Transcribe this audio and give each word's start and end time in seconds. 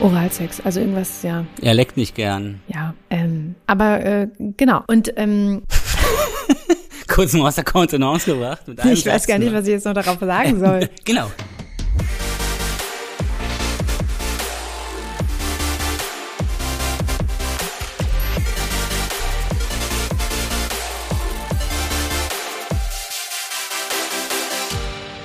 Oralsex, 0.00 0.60
also 0.60 0.80
irgendwas, 0.80 1.22
ja. 1.22 1.46
Er 1.62 1.74
leckt 1.74 1.96
nicht 1.96 2.14
gern. 2.14 2.60
Ja, 2.68 2.94
ähm, 3.08 3.54
aber 3.66 4.04
äh, 4.04 4.28
genau. 4.56 4.82
Und 4.86 5.12
ähm, 5.16 5.62
Kurz 7.08 7.32
mal 7.32 7.48
aus 7.48 7.54
der 7.54 7.64
Kontenance 7.64 8.26
gebracht. 8.30 8.62
Ich 8.84 9.06
weiß 9.06 9.26
gar 9.26 9.38
nicht, 9.38 9.50
nur. 9.50 9.58
was 9.60 9.66
ich 9.66 9.72
jetzt 9.72 9.86
noch 9.86 9.94
darauf 9.94 10.18
sagen 10.20 10.60
soll. 10.64 10.88
Genau. 11.04 11.30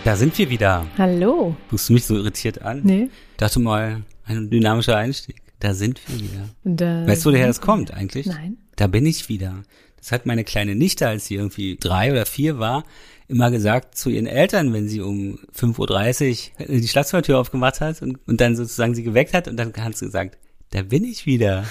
Da 0.04 0.16
sind 0.16 0.36
wir 0.38 0.50
wieder. 0.50 0.86
Hallo. 0.98 1.56
Guckst 1.70 1.90
du 1.90 1.94
mich 1.94 2.06
so 2.06 2.16
irritiert 2.16 2.62
an? 2.62 2.82
Nee. 2.84 3.10
Dachte 3.38 3.60
mal, 3.60 4.02
ein 4.26 4.50
dynamischer 4.50 4.98
Einstieg. 4.98 5.42
Da 5.60 5.74
sind 5.74 6.02
wir 6.08 6.20
wieder. 6.20 6.50
Da 6.64 7.08
Weißt 7.08 7.26
du, 7.26 7.32
woher 7.32 7.48
das 7.48 7.62
kommt 7.62 7.92
eigentlich? 7.94 8.26
Nein. 8.26 8.58
Da 8.76 8.88
bin 8.88 9.06
ich 9.06 9.30
wieder. 9.30 9.64
Das 9.98 10.12
hat 10.12 10.26
meine 10.26 10.44
kleine 10.44 10.76
Nichte, 10.76 11.08
als 11.08 11.28
sie 11.28 11.36
irgendwie 11.36 11.78
drei 11.80 12.12
oder 12.12 12.26
vier 12.26 12.58
war, 12.58 12.84
immer 13.28 13.52
gesagt 13.52 13.96
zu 13.96 14.10
ihren 14.10 14.26
Eltern, 14.26 14.74
wenn 14.74 14.90
sie 14.90 15.02
um 15.02 15.38
5.30 15.56 16.50
Uhr 16.60 16.80
die 16.80 16.88
Schlafzimmertür 16.88 17.38
aufgemacht 17.38 17.80
hat 17.80 18.02
und, 18.02 18.18
und 18.28 18.42
dann 18.42 18.56
sozusagen 18.56 18.96
sie 18.96 19.04
geweckt 19.04 19.34
hat 19.34 19.48
und 19.48 19.58
dann 19.58 19.72
hat 19.74 19.96
sie 19.96 20.06
gesagt, 20.06 20.38
da 20.72 20.82
bin 20.82 21.04
ich 21.04 21.28
wieder. 21.28 21.66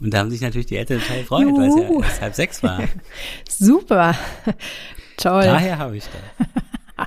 Und 0.00 0.12
da 0.12 0.18
haben 0.18 0.30
sich 0.30 0.40
natürlich 0.40 0.66
die 0.66 0.76
Eltern 0.76 1.00
total 1.00 1.20
gefreut, 1.20 1.46
weil 1.56 1.68
es 1.68 1.76
ja 1.76 1.88
Juhu. 1.88 2.02
erst 2.02 2.20
halb 2.20 2.34
sechs 2.34 2.62
war. 2.64 2.82
Super. 3.48 4.16
Toll. 5.16 5.44
Daher 5.44 5.78
habe 5.78 5.96
ich 5.96 6.04
das. 6.04 6.48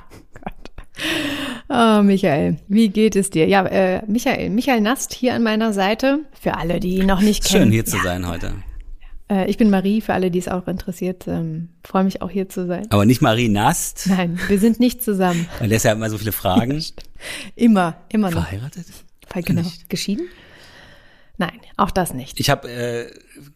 Oh, 1.68 2.02
Michael, 2.02 2.58
wie 2.68 2.88
geht 2.88 3.16
es 3.16 3.30
dir? 3.30 3.46
Ja, 3.48 3.66
äh, 3.66 4.02
Michael, 4.06 4.50
Michael 4.50 4.80
Nast 4.80 5.12
hier 5.12 5.34
an 5.34 5.42
meiner 5.42 5.72
Seite. 5.72 6.20
Für 6.40 6.56
alle, 6.56 6.80
die 6.80 6.98
ihn 6.98 7.06
noch 7.06 7.20
nicht 7.20 7.44
kennen. 7.44 7.64
Schön 7.64 7.72
hier 7.72 7.84
zu 7.84 7.98
sein 8.02 8.26
heute. 8.28 8.52
Äh, 9.28 9.50
ich 9.50 9.56
bin 9.56 9.70
Marie, 9.70 10.00
für 10.00 10.14
alle, 10.14 10.30
die 10.30 10.38
es 10.38 10.48
auch 10.48 10.68
interessiert. 10.68 11.26
Ähm, 11.26 11.68
Freue 11.84 12.04
mich 12.04 12.22
auch 12.22 12.30
hier 12.30 12.48
zu 12.48 12.66
sein. 12.66 12.86
Aber 12.90 13.04
nicht 13.04 13.20
Marie 13.20 13.48
Nast, 13.48 14.06
Nein, 14.08 14.38
wir 14.48 14.58
sind 14.58 14.78
nicht 14.80 15.02
zusammen. 15.02 15.48
weil 15.58 15.72
ja 15.72 15.92
immer 15.92 16.08
so 16.10 16.18
viele 16.18 16.32
Fragen. 16.32 16.82
Immer, 17.56 17.96
immer 18.10 18.30
noch. 18.30 18.42
Verheiratet? 18.44 18.86
Genau. 19.46 19.62
Geschieden? 19.88 20.28
Nein, 21.38 21.60
auch 21.76 21.90
das 21.90 22.14
nicht. 22.14 22.40
Ich 22.40 22.48
habe 22.48 22.70
äh, 22.70 23.10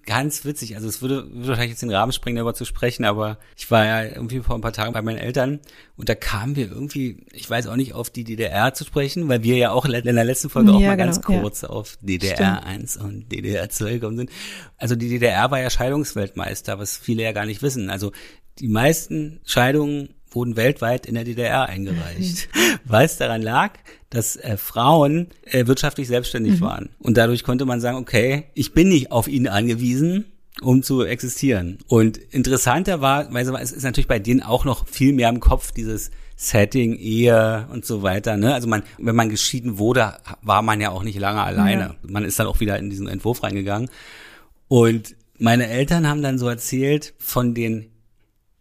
ganz 0.05 0.45
witzig, 0.45 0.77
also 0.77 0.87
es 0.87 1.01
würde, 1.01 1.33
würde 1.33 1.49
wahrscheinlich 1.49 1.71
jetzt 1.71 1.83
den 1.83 1.93
Rahmen 1.93 2.13
sprengen, 2.13 2.37
darüber 2.37 2.53
zu 2.53 2.67
sprechen, 2.67 3.05
aber 3.05 3.39
ich 3.57 3.71
war 3.71 3.87
ja 3.87 4.05
irgendwie 4.05 4.41
vor 4.41 4.55
ein 4.55 4.61
paar 4.61 4.75
Tagen 4.75 4.93
bei 4.93 5.01
meinen 5.01 5.17
Eltern 5.17 5.61
und 5.97 6.11
da 6.11 6.15
kamen 6.15 6.57
wir 6.57 6.71
irgendwie, 6.71 7.25
ich 7.33 7.49
weiß 7.49 7.69
auch 7.69 7.77
nicht, 7.77 7.95
auf 7.95 8.11
die 8.11 8.25
DDR 8.25 8.75
zu 8.75 8.85
sprechen, 8.85 9.29
weil 9.29 9.43
wir 9.43 9.57
ja 9.57 9.71
auch 9.71 9.87
in 9.87 9.93
der 9.93 10.25
letzten 10.25 10.51
Folge 10.51 10.73
auch 10.73 10.81
Ja, 10.81 10.89
mal 10.89 10.97
ganz 10.97 11.23
genau, 11.23 11.39
ja. 11.39 11.43
kurz 11.43 11.65
auf 11.65 11.97
DDR 12.03 12.65
1 12.65 12.99
und 12.99 13.33
DDR 13.33 13.71
2 13.71 13.93
gekommen 13.95 14.19
sind. 14.19 14.31
Also 14.77 14.95
die 14.95 15.09
DDR 15.09 15.51
war 15.51 15.61
ja 15.61 15.71
Scheidungsweltmeister, 15.71 16.79
was 16.79 16.99
viele 16.99 17.23
ja 17.23 17.33
gar 17.33 17.47
nicht 17.47 17.63
wissen. 17.63 17.89
Also 17.89 18.13
die 18.59 18.69
meisten 18.69 19.41
Scheidungen 19.47 20.15
wurden 20.31 20.57
weltweit 20.57 21.07
in 21.07 21.15
der 21.15 21.25
DDR 21.25 21.67
eingereicht, 21.69 22.49
weil 22.85 23.07
es 23.07 23.17
daran 23.17 23.43
lag, 23.43 23.73
dass 24.11 24.37
äh, 24.37 24.57
Frauen 24.57 25.29
äh, 25.45 25.67
wirtschaftlich 25.67 26.09
selbstständig 26.09 26.61
waren. 26.61 26.91
Und 26.99 27.17
dadurch 27.17 27.45
konnte 27.45 27.65
man 27.65 27.81
sagen, 27.81 27.99
okay, 27.99 28.45
ich 28.55 28.73
bin 28.73 28.89
nicht 28.89 29.13
auf 29.13 29.29
ihn 29.29 29.49
angewiesen, 29.49 30.27
um 30.61 30.83
zu 30.83 31.05
existieren. 31.05 31.79
Und 31.87 32.19
interessanter 32.19 33.01
war, 33.01 33.33
weil 33.33 33.49
es 33.57 33.73
ist 33.73 33.85
natürlich 33.85 34.09
bei 34.09 34.19
denen 34.19 34.43
auch 34.43 34.65
noch 34.65 34.89
viel 34.89 35.13
mehr 35.13 35.29
im 35.29 35.41
Kopf, 35.41 35.73
dieses 35.73 36.11
Setting, 36.37 36.97
Ehe 36.97 37.69
und 37.71 37.85
so 37.85 38.03
weiter. 38.03 38.37
Ne? 38.37 38.55
Also 38.55 38.67
man, 38.67 38.83
wenn 38.99 39.15
man 39.15 39.29
geschieden 39.29 39.79
wurde, 39.79 40.15
war 40.43 40.63
man 40.63 40.81
ja 40.81 40.91
auch 40.91 41.03
nicht 41.03 41.19
lange 41.19 41.43
alleine. 41.43 41.97
Man 42.03 42.25
ist 42.25 42.39
dann 42.39 42.47
auch 42.47 42.61
wieder 42.61 42.79
in 42.79 42.91
diesen 42.91 43.09
Entwurf 43.09 43.43
reingegangen. 43.43 43.91
Und 44.69 45.15
meine 45.39 45.69
Eltern 45.69 46.09
haben 46.09 46.23
dann 46.23 46.39
so 46.39 46.49
erzählt 46.49 47.15
von 47.19 47.55
den 47.55 47.90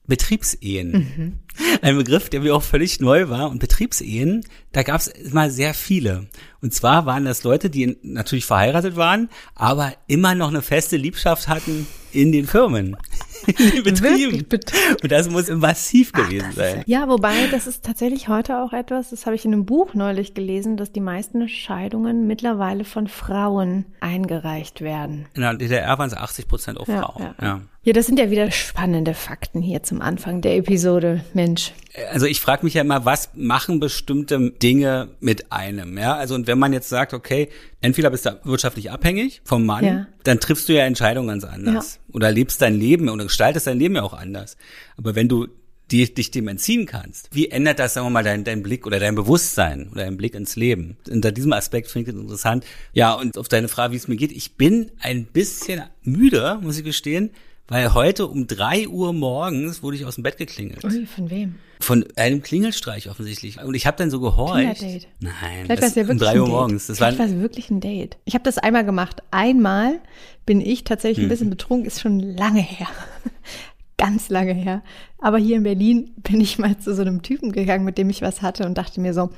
Betriebsehen. 0.10 1.40
Ein 1.82 1.98
Begriff, 1.98 2.30
der 2.30 2.42
mir 2.42 2.56
auch 2.56 2.64
völlig 2.64 3.00
neu 3.00 3.30
war. 3.30 3.50
Und 3.50 3.60
Betriebsehen, 3.60 4.46
da 4.72 4.84
gab 4.84 5.00
es 5.00 5.08
immer 5.08 5.50
sehr 5.50 5.74
viele. 5.74 6.28
Und 6.62 6.74
zwar 6.74 7.06
waren 7.06 7.26
das 7.26 7.44
Leute, 7.44 7.70
die 7.70 7.98
natürlich 8.04 8.46
verheiratet 8.46 8.96
waren, 8.96 9.30
aber 9.56 9.94
immer 10.08 10.36
noch 10.36 10.50
eine 10.50 10.62
feste 10.62 10.98
Liebschaft 10.98 11.48
hatten 11.48 11.88
in 12.12 12.32
den 12.32 12.48
Firmen, 12.48 12.98
in 13.46 13.56
den 13.72 13.84
Betrieben. 13.84 14.46
Wirklich? 14.52 15.04
Und 15.04 15.12
das 15.12 15.30
muss 15.30 15.48
massiv 15.50 16.12
gewesen 16.12 16.52
sein. 16.54 16.84
Ja, 16.88 17.08
wobei, 17.08 17.48
das 17.52 17.68
ist 17.68 17.86
tatsächlich 17.86 18.28
heute 18.28 18.58
auch 18.58 18.74
etwas, 18.74 19.12
das 19.12 19.26
habe 19.26 19.36
ich 19.36 19.46
in 19.46 19.54
einem 19.54 19.66
Buch 19.66 19.94
neulich 19.94 20.34
gelesen, 20.34 20.76
dass 20.76 20.92
die 20.92 21.02
meisten 21.02 21.48
Scheidungen 21.48 22.26
mittlerweile 22.26 22.84
von 22.84 23.08
Frauen 23.08 23.86
eingereicht 24.00 24.82
werden. 24.82 25.28
In 25.36 25.42
der 25.42 25.54
DDR 25.54 25.98
waren 25.98 26.08
es 26.08 26.16
80 26.16 26.48
Prozent 26.48 26.80
auch 26.80 26.86
Frauen. 26.86 27.22
ja. 27.22 27.36
Ja. 27.42 27.48
Ja, 27.48 27.62
das 27.94 28.06
sind 28.08 28.20
ja 28.20 28.30
wieder 28.32 28.52
spannende 28.52 29.14
Fakten 29.14 29.62
hier 29.62 29.84
zum 29.84 30.02
Anfang 30.02 30.42
der 30.42 30.56
Episode, 30.58 31.24
Mensch. 31.34 31.72
Also 32.12 32.26
ich 32.26 32.40
frage 32.40 32.64
mich 32.66 32.74
ja 32.76 32.82
immer, 32.82 33.06
was 33.06 33.30
machen 33.36 33.80
bestimmte 33.80 34.52
Dinge 34.52 35.10
mit 35.20 35.52
einem? 35.52 35.98
Ja, 35.98 36.16
also 36.16 36.36
und 36.36 36.48
wenn 36.48 36.60
man 36.60 36.74
jetzt 36.74 36.90
sagt, 36.90 37.14
okay, 37.14 37.50
entweder 37.82 38.10
bist 38.10 38.26
du 38.26 38.40
wirtschaftlich 38.44 38.92
abhängig 38.92 39.42
vom 39.44 39.66
Mann, 39.66 39.86
Ja. 39.86 40.08
dann 40.24 40.40
triffst 40.40 40.70
du 40.70 40.74
ja 40.74 40.86
Entscheidungen 40.86 41.28
ganz 41.30 41.44
anders 41.44 42.00
oder 42.14 42.32
lebst 42.32 42.62
dein 42.62 42.76
Leben 42.76 43.10
oder 43.10 43.24
gestaltest 43.26 43.68
dein 43.68 43.80
Leben 43.80 43.96
ja 43.96 44.04
auch 44.04 44.14
anders. 44.14 44.58
Aber 44.98 45.16
wenn 45.16 45.28
du 45.28 45.48
die, 45.92 46.14
dich 46.14 46.30
dem 46.30 46.48
entziehen 46.48 46.86
kannst, 46.86 47.30
wie 47.32 47.50
ändert 47.50 47.80
das, 47.80 47.96
sagen 47.96 48.06
wir 48.06 48.12
mal, 48.12 48.24
dein, 48.24 48.44
dein 48.44 48.62
Blick 48.62 48.86
oder 48.86 49.00
dein 49.00 49.16
Bewusstsein 49.16 49.90
oder 49.92 50.04
dein 50.04 50.18
Blick 50.18 50.36
ins 50.36 50.56
Leben? 50.56 50.98
Unter 51.10 51.32
diesem 51.32 51.52
Aspekt 51.54 51.90
finde 51.90 52.10
ich 52.12 52.16
das 52.16 52.22
interessant. 52.22 52.64
Ja, 52.94 53.14
und 53.14 53.38
auf 53.40 53.48
deine 53.48 53.68
Frage, 53.68 53.94
wie 53.94 53.98
es 53.98 54.08
mir 54.08 54.16
geht, 54.16 54.32
ich 54.32 54.54
bin 54.56 54.92
ein 55.00 55.26
bisschen 55.26 55.82
müde, 56.04 56.60
muss 56.62 56.78
ich 56.78 56.84
gestehen, 56.84 57.32
weil 57.70 57.94
heute 57.94 58.28
um 58.28 58.48
drei 58.48 58.88
Uhr 58.88 59.14
morgens 59.14 59.82
wurde 59.84 59.96
ich 59.98 60.06
aus 60.06 60.16
dem 60.16 60.24
Bett 60.24 60.38
geklingelt. 60.38 60.84
Ui, 60.84 61.06
von 61.06 61.30
wem? 61.30 61.56
Von 61.80 62.06
einem 62.18 62.42
Klingelstreich 62.42 63.10
offensichtlich. 63.10 63.62
Und 63.62 63.74
ich 63.76 63.86
habe 63.88 63.96
dann 63.98 64.10
so 64.12 64.20
gehorcht. 64.20 64.80
Kinderdate. 64.80 65.06
Nein, 65.22 65.34
Vielleicht 65.66 65.82
das 65.84 65.96
ja 65.96 66.04
um 66.08 66.18
drei 66.18 66.32
ein 66.32 66.40
Uhr 66.40 66.46
Date. 66.46 66.54
morgens. 66.54 66.88
Das 66.88 67.00
war, 67.00 67.08
Vielleicht 67.12 67.20
war 67.32 67.38
es 67.38 67.42
wirklich 67.42 67.70
ein 67.70 67.80
Date. 67.80 68.18
Ich 68.26 68.34
habe 68.34 68.44
das 68.44 68.58
einmal 68.58 68.84
gemacht. 68.84 69.22
Einmal 69.32 70.00
bin 70.46 70.60
ich 70.62 70.84
tatsächlich 70.84 71.20
Hm. 71.20 71.26
ein 71.26 71.30
bisschen 71.30 71.50
betrunken, 71.50 71.86
ist 71.88 72.02
schon 72.02 72.20
lange 72.20 72.62
her. 72.62 72.88
Ganz 73.98 74.30
lange 74.30 74.54
her. 74.54 74.82
Aber 75.18 75.38
hier 75.38 75.58
in 75.58 75.64
Berlin 75.64 76.12
bin 76.18 76.40
ich 76.42 76.58
mal 76.58 76.78
zu 76.80 76.96
so 76.96 77.02
einem 77.02 77.22
Typen 77.22 77.52
gegangen, 77.52 77.86
mit 77.86 77.98
dem 77.98 78.10
ich 78.10 78.22
was 78.22 78.42
hatte 78.42 78.66
und 78.66 78.78
dachte 78.78 79.00
mir 79.02 79.14
so, 79.14 79.30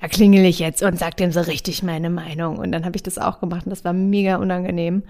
da 0.00 0.06
klingel 0.08 0.44
ich 0.44 0.58
jetzt 0.58 0.82
und 0.82 0.98
sag 0.98 1.16
dem 1.16 1.32
so 1.32 1.40
richtig 1.40 1.82
meine 1.82 2.08
Meinung. 2.10 2.58
Und 2.58 2.72
dann 2.72 2.84
habe 2.84 2.96
ich 2.96 3.02
das 3.02 3.18
auch 3.18 3.40
gemacht 3.40 3.66
und 3.66 3.70
das 3.70 3.84
war 3.84 3.92
mega 3.92 4.36
unangenehm. 4.36 5.02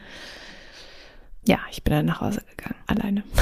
Ja, 1.49 1.59
ich 1.71 1.83
bin 1.83 1.95
dann 1.95 2.07
nach 2.07 2.21
Hause 2.21 2.43
gegangen, 2.57 2.75
alleine. 2.87 3.23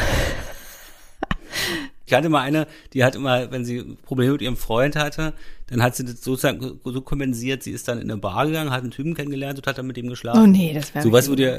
ich 2.07 2.15
hatte 2.15 2.29
mal 2.29 2.43
eine, 2.43 2.69
die 2.93 3.03
hat 3.03 3.17
immer, 3.17 3.51
wenn 3.51 3.65
sie 3.65 3.83
Probleme 4.05 4.33
mit 4.35 4.43
ihrem 4.43 4.57
Freund 4.57 4.95
hatte, 4.95 5.33
dann 5.67 5.83
hat 5.83 5.97
sie 5.97 6.05
das 6.05 6.23
sozusagen 6.23 6.79
so 6.85 7.01
kompensiert, 7.01 7.65
sie 7.65 7.73
ist 7.73 7.89
dann 7.89 7.99
in 8.01 8.09
eine 8.09 8.17
Bar 8.21 8.47
gegangen, 8.47 8.71
hat 8.71 8.83
einen 8.83 8.93
Typen 8.93 9.15
kennengelernt 9.15 9.59
und 9.59 9.67
hat 9.67 9.79
dann 9.79 9.89
mit 9.89 9.99
ihm 9.99 10.09
geschlafen. 10.09 10.41
Oh 10.41 10.47
nee, 10.47 10.73
das 10.73 10.95
wäre 10.95 11.03
Sowas 11.03 11.27
würde 11.29 11.43
ja 11.43 11.57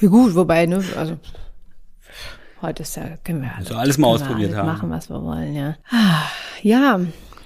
Ja 0.00 0.08
gut, 0.08 0.34
wobei, 0.34 0.64
ne, 0.64 0.82
also 0.96 1.18
heute 2.62 2.82
ist 2.82 2.96
ja, 2.96 3.18
können 3.22 3.42
wir 3.42 3.54
alles, 3.54 3.68
Also 3.68 3.78
alles 3.78 3.98
mal 3.98 4.08
ausprobiert 4.08 4.52
alles 4.52 4.56
haben. 4.56 4.66
machen, 4.68 4.88
was 4.90 5.10
wir 5.10 5.22
wollen, 5.22 5.54
ja. 5.54 5.76
Ah, 5.90 6.22
Ja, 6.62 6.98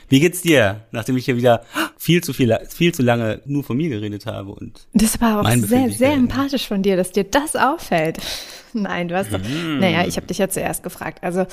Wie 0.09 0.20
geht's 0.20 0.42
dir, 0.42 0.82
nachdem 0.91 1.16
ich 1.16 1.25
hier 1.25 1.37
wieder 1.37 1.65
viel 1.97 2.22
zu 2.22 2.32
viel, 2.32 2.56
viel 2.69 2.92
zu 2.92 3.03
lange 3.03 3.41
nur 3.47 3.65
von 3.65 3.76
mir 3.76 3.88
geredet 3.88 4.26
habe 4.26 4.53
und 4.53 4.87
das 4.92 5.20
war 5.20 5.41
auch 5.41 5.50
sehr, 5.50 5.91
sehr 5.91 6.12
empathisch 6.12 6.66
von 6.69 6.82
dir, 6.82 6.97
dass 6.97 7.12
dir 7.12 7.25
das 7.25 7.56
auffällt. 7.56 8.19
Nein, 8.75 9.09
du 9.09 9.16
hast 9.16 9.32
doch, 9.32 9.38
Mhm. 9.38 9.78
naja, 9.78 10.04
ich 10.06 10.16
habe 10.16 10.26
dich 10.26 10.38
ja 10.38 10.48
zuerst 10.48 10.82
gefragt. 10.82 11.22
Also, 11.22 11.47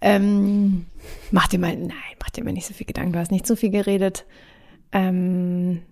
ähm, 0.00 0.86
mach 1.30 1.46
dir 1.46 1.58
mal, 1.60 1.76
nein, 1.76 1.92
mach 2.20 2.30
dir 2.30 2.42
mal 2.42 2.52
nicht 2.52 2.66
so 2.66 2.74
viel 2.74 2.86
Gedanken, 2.86 3.12
du 3.12 3.20
hast 3.20 3.30
nicht 3.30 3.46
so 3.46 3.54
viel 3.54 3.70
geredet. 3.70 4.24
Ähm, 4.92 5.82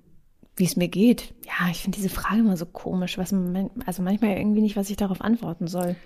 wie 0.57 0.65
es 0.65 0.77
mir 0.77 0.89
geht. 0.89 1.35
Ja, 1.47 1.71
ich 1.71 1.79
finde 1.83 1.97
diese 1.97 2.09
Frage 2.09 2.41
immer 2.41 2.57
so 2.57 2.67
komisch, 2.67 3.19
was 3.19 3.33
man, 3.33 3.71
also 3.87 4.03
manchmal 4.03 4.37
irgendwie 4.37 4.61
nicht, 4.61 4.77
was 4.77 4.91
ich 4.91 4.97
darauf 4.97 5.21
antworten 5.21 5.67
soll. 5.67 5.97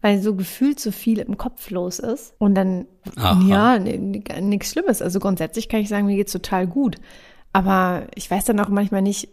Weil 0.00 0.20
so 0.20 0.34
gefühlt 0.34 0.78
so 0.80 0.90
viel 0.90 1.18
im 1.20 1.38
Kopf 1.38 1.70
los 1.70 1.98
ist. 1.98 2.34
Und 2.38 2.54
dann, 2.54 2.86
Aha. 3.16 3.40
ja, 3.48 3.78
nichts 3.78 4.72
Schlimmes. 4.72 5.00
Also 5.00 5.20
grundsätzlich 5.20 5.68
kann 5.68 5.80
ich 5.80 5.88
sagen, 5.88 6.06
mir 6.06 6.16
geht's 6.16 6.32
total 6.32 6.66
gut. 6.66 6.96
Aber 7.52 8.08
ich 8.14 8.30
weiß 8.30 8.44
dann 8.44 8.60
auch 8.60 8.68
manchmal 8.68 9.00
nicht, 9.02 9.28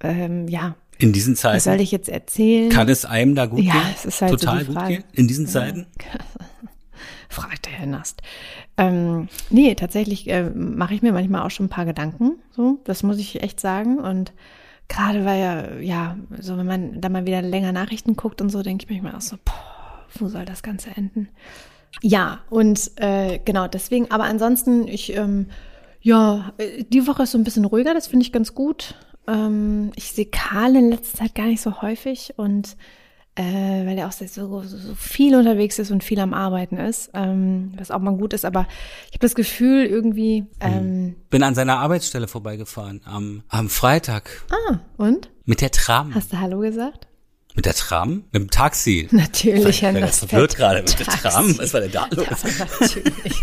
ähm, 0.00 0.46
ja, 0.48 0.76
in 0.98 1.12
diesen 1.12 1.32
was 1.34 1.40
soll 1.42 1.58
Zeiten 1.58 1.82
ich 1.82 1.90
jetzt 1.90 2.08
erzählen? 2.08 2.70
kann 2.70 2.88
es 2.88 3.04
einem 3.04 3.34
da 3.34 3.46
gut 3.46 3.60
Ja, 3.64 3.72
gehen? 3.72 3.82
es 3.96 4.04
ist 4.04 4.22
halt 4.22 4.30
so 4.32 4.36
Total 4.36 4.64
die 4.64 4.72
gut 4.72 4.86
gehen? 4.86 5.04
In 5.12 5.26
diesen 5.26 5.48
Zeiten? 5.48 5.86
der 7.64 7.72
Herr 7.72 7.86
Nast. 7.86 8.22
Ähm, 8.76 9.28
nee, 9.50 9.74
tatsächlich 9.74 10.28
äh, 10.28 10.50
mache 10.50 10.94
ich 10.94 11.02
mir 11.02 11.12
manchmal 11.12 11.42
auch 11.42 11.50
schon 11.50 11.66
ein 11.66 11.70
paar 11.70 11.84
Gedanken. 11.84 12.38
So, 12.50 12.80
das 12.84 13.02
muss 13.02 13.18
ich 13.18 13.42
echt 13.42 13.60
sagen. 13.60 13.98
Und 13.98 14.32
gerade 14.88 15.24
weil 15.24 15.40
ja, 15.40 15.74
ja, 15.80 16.16
so 16.38 16.56
wenn 16.56 16.66
man 16.66 17.00
da 17.00 17.08
mal 17.08 17.26
wieder 17.26 17.42
länger 17.42 17.72
Nachrichten 17.72 18.16
guckt 18.16 18.40
und 18.40 18.50
so, 18.50 18.62
denke 18.62 18.84
ich 18.84 18.90
manchmal 18.90 19.14
auch 19.14 19.20
so, 19.20 19.36
boah, 19.44 20.04
wo 20.18 20.28
soll 20.28 20.44
das 20.44 20.62
Ganze 20.62 20.90
enden? 20.94 21.28
Ja, 22.02 22.40
und 22.50 22.90
äh, 22.96 23.38
genau 23.44 23.68
deswegen, 23.68 24.10
aber 24.10 24.24
ansonsten, 24.24 24.88
ich, 24.88 25.16
ähm, 25.16 25.46
ja, 26.00 26.52
die 26.88 27.06
Woche 27.06 27.22
ist 27.22 27.32
so 27.32 27.38
ein 27.38 27.44
bisschen 27.44 27.64
ruhiger, 27.64 27.94
das 27.94 28.08
finde 28.08 28.26
ich 28.26 28.32
ganz 28.32 28.54
gut. 28.54 28.96
Ähm, 29.26 29.92
ich 29.94 30.12
sehe 30.12 30.26
Karl 30.26 30.76
in 30.76 30.90
letzter 30.90 31.18
Zeit 31.18 31.34
gar 31.34 31.46
nicht 31.46 31.62
so 31.62 31.80
häufig 31.80 32.34
und 32.36 32.76
äh, 33.36 33.42
weil 33.86 33.98
er 33.98 34.06
auch 34.06 34.12
so, 34.12 34.26
so, 34.62 34.94
viel 34.94 35.34
unterwegs 35.34 35.78
ist 35.78 35.90
und 35.90 36.04
viel 36.04 36.20
am 36.20 36.32
Arbeiten 36.32 36.76
ist, 36.76 37.10
ähm, 37.14 37.72
was 37.76 37.90
auch 37.90 37.98
mal 37.98 38.16
gut 38.16 38.32
ist. 38.32 38.44
Aber 38.44 38.66
ich 39.06 39.14
habe 39.14 39.20
das 39.20 39.34
Gefühl 39.34 39.86
irgendwie. 39.86 40.46
Ähm, 40.60 41.16
Bin 41.30 41.42
an 41.42 41.54
seiner 41.54 41.78
Arbeitsstelle 41.78 42.28
vorbeigefahren 42.28 43.00
am, 43.04 43.42
am 43.48 43.68
Freitag 43.68 44.30
ah, 44.50 44.78
und? 44.96 45.30
mit 45.44 45.60
der 45.60 45.72
Tram. 45.72 46.14
Hast 46.14 46.32
du 46.32 46.38
Hallo 46.38 46.60
gesagt? 46.60 47.08
Mit 47.56 47.66
der 47.66 47.74
Tram? 47.74 48.24
Mit 48.32 48.34
dem 48.34 48.50
Taxi? 48.50 49.08
Natürlich, 49.10 49.78
Ich 49.78 49.82
war 49.82 49.92
Herr 49.92 50.00
ganz 50.00 50.18
verwirrt 50.20 50.56
gerade 50.56 50.82
mit 50.82 50.98
der. 50.98 51.06
Tram. 51.06 51.58
Was 51.58 51.72
war 51.72 51.80
denn 51.80 51.92
da 51.92 52.06
los? 52.10 52.26
Natürlich. 52.80 53.42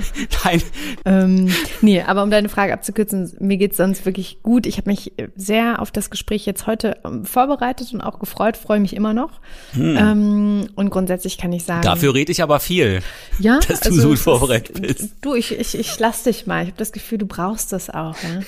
Nein. 0.44 0.62
ähm, 1.04 1.52
nee, 1.80 2.02
aber 2.02 2.22
um 2.22 2.30
deine 2.30 2.48
Frage 2.48 2.72
abzukürzen, 2.72 3.32
mir 3.40 3.56
geht's 3.56 3.76
sonst 3.76 4.04
wirklich 4.06 4.42
gut. 4.42 4.66
Ich 4.66 4.78
habe 4.78 4.90
mich 4.90 5.12
sehr 5.36 5.80
auf 5.80 5.90
das 5.90 6.10
Gespräch 6.10 6.46
jetzt 6.46 6.66
heute 6.66 6.98
ähm, 7.04 7.24
vorbereitet 7.24 7.92
und 7.92 8.00
auch 8.00 8.18
gefreut, 8.18 8.56
freue 8.56 8.80
mich 8.80 8.94
immer 8.94 9.14
noch. 9.14 9.40
Ähm, 9.74 10.68
und 10.74 10.90
grundsätzlich 10.90 11.38
kann 11.38 11.52
ich 11.52 11.64
sagen. 11.64 11.82
Dafür 11.82 12.14
rede 12.14 12.32
ich 12.32 12.42
aber 12.42 12.60
viel. 12.60 13.00
ja, 13.38 13.60
dass 13.68 13.80
du 13.80 13.90
also 13.90 14.00
so 14.02 14.08
gut 14.08 14.18
vorbereitet 14.18 14.80
bist. 14.80 15.14
Du, 15.20 15.34
ich, 15.34 15.58
ich, 15.58 15.78
ich 15.78 15.98
lass 15.98 16.22
dich 16.22 16.46
mal. 16.46 16.62
Ich 16.62 16.68
habe 16.68 16.78
das 16.78 16.92
Gefühl, 16.92 17.18
du 17.18 17.26
brauchst 17.26 17.72
das 17.72 17.90
auch, 17.90 18.16
ja. 18.22 18.40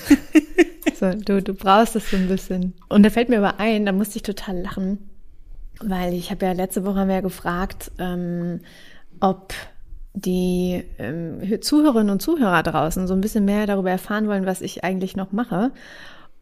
so, 0.99 1.19
du, 1.19 1.43
du 1.43 1.55
brauchst 1.55 1.97
es 1.97 2.11
so 2.11 2.17
ein 2.17 2.29
bisschen. 2.29 2.75
Und 2.89 3.03
da 3.03 3.11
fällt 3.11 3.29
mir 3.29 3.39
aber 3.39 3.61
ein, 3.61 3.87
da 3.87 3.93
musste 3.93 4.17
ich 4.17 4.23
total 4.23 4.61
lachen, 4.61 4.99
weil 5.81 6.15
ich 6.15 6.31
habe 6.31 6.47
ja 6.47 6.53
letzte 6.53 6.85
Woche 6.85 7.01
haben 7.01 7.09
wir 7.09 7.17
ja 7.17 7.21
gefragt, 7.21 7.91
ähm, 7.99 8.61
ob 9.21 9.55
die 10.15 10.83
ähm, 10.99 11.61
Zuhörerinnen 11.61 12.11
und 12.11 12.23
Zuhörer 12.23 12.63
draußen 12.63 13.07
so 13.07 13.15
ein 13.15 13.21
bisschen 13.21 13.45
mehr 13.45 13.67
darüber 13.67 13.91
erfahren 13.91 14.29
wollen, 14.29 14.47
was 14.47 14.61
ich 14.63 14.85
eigentlich 14.85 15.17
noch 15.17 15.33
mache. 15.33 15.73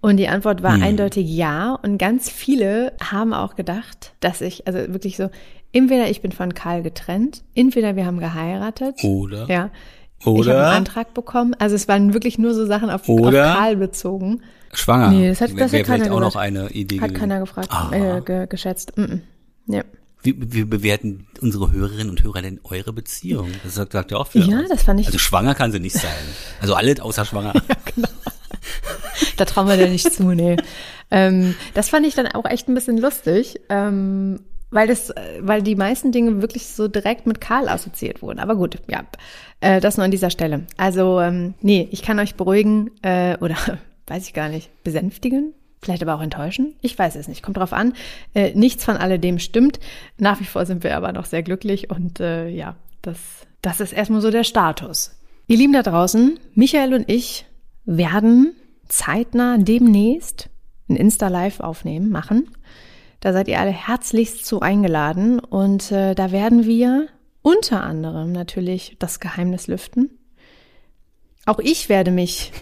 Und 0.02 0.16
die 0.18 0.28
Antwort 0.28 0.62
war 0.62 0.72
eindeutig 0.72 1.28
ja. 1.34 1.78
Und 1.82 1.96
ganz 1.96 2.28
viele 2.28 2.92
haben 3.02 3.32
auch 3.32 3.54
gedacht, 3.56 4.14
dass 4.20 4.40
ich, 4.40 4.66
also 4.66 4.78
wirklich 4.92 5.16
so, 5.16 5.30
entweder 5.72 6.10
ich 6.10 6.20
bin 6.20 6.32
von 6.32 6.54
Karl 6.54 6.82
getrennt, 6.82 7.44
entweder 7.54 7.96
wir 7.96 8.04
haben 8.04 8.18
geheiratet. 8.18 9.02
Oder? 9.04 9.46
Ja. 9.48 9.70
Ich 10.18 10.26
habe 10.26 10.36
Oder? 10.38 10.66
einen 10.66 10.76
Antrag 10.78 11.14
bekommen. 11.14 11.54
Also 11.58 11.74
es 11.74 11.88
waren 11.88 12.14
wirklich 12.14 12.38
nur 12.38 12.52
so 12.54 12.66
Sachen 12.66 12.90
auf, 12.90 13.02
auf 13.02 13.08
Oder? 13.08 13.54
Karl 13.54 13.76
bezogen. 13.76 14.42
Schwanger. 14.72 15.10
Nee, 15.10 15.28
das 15.28 15.40
hat, 15.40 15.50
das 15.58 15.72
hat 15.72 15.84
keiner 15.84 16.12
auch 16.12 16.20
noch 16.20 16.28
gesagt. 16.28 16.46
eine 16.46 16.68
Idee 16.70 17.00
Hat 17.00 17.08
gewesen. 17.08 17.20
keiner 17.20 17.40
gefragt, 17.40 17.68
Ah. 17.70 17.90
äh, 17.92 18.20
ge, 18.22 18.46
geschätzt. 18.46 18.96
Mm 18.96 19.02
-mm. 19.02 19.20
Ja. 19.66 19.82
Wie, 20.22 20.34
wie 20.38 20.64
bewerten 20.64 21.26
unsere 21.40 21.72
Hörerinnen 21.72 22.10
und 22.10 22.22
Hörer 22.22 22.42
denn 22.42 22.60
eure 22.64 22.92
Beziehung? 22.92 23.50
Das 23.64 23.74
sagt, 23.74 23.92
sagt 23.92 24.10
ja 24.12 24.18
auch 24.18 24.28
viel 24.28 24.48
Ja, 24.48 24.60
aus. 24.60 24.68
das 24.68 24.82
fand 24.84 25.00
ich- 25.00 25.06
Also 25.06 25.18
schwanger 25.18 25.54
kann 25.54 25.72
sie 25.72 25.80
nicht 25.80 25.96
sein. 25.96 26.10
Also 26.60 26.74
alle 26.74 26.94
außer 27.02 27.24
schwanger. 27.24 27.52
Da 29.36 29.44
trauen 29.44 29.66
wir 29.68 29.76
dir 29.76 29.88
nicht 29.88 30.12
zu, 30.12 30.22
nee. 30.34 30.56
Ähm, 31.10 31.54
das 31.74 31.88
fand 31.88 32.06
ich 32.06 32.14
dann 32.14 32.26
auch 32.28 32.44
echt 32.44 32.68
ein 32.68 32.74
bisschen 32.74 32.98
lustig, 32.98 33.60
ähm, 33.68 34.40
weil 34.70 34.88
das, 34.88 35.12
weil 35.40 35.62
die 35.62 35.74
meisten 35.76 36.12
Dinge 36.12 36.40
wirklich 36.42 36.66
so 36.68 36.86
direkt 36.88 37.26
mit 37.26 37.40
Karl 37.40 37.68
assoziiert 37.68 38.22
wurden. 38.22 38.38
Aber 38.38 38.56
gut, 38.56 38.78
ja, 38.88 39.04
äh, 39.60 39.80
das 39.80 39.96
nur 39.96 40.04
an 40.04 40.10
dieser 40.10 40.30
Stelle. 40.30 40.66
Also, 40.76 41.20
ähm, 41.20 41.54
nee, 41.60 41.88
ich 41.90 42.02
kann 42.02 42.18
euch 42.18 42.34
beruhigen 42.34 42.90
äh, 43.02 43.36
oder 43.38 43.56
weiß 44.06 44.26
ich 44.26 44.32
gar 44.34 44.48
nicht, 44.48 44.70
besänftigen. 44.84 45.54
Vielleicht 45.82 46.02
aber 46.02 46.14
auch 46.14 46.22
enttäuschen. 46.22 46.74
Ich 46.80 46.96
weiß 46.96 47.16
es 47.16 47.26
nicht. 47.26 47.42
Kommt 47.42 47.56
drauf 47.56 47.72
an. 47.72 47.94
Äh, 48.34 48.54
nichts 48.54 48.84
von 48.84 48.96
alledem 48.96 49.40
stimmt. 49.40 49.80
Nach 50.16 50.38
wie 50.40 50.44
vor 50.44 50.64
sind 50.64 50.84
wir 50.84 50.96
aber 50.96 51.12
noch 51.12 51.24
sehr 51.24 51.42
glücklich 51.42 51.90
und 51.90 52.20
äh, 52.20 52.48
ja, 52.48 52.76
das, 53.02 53.18
das 53.62 53.80
ist 53.80 53.92
erstmal 53.92 54.20
so 54.20 54.30
der 54.30 54.44
Status. 54.44 55.18
Ihr 55.48 55.56
Lieben 55.56 55.72
da 55.72 55.82
draußen, 55.82 56.38
Michael 56.54 56.94
und 56.94 57.10
ich 57.10 57.46
werden 57.84 58.54
zeitnah 58.88 59.58
demnächst 59.58 60.50
ein 60.88 60.96
Insta-Live 60.96 61.60
aufnehmen, 61.60 62.10
machen. 62.10 62.48
Da 63.18 63.32
seid 63.32 63.48
ihr 63.48 63.58
alle 63.58 63.70
herzlichst 63.70 64.46
zu 64.46 64.60
eingeladen 64.60 65.40
und 65.40 65.90
äh, 65.90 66.14
da 66.14 66.30
werden 66.30 66.64
wir 66.64 67.08
unter 67.42 67.82
anderem 67.82 68.30
natürlich 68.32 68.96
das 68.98 69.18
Geheimnis 69.18 69.66
lüften. 69.66 70.10
Auch 71.44 71.58
ich 71.58 71.88
werde 71.88 72.12
mich 72.12 72.52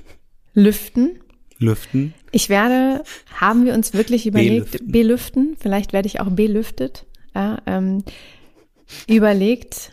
lüften. 0.55 1.21
Lüften. 1.59 2.15
Ich 2.33 2.49
werde, 2.49 3.03
haben 3.35 3.65
wir 3.65 3.75
uns 3.75 3.93
wirklich 3.93 4.27
überlegt, 4.27 4.73
Belüften. 4.73 4.93
belüften, 4.93 5.57
vielleicht 5.59 5.93
werde 5.93 6.07
ich 6.07 6.21
auch 6.21 6.31
belüftet, 6.31 7.07
ja, 7.35 7.59
ähm, 7.67 8.05
überlegt, 9.07 9.93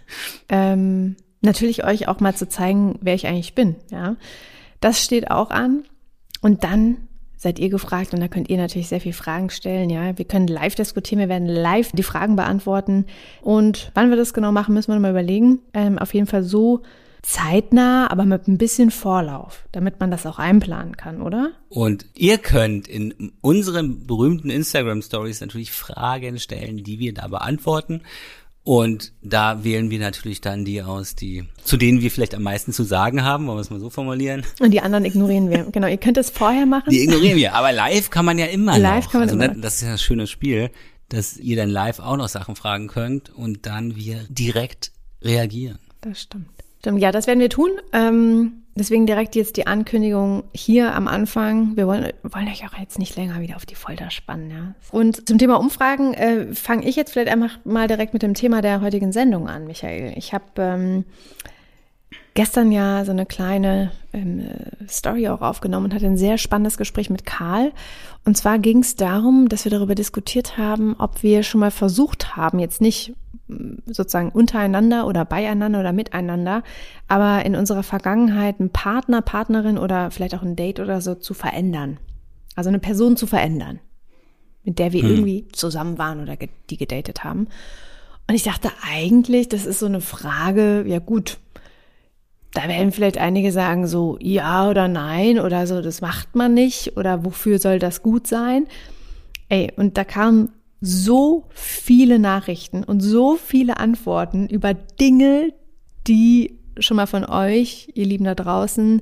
ähm, 0.50 1.16
natürlich 1.42 1.84
euch 1.84 2.08
auch 2.08 2.20
mal 2.20 2.36
zu 2.36 2.48
zeigen, 2.48 2.98
wer 3.02 3.16
ich 3.16 3.28
eigentlich 3.28 3.56
bin, 3.56 3.76
ja. 3.92 4.16
Das 4.80 5.04
steht 5.04 5.32
auch 5.32 5.50
an. 5.50 5.84
Und 6.42 6.64
dann 6.64 6.98
seid 7.36 7.60
ihr 7.60 7.70
gefragt 7.70 8.14
und 8.14 8.20
da 8.20 8.28
könnt 8.28 8.50
ihr 8.50 8.58
natürlich 8.58 8.88
sehr 8.88 9.02
viel 9.02 9.14
Fragen 9.14 9.50
stellen, 9.50 9.90
ja. 9.90 10.18
Wir 10.18 10.26
können 10.26 10.48
live 10.48 10.76
diskutieren, 10.76 11.20
wir 11.20 11.30
werden 11.30 11.48
live 11.48 11.92
die 11.92 12.04
Fragen 12.04 12.36
beantworten. 12.36 13.06
Und 13.42 13.92
wann 13.96 14.10
wir 14.10 14.18
das 14.18 14.34
genau 14.34 14.52
machen, 14.52 14.74
müssen 14.74 14.92
wir 14.92 15.00
mal 15.00 15.12
überlegen. 15.12 15.60
Ähm, 15.74 15.98
auf 15.98 16.14
jeden 16.14 16.28
Fall 16.28 16.44
so 16.44 16.82
zeitnah, 17.22 18.10
aber 18.12 18.26
mit 18.26 18.48
ein 18.48 18.58
bisschen 18.58 18.92
Vorlauf, 18.92 19.66
damit 19.72 20.00
man 20.00 20.12
das 20.12 20.26
auch 20.26 20.40
einplanen 20.40 20.98
kann, 20.98 21.22
oder? 21.22 21.52
Und 21.70 22.06
ihr 22.16 22.38
könnt 22.38 22.88
in 22.88 23.34
unseren 23.42 24.06
berühmten 24.08 24.50
Instagram 24.50 25.02
Stories 25.02 25.42
natürlich 25.42 25.72
Fragen 25.72 26.40
stellen, 26.40 26.84
die 26.84 27.00
wir 27.00 27.14
da 27.14 27.28
beantworten. 27.28 28.02
Und 28.64 29.14
da 29.22 29.64
wählen 29.64 29.90
wir 29.92 30.00
natürlich 30.00 30.42
dann 30.42 30.66
die 30.66 30.82
aus, 30.82 31.16
die, 31.16 31.46
zu 31.64 31.78
denen 31.78 32.02
wir 32.02 32.12
vielleicht 32.12 32.36
am 32.36 32.44
meisten 32.44 32.74
zu 32.74 32.84
sagen 32.84 33.24
haben, 33.24 33.48
wollen 33.48 33.58
wir 33.58 33.62
es 33.62 33.70
mal 33.70 33.80
so 33.80 33.90
formulieren. 33.90 34.44
Und 34.60 34.72
die 34.72 34.82
anderen 34.82 35.06
ignorieren 35.06 35.50
wir. 35.50 35.64
Genau, 35.72 35.88
ihr 35.88 35.96
könnt 35.98 36.18
es 36.18 36.30
vorher 36.32 36.66
machen. 36.66 36.90
Die 36.90 37.02
ignorieren 37.04 37.38
wir. 37.38 37.54
Aber 37.54 37.72
live 37.72 38.10
kann 38.10 38.26
man 38.26 38.38
ja 38.38 38.48
immer 38.48 38.78
Live 38.78 39.06
noch. 39.06 39.12
kann 39.12 39.22
man 39.22 39.30
also 39.30 39.36
immer 39.42 39.48
das- 39.54 39.62
Das 39.62 39.76
ist 39.76 39.82
ja 39.84 39.92
ein 39.94 39.98
schönes 39.98 40.30
Spiel, 40.30 40.70
dass 41.08 41.38
ihr 41.38 41.56
dann 41.56 41.70
live 41.70 42.00
auch 42.00 42.18
noch 42.18 42.28
Sachen 42.28 42.58
fragen 42.58 42.88
könnt 42.90 43.30
und 43.30 43.66
dann 43.66 43.96
wir 43.96 44.26
direkt 44.28 44.92
reagieren. 45.22 45.80
Das 46.02 46.20
stimmt. 46.24 46.50
Stimmt, 46.80 47.02
ja, 47.02 47.12
das 47.12 47.28
werden 47.28 47.40
wir 47.40 47.50
tun. 47.50 47.72
Ähm, 47.92 48.64
deswegen 48.76 49.06
direkt 49.06 49.36
jetzt 49.36 49.58
die 49.58 49.68
Ankündigung 49.68 50.44
hier 50.54 50.94
am 50.94 51.08
Anfang. 51.08 51.76
Wir 51.76 51.88
wollen, 51.88 52.12
wollen 52.24 52.48
euch 52.48 52.66
auch 52.68 52.78
jetzt 52.78 53.00
nicht 53.00 53.16
länger 53.16 53.42
wieder 53.42 53.56
auf 53.56 53.66
die 53.66 53.76
Folter 53.76 54.10
spannen. 54.12 54.52
Ja. 54.52 54.76
Und 54.92 55.28
zum 55.28 55.38
Thema 55.38 55.56
Umfragen 55.60 56.14
äh, 56.14 56.54
fange 56.54 56.88
ich 56.88 56.96
jetzt 56.96 57.12
vielleicht 57.12 57.32
einfach 57.32 57.60
mal 57.66 57.88
direkt 57.88 58.14
mit 58.14 58.22
dem 58.22 58.34
Thema 58.34 58.62
der 58.62 58.82
heutigen 58.82 59.12
Sendung 59.12 59.48
an, 59.50 59.66
Michael. 59.66 60.14
Ich 60.16 60.34
habe 60.34 60.46
ähm, 60.58 61.06
gestern 62.36 62.72
ja 62.72 63.04
so 63.04 63.12
eine 63.12 63.26
kleine 63.26 63.92
ähm, 64.14 64.42
äh, 64.42 64.88
Story 64.88 65.28
auch 65.28 65.42
aufgenommen 65.42 65.86
und 65.86 65.94
hatte 65.96 66.06
ein 66.06 66.18
sehr 66.18 66.38
spannendes 66.38 66.78
Gespräch 66.78 67.10
mit 67.10 67.26
Karl. 67.26 67.72
Und 68.26 68.38
zwar 68.38 68.60
ging 68.60 68.80
es 68.80 68.96
darum, 68.96 69.50
dass 69.50 69.66
wir 69.66 69.72
darüber 69.72 69.96
diskutiert 69.96 70.58
haben, 70.58 70.96
ob 71.00 71.24
wir 71.24 71.42
schon 71.42 71.60
mal 71.60 71.72
versucht 71.72 72.36
haben, 72.36 72.60
jetzt 72.60 72.80
nicht 72.80 73.14
sozusagen 73.86 74.30
untereinander 74.30 75.08
oder 75.08 75.26
beieinander 75.26 75.80
oder 75.80 75.94
miteinander, 75.94 76.64
aber 77.08 77.46
in 77.46 77.56
unserer 77.56 77.84
Vergangenheit 77.84 78.60
einen 78.60 78.72
Partner, 78.72 79.22
Partnerin 79.22 79.78
oder 79.78 80.12
vielleicht 80.12 80.36
auch 80.36 80.44
ein 80.44 80.56
Date 80.56 80.80
oder 80.80 81.02
so 81.02 81.16
zu 81.16 81.34
verändern. 81.34 81.98
Also 82.56 82.70
eine 82.70 82.80
Person 82.80 83.18
zu 83.18 83.28
verändern, 83.28 83.80
mit 84.64 84.80
der 84.80 84.92
wir 84.92 85.04
irgendwie 85.04 85.48
zusammen 85.52 85.98
waren 85.98 86.22
oder 86.22 86.36
die 86.70 86.78
gedatet 86.78 87.24
haben. 87.24 87.48
Und 88.28 88.36
ich 88.36 88.44
dachte 88.44 88.70
eigentlich, 88.82 89.48
das 89.48 89.66
ist 89.66 89.80
so 89.80 89.86
eine 89.86 90.02
Frage, 90.02 90.84
ja 90.86 91.00
gut, 91.00 91.38
da 92.54 92.68
werden 92.68 92.92
vielleicht 92.92 93.18
einige 93.18 93.52
sagen 93.52 93.88
so, 93.88 94.18
ja 94.20 94.70
oder 94.70 94.88
nein 94.88 95.40
oder 95.40 95.68
so, 95.68 95.82
das 95.82 96.02
macht 96.02 96.36
man 96.36 96.54
nicht 96.54 96.98
oder 96.98 97.24
wofür 97.24 97.60
soll 97.60 97.80
das 97.80 98.02
gut 98.02 98.28
sein? 98.28 98.68
Ey, 99.48 99.72
und 99.78 99.98
da 99.98 100.04
kamen 100.04 100.50
so 100.82 101.46
viele 101.50 102.20
Nachrichten 102.20 102.84
und 102.84 103.02
so 103.02 103.36
viele 103.36 103.78
Antworten 103.78 104.48
über 104.48 104.74
Dinge, 104.74 105.54
die 106.08 106.60
schon 106.80 106.98
mal 106.98 107.08
von 107.08 107.26
euch, 107.26 107.92
ihr 107.96 108.06
Lieben 108.06 108.26
da 108.26 108.36
draußen, 108.36 109.02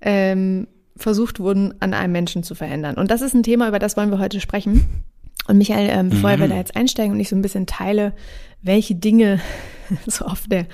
ähm, 0.00 0.66
versucht 0.96 1.40
wurden, 1.40 1.74
an 1.80 1.94
einem 1.94 2.12
Menschen 2.12 2.42
zu 2.42 2.54
verändern. 2.54 2.96
Und 2.96 3.10
das 3.10 3.22
ist 3.22 3.34
ein 3.34 3.42
Thema, 3.42 3.68
über 3.68 3.78
das 3.78 3.96
wollen 3.96 4.10
wir 4.10 4.18
heute 4.18 4.40
sprechen. 4.40 5.04
Und 5.48 5.58
Michael, 5.58 5.88
ähm, 5.90 6.10
bevor 6.10 6.38
wir 6.38 6.48
da 6.48 6.56
jetzt 6.56 6.76
einsteigen 6.76 7.12
und 7.12 7.20
ich 7.20 7.28
so 7.28 7.36
ein 7.36 7.42
bisschen 7.42 7.66
teile, 7.66 8.12
welche 8.62 8.94
Dinge 8.94 9.40
so 10.06 10.24
auf 10.24 10.46
der 10.48 10.66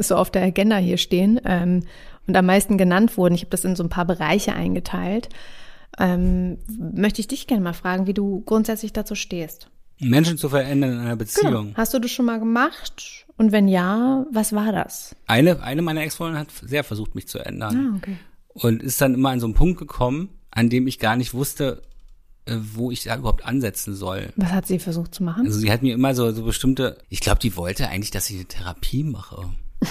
so 0.00 0.16
auf 0.16 0.30
der 0.30 0.42
Agenda 0.44 0.78
hier 0.78 0.96
stehen 0.96 1.38
ähm, 1.44 1.82
und 2.26 2.36
am 2.36 2.46
meisten 2.46 2.78
genannt 2.78 3.18
wurden, 3.18 3.34
ich 3.34 3.42
habe 3.42 3.50
das 3.50 3.64
in 3.64 3.76
so 3.76 3.82
ein 3.82 3.90
paar 3.90 4.06
Bereiche 4.06 4.54
eingeteilt, 4.54 5.28
ähm, 5.98 6.58
möchte 6.78 7.20
ich 7.20 7.28
dich 7.28 7.46
gerne 7.46 7.62
mal 7.62 7.74
fragen, 7.74 8.06
wie 8.06 8.14
du 8.14 8.40
grundsätzlich 8.46 8.92
dazu 8.92 9.14
stehst. 9.14 9.68
Menschen 10.00 10.38
zu 10.38 10.48
verändern 10.48 10.92
in 10.92 10.98
einer 10.98 11.16
Beziehung. 11.16 11.74
Hast 11.76 11.94
du 11.94 11.98
das 11.98 12.10
schon 12.10 12.26
mal 12.26 12.38
gemacht? 12.38 13.26
Und 13.36 13.52
wenn 13.52 13.68
ja, 13.68 14.26
was 14.30 14.52
war 14.52 14.72
das? 14.72 15.16
Eine, 15.26 15.62
eine 15.62 15.82
meiner 15.82 16.02
Ex-Freundinnen 16.02 16.40
hat 16.40 16.52
sehr 16.62 16.84
versucht, 16.84 17.14
mich 17.14 17.26
zu 17.26 17.38
ändern. 17.38 17.92
Ah, 17.92 17.96
okay. 17.96 18.16
Und 18.54 18.82
ist 18.82 19.00
dann 19.00 19.14
immer 19.14 19.30
an 19.30 19.40
so 19.40 19.46
einen 19.46 19.54
Punkt 19.54 19.78
gekommen, 19.78 20.28
an 20.50 20.70
dem 20.70 20.86
ich 20.86 21.00
gar 21.00 21.16
nicht 21.16 21.34
wusste, 21.34 21.82
äh, 22.46 22.56
wo 22.74 22.90
ich 22.90 23.04
da 23.04 23.16
überhaupt 23.16 23.44
ansetzen 23.44 23.94
soll. 23.94 24.32
Was 24.36 24.52
hat 24.52 24.66
sie 24.66 24.78
versucht 24.78 25.14
zu 25.14 25.24
machen? 25.24 25.46
Also 25.46 25.58
sie 25.58 25.72
hat 25.72 25.82
mir 25.82 25.94
immer 25.94 26.14
so, 26.14 26.30
so 26.30 26.44
bestimmte, 26.44 26.98
ich 27.08 27.20
glaube, 27.20 27.40
die 27.40 27.56
wollte 27.56 27.88
eigentlich, 27.88 28.10
dass 28.10 28.30
ich 28.30 28.36
eine 28.36 28.44
Therapie 28.44 29.02
mache. 29.02 29.50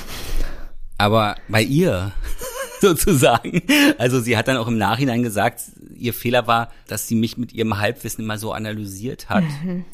Aber 0.97 1.35
bei 1.49 1.63
ihr, 1.63 2.13
sozusagen. 2.81 3.61
Also 3.97 4.19
sie 4.21 4.37
hat 4.37 4.47
dann 4.47 4.57
auch 4.57 4.67
im 4.67 4.77
Nachhinein 4.77 5.23
gesagt, 5.23 5.61
ihr 6.03 6.13
Fehler 6.13 6.47
war, 6.47 6.71
dass 6.87 7.07
sie 7.07 7.15
mich 7.15 7.37
mit 7.37 7.53
ihrem 7.53 7.79
Halbwissen 7.79 8.23
immer 8.23 8.37
so 8.37 8.51
analysiert 8.51 9.29
hat. 9.29 9.45
Mhm. 9.63 9.85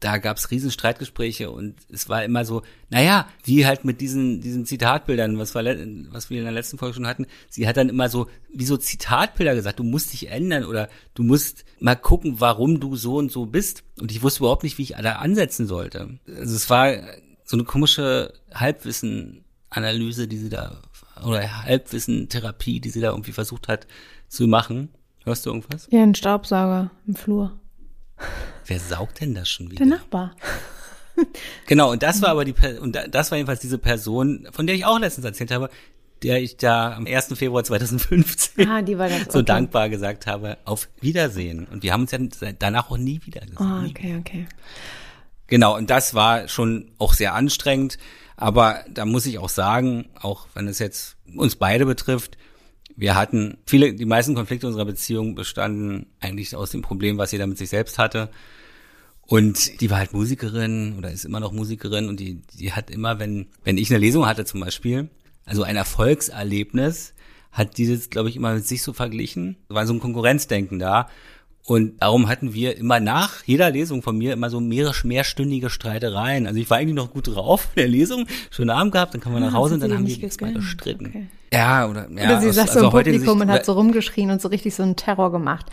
Da 0.00 0.18
gab's 0.18 0.50
riesen 0.50 0.70
Streitgespräche 0.70 1.50
und 1.50 1.74
es 1.90 2.08
war 2.08 2.22
immer 2.22 2.44
so, 2.44 2.62
naja, 2.90 3.26
wie 3.44 3.66
halt 3.66 3.84
mit 3.84 4.02
diesen, 4.02 4.42
diesen 4.42 4.66
Zitatbildern, 4.66 5.38
was, 5.38 5.54
wir, 5.54 5.64
was 6.10 6.28
wir 6.28 6.38
in 6.38 6.44
der 6.44 6.52
letzten 6.52 6.76
Folge 6.76 6.94
schon 6.94 7.06
hatten, 7.06 7.26
sie 7.48 7.66
hat 7.66 7.78
dann 7.78 7.88
immer 7.88 8.10
so, 8.10 8.28
wie 8.52 8.66
so 8.66 8.76
Zitatbilder 8.76 9.54
gesagt, 9.54 9.78
du 9.78 9.84
musst 9.84 10.12
dich 10.12 10.28
ändern 10.28 10.64
oder 10.64 10.90
du 11.14 11.22
musst 11.22 11.64
mal 11.80 11.96
gucken, 11.96 12.40
warum 12.40 12.78
du 12.78 12.94
so 12.94 13.16
und 13.16 13.32
so 13.32 13.46
bist. 13.46 13.84
Und 13.98 14.12
ich 14.12 14.22
wusste 14.22 14.40
überhaupt 14.40 14.64
nicht, 14.64 14.76
wie 14.76 14.82
ich 14.82 14.94
da 15.00 15.12
ansetzen 15.16 15.66
sollte. 15.66 16.18
Also 16.28 16.54
es 16.54 16.68
war 16.68 16.92
so 17.44 17.56
eine 17.56 17.64
komische 17.64 18.34
Halbwissen-Analyse, 18.54 20.28
die 20.28 20.38
sie 20.38 20.50
da, 20.50 20.82
oder 21.24 21.64
Halbwissen-Therapie, 21.64 22.80
die 22.80 22.90
sie 22.90 23.00
da 23.00 23.10
irgendwie 23.10 23.32
versucht 23.32 23.66
hat 23.68 23.86
zu 24.28 24.46
machen. 24.46 24.90
Hörst 25.26 25.44
du 25.44 25.50
irgendwas? 25.50 25.88
Ja, 25.90 26.04
ein 26.04 26.14
Staubsauger 26.14 26.92
im 27.04 27.16
Flur. 27.16 27.58
Wer 28.64 28.78
saugt 28.78 29.20
denn 29.20 29.34
das 29.34 29.48
schon 29.48 29.72
wieder? 29.72 29.84
Der 29.84 29.86
Nachbar. 29.86 30.36
genau, 31.66 31.90
und 31.90 32.04
das 32.04 32.22
war 32.22 32.28
aber 32.28 32.44
die, 32.44 32.54
und 32.80 32.96
das 33.10 33.30
war 33.32 33.36
jedenfalls 33.36 33.58
diese 33.58 33.78
Person, 33.78 34.46
von 34.52 34.68
der 34.68 34.76
ich 34.76 34.84
auch 34.84 35.00
letztens 35.00 35.24
erzählt 35.24 35.50
habe, 35.50 35.68
der 36.22 36.40
ich 36.40 36.58
da 36.58 36.94
am 36.94 37.06
1. 37.06 37.34
Februar 37.34 37.64
2015 37.64 38.68
ah, 38.68 38.82
die 38.82 38.98
war 38.98 39.08
das, 39.08 39.32
so 39.32 39.42
dankbar 39.42 39.88
gesagt 39.88 40.28
habe, 40.28 40.58
auf 40.64 40.88
Wiedersehen. 41.00 41.66
Und 41.66 41.82
wir 41.82 41.92
haben 41.92 42.02
uns 42.02 42.12
ja 42.12 42.52
danach 42.56 42.88
auch 42.90 42.96
nie 42.96 43.20
wieder 43.24 43.40
gesehen. 43.40 43.56
Oh, 43.58 43.90
okay, 43.90 44.16
okay. 44.20 44.46
Genau, 45.48 45.76
und 45.76 45.90
das 45.90 46.14
war 46.14 46.46
schon 46.46 46.92
auch 46.98 47.14
sehr 47.14 47.34
anstrengend. 47.34 47.98
Aber 48.36 48.84
da 48.88 49.04
muss 49.04 49.26
ich 49.26 49.38
auch 49.38 49.48
sagen, 49.48 50.08
auch 50.20 50.46
wenn 50.54 50.68
es 50.68 50.78
jetzt 50.78 51.16
uns 51.34 51.56
beide 51.56 51.84
betrifft, 51.84 52.38
wir 52.96 53.14
hatten 53.14 53.58
viele, 53.66 53.94
die 53.94 54.06
meisten 54.06 54.34
Konflikte 54.34 54.66
unserer 54.66 54.86
Beziehung 54.86 55.34
bestanden 55.34 56.06
eigentlich 56.20 56.56
aus 56.56 56.70
dem 56.70 56.82
Problem, 56.82 57.18
was 57.18 57.32
jeder 57.32 57.46
mit 57.46 57.58
sich 57.58 57.68
selbst 57.68 57.98
hatte. 57.98 58.30
Und 59.20 59.80
die 59.80 59.90
war 59.90 59.98
halt 59.98 60.12
Musikerin 60.12 60.94
oder 60.96 61.10
ist 61.10 61.24
immer 61.24 61.40
noch 61.40 61.52
Musikerin 61.52 62.08
und 62.08 62.20
die, 62.20 62.42
die 62.58 62.72
hat 62.72 62.90
immer, 62.90 63.18
wenn, 63.18 63.48
wenn 63.64 63.76
ich 63.76 63.90
eine 63.90 63.98
Lesung 63.98 64.26
hatte 64.26 64.44
zum 64.44 64.60
Beispiel, 64.60 65.10
also 65.44 65.62
ein 65.62 65.76
Erfolgserlebnis, 65.76 67.12
hat 67.52 67.78
dieses, 67.78 68.10
glaube 68.10 68.28
ich, 68.28 68.36
immer 68.36 68.54
mit 68.54 68.66
sich 68.66 68.82
so 68.82 68.92
verglichen. 68.92 69.56
War 69.68 69.86
so 69.86 69.94
ein 69.94 70.00
Konkurrenzdenken 70.00 70.78
da. 70.78 71.08
Und 71.64 72.00
darum 72.00 72.28
hatten 72.28 72.54
wir 72.54 72.76
immer 72.76 73.00
nach 73.00 73.42
jeder 73.44 73.70
Lesung 73.70 74.02
von 74.02 74.16
mir 74.16 74.32
immer 74.34 74.50
so 74.50 74.60
mehrere 74.60 74.94
mehrstündige 75.04 75.68
Streitereien. 75.68 76.46
Also 76.46 76.60
ich 76.60 76.70
war 76.70 76.78
eigentlich 76.78 76.94
noch 76.94 77.10
gut 77.10 77.26
drauf 77.26 77.68
in 77.74 77.80
der 77.80 77.88
Lesung, 77.88 78.26
schönen 78.50 78.70
Abend 78.70 78.92
gehabt, 78.92 79.14
dann 79.14 79.20
kam 79.20 79.32
man 79.32 79.42
ah, 79.42 79.46
nach 79.46 79.54
Hause 79.54 79.74
und 79.74 79.80
dann 79.80 79.92
haben 79.92 80.06
wir 80.06 80.16
gestritten. 80.18 81.06
Okay. 81.06 81.26
Ja, 81.56 81.88
oder 81.88 82.08
ja. 82.10 82.24
Oder 82.24 82.40
sie 82.40 82.52
saß 82.52 82.68
also, 82.68 82.72
so 82.72 82.78
im 82.78 82.84
also 82.86 82.96
Publikum 82.98 83.40
und 83.40 83.50
hat 83.50 83.64
so 83.64 83.72
rumgeschrien 83.72 84.30
und 84.30 84.40
so 84.40 84.48
richtig 84.48 84.74
so 84.74 84.82
einen 84.82 84.96
Terror 84.96 85.32
gemacht. 85.32 85.66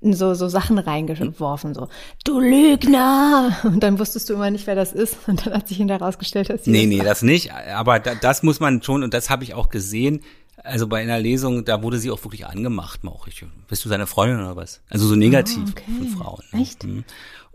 So, 0.00 0.34
so 0.34 0.48
Sachen 0.48 0.78
reingeworfen, 0.78 1.74
so, 1.74 1.88
du 2.24 2.40
Lügner! 2.40 3.56
Und 3.64 3.82
dann 3.82 3.98
wusstest 3.98 4.28
du 4.28 4.34
immer 4.34 4.50
nicht, 4.50 4.66
wer 4.66 4.74
das 4.74 4.92
ist. 4.92 5.16
Und 5.26 5.46
dann 5.46 5.54
hat 5.54 5.68
sich 5.68 5.76
hinterher 5.78 6.02
rausgestellt, 6.02 6.50
dass 6.50 6.64
sie 6.64 6.70
Nee, 6.70 6.82
das 6.82 6.88
nee, 6.88 6.98
war. 6.98 7.04
das 7.04 7.22
nicht. 7.22 7.52
Aber 7.52 7.98
da, 7.98 8.14
das 8.14 8.42
muss 8.42 8.60
man 8.60 8.82
schon, 8.82 9.02
und 9.02 9.14
das 9.14 9.30
habe 9.30 9.44
ich 9.44 9.54
auch 9.54 9.68
gesehen, 9.68 10.20
also 10.62 10.86
bei 10.86 11.00
einer 11.00 11.18
Lesung, 11.18 11.64
da 11.64 11.82
wurde 11.82 11.98
sie 11.98 12.10
auch 12.10 12.22
wirklich 12.24 12.46
angemacht, 12.46 13.04
Mauch. 13.04 13.26
Bist 13.68 13.84
du 13.84 13.88
seine 13.88 14.06
Freundin 14.06 14.40
oder 14.40 14.56
was? 14.56 14.80
Also 14.90 15.06
so 15.06 15.16
negativ 15.16 15.64
oh, 15.66 15.70
okay. 15.70 15.84
von 15.98 16.08
Frauen. 16.08 16.44
Ne? 16.52 16.60
Echt? 16.60 16.84
Mhm. 16.84 17.04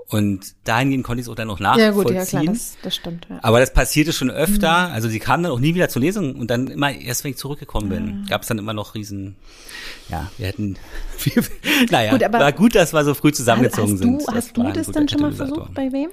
Und 0.08 0.54
dahingehend 0.66 1.04
konnte 1.04 1.22
ich 1.22 1.26
es 1.26 1.32
auch 1.32 1.36
dann 1.36 1.48
noch 1.48 1.60
nachvollziehen. 1.60 1.96
Ja 1.96 2.04
gut, 2.04 2.12
ja 2.12 2.26
klar, 2.26 2.46
das, 2.46 2.78
das 2.84 2.96
stimmt. 2.96 3.26
Ja. 3.28 3.40
Aber 3.42 3.60
das 3.60 3.74
passierte 3.74 4.14
schon 4.14 4.30
öfter. 4.30 4.88
Mhm. 4.88 4.94
Also 4.94 5.10
sie 5.10 5.20
kam 5.20 5.42
dann 5.42 5.52
auch 5.52 5.60
nie 5.60 5.74
wieder 5.74 5.90
zur 5.90 6.02
Lesung 6.02 6.36
und 6.36 6.52
dann 6.52 6.68
immer 6.68 6.92
erst, 6.92 7.24
wenn 7.24 7.32
ich 7.32 7.38
zurückgekommen 7.38 7.90
bin, 7.90 8.06
mhm. 8.06 8.26
gab 8.28 8.44
es 8.44 8.48
dann 8.48 8.60
immer 8.60 8.74
noch 8.74 8.94
riesen, 8.94 9.36
ja, 10.10 10.30
wir 10.38 10.48
hätten, 10.48 10.78
viel, 11.18 11.44
naja, 11.90 12.12
gut, 12.12 12.22
war 12.34 12.52
gut, 12.52 12.76
dass 12.76 12.94
wir 12.94 13.04
so 13.04 13.16
früh 13.16 13.32
zusammengezogen 13.32 13.94
hast 13.94 14.00
sind. 14.00 14.22
Du, 14.22 14.28
hast 14.28 14.58
du 14.58 14.72
das 14.72 14.88
dann 14.88 15.10
schon 15.10 15.22
mal 15.22 15.32
versucht, 15.32 15.74
bei 15.74 15.92
wem? 15.92 16.10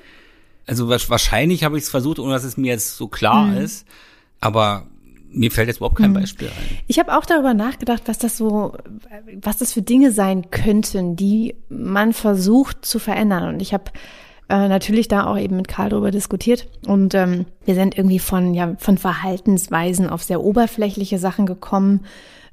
Also 0.66 0.88
wahrscheinlich 0.88 1.64
habe 1.64 1.76
ich 1.76 1.84
es 1.84 1.90
versucht, 1.90 2.18
ohne 2.18 2.32
dass 2.32 2.44
es 2.44 2.56
mir 2.56 2.72
jetzt 2.72 2.96
so 2.96 3.08
klar 3.08 3.46
mhm. 3.48 3.58
ist. 3.58 3.86
Aber 4.40 4.86
mir 5.32 5.50
fällt 5.50 5.68
jetzt 5.68 5.78
überhaupt 5.78 5.96
kein 5.96 6.14
hm. 6.14 6.14
Beispiel 6.14 6.48
ein. 6.48 6.78
Ich 6.86 6.98
habe 6.98 7.16
auch 7.16 7.24
darüber 7.24 7.54
nachgedacht, 7.54 8.02
was 8.06 8.18
das 8.18 8.36
so, 8.36 8.76
was 9.40 9.58
das 9.58 9.72
für 9.72 9.82
Dinge 9.82 10.12
sein 10.12 10.50
könnten, 10.50 11.16
die 11.16 11.54
man 11.68 12.12
versucht 12.12 12.84
zu 12.84 12.98
verändern. 12.98 13.54
Und 13.54 13.62
ich 13.62 13.72
habe 13.72 13.84
äh, 14.48 14.68
natürlich 14.68 15.08
da 15.08 15.26
auch 15.26 15.38
eben 15.38 15.56
mit 15.56 15.68
Karl 15.68 15.90
darüber 15.90 16.10
diskutiert. 16.10 16.68
Und 16.86 17.14
ähm, 17.14 17.46
wir 17.64 17.74
sind 17.74 17.96
irgendwie 17.96 18.18
von 18.18 18.54
ja 18.54 18.74
von 18.78 18.98
Verhaltensweisen 18.98 20.08
auf 20.08 20.22
sehr 20.22 20.42
oberflächliche 20.42 21.18
Sachen 21.18 21.46
gekommen, 21.46 22.04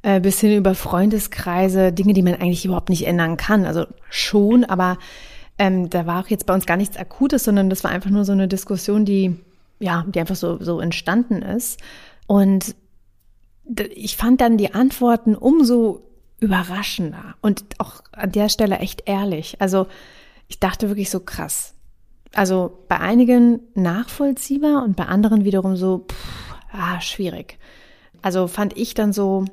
äh, 0.01 0.21
bis 0.21 0.39
hin 0.39 0.55
über 0.55 0.75
Freundeskreise, 0.75 1.91
Dinge, 1.91 2.13
die 2.13 2.23
man 2.23 2.35
eigentlich 2.35 2.65
überhaupt 2.65 2.89
nicht 2.89 3.05
ändern 3.05 3.37
kann. 3.37 3.65
Also 3.65 3.85
schon, 4.09 4.63
aber 4.63 4.97
ähm, 5.57 5.89
da 5.89 6.05
war 6.05 6.23
auch 6.23 6.29
jetzt 6.29 6.45
bei 6.45 6.53
uns 6.53 6.65
gar 6.65 6.77
nichts 6.77 6.95
Akutes, 6.95 7.43
sondern 7.43 7.69
das 7.69 7.83
war 7.83 7.91
einfach 7.91 8.09
nur 8.09 8.23
so 8.23 8.31
eine 8.31 8.47
Diskussion, 8.47 9.03
die 9.03 9.35
ja, 9.81 10.05
die 10.07 10.19
einfach 10.19 10.35
so 10.35 10.61
so 10.61 10.79
entstanden 10.79 11.41
ist. 11.41 11.79
Und 12.29 12.75
ich 13.95 14.17
fand 14.17 14.39
dann 14.39 14.59
die 14.59 14.75
Antworten 14.75 15.33
umso 15.33 16.03
überraschender 16.39 17.33
und 17.41 17.63
auch 17.79 18.03
an 18.11 18.31
der 18.31 18.49
Stelle 18.49 18.77
echt 18.77 19.01
ehrlich. 19.07 19.59
Also 19.59 19.87
ich 20.47 20.59
dachte 20.59 20.89
wirklich 20.89 21.09
so 21.09 21.21
krass. 21.21 21.73
Also 22.31 22.83
bei 22.87 22.99
einigen 22.99 23.61
nachvollziehbar 23.73 24.83
und 24.83 24.95
bei 24.95 25.05
anderen 25.05 25.43
wiederum 25.43 25.75
so, 25.75 26.05
pff, 26.07 26.53
ah, 26.71 27.01
schwierig. 27.01 27.57
Also 28.21 28.45
fand 28.45 28.77
ich 28.77 28.93
dann 28.93 29.11
so 29.11 29.45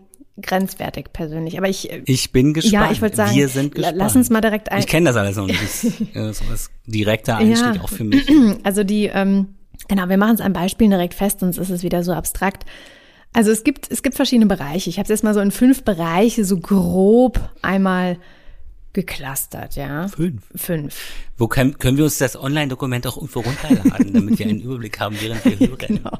grenzwertig 0.42 1.14
persönlich. 1.14 1.56
Aber 1.56 1.70
ich 1.70 1.90
ich 2.04 2.30
bin 2.30 2.52
gespannt. 2.52 2.74
Ja, 2.74 2.92
ich 2.92 3.00
wollte 3.00 3.16
sagen, 3.16 3.34
wir 3.34 3.48
sind 3.48 3.74
gespannt. 3.74 3.96
Lass 3.96 4.16
uns 4.16 4.28
mal 4.28 4.42
direkt 4.42 4.70
ein. 4.70 4.80
Ich 4.80 4.86
kenne 4.86 5.06
das 5.06 5.16
alles 5.16 5.36
noch 5.36 5.46
nicht. 5.46 5.62
Das 5.62 5.82
ist 5.82 6.50
was 6.50 6.70
direkter 6.84 7.38
Einstieg 7.38 7.76
ja, 7.76 7.80
auch 7.80 7.88
für 7.88 8.04
mich. 8.04 8.28
Also 8.64 8.84
die 8.84 9.06
ähm, 9.06 9.55
Genau, 9.88 10.08
wir 10.08 10.16
machen 10.16 10.34
es 10.34 10.40
an 10.40 10.52
Beispielen 10.52 10.90
direkt 10.90 11.14
fest, 11.14 11.40
sonst 11.40 11.58
ist 11.58 11.70
es 11.70 11.82
wieder 11.82 12.02
so 12.02 12.12
abstrakt. 12.12 12.64
Also 13.32 13.50
es 13.50 13.64
gibt, 13.64 13.90
es 13.90 14.02
gibt 14.02 14.16
verschiedene 14.16 14.46
Bereiche. 14.46 14.88
Ich 14.88 14.98
habe 14.98 15.04
es 15.04 15.10
jetzt 15.10 15.24
mal 15.24 15.34
so 15.34 15.40
in 15.40 15.50
fünf 15.50 15.84
Bereiche 15.84 16.44
so 16.44 16.58
grob 16.58 17.38
einmal 17.60 18.18
geclustert, 18.94 19.76
ja. 19.76 20.08
Fünf. 20.08 20.42
Fünf. 20.54 21.12
Wo 21.36 21.46
können, 21.46 21.78
können 21.78 21.98
wir 21.98 22.04
uns 22.04 22.16
das 22.16 22.34
Online-Dokument 22.34 23.06
auch 23.06 23.16
irgendwo 23.16 23.40
runterladen, 23.40 24.14
damit 24.14 24.38
wir 24.38 24.46
einen 24.46 24.60
Überblick 24.62 24.98
haben, 24.98 25.16
während 25.20 25.44
wir 25.44 25.58
hören? 25.68 25.78
Genau. 25.78 26.18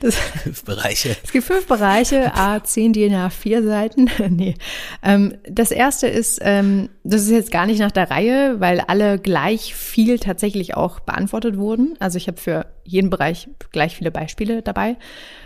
Das, 0.00 0.16
fünf 0.16 0.64
Bereiche. 0.64 1.16
Es 1.22 1.32
gibt 1.32 1.46
fünf 1.46 1.66
Bereiche, 1.66 2.34
A10 2.34 2.92
DIN 2.92 3.12
A4 3.12 3.64
Seiten. 3.64 4.10
nee. 4.30 4.54
Ähm, 5.02 5.36
das 5.48 5.70
erste 5.70 6.06
ist, 6.06 6.40
ähm, 6.42 6.88
das 7.04 7.22
ist 7.22 7.30
jetzt 7.30 7.50
gar 7.50 7.66
nicht 7.66 7.78
nach 7.78 7.90
der 7.90 8.10
Reihe, 8.10 8.60
weil 8.60 8.80
alle 8.80 9.18
gleich 9.18 9.74
viel 9.74 10.18
tatsächlich 10.18 10.74
auch 10.74 11.00
beantwortet 11.00 11.56
wurden. 11.56 11.94
Also 12.00 12.16
ich 12.16 12.26
habe 12.28 12.40
für 12.40 12.66
jeden 12.84 13.10
Bereich 13.10 13.48
gleich 13.70 13.96
viele 13.96 14.10
Beispiele 14.10 14.62
dabei. 14.62 14.96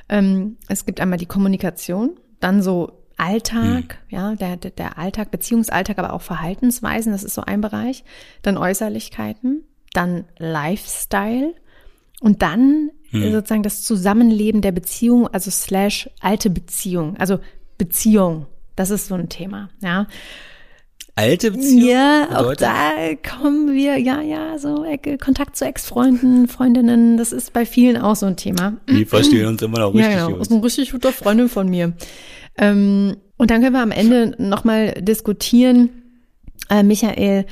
Ähm, 0.09 0.57
es 0.69 0.87
gibt 0.87 1.01
einmal 1.01 1.19
die 1.19 1.27
Kommunikation, 1.27 2.19
dann 2.41 2.63
so 2.63 3.03
Alltag, 3.17 3.99
hm. 4.09 4.19
ja, 4.19 4.35
der, 4.35 4.57
der 4.57 4.99
Alltag, 4.99 5.31
Beziehungsalltag, 5.31 5.99
aber 5.99 6.13
auch 6.13 6.23
Verhaltensweisen, 6.23 7.13
das 7.13 7.25
ist 7.25 7.35
so 7.35 7.43
ein 7.43 7.61
Bereich. 7.61 8.05
Dann 8.43 8.59
Äußerlichkeiten, 8.59 9.65
dann 9.93 10.27
Lifestyle 10.39 11.55
und 12.21 12.43
dann 12.43 12.91
hm. 13.23 13.33
sozusagen 13.33 13.63
das 13.63 13.83
Zusammenleben 13.83 14.61
der 14.61 14.73
Beziehung, 14.73 15.29
also 15.29 15.51
slash 15.51 16.11
alte 16.21 16.51
Beziehung, 16.51 17.17
also 17.19 17.39
Beziehung. 17.79 18.47
Das 18.75 18.91
ist 18.91 19.09
so 19.09 19.15
ein 19.15 19.29
Thema, 19.29 19.71
ja. 19.83 20.07
Alte 21.15 21.51
Beziehung? 21.51 21.89
Ja, 21.89 22.27
bedeutet? 22.29 22.69
auch 22.69 22.75
da 22.75 23.39
kommen 23.39 23.73
wir, 23.73 23.97
ja, 23.97 24.21
ja, 24.21 24.59
so 24.59 24.85
Kontakt 25.19 25.57
zu 25.57 25.65
Ex-Freunden, 25.65 26.47
Freundinnen, 26.47 27.17
das 27.17 27.33
ist 27.33 27.55
bei 27.55 27.65
vielen 27.65 27.97
auch 27.97 28.17
so 28.17 28.27
ein 28.27 28.37
Thema. 28.37 28.75
Die 28.89 29.07
verstehen 29.07 29.47
uns 29.47 29.63
immer 29.63 29.79
noch 29.79 29.95
richtig 29.95 30.13
ja, 30.13 30.27
genau, 30.27 30.39
Das 30.39 30.49
ist 30.49 30.53
eine 30.53 30.63
richtig 30.63 30.93
gute 30.93 31.13
Freundin 31.13 31.49
von 31.49 31.71
mir. 31.71 31.95
Ähm, 32.59 33.17
und 33.39 33.51
dann 33.51 33.63
können 33.63 33.75
wir 33.75 33.83
am 33.83 33.93
Ende 33.93 34.35
nochmal 34.39 34.93
diskutieren, 35.01 35.91
äh, 36.69 36.83
Michael, 36.83 37.47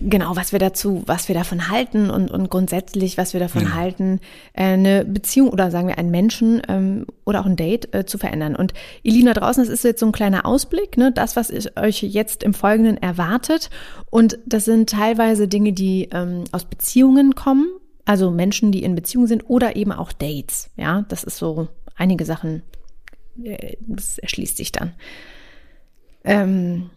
genau, 0.00 0.34
was 0.34 0.52
wir 0.52 0.58
dazu, 0.58 1.02
was 1.06 1.28
wir 1.28 1.34
davon 1.34 1.68
halten 1.68 2.10
und, 2.10 2.30
und 2.30 2.50
grundsätzlich, 2.50 3.16
was 3.16 3.32
wir 3.32 3.40
davon 3.40 3.62
ja. 3.62 3.74
halten, 3.74 4.20
äh, 4.54 4.64
eine 4.64 5.04
Beziehung 5.04 5.50
oder 5.50 5.70
sagen 5.70 5.86
wir 5.88 5.98
einen 5.98 6.10
Menschen 6.10 6.62
ähm, 6.68 7.06
oder 7.24 7.40
auch 7.40 7.46
ein 7.46 7.56
Date 7.56 7.94
äh, 7.94 8.06
zu 8.06 8.18
verändern. 8.18 8.56
Und 8.56 8.74
da 9.04 9.32
draußen, 9.34 9.62
das 9.62 9.72
ist 9.72 9.84
jetzt 9.84 10.00
so 10.00 10.06
ein 10.06 10.12
kleiner 10.12 10.46
Ausblick, 10.46 10.96
ne, 10.96 11.12
das, 11.12 11.36
was 11.36 11.50
ich 11.50 11.78
euch 11.78 12.02
jetzt 12.02 12.42
im 12.42 12.54
Folgenden 12.54 12.96
erwartet. 12.96 13.70
Und 14.10 14.38
das 14.46 14.64
sind 14.64 14.90
teilweise 14.90 15.46
Dinge, 15.46 15.72
die 15.72 16.08
ähm, 16.12 16.44
aus 16.52 16.64
Beziehungen 16.64 17.34
kommen, 17.34 17.68
also 18.04 18.30
Menschen, 18.30 18.72
die 18.72 18.82
in 18.82 18.94
Beziehung 18.94 19.26
sind 19.26 19.48
oder 19.48 19.76
eben 19.76 19.92
auch 19.92 20.12
Dates. 20.12 20.70
Ja, 20.76 21.04
das 21.08 21.24
ist 21.24 21.36
so 21.36 21.68
einige 21.94 22.24
Sachen, 22.24 22.62
äh, 23.42 23.76
das 23.80 24.18
erschließt 24.18 24.56
sich 24.56 24.72
dann. 24.72 24.92
Ähm, 26.24 26.90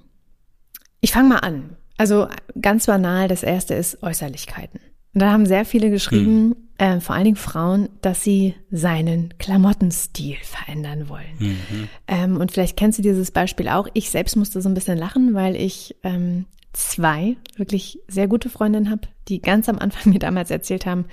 ich 1.02 1.12
fange 1.12 1.30
mal 1.30 1.40
an. 1.40 1.76
Also 1.98 2.28
ganz 2.60 2.86
banal, 2.86 3.28
das 3.28 3.44
erste 3.44 3.74
ist 3.74 4.02
Äußerlichkeiten. 4.04 4.80
Und 5.14 5.22
da 5.22 5.32
haben 5.32 5.46
sehr 5.46 5.66
viele 5.66 5.90
geschrieben, 5.90 6.56
hm. 6.80 6.98
äh, 6.98 7.00
vor 7.02 7.16
allen 7.16 7.26
Dingen 7.26 7.36
Frauen, 7.36 7.90
dass 8.02 8.24
sie 8.24 8.56
seinen 8.72 9.34
Klamottenstil 9.40 10.38
verändern 10.44 11.10
wollen. 11.10 11.36
Mhm. 11.40 11.90
Ähm, 12.08 12.38
und 12.38 12.52
vielleicht 12.52 12.78
kennst 12.78 13.00
du 13.00 13.04
dieses 13.04 13.32
Beispiel 13.32 13.70
auch. 13.70 13.88
Ich 13.94 14.12
selbst 14.12 14.36
musste 14.36 14.62
so 14.62 14.70
ein 14.70 14.76
bisschen 14.76 14.98
lachen, 14.98 15.34
weil 15.34 15.56
ich 15.56 15.96
ähm, 16.04 16.46
zwei 16.74 17.38
wirklich 17.58 18.00
sehr 18.08 18.28
gute 18.28 18.50
Freundinnen 18.50 18.92
habe, 18.92 19.02
die 19.28 19.42
ganz 19.42 19.68
am 19.68 19.80
Anfang 19.80 20.14
mir 20.14 20.20
damals 20.20 20.52
erzählt 20.52 20.86
haben, 20.86 21.06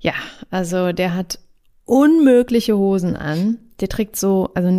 ja, 0.00 0.14
also 0.50 0.92
der 0.92 1.14
hat 1.14 1.38
unmögliche 1.84 2.76
Hosen 2.76 3.16
an. 3.16 3.58
Der 3.80 3.88
trägt 3.88 4.16
so, 4.16 4.50
also 4.54 4.70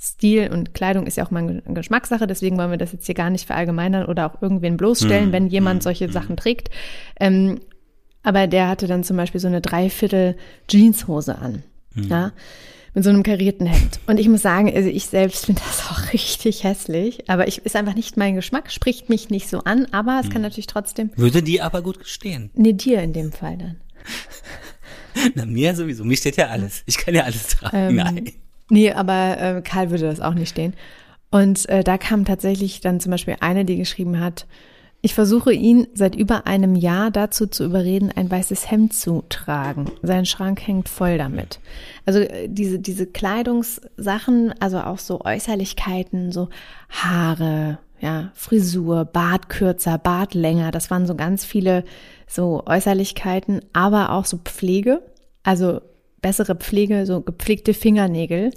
Stil 0.00 0.50
und 0.50 0.72
Kleidung 0.72 1.06
ist 1.06 1.16
ja 1.16 1.26
auch 1.26 1.30
mal 1.30 1.42
eine 1.42 1.62
Geschmackssache, 1.74 2.26
deswegen 2.26 2.56
wollen 2.56 2.70
wir 2.70 2.78
das 2.78 2.92
jetzt 2.92 3.04
hier 3.04 3.14
gar 3.14 3.28
nicht 3.28 3.46
verallgemeinern 3.46 4.06
oder 4.06 4.26
auch 4.26 4.40
irgendwen 4.40 4.78
bloßstellen, 4.78 5.26
hm. 5.26 5.32
wenn 5.32 5.48
jemand 5.48 5.80
hm, 5.80 5.82
solche 5.82 6.06
hm. 6.06 6.12
Sachen 6.12 6.36
trägt. 6.36 6.70
Ähm, 7.18 7.60
aber 8.22 8.46
der 8.46 8.68
hatte 8.68 8.86
dann 8.86 9.04
zum 9.04 9.16
Beispiel 9.16 9.40
so 9.40 9.48
eine 9.48 9.60
Dreiviertel 9.60 10.36
Jeanshose 10.68 11.36
an. 11.38 11.62
Hm. 11.94 12.04
Ja 12.04 12.32
mit 12.94 13.04
so 13.04 13.10
einem 13.10 13.22
karierten 13.22 13.66
Hemd. 13.66 14.00
Und 14.06 14.18
ich 14.18 14.28
muss 14.28 14.42
sagen, 14.42 14.72
also 14.74 14.88
ich 14.88 15.06
selbst 15.06 15.46
finde 15.46 15.62
das 15.64 15.90
auch 15.90 16.12
richtig 16.12 16.64
hässlich, 16.64 17.30
aber 17.30 17.46
ich 17.46 17.64
ist 17.64 17.76
einfach 17.76 17.94
nicht 17.94 18.16
mein 18.16 18.34
Geschmack, 18.34 18.70
spricht 18.70 19.08
mich 19.08 19.30
nicht 19.30 19.48
so 19.48 19.60
an, 19.60 19.86
aber 19.92 20.18
es 20.20 20.26
hm. 20.26 20.32
kann 20.32 20.42
natürlich 20.42 20.66
trotzdem. 20.66 21.10
Würde 21.16 21.42
die 21.42 21.60
aber 21.60 21.82
gut 21.82 22.00
stehen? 22.04 22.50
Nee, 22.54 22.72
dir 22.72 23.02
in 23.02 23.12
dem 23.12 23.32
Fall 23.32 23.58
dann. 23.58 23.76
Na, 25.34 25.44
mir 25.44 25.74
sowieso. 25.74 26.04
Mir 26.04 26.16
steht 26.16 26.36
ja 26.36 26.48
alles. 26.48 26.82
Ich 26.86 26.96
kann 26.98 27.14
ja 27.14 27.24
alles 27.24 27.46
tragen. 27.48 27.76
Ähm, 27.76 27.96
Nein. 27.96 28.32
Nee, 28.70 28.92
aber 28.92 29.38
äh, 29.38 29.62
Karl 29.62 29.90
würde 29.90 30.04
das 30.04 30.20
auch 30.20 30.34
nicht 30.34 30.48
stehen. 30.48 30.74
Und 31.30 31.68
äh, 31.68 31.84
da 31.84 31.98
kam 31.98 32.24
tatsächlich 32.24 32.80
dann 32.80 33.00
zum 33.00 33.10
Beispiel 33.10 33.36
eine, 33.40 33.64
die 33.64 33.76
geschrieben 33.76 34.18
hat, 34.20 34.46
ich 35.02 35.14
versuche 35.14 35.52
ihn 35.52 35.86
seit 35.94 36.14
über 36.14 36.46
einem 36.46 36.74
Jahr 36.74 37.10
dazu 37.10 37.46
zu 37.46 37.64
überreden, 37.64 38.12
ein 38.14 38.30
weißes 38.30 38.70
Hemd 38.70 38.92
zu 38.92 39.24
tragen. 39.30 39.90
Sein 40.02 40.26
Schrank 40.26 40.66
hängt 40.66 40.90
voll 40.90 41.16
damit. 41.16 41.58
Also 42.04 42.20
äh, 42.20 42.48
diese, 42.48 42.78
diese 42.78 43.06
Kleidungssachen, 43.06 44.54
also 44.60 44.80
auch 44.80 44.98
so 44.98 45.22
Äußerlichkeiten, 45.22 46.32
so 46.32 46.48
Haare, 46.90 47.78
ja, 48.00 48.30
Frisur, 48.34 49.06
Bart 49.06 49.48
kürzer, 49.48 49.96
Bart 49.96 50.34
länger, 50.34 50.70
das 50.70 50.90
waren 50.90 51.06
so 51.06 51.14
ganz 51.14 51.44
viele 51.44 51.84
so 52.26 52.62
Äußerlichkeiten, 52.66 53.62
aber 53.72 54.12
auch 54.12 54.26
so 54.26 54.38
Pflege, 54.38 55.02
also 55.42 55.80
bessere 56.22 56.54
Pflege, 56.54 57.06
so 57.06 57.20
gepflegte 57.20 57.74
Fingernägel. 57.74 58.52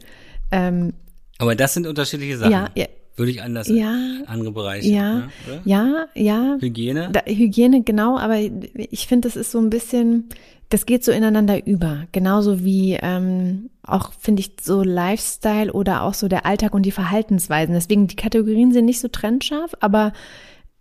Ähm, 0.51 0.93
aber 1.37 1.55
das 1.55 1.73
sind 1.73 1.87
unterschiedliche 1.87 2.37
Sachen. 2.37 2.51
Ja, 2.51 2.69
ja 2.75 2.85
würde 3.15 3.31
ich 3.31 3.41
anders 3.41 3.67
ja, 3.67 3.95
andere 4.25 4.51
Bereiche. 4.51 4.89
Ja, 4.89 5.13
ne, 5.13 5.29
ja, 5.65 6.05
ja. 6.15 6.57
Hygiene? 6.59 7.09
Da, 7.11 7.21
Hygiene, 7.25 7.83
genau, 7.83 8.17
aber 8.17 8.39
ich 8.39 9.07
finde, 9.07 9.27
das 9.27 9.35
ist 9.35 9.51
so 9.51 9.59
ein 9.59 9.69
bisschen, 9.69 10.29
das 10.69 10.85
geht 10.85 11.03
so 11.03 11.11
ineinander 11.11 11.65
über. 11.67 12.07
Genauso 12.11 12.63
wie 12.63 12.97
ähm, 12.99 13.69
auch, 13.83 14.13
finde 14.13 14.41
ich, 14.41 14.53
so 14.61 14.81
Lifestyle 14.81 15.71
oder 15.73 16.01
auch 16.01 16.15
so 16.15 16.27
der 16.27 16.45
Alltag 16.45 16.73
und 16.73 16.83
die 16.83 16.91
Verhaltensweisen. 16.91 17.75
Deswegen, 17.75 18.07
die 18.07 18.15
Kategorien 18.15 18.71
sind 18.71 18.85
nicht 18.85 18.99
so 18.99 19.07
trennscharf, 19.07 19.75
aber 19.79 20.13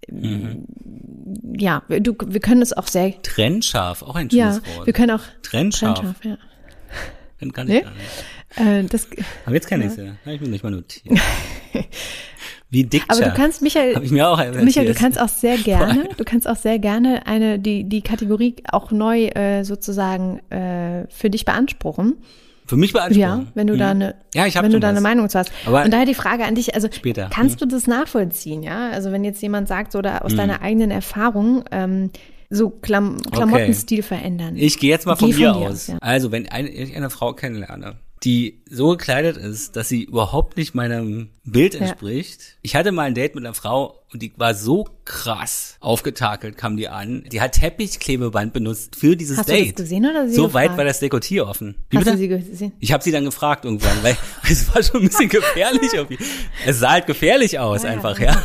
Mhm. 0.08 0.66
Ja, 1.56 1.84
du, 1.88 2.16
wir 2.26 2.40
können 2.40 2.60
es 2.60 2.72
auch 2.72 2.88
sehr. 2.88 3.22
Trennscharf, 3.22 4.02
auch 4.02 4.16
ein 4.16 4.28
schönes 4.28 4.60
ja, 4.66 4.76
Wort. 4.76 4.86
Wir 4.86 4.92
können 4.92 5.12
auch. 5.12 5.22
Trennscharf. 5.42 6.00
Trennscharf 6.00 6.24
ja. 6.24 6.38
Den 7.42 7.52
kann 7.52 7.68
ich 7.68 7.74
nee? 7.74 7.80
gar 7.80 7.90
nicht. 7.90 8.84
Äh, 8.84 8.88
das, 8.88 9.08
Aber 9.44 9.54
jetzt 9.54 9.66
kann 9.66 9.80
ja. 9.80 9.86
ich 9.86 9.92
es 9.92 9.98
ja. 9.98 10.32
Ich 10.32 10.40
muss 10.40 10.48
nicht 10.48 10.62
mal 10.62 10.70
notieren. 10.70 11.20
Wie 12.70 12.84
dick. 12.84 13.04
Aber 13.08 13.20
du 13.20 13.34
kannst, 13.34 13.60
Michael, 13.60 13.94
Hab 13.94 14.02
ich 14.02 14.10
mir 14.10 14.26
auch 14.26 14.38
Michael, 14.62 14.86
du 14.86 14.94
kannst 14.94 15.20
auch 15.20 15.28
sehr 15.28 15.58
gerne, 15.58 16.08
du 16.16 16.24
kannst 16.24 16.48
auch 16.48 16.56
sehr 16.56 16.78
gerne 16.78 17.26
eine, 17.26 17.58
die, 17.58 17.84
die 17.84 18.00
Kategorie 18.00 18.56
auch 18.70 18.90
neu 18.92 19.26
äh, 19.26 19.64
sozusagen 19.64 20.38
äh, 20.50 21.06
für 21.10 21.28
dich 21.28 21.44
beanspruchen. 21.44 22.16
Für 22.64 22.76
mich 22.76 22.92
beanspruchen? 22.92 23.20
Ja, 23.20 23.44
wenn 23.54 23.66
du 23.66 23.74
mhm. 23.74 23.78
da 23.78 23.90
eine, 23.90 24.14
ja, 24.34 24.46
ich 24.46 24.54
wenn 24.54 24.70
du 24.70 24.80
da 24.80 24.88
eine 24.88 25.00
Meinung 25.00 25.28
zu 25.28 25.38
hast. 25.38 25.52
Aber 25.66 25.84
Und 25.84 25.92
daher 25.92 26.06
die 26.06 26.14
Frage 26.14 26.44
an 26.44 26.54
dich, 26.54 26.74
also 26.74 26.88
später. 26.90 27.28
kannst 27.30 27.56
mhm. 27.56 27.68
du 27.68 27.74
das 27.74 27.86
nachvollziehen, 27.86 28.62
ja? 28.62 28.90
Also 28.90 29.12
wenn 29.12 29.24
jetzt 29.24 29.42
jemand 29.42 29.68
sagt, 29.68 29.94
oder 29.94 30.24
aus 30.24 30.32
mhm. 30.32 30.36
deiner 30.36 30.62
eigenen 30.62 30.90
Erfahrung, 30.90 31.64
ähm, 31.72 32.10
so 32.52 32.70
Klam 32.70 33.20
Klamottenstil 33.22 34.00
okay. 34.00 34.08
verändern. 34.08 34.56
Ich 34.56 34.78
gehe 34.78 34.90
jetzt 34.90 35.06
mal 35.06 35.16
von 35.16 35.30
mir 35.30 35.56
aus. 35.56 35.86
Ja. 35.88 35.98
Also 36.00 36.32
wenn 36.32 36.48
eine, 36.48 36.68
ich 36.68 36.94
eine 36.94 37.10
Frau 37.10 37.32
kennenlerne, 37.32 37.96
die 38.24 38.62
so 38.70 38.90
gekleidet 38.90 39.36
ist, 39.36 39.74
dass 39.74 39.88
sie 39.88 40.04
überhaupt 40.04 40.56
nicht 40.56 40.74
meinem 40.74 41.30
Bild 41.44 41.74
entspricht. 41.74 42.40
Ja. 42.40 42.46
Ich 42.62 42.76
hatte 42.76 42.92
mal 42.92 43.02
ein 43.02 43.14
Date 43.14 43.34
mit 43.34 43.44
einer 43.44 43.54
Frau 43.54 44.00
und 44.12 44.22
die 44.22 44.32
war 44.36 44.54
so 44.54 44.86
krass 45.04 45.76
aufgetakelt, 45.80 46.56
kam 46.56 46.76
die 46.76 46.88
an. 46.88 47.24
Die 47.32 47.40
hat 47.40 47.52
Teppichklebeband 47.52 48.52
benutzt 48.52 48.94
für 48.94 49.16
dieses 49.16 49.38
Hast 49.38 49.48
Date. 49.48 49.60
Hast 49.60 49.66
du 49.66 49.72
das 49.72 49.82
gesehen 49.82 50.06
oder 50.06 50.28
sie 50.28 50.34
So 50.34 50.44
gefragt? 50.44 50.70
weit 50.70 50.78
war 50.78 50.84
das 50.84 51.00
Dekotier 51.00 51.48
offen. 51.48 51.74
Wie 51.90 51.96
Hast 51.96 52.04
bitte? 52.04 52.16
du 52.16 52.20
sie 52.20 52.28
gesehen? 52.28 52.72
Ich 52.78 52.92
habe 52.92 53.02
sie 53.02 53.10
dann 53.10 53.24
gefragt 53.24 53.64
irgendwann, 53.64 54.02
weil 54.02 54.16
es 54.48 54.72
war 54.72 54.82
schon 54.82 55.00
ein 55.00 55.08
bisschen 55.08 55.28
gefährlich. 55.28 55.90
es 56.64 56.78
sah 56.78 56.92
halt 56.92 57.06
gefährlich 57.06 57.58
aus 57.58 57.84
ah, 57.84 57.88
einfach, 57.88 58.18
ja. 58.20 58.32
ja. 58.32 58.42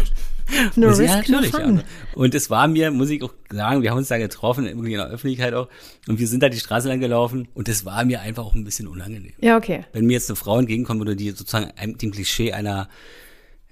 No 0.76 0.88
risk, 0.88 1.02
ja, 1.02 1.18
natürlich. 1.18 1.54
No 1.54 1.60
ja. 1.60 1.84
Und 2.16 2.36
es 2.36 2.50
war 2.50 2.68
mir, 2.68 2.92
muss 2.92 3.10
ich 3.10 3.22
auch 3.24 3.34
sagen, 3.50 3.82
wir 3.82 3.92
haben 3.92 3.98
uns 3.98 4.08
da 4.08 4.18
getroffen, 4.18 4.66
irgendwie 4.66 4.94
in 4.94 4.98
der 4.98 5.08
Öffentlichkeit 5.08 5.54
auch, 5.54 5.70
und 6.08 6.20
wir 6.20 6.28
sind 6.28 6.44
da 6.44 6.50
die 6.50 6.60
Straße 6.60 6.88
lang 6.88 7.00
gelaufen 7.00 7.48
und 7.54 7.70
es 7.70 7.86
war 7.86 8.06
mir 8.06 8.22
einfach 8.22 8.46
auch 8.46 8.56
ein 8.56 8.64
bisschen 8.64 8.88
unangenehm. 8.88 9.34
Ja, 9.40 9.58
okay. 9.58 9.86
Wenn 9.94 10.06
mir 10.06 10.14
jetzt 10.14 10.30
eine 10.30 10.36
Frau 10.36 10.60
entgegenkommt 10.60 11.02
oder 11.02 11.16
die 11.16 11.32
sozusagen 11.32 11.72
dem 11.98 12.12
Klischee 12.12 12.54
einer 12.54 12.90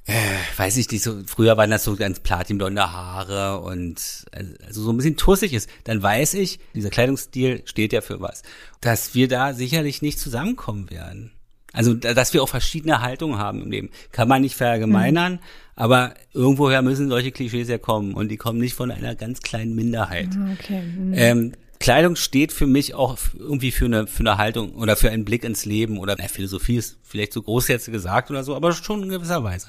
äh, 0.08 0.14
weiß 0.58 0.78
ich 0.78 0.90
nicht, 0.92 1.04
so 1.04 1.22
früher 1.26 1.58
waren 1.58 1.72
das 1.72 1.84
so 1.84 1.96
ganz 1.96 2.20
platinblonde 2.20 2.92
Haare 2.92 3.60
und 3.62 4.26
also 4.66 4.84
so 4.84 4.92
ein 4.92 4.98
bisschen 4.98 5.18
tussig 5.18 5.54
ist, 5.54 5.68
dann 5.84 6.02
weiß 6.02 6.36
ich, 6.36 6.60
dieser 6.76 6.92
Kleidungsstil 6.92 7.64
steht 7.66 7.92
ja 7.92 8.02
für 8.02 8.22
was, 8.22 8.44
dass 8.82 9.16
wir 9.16 9.28
da 9.28 9.54
sicherlich 9.54 10.04
nicht 10.04 10.20
zusammenkommen 10.20 10.92
werden. 10.92 11.32
Also, 11.76 11.94
dass 11.94 12.34
wir 12.34 12.42
auch 12.42 12.50
verschiedene 12.50 13.02
Haltungen 13.02 13.38
haben 13.38 13.62
im 13.62 13.72
Leben. 13.72 13.90
Kann 14.12 14.28
man 14.28 14.42
nicht 14.42 14.56
verallgemeinern, 14.56 15.34
mhm. 15.34 15.40
aber 15.76 16.14
irgendwoher 16.34 16.82
müssen 16.82 17.10
solche 17.10 17.32
Klischees 17.32 17.68
ja 17.68 17.78
kommen 17.78 18.14
und 18.14 18.30
die 18.30 18.38
kommen 18.38 18.60
nicht 18.60 18.74
von 18.74 18.92
einer 18.92 19.16
ganz 19.16 19.42
kleinen 19.42 19.76
Minderheit. 19.76 20.30
Ah, 20.38 20.56
okay. 20.60 20.82
Mhm. 20.82 21.14
Ähm, 21.16 21.52
Kleidung 21.80 22.16
steht 22.16 22.54
für 22.54 22.68
mich 22.68 22.96
auch 22.96 23.18
irgendwie 23.38 23.72
für 23.72 23.86
eine, 23.86 24.08
für 24.08 24.22
eine 24.22 24.38
Haltung 24.38 24.76
oder 24.76 24.96
für 24.96 25.12
einen 25.12 25.26
Blick 25.26 25.44
ins 25.44 25.66
Leben 25.66 26.00
oder 26.00 26.16
na, 26.18 26.28
Philosophie 26.28 26.78
ist 26.78 26.98
vielleicht 27.04 27.34
so 27.34 27.42
groß 27.42 27.68
jetzt 27.68 27.92
gesagt 27.92 28.32
oder 28.32 28.44
so, 28.44 28.56
aber 28.56 28.72
schon 28.72 29.04
in 29.04 29.10
gewisser 29.10 29.44
Weise. 29.44 29.68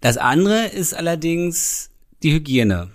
Das 0.00 0.16
andere 0.18 0.66
ist 0.66 0.94
allerdings 0.94 1.90
die 2.22 2.32
Hygiene. 2.32 2.90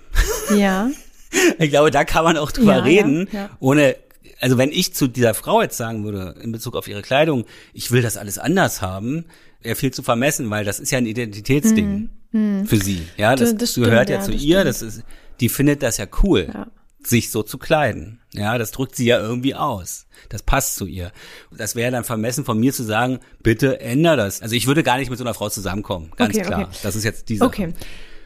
Ja. 0.56 0.90
ich 1.60 1.70
glaube, 1.70 1.92
da 1.92 2.04
kann 2.06 2.24
man 2.24 2.38
auch 2.38 2.52
drüber 2.52 2.78
ja, 2.78 2.84
reden, 2.84 3.28
ja, 3.32 3.40
ja. 3.42 3.50
ohne 3.60 3.96
also 4.42 4.58
wenn 4.58 4.72
ich 4.72 4.94
zu 4.94 5.08
dieser 5.08 5.34
Frau 5.34 5.62
jetzt 5.62 5.78
sagen 5.78 6.04
würde, 6.04 6.36
in 6.42 6.52
Bezug 6.52 6.76
auf 6.76 6.88
ihre 6.88 7.02
Kleidung, 7.02 7.46
ich 7.74 7.92
will 7.92 8.02
das 8.02 8.18
alles 8.18 8.38
anders 8.38 8.82
haben, 8.82 9.26
wäre 9.62 9.76
viel 9.76 9.92
zu 9.92 10.04
vermessen, 10.04 10.50
weil 10.50 10.66
das 10.66 10.80
ist 10.80 10.92
ja 10.92 10.98
ein 10.98 11.06
Identitätsding 11.06 12.10
mhm. 12.32 12.66
für 12.66 12.78
sie. 12.78 13.04
Ja, 13.18 13.36
das, 13.36 13.56
das 13.56 13.72
stimmt, 13.72 13.86
gehört 13.86 14.10
ja, 14.10 14.18
ja 14.18 14.22
zu 14.22 14.32
ihr, 14.32 14.62
stimmt. 14.62 14.66
das 14.68 14.82
ist, 14.82 15.04
die 15.40 15.50
findet 15.50 15.84
das 15.84 15.98
ja 15.98 16.08
cool. 16.24 16.50
Ja. 16.54 16.68
sich 17.04 17.32
so 17.32 17.44
zu 17.44 17.58
kleiden. 17.58 18.20
Ja, 18.34 18.58
das 18.58 18.72
drückt 18.72 18.96
sie 18.96 19.06
ja 19.06 19.20
irgendwie 19.20 19.56
aus. 19.56 20.08
Das 20.30 20.44
passt 20.44 20.76
zu 20.76 20.86
ihr. 20.86 21.12
Das 21.56 21.76
wäre 21.76 21.92
dann 21.92 22.04
vermessen 22.04 22.46
von 22.46 22.60
mir 22.60 22.74
zu 22.74 22.84
sagen, 22.84 23.20
bitte 23.44 23.80
änder 23.80 24.16
das. 24.16 24.42
Also 24.42 24.56
ich 24.56 24.68
würde 24.68 24.84
gar 24.84 24.98
nicht 24.98 25.10
mit 25.10 25.18
so 25.18 25.24
einer 25.24 25.34
Frau 25.34 25.50
zusammenkommen, 25.50 26.12
ganz 26.16 26.36
okay, 26.36 26.46
klar. 26.46 26.62
Okay. 26.62 26.78
Das 26.84 26.96
ist 26.96 27.04
jetzt 27.04 27.30
diese. 27.30 27.44
Okay. 27.44 27.74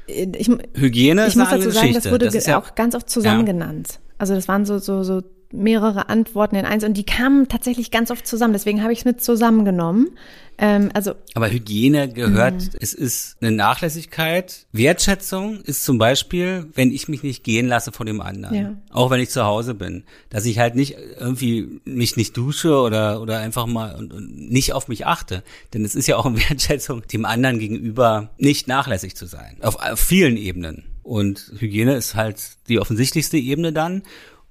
Ich, 0.07 0.49
Hygiene 0.75 1.25
ich 1.27 1.35
muss 1.35 1.49
dazu 1.49 1.71
sagen, 1.71 1.87
Geschichte. 1.87 2.01
das 2.03 2.11
wurde 2.11 2.29
das 2.29 2.45
ja, 2.45 2.59
auch 2.59 2.75
ganz 2.75 2.93
oft 2.93 3.09
zusammen 3.09 3.47
ja. 3.47 3.53
genannt. 3.53 3.99
Also 4.17 4.35
das 4.35 4.47
waren 4.47 4.65
so 4.65 4.77
so 4.77 5.03
so 5.03 5.23
mehrere 5.51 6.09
Antworten 6.09 6.55
in 6.55 6.65
eins 6.65 6.83
und 6.83 6.95
die 6.95 7.05
kamen 7.05 7.47
tatsächlich 7.47 7.91
ganz 7.91 8.11
oft 8.11 8.25
zusammen. 8.27 8.53
Deswegen 8.53 8.81
habe 8.83 8.93
ich 8.93 8.99
es 8.99 9.05
mit 9.05 9.21
zusammengenommen. 9.21 10.09
Ähm, 10.57 10.89
also, 10.93 11.15
Aber 11.33 11.51
Hygiene 11.51 12.11
gehört, 12.11 12.55
mhm. 12.55 12.69
es 12.79 12.93
ist 12.93 13.37
eine 13.41 13.51
Nachlässigkeit. 13.51 14.67
Wertschätzung 14.71 15.61
ist 15.61 15.83
zum 15.83 15.97
Beispiel, 15.97 16.67
wenn 16.73 16.91
ich 16.91 17.07
mich 17.07 17.23
nicht 17.23 17.43
gehen 17.43 17.67
lasse 17.67 17.91
von 17.91 18.05
dem 18.05 18.21
anderen. 18.21 18.55
Ja. 18.55 18.73
Auch 18.89 19.11
wenn 19.11 19.19
ich 19.19 19.29
zu 19.29 19.43
Hause 19.43 19.73
bin. 19.73 20.03
Dass 20.29 20.45
ich 20.45 20.59
halt 20.59 20.75
nicht 20.75 20.95
irgendwie 21.19 21.81
mich 21.83 22.15
nicht 22.15 22.37
dusche 22.37 22.79
oder, 22.79 23.21
oder 23.21 23.39
einfach 23.39 23.65
mal 23.65 23.95
und, 23.95 24.13
und 24.13 24.49
nicht 24.49 24.73
auf 24.73 24.87
mich 24.87 25.05
achte. 25.05 25.43
Denn 25.73 25.83
es 25.83 25.95
ist 25.95 26.07
ja 26.07 26.15
auch 26.17 26.25
eine 26.25 26.37
Wertschätzung, 26.49 27.01
dem 27.07 27.25
anderen 27.25 27.59
gegenüber 27.59 28.29
nicht 28.37 28.67
nachlässig 28.67 29.15
zu 29.15 29.25
sein. 29.25 29.57
Auf, 29.61 29.75
auf 29.75 29.99
vielen 29.99 30.37
Ebenen. 30.37 30.85
Und 31.03 31.51
Hygiene 31.59 31.95
ist 31.95 32.15
halt 32.15 32.41
die 32.67 32.79
offensichtlichste 32.79 33.37
Ebene 33.37 33.71
dann. 33.71 34.01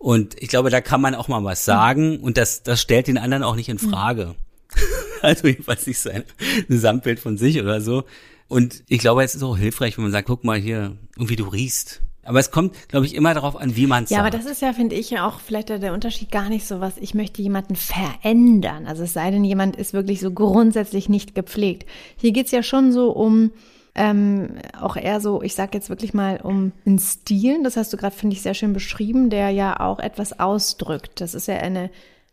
Und 0.05 0.35
ich 0.43 0.49
glaube, 0.51 0.69
da 0.69 0.83
kann 0.83 1.01
man 1.01 1.15
auch 1.15 1.29
mal 1.29 1.43
was 1.45 1.65
sagen 1.65 2.21
und 2.21 2.37
das, 2.37 2.63
das 2.63 2.83
stellt 2.83 3.07
den 3.07 3.17
anderen 3.17 3.43
auch 3.43 3.57
nicht 3.57 3.71
in 3.71 3.79
Frage. 3.79 4.35
also 5.23 5.49
jedenfalls 5.49 5.87
nicht 5.87 5.99
sein 5.99 6.25
Gesamtbild 6.69 7.19
von 7.19 7.39
sich 7.39 7.59
oder 7.59 7.81
so. 7.81 8.05
Und 8.47 8.83
ich 8.87 8.99
glaube, 8.99 9.25
es 9.25 9.35
ist 9.35 9.43
auch 9.43 9.57
hilfreich, 9.57 9.97
wenn 9.97 10.05
man 10.05 10.13
sagt, 10.13 10.29
guck 10.29 10.45
mal 10.45 10.59
hier, 10.59 10.99
irgendwie 11.17 11.37
du 11.37 11.45
riechst. 11.45 12.03
Aber 12.23 12.39
es 12.39 12.51
kommt, 12.51 12.77
glaube 12.89 13.07
ich, 13.07 13.15
immer 13.15 13.33
darauf 13.33 13.57
an, 13.57 13.77
wie 13.77 13.87
man 13.87 14.05
es 14.05 14.11
Ja, 14.11 14.19
sagt. 14.19 14.35
aber 14.35 14.43
das 14.43 14.53
ist 14.53 14.61
ja, 14.61 14.75
finde 14.75 14.95
ich, 14.95 15.09
ja 15.09 15.27
auch 15.27 15.41
vielleicht 15.41 15.71
der 15.71 15.95
Unterschied 15.95 16.31
gar 16.31 16.51
nicht 16.51 16.67
so 16.67 16.81
was. 16.81 16.99
Ich 16.99 17.15
möchte 17.15 17.41
jemanden 17.41 17.75
verändern. 17.75 18.87
Also 18.87 19.05
es 19.05 19.15
sei 19.15 19.31
denn, 19.31 19.43
jemand 19.43 19.75
ist 19.77 19.95
wirklich 19.95 20.21
so 20.21 20.33
grundsätzlich 20.33 21.09
nicht 21.09 21.35
gepflegt. 21.35 21.89
Hier 22.17 22.33
geht's 22.33 22.51
ja 22.51 22.63
schon 22.63 22.93
so 22.93 23.11
um 23.11 23.53
ähm, 23.95 24.57
auch 24.81 24.97
eher 24.97 25.21
so, 25.21 25.43
ich 25.43 25.55
sag 25.55 25.73
jetzt 25.75 25.89
wirklich 25.89 26.15
mal 26.15 26.41
um 26.43 26.73
einen 26.85 26.99
Stil, 26.99 27.63
das 27.63 27.77
hast 27.77 27.93
du 27.93 27.97
gerade, 27.97 28.15
finde 28.15 28.35
ich, 28.35 28.43
sehr 28.43 28.55
schön 28.55 28.73
beschrieben, 28.73 29.31
der 29.31 29.51
ja 29.51 29.79
auch 29.79 30.01
etwas 30.01 30.39
ausdrückt. 30.41 31.21
Das 31.21 31.35
ist 31.35 31.47
ja 31.47 31.57
eine, 31.59 31.91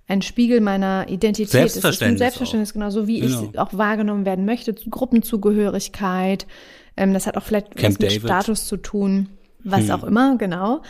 ein 0.07 0.21
Spiegel 0.23 0.59
meiner 0.59 1.05
Identität. 1.07 1.51
Selbstverständnis. 1.51 1.81
Das 1.81 1.95
ist 1.95 2.01
ein 2.03 2.17
Selbstverständnis, 2.17 2.73
genau, 2.73 2.89
so 2.89 3.07
wie 3.07 3.19
Genau. 3.19 3.49
ich 3.51 3.59
auch 3.59 3.73
wahrgenommen 3.73 4.25
werden 4.25 4.45
möchte, 4.45 4.73
Gruppenzugehörigkeit. 4.73 6.47
Ähm, 6.97 7.13
das 7.13 7.27
hat 7.27 7.37
auch 7.37 7.43
vielleicht 7.43 7.75
Camp 7.75 7.95
was 7.95 7.99
mit 7.99 8.09
David. 8.11 8.21
Status 8.23 8.65
zu 8.65 8.77
tun, 8.77 9.29
was 9.63 9.89
auch 9.91 10.03
immer, 10.03 10.37
genau. 10.37 10.81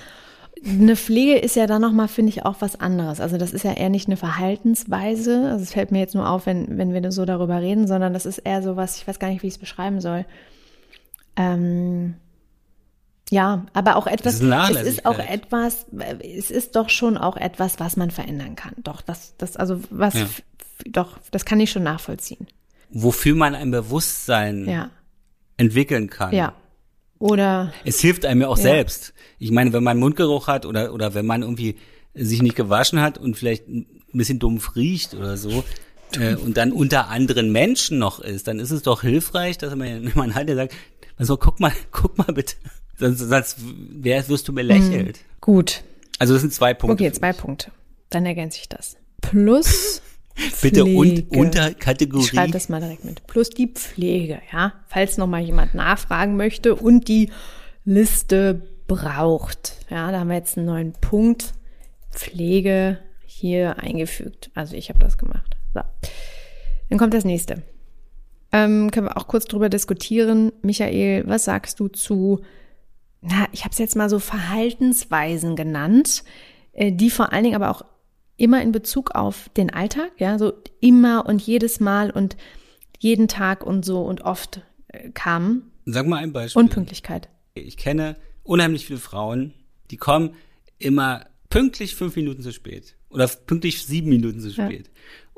Eine 0.63 0.95
Pflege 0.95 1.38
ist 1.39 1.55
ja 1.55 1.65
dann 1.65 1.81
nochmal, 1.81 2.07
finde 2.07 2.29
ich, 2.29 2.45
auch 2.45 2.57
was 2.60 2.79
anderes. 2.79 3.19
Also 3.19 3.38
das 3.38 3.51
ist 3.51 3.63
ja 3.63 3.73
eher 3.73 3.89
nicht 3.89 4.07
eine 4.07 4.15
Verhaltensweise. 4.17 5.49
Also 5.49 5.63
es 5.63 5.73
fällt 5.73 5.91
mir 5.91 5.99
jetzt 5.99 6.13
nur 6.13 6.29
auf, 6.29 6.45
wenn, 6.45 6.77
wenn 6.77 6.93
wir 6.93 7.12
so 7.12 7.25
darüber 7.25 7.60
reden, 7.62 7.88
sondern 7.88 8.13
das 8.13 8.25
ist 8.27 8.38
eher 8.38 8.62
so 8.62 8.75
was, 8.75 8.97
ich 8.97 9.07
weiß 9.07 9.17
gar 9.17 9.29
nicht, 9.29 9.41
wie 9.41 9.47
ich 9.47 9.53
es 9.55 9.60
beschreiben 9.60 9.99
soll. 10.01 10.25
Ähm, 11.41 12.15
ja, 13.30 13.65
aber 13.73 13.95
auch 13.95 14.08
etwas, 14.08 14.41
es 14.41 14.82
ist 14.82 15.06
auch 15.06 15.17
etwas, 15.19 15.86
es 16.21 16.51
ist 16.51 16.75
doch 16.75 16.89
schon 16.89 17.17
auch 17.17 17.38
etwas, 17.38 17.80
was 17.80 17.95
man 17.95 18.12
verändern 18.12 18.56
kann. 18.56 18.73
Doch, 18.84 19.01
das, 19.01 19.36
das, 19.38 19.56
also 19.56 19.80
was, 19.89 20.15
Ja. 20.15 20.27
doch, 20.88 21.17
das 21.32 21.45
kann 21.45 21.60
ich 21.62 21.71
schon 21.71 21.84
nachvollziehen. 21.84 22.47
Wofür 22.89 23.36
man 23.36 23.56
ein 23.56 23.71
Bewusstsein 23.71 24.67
Ja, 24.67 24.89
entwickeln 25.58 26.10
kann. 26.10 26.34
ja. 26.34 26.54
Oder, 27.19 27.71
Es 27.86 27.99
hilft 28.01 28.25
einem 28.25 28.41
ja 28.41 28.47
auch 28.47 28.58
Ja. 28.58 28.63
selbst. 28.63 29.13
Ich 29.38 29.51
meine, 29.51 29.71
wenn 29.73 29.84
man 29.84 29.97
Mundgeruch 29.99 30.47
hat 30.47 30.65
oder, 30.65 30.91
oder 30.93 31.13
wenn 31.13 31.25
man 31.27 31.43
irgendwie 31.43 31.77
sich 32.15 32.41
nicht 32.41 32.56
gewaschen 32.56 32.99
hat 32.99 33.17
und 33.19 33.38
vielleicht 33.38 33.67
ein 33.69 33.86
bisschen 34.12 34.39
dumpf 34.39 34.75
riecht 34.75 35.13
oder 35.13 35.38
so 35.38 35.63
äh, 36.17 36.36
und 36.36 36.58
dann 36.58 36.71
unter 36.71 37.10
anderen 37.10 37.52
Menschen 37.52 38.00
noch 38.00 38.19
ist, 38.19 38.47
dann 38.47 38.60
ist 38.60 38.71
es 38.71 38.84
doch 38.84 39.02
hilfreich, 39.02 39.58
dass 39.58 39.76
man, 39.76 40.12
man 40.15 40.36
halt 40.36 40.50
ja 40.50 40.56
sagt, 40.56 40.74
also 41.17 41.38
guck 41.38 41.60
mal, 41.60 41.71
guck 41.91 42.17
mal 42.17 42.34
bitte. 42.34 42.56
Sonst, 42.97 43.19
sonst 43.19 43.58
wer, 43.60 44.28
wirst 44.28 44.47
du 44.47 44.54
belächelt. 44.54 45.19
gut. 45.39 45.84
Also 46.19 46.34
das 46.34 46.41
sind 46.41 46.54
zwei 46.54 46.74
Punkte. 46.76 47.04
Okay, 47.04 47.13
zwei 47.13 47.34
Punkte. 47.34 47.71
Dann 48.10 48.26
ergänze 48.26 48.60
ich 48.62 48.69
das. 48.69 48.97
Plus 49.21 50.02
Bitte 50.62 50.86
und, 50.86 51.08
Pflege. 51.08 51.28
Ich 51.30 51.38
Unterkategorie. 51.38 52.26
schreibe 52.26 52.52
das 52.52 52.69
mal 52.69 52.80
direkt 52.80 53.06
mit. 53.06 53.26
Plus 53.28 53.50
die 53.50 53.67
Pflege, 53.67 54.41
ja. 54.52 54.74
Falls 54.88 55.17
noch 55.17 55.28
mal 55.28 55.41
jemand 55.41 55.74
nachfragen 55.74 56.36
möchte 56.38 56.76
und 56.76 57.08
die 57.08 57.30
Liste 57.86 58.62
braucht. 58.88 59.74
Ja, 59.89 60.12
da 60.12 60.19
haben 60.19 60.30
wir 60.30 60.36
jetzt 60.36 60.58
einen 60.58 60.67
neuen 60.67 60.93
Punkt. 60.93 61.54
Pflege 62.12 63.00
hier 63.26 63.80
eingefügt. 63.80 64.52
Also 64.54 64.76
ich 64.76 64.89
habe 64.89 65.00
das 65.00 65.17
gemacht. 65.17 65.56
So. 65.73 65.81
Dann 66.89 66.99
kommt 66.99 67.13
das 67.13 67.25
nächste. 67.25 67.63
Ähm, 68.51 68.91
können 68.91 69.07
wir 69.07 69.17
auch 69.17 69.27
kurz 69.27 69.45
drüber 69.45 69.69
diskutieren. 69.69 70.51
Michael, 70.62 71.23
was 71.27 71.45
sagst 71.45 71.79
du 71.79 71.88
zu, 71.88 72.41
na, 73.21 73.47
ich 73.51 73.63
habe 73.63 73.71
es 73.71 73.77
jetzt 73.77 73.95
mal 73.95 74.10
so 74.10 74.19
Verhaltensweisen 74.19 75.55
genannt, 75.55 76.23
äh, 76.73 76.91
die 76.91 77.10
vor 77.10 77.31
allen 77.31 77.43
Dingen 77.45 77.55
aber 77.55 77.71
auch 77.71 77.86
immer 78.36 78.62
in 78.62 78.71
Bezug 78.71 79.12
auf 79.15 79.49
den 79.55 79.69
Alltag, 79.69 80.12
ja, 80.17 80.38
so 80.38 80.53
immer 80.79 81.25
und 81.27 81.41
jedes 81.41 81.79
Mal 81.79 82.12
und 82.12 82.36
jeden 82.99 83.27
Tag 83.27 83.65
und 83.65 83.86
so 83.86 84.01
und 84.01 84.21
oft 84.21 84.62
äh, 84.88 85.10
kamen. 85.12 85.71
Sag 85.86 86.07
mal 86.07 86.17
ein 86.17 86.34
Beispiel. 86.34 86.62
Unpünktlichkeit. 86.62 87.29
Ich 87.53 87.77
kenne 87.77 88.15
unheimlich 88.43 88.86
viele 88.86 88.99
Frauen, 88.99 89.53
die 89.91 89.97
kommen 89.97 90.36
immer 90.77 91.25
pünktlich 91.49 91.95
fünf 91.95 92.15
Minuten 92.15 92.41
zu 92.41 92.51
spät 92.51 92.95
oder 93.10 93.27
pünktlich 93.27 93.86
sieben 93.86 94.10
Minuten 94.10 94.39
zu 94.39 94.49
Ja. 94.49 94.89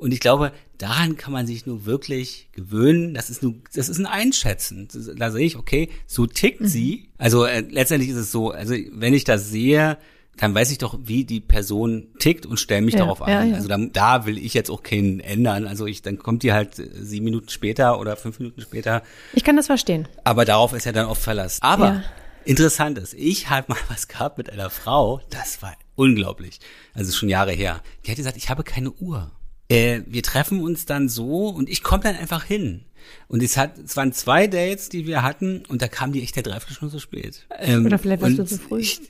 Und 0.03 0.11
ich 0.13 0.19
glaube, 0.19 0.51
daran 0.77 1.15
kann 1.15 1.31
man 1.31 1.47
sich 1.47 1.65
nur 1.65 1.85
wirklich 1.85 2.49
gewöhnen. 2.51 3.13
Das 3.13 3.29
ist 3.29 3.41
nur, 3.41 3.55
das 3.73 3.87
ist 3.87 3.97
ein 3.99 4.05
Einschätzen. 4.05 4.89
Da 5.17 5.31
sehe 5.31 5.45
ich, 5.45 5.55
okay, 5.55 5.89
so 6.07 6.25
tickt 6.27 6.61
Mhm. 6.61 6.67
sie. 6.67 7.09
Also 7.17 7.45
äh, 7.45 7.61
letztendlich 7.61 8.09
ist 8.11 8.17
es 8.17 8.31
so, 8.31 8.51
also 8.51 8.75
wenn 8.91 9.13
ich 9.13 9.23
das 9.23 9.49
sehe, 9.49 9.97
dann 10.35 10.53
weiß 10.53 10.71
ich 10.71 10.79
doch, 10.79 10.99
wie 11.03 11.23
die 11.25 11.39
Person 11.39 12.07
tickt 12.19 12.45
und 12.45 12.59
stelle 12.59 12.81
mich 12.81 12.95
Ja, 12.95 13.01
darauf 13.01 13.21
ein. 13.21 13.31
ja, 13.31 13.43
ja. 13.43 13.55
Also 13.55 13.67
da, 13.69 13.77
da 13.77 14.25
will 14.25 14.37
ich 14.37 14.53
jetzt 14.53 14.69
auch 14.71 14.83
keinen 14.83 15.19
ändern. 15.21 15.67
Also 15.67 15.85
ich, 15.85 16.01
dann 16.01 16.17
kommt 16.17 16.43
die 16.43 16.51
halt 16.51 16.79
äh, 16.79 16.89
sieben 17.01 17.23
Minuten 17.25 17.49
später 17.49 17.97
oder 17.99 18.17
fünf 18.17 18.39
Minuten 18.39 18.59
später. 18.61 19.03
Ich 19.33 19.43
kann 19.45 19.55
das 19.55 19.67
verstehen. 19.67 20.07
Aber 20.25 20.43
darauf 20.43 20.73
ist 20.73 20.85
ja 20.85 20.91
dann 20.91 21.05
oft 21.05 21.21
Verlass. 21.21 21.59
Aber 21.61 22.03
interessant 22.45 22.97
ist, 22.97 23.13
ich 23.13 23.49
habe 23.49 23.67
mal 23.71 23.77
was 23.89 24.07
gehabt 24.09 24.37
mit 24.37 24.49
einer 24.49 24.69
Frau, 24.69 25.21
das 25.29 25.61
war 25.61 25.75
unglaublich. 25.95 26.59
Also 26.93 27.13
schon 27.13 27.29
Jahre 27.29 27.51
her. 27.53 27.81
Die 28.05 28.09
hat 28.11 28.17
gesagt, 28.17 28.35
ich 28.35 28.49
habe 28.49 28.63
keine 28.63 28.91
Uhr. 28.91 29.31
Äh, 29.73 30.01
wir 30.07 30.23
treffen 30.23 30.62
uns 30.62 30.86
dann 30.86 31.09
so 31.09 31.47
und 31.49 31.69
ich 31.69 31.83
komme 31.83 32.03
dann 32.03 32.15
einfach 32.15 32.43
hin. 32.43 32.81
Und 33.27 33.43
es 33.43 33.57
hat, 33.57 33.77
es 33.79 33.97
waren 33.97 34.13
zwei 34.13 34.47
Dates, 34.47 34.89
die 34.89 35.07
wir 35.07 35.23
hatten, 35.23 35.63
und 35.67 35.81
da 35.81 35.88
kam 35.88 36.13
die 36.13 36.21
echt 36.23 36.36
der 36.36 36.43
Dreiviertelstunde 36.43 36.91
zu 36.93 36.99
spät. 36.99 37.45
Ähm, 37.59 37.86
Oder 37.86 37.97
vielleicht 37.99 38.21
warst 38.21 38.38
du 38.38 38.45
zu 38.45 38.57
früh. 38.57 38.79
Ich, 38.79 39.01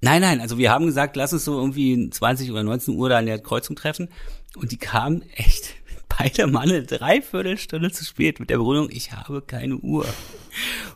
nein, 0.00 0.22
nein, 0.22 0.40
also 0.40 0.56
wir 0.58 0.70
haben 0.70 0.86
gesagt, 0.86 1.16
lass 1.16 1.32
uns 1.32 1.44
so 1.44 1.58
irgendwie 1.58 2.08
20 2.08 2.50
oder 2.50 2.62
19 2.62 2.94
Uhr 2.96 3.08
da 3.08 3.18
an 3.18 3.26
der 3.26 3.38
Kreuzung 3.40 3.76
treffen. 3.76 4.08
Und 4.56 4.72
die 4.72 4.76
kam 4.78 5.22
echt 5.34 5.74
beide 6.18 6.46
Mal 6.46 6.62
eine 6.68 6.82
Dreiviertelstunde 6.84 7.90
zu 7.90 8.04
spät 8.04 8.40
mit 8.40 8.48
der 8.50 8.58
Begründung, 8.58 8.88
ich 8.90 9.12
habe 9.12 9.42
keine 9.42 9.76
Uhr. 9.76 10.06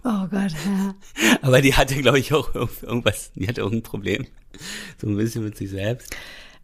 Oh 0.05 0.27
Gott, 0.31 0.53
ja. 0.67 0.95
Aber 1.43 1.61
die 1.61 1.75
hatte, 1.75 1.97
glaube 2.01 2.19
ich, 2.19 2.33
auch 2.33 2.55
irgend- 2.55 2.83
irgendwas, 2.83 3.33
die 3.35 3.49
hatte 3.49 3.61
irgendein 3.63 3.83
Problem. 3.83 4.27
So 5.01 5.09
ein 5.09 5.17
bisschen 5.17 5.45
mit 5.45 5.57
sich 5.57 5.71
selbst. 5.71 6.15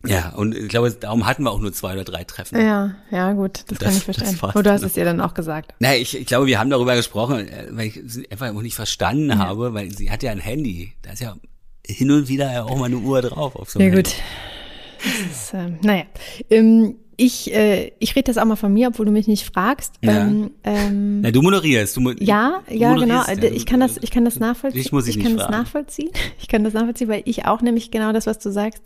Ja, 0.06 0.30
und 0.36 0.56
ich 0.56 0.68
glaube, 0.68 0.90
darum 0.90 1.26
hatten 1.26 1.44
wir 1.44 1.50
auch 1.52 1.60
nur 1.60 1.72
zwei 1.72 1.92
oder 1.94 2.04
drei 2.04 2.24
Treffen. 2.24 2.58
Ja, 2.60 2.94
ja, 3.10 3.32
gut, 3.34 3.64
das, 3.68 3.78
Das- 3.78 3.78
kann 3.78 3.96
ich 3.96 4.02
verstehen. 4.04 4.38
das 4.40 4.54
Und 4.56 4.66
du 4.66 4.70
hast 4.72 4.80
dann. 4.82 4.90
es 4.90 4.96
ihr 4.96 5.04
dann 5.04 5.20
auch 5.20 5.34
gesagt. 5.34 5.74
Naja, 5.78 6.00
ich, 6.00 6.16
ich 6.18 6.26
glaube, 6.26 6.46
wir 6.46 6.58
haben 6.58 6.70
darüber 6.70 6.96
gesprochen, 6.96 7.46
äh, 7.48 7.68
weil 7.70 7.86
ich 7.88 8.00
sie 8.06 8.30
einfach 8.30 8.48
auch 8.54 8.62
nicht 8.62 8.74
verstanden 8.74 9.38
habe, 9.38 9.74
weil 9.74 9.90
sie 9.92 10.10
hat 10.10 10.22
ja 10.22 10.32
ein 10.32 10.40
Handy. 10.40 10.92
Da 11.02 11.12
ist 11.12 11.20
ja 11.20 11.36
hin 11.86 12.10
und 12.10 12.28
wieder 12.28 12.52
ja 12.52 12.64
auch 12.64 12.76
mal 12.76 12.86
eine 12.86 12.96
Uhr 12.98 13.22
drauf 13.22 13.54
auf 13.56 13.70
so 13.70 13.78
einem 13.78 13.88
Ja, 13.90 13.94
Handy. 13.96 14.10
gut. 14.10 14.18
Das 15.04 15.36
ist, 15.36 15.54
ähm, 15.54 15.78
naja. 15.82 16.04
Ähm, 16.50 16.96
ich, 17.16 17.52
äh, 17.54 17.92
ich 17.98 18.16
rede 18.16 18.24
das 18.24 18.38
auch 18.38 18.44
mal 18.44 18.56
von 18.56 18.72
mir, 18.72 18.88
obwohl 18.88 19.06
du 19.06 19.12
mich 19.12 19.28
nicht 19.28 19.44
fragst. 19.44 19.94
Ja. 20.02 20.22
Ähm, 20.22 20.50
ähm, 20.64 21.20
Na, 21.20 21.30
du 21.30 21.42
moderierst. 21.42 21.96
Du, 21.96 22.00
mo- 22.00 22.12
Ja, 22.18 22.62
du 22.68 22.74
ja, 22.74 22.94
genau. 22.94 23.22
ja. 23.24 23.42
Ich 23.52 23.66
kann 23.66 23.80
das, 23.80 23.98
ich 24.00 24.10
kann 24.10 24.24
das 24.24 24.38
nachvollziehen. 24.40 24.82
Dich 24.82 24.92
muss 24.92 25.06
ich 25.06 25.16
nicht 25.16 25.24
kann 25.26 25.36
das 25.36 25.46
fragen. 25.46 25.58
nachvollziehen. 25.58 26.10
Ich 26.40 26.48
kann 26.48 26.64
das 26.64 26.72
nachvollziehen, 26.72 27.08
weil 27.08 27.22
ich 27.26 27.44
auch 27.46 27.60
nämlich 27.62 27.90
genau 27.90 28.12
das, 28.12 28.26
was 28.26 28.38
du 28.38 28.50
sagst, 28.50 28.82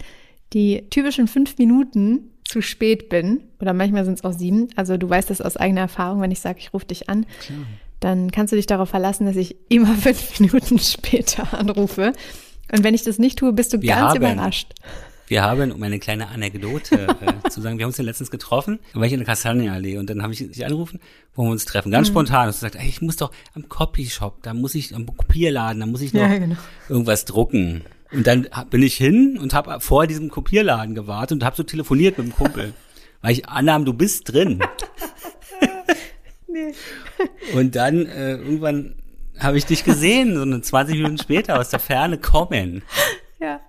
die 0.53 0.85
typischen 0.91 1.29
fünf 1.29 1.59
Minuten 1.59 2.31
zu 2.45 2.63
spät 2.63 3.09
bin. 3.09 3.41
Oder 3.61 3.73
manchmal 3.73 4.05
sind 4.05 4.15
es 4.15 4.25
auch 4.25 4.33
sieben. 4.33 4.69
Also 4.77 4.97
du 4.97 5.09
weißt 5.11 5.31
das 5.31 5.41
aus 5.41 5.57
eigener 5.57 5.81
Erfahrung, 5.83 6.21
wenn 6.21 6.31
ich 6.31 6.41
sage, 6.41 6.59
ich 6.61 6.73
rufe 6.73 6.87
dich 6.87 7.09
an, 7.09 7.27
dann 8.01 8.31
kannst 8.31 8.53
du 8.53 8.57
dich 8.57 8.67
darauf 8.67 8.89
verlassen, 8.91 9.27
dass 9.27 9.37
ich 9.37 9.57
immer 9.69 9.95
fünf 9.95 10.39
Minuten 10.41 10.79
später 10.79 11.59
anrufe. 11.59 12.13
Und 12.73 12.85
wenn 12.85 12.95
ich 12.95 13.03
das 13.05 13.19
nicht 13.19 13.39
tue, 13.39 13.53
bist 13.53 13.73
du 13.73 13.81
Wir 13.83 13.91
ganz 13.91 14.01
haben- 14.11 14.17
überrascht. 14.19 14.73
Wir 15.29 15.43
haben, 15.43 15.73
um 15.73 15.83
eine 15.83 15.99
kleine 15.99 16.29
Anekdote 16.29 17.09
äh, 17.21 17.49
zu 17.51 17.61
sagen, 17.61 17.79
wir 17.79 17.83
haben 17.85 17.89
uns 17.91 17.97
ja 17.99 18.05
letztens 18.05 18.31
getroffen, 18.31 18.79
da 18.95 19.01
war 19.01 19.07
ich 19.09 19.13
in 19.13 19.19
der 19.19 19.27
Kastanienallee 19.27 19.99
und 19.99 20.09
dann 20.09 20.23
habe 20.23 20.33
ich 20.33 20.39
dich 20.39 20.65
angerufen, 20.65 21.01
wo 21.35 21.43
wir 21.43 21.51
uns 21.51 21.65
treffen, 21.65 21.89
Mhm. 21.89 21.95
ganz 21.95 22.07
spontan. 22.07 22.47
Und 22.47 22.55
du 22.55 22.59
sagst, 22.61 22.77
ey, 22.77 22.87
ich 22.89 23.03
muss 23.03 23.17
doch 23.17 23.33
am 23.55 23.69
Copyshop, 23.69 24.41
da 24.45 24.55
muss 24.55 24.77
ich, 24.77 24.95
am 24.95 25.05
Kopierladen, 25.05 25.81
da 25.81 25.87
muss 25.87 26.01
ich 26.01 26.13
noch 26.15 26.21
Ja, 26.21 26.39
genau. 26.39 26.55
irgendwas 26.89 27.25
drucken. 27.25 27.83
Und 28.13 28.27
dann 28.27 28.49
bin 28.71 28.83
ich 28.83 28.97
hin 28.97 29.39
und 29.41 29.55
habe 29.55 29.81
vor 29.81 30.07
diesem 30.07 30.31
Kopierladen 30.31 30.95
gewartet 30.95 31.37
und 31.37 31.45
habe 31.45 31.57
so 31.57 31.63
telefoniert 31.63 32.19
mit 32.19 32.29
dem 32.29 32.35
Kumpel, 32.35 32.75
weil 33.23 33.33
ich 33.33 33.49
annahm, 33.49 33.85
du 33.85 33.93
bist 33.93 34.33
drin. 34.33 34.61
Und 37.55 37.75
dann 37.77 38.07
äh, 38.07 38.37
irgendwann 38.37 38.95
habe 39.39 39.59
ich 39.59 39.67
dich 39.67 39.85
gesehen, 39.85 40.35
so 40.35 40.43
eine 40.43 40.61
20 40.61 40.97
Minuten 40.97 41.19
später 41.19 41.59
aus 41.59 41.69
der 41.71 41.81
Ferne 41.81 42.19
kommen. 42.19 42.83
Ja. 43.41 43.61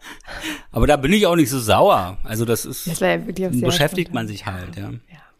Aber 0.71 0.87
da 0.87 0.95
bin 0.95 1.11
ich 1.11 1.27
auch 1.27 1.35
nicht 1.35 1.49
so 1.49 1.59
sauer. 1.59 2.17
Also 2.23 2.45
das 2.45 2.65
ist, 2.65 2.87
Das 2.87 2.99
ja 2.99 3.17
beschäftigt 3.17 4.13
man 4.13 4.27
sich 4.27 4.45
halt, 4.45 4.77
ja. 4.77 4.91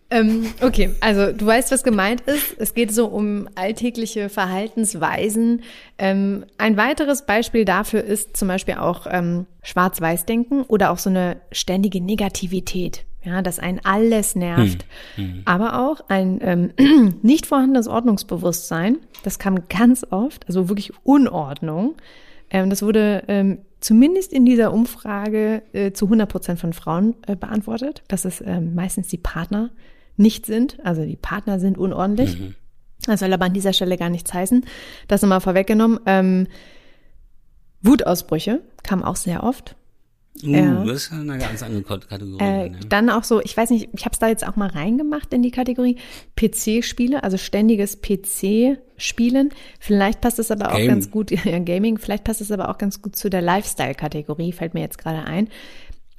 Ähm, 0.10 0.46
okay, 0.62 0.91
also 1.02 1.34
du 1.34 1.46
weißt, 1.46 1.72
was 1.72 1.84
gemeint 1.84 2.22
ist. 2.22 2.56
Es 2.58 2.74
geht 2.74 2.93
so 2.93 3.08
um 3.08 3.50
alltägliche 3.56 4.30
Verhaltensweisen. 4.30 5.63
Ähm, 5.98 6.46
ein 6.58 6.78
weiteres 6.78 7.26
Beispiel 7.26 7.65
dafür 7.65 8.04
ist 8.04 8.38
zum 8.38 8.48
Beispiel 8.48 8.76
auch 8.76 9.06
ähm, 9.10 9.48
Schwarz-Weiß-Denken 9.63 10.63
oder 10.63 10.91
auch 10.91 10.98
so 10.98 11.10
eine 11.10 11.38
ständige 11.52 12.02
Negativität. 12.02 13.06
Ja, 13.24 13.41
dass 13.41 13.60
einen 13.60 13.82
alles 13.84 14.38
nervt. 14.38 14.86
Aber 15.43 15.80
auch 15.86 16.00
ein 16.08 16.39
ähm, 16.41 17.17
nicht 17.22 17.46
vorhandenes 17.46 17.89
Ordnungsbewusstsein. 17.89 19.00
Das 19.24 19.38
kam 19.38 19.67
ganz 19.67 20.06
oft, 20.10 20.48
also 20.48 20.70
wirklich 20.70 20.93
Unordnung. 21.04 21.96
Ähm, 22.50 22.70
das 22.70 22.82
wurde 22.82 23.24
ähm, 23.28 23.58
zumindest 23.82 24.32
in 24.32 24.46
dieser 24.46 24.72
Umfrage 24.72 25.62
äh, 25.74 25.91
zu 25.91 26.06
100 26.06 26.30
Prozent 26.30 26.60
von 26.60 26.72
Frauen 26.72 27.15
äh, 27.28 27.36
beantwortet, 27.36 28.04
dass 28.08 28.24
es 28.24 28.39
ähm, 28.39 28.76
meistens 28.76 29.10
die 29.10 29.17
Partner 29.17 29.72
nicht 30.17 30.45
sind. 30.45 30.77
Also 30.84 31.06
die 31.06 31.15
Partner 31.15 31.60
sind 31.60 31.77
unordentlich. 31.77 32.38
Das 33.06 33.19
soll 33.19 33.34
aber 33.34 33.45
an 33.45 33.53
dieser 33.53 33.73
Stelle 33.73 33.97
gar 33.97 34.10
nichts 34.10 34.34
heißen. 34.34 34.65
Das 35.08 35.21
nochmal 35.21 35.41
vorweggenommen. 35.41 35.99
Ähm, 36.06 36.47
Wutausbrüche 37.82 38.62
kamen 38.84 39.03
auch 39.03 39.15
sehr 39.15 39.43
oft. 39.43 39.75
Uh, 40.43 40.51
ja. 40.51 40.84
das 40.84 41.06
ist 41.06 41.12
eine 41.12 41.38
ganz 41.38 41.63
andere 41.63 41.82
Kategorie. 41.82 42.43
Äh, 42.43 42.67
ja. 42.67 42.73
Dann 42.89 43.10
auch 43.10 43.23
so, 43.23 43.41
ich 43.41 43.58
weiß 43.58 43.71
nicht, 43.71 43.89
ich 43.93 44.06
habe 44.06 44.13
es 44.13 44.19
da 44.19 44.27
jetzt 44.27 44.47
auch 44.47 44.56
mal 44.56 44.69
reingemacht 44.69 45.34
in 45.34 45.41
die 45.41 45.49
Kategorie 45.49 45.97
PC-Spiele, 46.36 47.23
also 47.23 47.38
ständiges 47.38 48.01
PC-Spielen. 48.01 49.49
Vielleicht 49.80 50.21
passt 50.21 50.38
es 50.38 50.51
aber 50.51 50.71
auch 50.73 50.77
Game. 50.77 50.89
ganz 50.89 51.10
gut, 51.10 51.32
ja, 51.45 51.58
Gaming, 51.60 51.97
vielleicht 51.97 52.23
passt 52.23 52.41
es 52.41 52.51
aber 52.51 52.69
auch 52.69 52.77
ganz 52.77 53.01
gut 53.01 53.15
zu 53.15 53.30
der 53.30 53.41
Lifestyle-Kategorie, 53.41 54.51
fällt 54.51 54.75
mir 54.75 54.82
jetzt 54.82 54.99
gerade 54.99 55.23
ein. 55.23 55.49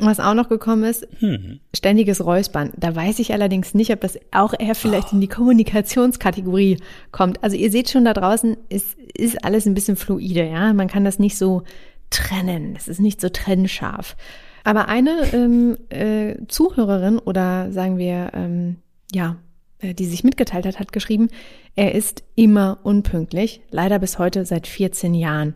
Was 0.01 0.21
auch 0.21 0.35
noch 0.35 0.49
gekommen 0.49 0.85
ist, 0.85 1.09
hm. 1.19 1.59
ständiges 1.75 2.25
Räuspern. 2.25 2.71
Da 2.77 2.95
weiß 2.95 3.19
ich 3.19 3.33
allerdings 3.33 3.75
nicht, 3.75 3.93
ob 3.93 4.01
das 4.01 4.19
auch 4.31 4.55
eher 4.57 4.77
vielleicht 4.77 5.09
oh. 5.09 5.15
in 5.15 5.21
die 5.21 5.29
Kommunikationskategorie 5.29 6.79
kommt. 7.11 7.43
Also 7.43 7.57
ihr 7.57 7.71
seht 7.73 7.91
schon 7.91 8.05
da 8.05 8.15
draußen, 8.15 8.57
es 8.69 8.95
ist 9.17 9.45
alles 9.45 9.67
ein 9.67 9.75
bisschen 9.75 9.97
fluide, 9.97 10.49
ja. 10.49 10.73
Man 10.73 10.87
kann 10.87 11.05
das 11.05 11.19
nicht 11.19 11.37
so 11.37 11.65
trennen. 12.11 12.75
Es 12.77 12.87
ist 12.87 13.01
nicht 13.01 13.21
so 13.21 13.29
trennscharf. 13.29 14.17
Aber 14.65 14.89
eine 14.89 15.33
ähm, 15.33 15.79
äh, 15.89 16.37
Zuhörerin 16.47 17.19
oder 17.19 17.73
sagen 17.73 17.99
wir, 17.99 18.31
ähm, 18.35 18.77
ja, 19.13 19.37
äh, 19.81 19.95
die 19.95 20.07
sich 20.07 20.25
mitgeteilt 20.25 20.67
hat, 20.67 20.79
hat 20.79 20.93
geschrieben, 20.93 21.29
er 21.75 21.95
ist 21.95 22.23
immer 22.35 22.79
unpünktlich, 22.83 23.63
leider 23.71 23.99
bis 23.99 24.19
heute 24.19 24.45
seit 24.45 24.67
14 24.67 25.15
Jahren. 25.15 25.55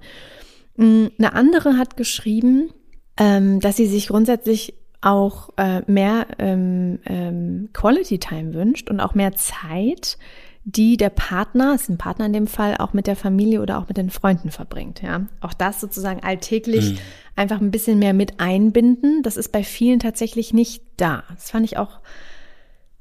Mm, 0.76 1.06
eine 1.18 1.34
andere 1.34 1.76
hat 1.76 1.96
geschrieben, 1.96 2.70
ähm, 3.16 3.60
dass 3.60 3.76
sie 3.76 3.86
sich 3.86 4.08
grundsätzlich 4.08 4.74
auch 5.00 5.50
äh, 5.56 5.82
mehr 5.90 6.26
ähm, 6.38 7.00
ähm, 7.04 7.68
Quality 7.72 8.18
Time 8.18 8.54
wünscht 8.54 8.88
und 8.88 9.00
auch 9.00 9.14
mehr 9.14 9.32
Zeit, 9.32 10.16
die 10.64 10.96
der 10.96 11.10
Partner, 11.10 11.74
ist 11.74 11.88
ein 11.88 11.98
Partner 11.98 12.26
in 12.26 12.32
dem 12.32 12.46
Fall, 12.46 12.76
auch 12.76 12.92
mit 12.92 13.08
der 13.08 13.16
Familie 13.16 13.60
oder 13.60 13.78
auch 13.78 13.88
mit 13.88 13.96
den 13.96 14.10
Freunden 14.10 14.50
verbringt. 14.50 15.02
Ja, 15.02 15.26
auch 15.40 15.54
das 15.54 15.80
sozusagen 15.80 16.22
alltäglich 16.22 16.92
mhm. 16.92 16.98
einfach 17.34 17.60
ein 17.60 17.72
bisschen 17.72 17.98
mehr 17.98 18.12
mit 18.12 18.38
einbinden. 18.38 19.22
Das 19.24 19.36
ist 19.36 19.50
bei 19.50 19.64
vielen 19.64 19.98
tatsächlich 19.98 20.54
nicht 20.54 20.84
da. 20.96 21.24
Das 21.34 21.50
fand 21.50 21.66
ich 21.66 21.78
auch, 21.78 21.98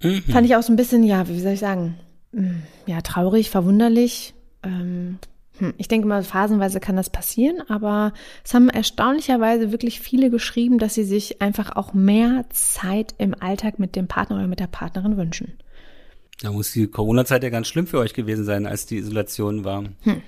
mhm. 0.01 0.23
fand 0.23 0.47
ich 0.47 0.55
auch 0.55 0.63
so 0.63 0.73
ein 0.73 0.77
bisschen, 0.77 1.03
ja, 1.03 1.27
wie 1.27 1.39
soll 1.39 1.53
ich 1.53 1.59
sagen, 1.59 1.99
hm, 2.33 2.63
ja, 2.87 3.01
traurig, 3.01 3.51
verwunderlich. 3.51 4.33
Ähm, 4.63 5.19
hm, 5.61 5.75
ich 5.77 5.87
denke 5.87 6.07
mal, 6.07 6.23
phasenweise 6.23 6.79
kann 6.79 6.95
das 6.95 7.11
passieren, 7.11 7.61
aber 7.69 8.13
es 8.43 8.55
haben 8.55 8.67
erstaunlicherweise 8.67 9.71
wirklich 9.71 9.99
viele 9.99 10.31
geschrieben, 10.31 10.79
dass 10.79 10.95
sie 10.95 11.03
sich 11.03 11.39
einfach 11.39 11.75
auch 11.75 11.93
mehr 11.93 12.45
Zeit 12.49 13.13
im 13.19 13.35
Alltag 13.39 13.77
mit 13.77 13.95
dem 13.95 14.07
Partner 14.07 14.37
oder 14.37 14.47
mit 14.47 14.59
der 14.59 14.65
Partnerin 14.65 15.17
wünschen. 15.17 15.53
Da 16.41 16.51
muss 16.51 16.71
die 16.71 16.87
Corona-Zeit 16.87 17.43
ja 17.43 17.49
ganz 17.49 17.67
schlimm 17.67 17.85
für 17.85 17.99
euch 17.99 18.15
gewesen 18.15 18.43
sein, 18.43 18.65
als 18.65 18.87
die 18.87 18.97
Isolation 18.97 19.63
war. 19.63 19.83
Hm. 20.01 20.23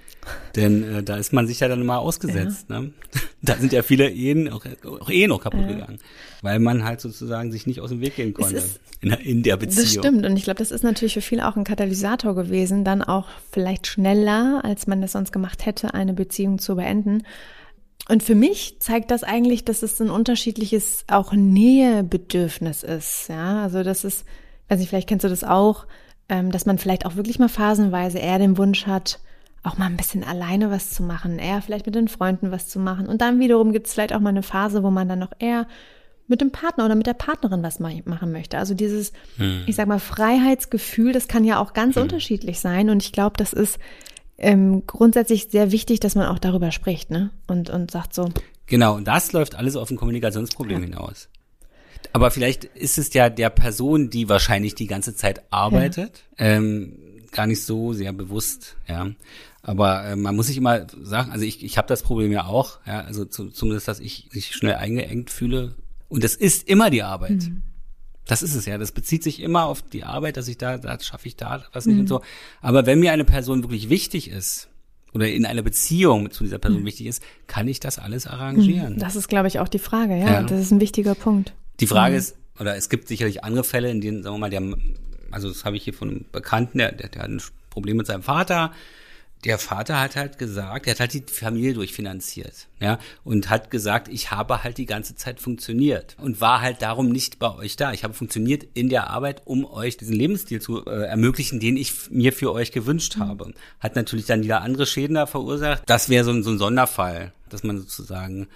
Denn 0.56 0.84
äh, 0.84 1.04
da 1.04 1.18
ist 1.18 1.34
man 1.34 1.48
sich 1.48 1.60
ja 1.60 1.68
dann 1.68 1.86
mal 1.86 1.98
ausgesetzt. 1.98 2.68
Ja. 2.70 2.82
Ne? 2.82 2.94
Da 3.46 3.58
sind 3.58 3.74
ja 3.74 3.84
viele 3.84 4.10
Ehen, 4.10 4.48
auch, 4.50 4.66
auch 5.02 5.10
Ehen 5.10 5.28
noch 5.28 5.44
kaputt 5.44 5.64
ja. 5.64 5.68
gegangen, 5.68 6.00
weil 6.42 6.60
man 6.60 6.86
halt 6.86 7.02
sozusagen 7.02 7.52
sich 7.52 7.68
nicht 7.68 7.82
aus 7.82 7.90
dem 7.90 8.00
Weg 8.00 8.16
gehen 8.16 8.34
konnte 8.34 8.56
ist, 8.56 8.80
in, 9.02 9.10
der, 9.10 9.20
in 9.20 9.44
der 9.44 9.58
Beziehung. 9.58 9.84
Das 9.84 9.94
stimmt 9.94 10.26
und 10.26 10.38
ich 10.38 10.46
glaube, 10.46 10.60
das 10.60 10.72
ist 10.72 10.86
natürlich 10.86 11.16
für 11.16 11.22
viele 11.22 11.46
auch 11.46 11.58
ein 11.58 11.66
Katalysator 11.66 12.36
gewesen, 12.36 12.86
dann 12.86 13.02
auch 13.02 13.28
vielleicht 13.52 13.88
schneller, 13.88 14.62
als 14.64 14.88
man 14.88 15.02
das 15.02 15.12
sonst 15.12 15.34
gemacht 15.34 15.66
hätte, 15.66 15.94
eine 15.94 16.14
Beziehung 16.14 16.58
zu 16.58 16.78
beenden. 16.78 17.24
Und 18.10 18.24
für 18.24 18.36
mich 18.36 18.78
zeigt 18.80 19.12
das 19.12 19.24
eigentlich, 19.24 19.64
dass 19.66 19.84
es 19.84 20.02
ein 20.02 20.10
unterschiedliches 20.10 21.06
auch 21.08 21.34
Nähebedürfnis 21.34 22.84
ist. 22.84 23.28
Ja, 23.30 23.64
also 23.64 23.84
das 23.84 24.04
ist, 24.04 24.26
weiß 24.68 24.80
nicht, 24.80 24.90
vielleicht 24.90 25.10
kennst 25.10 25.24
du 25.24 25.30
das 25.30 25.44
auch, 25.44 25.86
ähm, 26.30 26.52
dass 26.52 26.66
man 26.66 26.78
vielleicht 26.78 27.06
auch 27.06 27.16
wirklich 27.16 27.40
mal 27.40 27.50
phasenweise 27.50 28.20
eher 28.20 28.40
den 28.40 28.58
Wunsch 28.58 28.88
hat, 28.88 29.20
auch 29.64 29.78
mal 29.78 29.86
ein 29.86 29.98
bisschen 29.98 30.24
alleine 30.24 30.70
was 30.70 30.92
zu 30.92 31.04
machen, 31.04 31.40
eher 31.40 31.62
vielleicht 31.62 31.86
mit 31.86 31.96
den 31.96 32.10
Freunden 32.10 32.52
was 32.52 32.68
zu 32.68 32.80
machen. 32.80 33.08
Und 33.08 33.22
dann 33.22 33.40
wiederum 33.40 33.72
gibt 33.72 33.88
es 33.88 33.94
vielleicht 33.94 34.14
auch 34.14 34.20
mal 34.20 34.30
eine 34.30 34.44
Phase, 34.44 34.84
wo 34.84 34.92
man 34.92 35.08
dann 35.08 35.20
noch 35.20 35.32
eher 35.40 35.68
mit 36.28 36.42
dem 36.42 36.52
Partner 36.52 36.86
oder 36.86 36.96
mit 36.96 37.08
der 37.08 37.14
Partnerin 37.14 37.64
was 37.64 37.80
machen 37.80 38.32
möchte. 38.32 38.58
Also 38.58 38.74
dieses, 38.74 39.14
hm. 39.38 39.64
ich 39.66 39.76
sag 39.76 39.88
mal, 39.88 40.00
Freiheitsgefühl, 40.00 41.14
das 41.14 41.28
kann 41.28 41.44
ja 41.44 41.60
auch 41.60 41.74
ganz 41.74 41.96
hm. 41.96 42.04
unterschiedlich 42.04 42.60
sein. 42.60 42.90
Und 42.90 43.04
ich 43.04 43.12
glaube, 43.12 43.38
das 43.38 43.54
ist 43.54 43.80
ähm, 44.38 44.86
grundsätzlich 44.86 45.50
sehr 45.50 45.72
wichtig, 45.72 46.00
dass 46.00 46.16
man 46.16 46.28
auch 46.28 46.40
darüber 46.40 46.72
spricht, 46.72 47.12
ne? 47.12 47.32
Und, 47.48 47.70
und 47.70 47.92
sagt 47.92 48.14
so. 48.14 48.30
Genau, 48.66 48.96
und 48.96 49.08
das 49.08 49.32
läuft 49.32 49.56
alles 49.56 49.76
auf 49.76 49.90
ein 49.92 49.98
Kommunikationsproblem 49.98 50.80
ja. 50.80 50.86
hinaus. 50.86 51.30
Aber 52.12 52.32
vielleicht 52.32 52.66
ist 52.66 52.98
es 52.98 53.14
ja 53.14 53.30
der 53.30 53.50
Person, 53.50 54.10
die 54.10 54.28
wahrscheinlich 54.30 54.76
die 54.76 54.88
ganze 54.88 55.16
Zeit 55.16 55.44
arbeitet, 55.52 56.24
ja. 56.38 56.46
ähm, 56.46 56.98
gar 57.32 57.48
nicht 57.48 57.64
so 57.64 57.94
sehr 57.94 58.14
bewusst, 58.14 58.76
ja. 58.88 59.10
Aber 59.64 60.06
äh, 60.06 60.16
man 60.16 60.36
muss 60.36 60.48
sich 60.48 60.58
immer 60.58 60.86
sagen, 61.02 61.32
also 61.32 61.46
ich, 61.46 61.64
ich 61.64 61.78
habe 61.78 61.88
das 61.88 62.04
Problem 62.04 62.32
ja 62.32 62.46
auch, 62.46 62.80
ja, 62.86 63.02
also 63.02 63.26
zu, 63.26 63.50
zumindest, 63.50 63.88
dass 63.88 64.00
ich 64.00 64.30
mich 64.34 64.54
schnell 64.54 64.76
eingeengt 64.76 65.30
fühle. 65.30 65.76
Und 66.10 66.24
es 66.24 66.36
ist 66.36 66.68
immer 66.68 66.90
die 66.90 67.02
Arbeit. 67.02 67.44
Mhm. 67.44 67.64
Das 68.26 68.44
ist 68.44 68.56
es 68.56 68.66
ja. 68.66 68.78
Das 68.78 68.92
bezieht 68.92 69.24
sich 69.24 69.42
immer 69.42 69.66
auf 69.66 69.82
die 69.82 70.04
Arbeit, 70.04 70.38
dass 70.38 70.48
ich 70.48 70.58
da, 70.58 70.78
da 70.78 71.00
schaffe 71.00 71.28
ich 71.28 71.38
da 71.38 71.64
was 71.72 71.86
nicht 71.86 71.96
mhm. 71.96 72.02
und 72.02 72.08
so. 72.08 72.22
Aber 72.62 72.86
wenn 72.86 73.00
mir 73.00 73.14
eine 73.14 73.26
Person 73.26 73.64
wirklich 73.64 73.90
wichtig 73.90 74.30
ist, 74.30 74.70
oder 75.14 75.30
in 75.30 75.46
einer 75.46 75.62
Beziehung 75.62 76.32
zu 76.32 76.44
dieser 76.44 76.58
Person 76.58 76.82
mhm. 76.82 76.86
wichtig 76.86 77.08
ist, 77.08 77.24
kann 77.48 77.68
ich 77.68 77.80
das 77.80 78.00
alles 78.00 78.28
arrangieren. 78.28 78.96
Mhm. 78.96 79.00
Das 79.00 79.16
ist, 79.16 79.28
glaube 79.28 79.48
ich, 79.48 79.60
auch 79.60 79.68
die 79.68 79.80
Frage, 79.80 80.18
ja. 80.18 80.26
ja. 80.26 80.44
Das 80.44 80.60
ist 80.60 80.72
ein 80.72 80.80
wichtiger 80.80 81.16
Punkt. 81.16 81.54
Die 81.80 81.88
Frage 81.88 82.14
mhm. 82.14 82.20
ist, 82.20 82.36
oder 82.60 82.76
es 82.76 82.90
gibt 82.90 83.08
sicherlich 83.08 83.44
andere 83.44 83.64
Fälle, 83.64 83.90
in 83.92 84.02
denen, 84.02 84.24
sagen 84.24 84.36
wir 84.36 84.40
mal, 84.40 84.50
der, 84.50 84.64
also 85.32 85.50
das 85.50 85.66
habe 85.66 85.78
ich 85.78 85.84
hier 85.84 85.94
von 85.94 86.10
einem 86.10 86.26
Bekannten, 86.32 86.80
der, 86.80 86.92
der, 86.92 87.10
der 87.10 87.24
hat 87.24 87.30
ein 87.30 87.42
Problem 87.70 87.98
mit 87.98 88.08
seinem 88.08 88.24
Vater, 88.24 88.72
der 89.46 89.58
Vater 89.58 90.00
hat 90.00 90.16
halt 90.16 90.38
gesagt, 90.38 90.88
er 90.88 90.94
hat 90.94 91.00
halt 91.00 91.14
die 91.14 91.24
Familie 91.28 91.74
durchfinanziert, 91.74 92.68
ja, 92.80 93.00
und 93.24 93.50
hat 93.50 93.72
gesagt, 93.72 94.08
ich 94.08 94.32
habe 94.32 94.64
halt 94.64 94.78
die 94.78 94.86
ganze 94.86 95.16
Zeit 95.16 95.40
funktioniert 95.40 96.16
und 96.20 96.42
war 96.42 96.62
halt 96.62 96.82
darum 96.82 97.10
nicht 97.10 97.40
bei 97.40 97.54
euch 97.56 97.76
da. 97.76 97.94
Ich 97.94 98.04
habe 98.04 98.14
funktioniert 98.14 98.66
in 98.74 98.90
der 98.90 99.10
Arbeit, 99.10 99.42
um 99.46 99.66
euch 99.66 99.98
diesen 99.98 100.16
Lebensstil 100.16 100.62
zu 100.62 100.86
äh, 100.86 101.06
ermöglichen, 101.06 101.60
den 101.60 101.78
ich 101.78 102.10
mir 102.10 102.34
für 102.34 102.54
euch 102.54 102.72
gewünscht 102.72 103.18
mhm. 103.18 103.22
habe. 103.22 103.54
Hat 103.80 103.96
natürlich 103.96 104.26
dann 104.26 104.44
wieder 104.44 104.62
andere 104.62 104.86
Schäden 104.86 105.16
da 105.16 105.26
verursacht. 105.26 105.84
Das 105.86 106.10
wäre 106.10 106.24
so, 106.24 106.42
so 106.42 106.52
ein 106.52 106.58
Sonderfall, 106.58 107.34
dass 107.50 107.64
man 107.64 107.80
sozusagen 107.80 108.48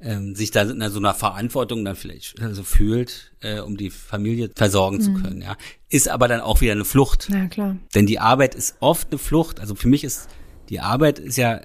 ähm, 0.00 0.34
sich 0.34 0.50
da 0.50 0.62
in 0.62 0.88
so 0.90 0.98
einer 0.98 1.14
Verantwortung 1.14 1.84
dann 1.84 1.96
vielleicht 1.96 2.40
also 2.40 2.62
fühlt, 2.62 3.32
äh, 3.40 3.60
um 3.60 3.76
die 3.76 3.90
Familie 3.90 4.50
versorgen 4.54 4.96
mhm. 4.96 5.02
zu 5.02 5.14
können. 5.14 5.42
Ja, 5.42 5.56
ist 5.88 6.08
aber 6.08 6.28
dann 6.28 6.40
auch 6.40 6.60
wieder 6.60 6.72
eine 6.72 6.84
Flucht. 6.84 7.28
Ja 7.28 7.46
klar. 7.48 7.76
Denn 7.94 8.06
die 8.06 8.18
Arbeit 8.18 8.54
ist 8.54 8.76
oft 8.80 9.08
eine 9.10 9.18
Flucht. 9.18 9.60
Also 9.60 9.74
für 9.74 9.88
mich 9.88 10.04
ist 10.04 10.28
die 10.70 10.80
Arbeit 10.80 11.18
ist 11.18 11.36
ja 11.36 11.60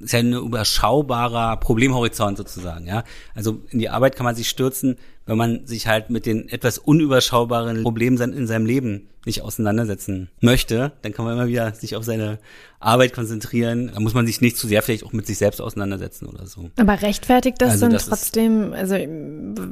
ist 0.00 0.12
ja 0.12 0.18
ein 0.18 0.32
überschaubarer 0.32 1.56
Problemhorizont 1.58 2.36
sozusagen. 2.36 2.86
Ja, 2.86 3.04
also 3.34 3.62
in 3.70 3.78
die 3.78 3.88
Arbeit 3.88 4.16
kann 4.16 4.24
man 4.24 4.34
sich 4.34 4.48
stürzen, 4.48 4.96
wenn 5.26 5.38
man 5.38 5.66
sich 5.66 5.86
halt 5.86 6.10
mit 6.10 6.26
den 6.26 6.48
etwas 6.48 6.78
unüberschaubaren 6.78 7.82
Problemen 7.82 8.18
in 8.32 8.46
seinem 8.46 8.66
Leben 8.66 9.08
nicht 9.24 9.42
auseinandersetzen 9.42 10.30
möchte, 10.40 10.92
dann 11.02 11.12
kann 11.12 11.24
man 11.24 11.34
immer 11.34 11.46
wieder 11.46 11.72
sich 11.74 11.94
auf 11.94 12.02
seine 12.02 12.40
Arbeit 12.80 13.12
konzentrieren. 13.12 13.92
Da 13.94 14.00
muss 14.00 14.14
man 14.14 14.26
sich 14.26 14.40
nicht 14.40 14.56
zu 14.56 14.66
sehr 14.66 14.82
vielleicht 14.82 15.04
auch 15.04 15.12
mit 15.12 15.26
sich 15.26 15.38
selbst 15.38 15.60
auseinandersetzen 15.60 16.26
oder 16.26 16.46
so. 16.46 16.70
Aber 16.76 17.02
rechtfertigt 17.02 17.60
das 17.60 17.72
also 17.72 17.86
dann 17.86 17.92
das 17.92 18.06
trotzdem, 18.06 18.72
also, 18.72 18.96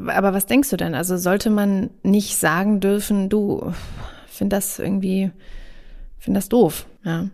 aber 0.07 0.33
was 0.33 0.47
denkst 0.47 0.71
du 0.71 0.77
denn? 0.77 0.95
Also 0.95 1.17
sollte 1.17 1.51
man 1.51 1.91
nicht 2.05 2.37
sagen 2.37 2.79
dürfen, 2.79 3.29
du, 3.29 3.73
find 4.29 4.53
das 4.53 4.79
irgendwie, 4.79 5.33
find 6.19 6.37
das 6.37 6.49
doof, 6.49 6.87
ja. 7.05 7.29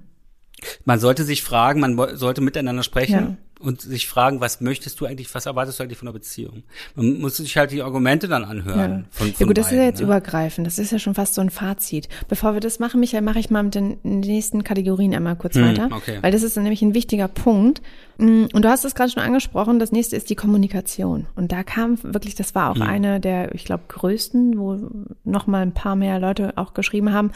Man 0.87 0.99
sollte 0.99 1.25
sich 1.25 1.43
fragen, 1.43 1.81
man 1.81 2.17
sollte 2.17 2.41
miteinander 2.41 2.83
sprechen. 2.83 3.13
Ja 3.13 3.37
und 3.67 3.81
sich 3.81 4.07
fragen, 4.07 4.41
was 4.41 4.61
möchtest 4.61 5.01
du 5.01 5.07
eigentlich, 5.07 5.35
was 5.35 5.45
erwartest 5.45 5.79
du 5.79 5.83
eigentlich 5.83 5.99
von 5.99 6.07
einer 6.07 6.13
Beziehung? 6.13 6.63
Man 6.95 7.21
muss 7.21 7.37
sich 7.37 7.57
halt 7.57 7.73
die 7.73 7.83
Argumente 7.83 8.29
dann 8.29 8.45
anhören. 8.45 8.79
Ja, 8.79 9.05
von, 9.11 9.27
von 9.27 9.35
ja 9.41 9.47
gut, 9.47 9.59
das 9.59 9.73
ist 9.73 9.77
ja 9.77 9.83
jetzt 9.83 9.99
ne? 9.99 10.05
übergreifend. 10.05 10.67
Das 10.67 10.79
ist 10.79 10.93
ja 10.93 11.01
schon 11.01 11.15
fast 11.15 11.35
so 11.35 11.41
ein 11.41 11.51
Fazit. 11.51 12.09
Bevor 12.29 12.55
wir 12.55 12.61
das 12.61 12.79
machen, 12.79 13.01
Michael, 13.01 13.23
mache 13.23 13.41
ich 13.41 13.51
mal 13.51 13.65
mit 13.65 13.75
den 13.75 13.99
nächsten 14.05 14.63
Kategorien 14.63 15.15
einmal 15.15 15.35
kurz 15.35 15.57
hm, 15.57 15.65
weiter. 15.65 15.89
Okay. 15.91 16.19
Weil 16.21 16.31
das 16.31 16.45
ist 16.45 16.57
nämlich 16.57 16.81
ein 16.83 16.95
wichtiger 16.95 17.27
Punkt. 17.27 17.83
Mm, 18.19 18.45
und 18.53 18.65
du 18.65 18.69
hast 18.69 18.85
es 18.85 18.95
gerade 18.95 19.11
schon 19.11 19.23
angesprochen, 19.23 19.81
das 19.81 19.91
nächste 19.91 20.15
ist 20.15 20.31
die 20.31 20.37
Kommunikation. 20.37 21.27
Und 21.35 21.51
da 21.51 21.65
kam 21.65 21.99
wirklich, 22.05 22.37
das 22.37 22.55
war 22.55 22.71
auch 22.71 22.77
hm. 22.77 22.83
eine 22.83 23.21
der, 23.21 23.53
ich 23.55 23.65
glaube, 23.65 23.85
größten, 23.89 24.59
wo 24.59 24.79
noch 25.25 25.49
mal 25.49 25.63
ein 25.63 25.73
paar 25.73 25.97
mehr 25.97 26.21
Leute 26.21 26.53
auch 26.55 26.73
geschrieben 26.73 27.13
haben. 27.13 27.33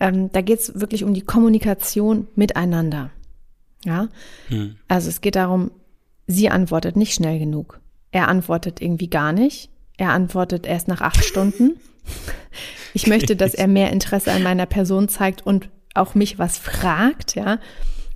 Ähm, 0.00 0.32
da 0.32 0.40
geht 0.40 0.58
es 0.58 0.80
wirklich 0.80 1.04
um 1.04 1.14
die 1.14 1.20
Kommunikation 1.20 2.26
miteinander. 2.34 3.10
Ja. 3.84 4.08
Hm. 4.48 4.76
Also 4.88 5.08
es 5.08 5.20
geht 5.20 5.36
darum, 5.36 5.70
sie 6.26 6.50
antwortet 6.50 6.96
nicht 6.96 7.14
schnell 7.14 7.38
genug. 7.38 7.80
Er 8.12 8.28
antwortet 8.28 8.80
irgendwie 8.80 9.08
gar 9.08 9.32
nicht. 9.32 9.70
Er 9.96 10.10
antwortet 10.10 10.66
erst 10.66 10.88
nach 10.88 11.00
acht 11.00 11.24
Stunden. 11.24 11.76
Ich 12.92 13.06
möchte, 13.06 13.36
dass 13.36 13.54
er 13.54 13.68
mehr 13.68 13.92
Interesse 13.92 14.32
an 14.32 14.42
meiner 14.42 14.66
Person 14.66 15.08
zeigt 15.08 15.46
und 15.46 15.68
auch 15.94 16.16
mich 16.16 16.40
was 16.40 16.58
fragt, 16.58 17.36
ja. 17.36 17.60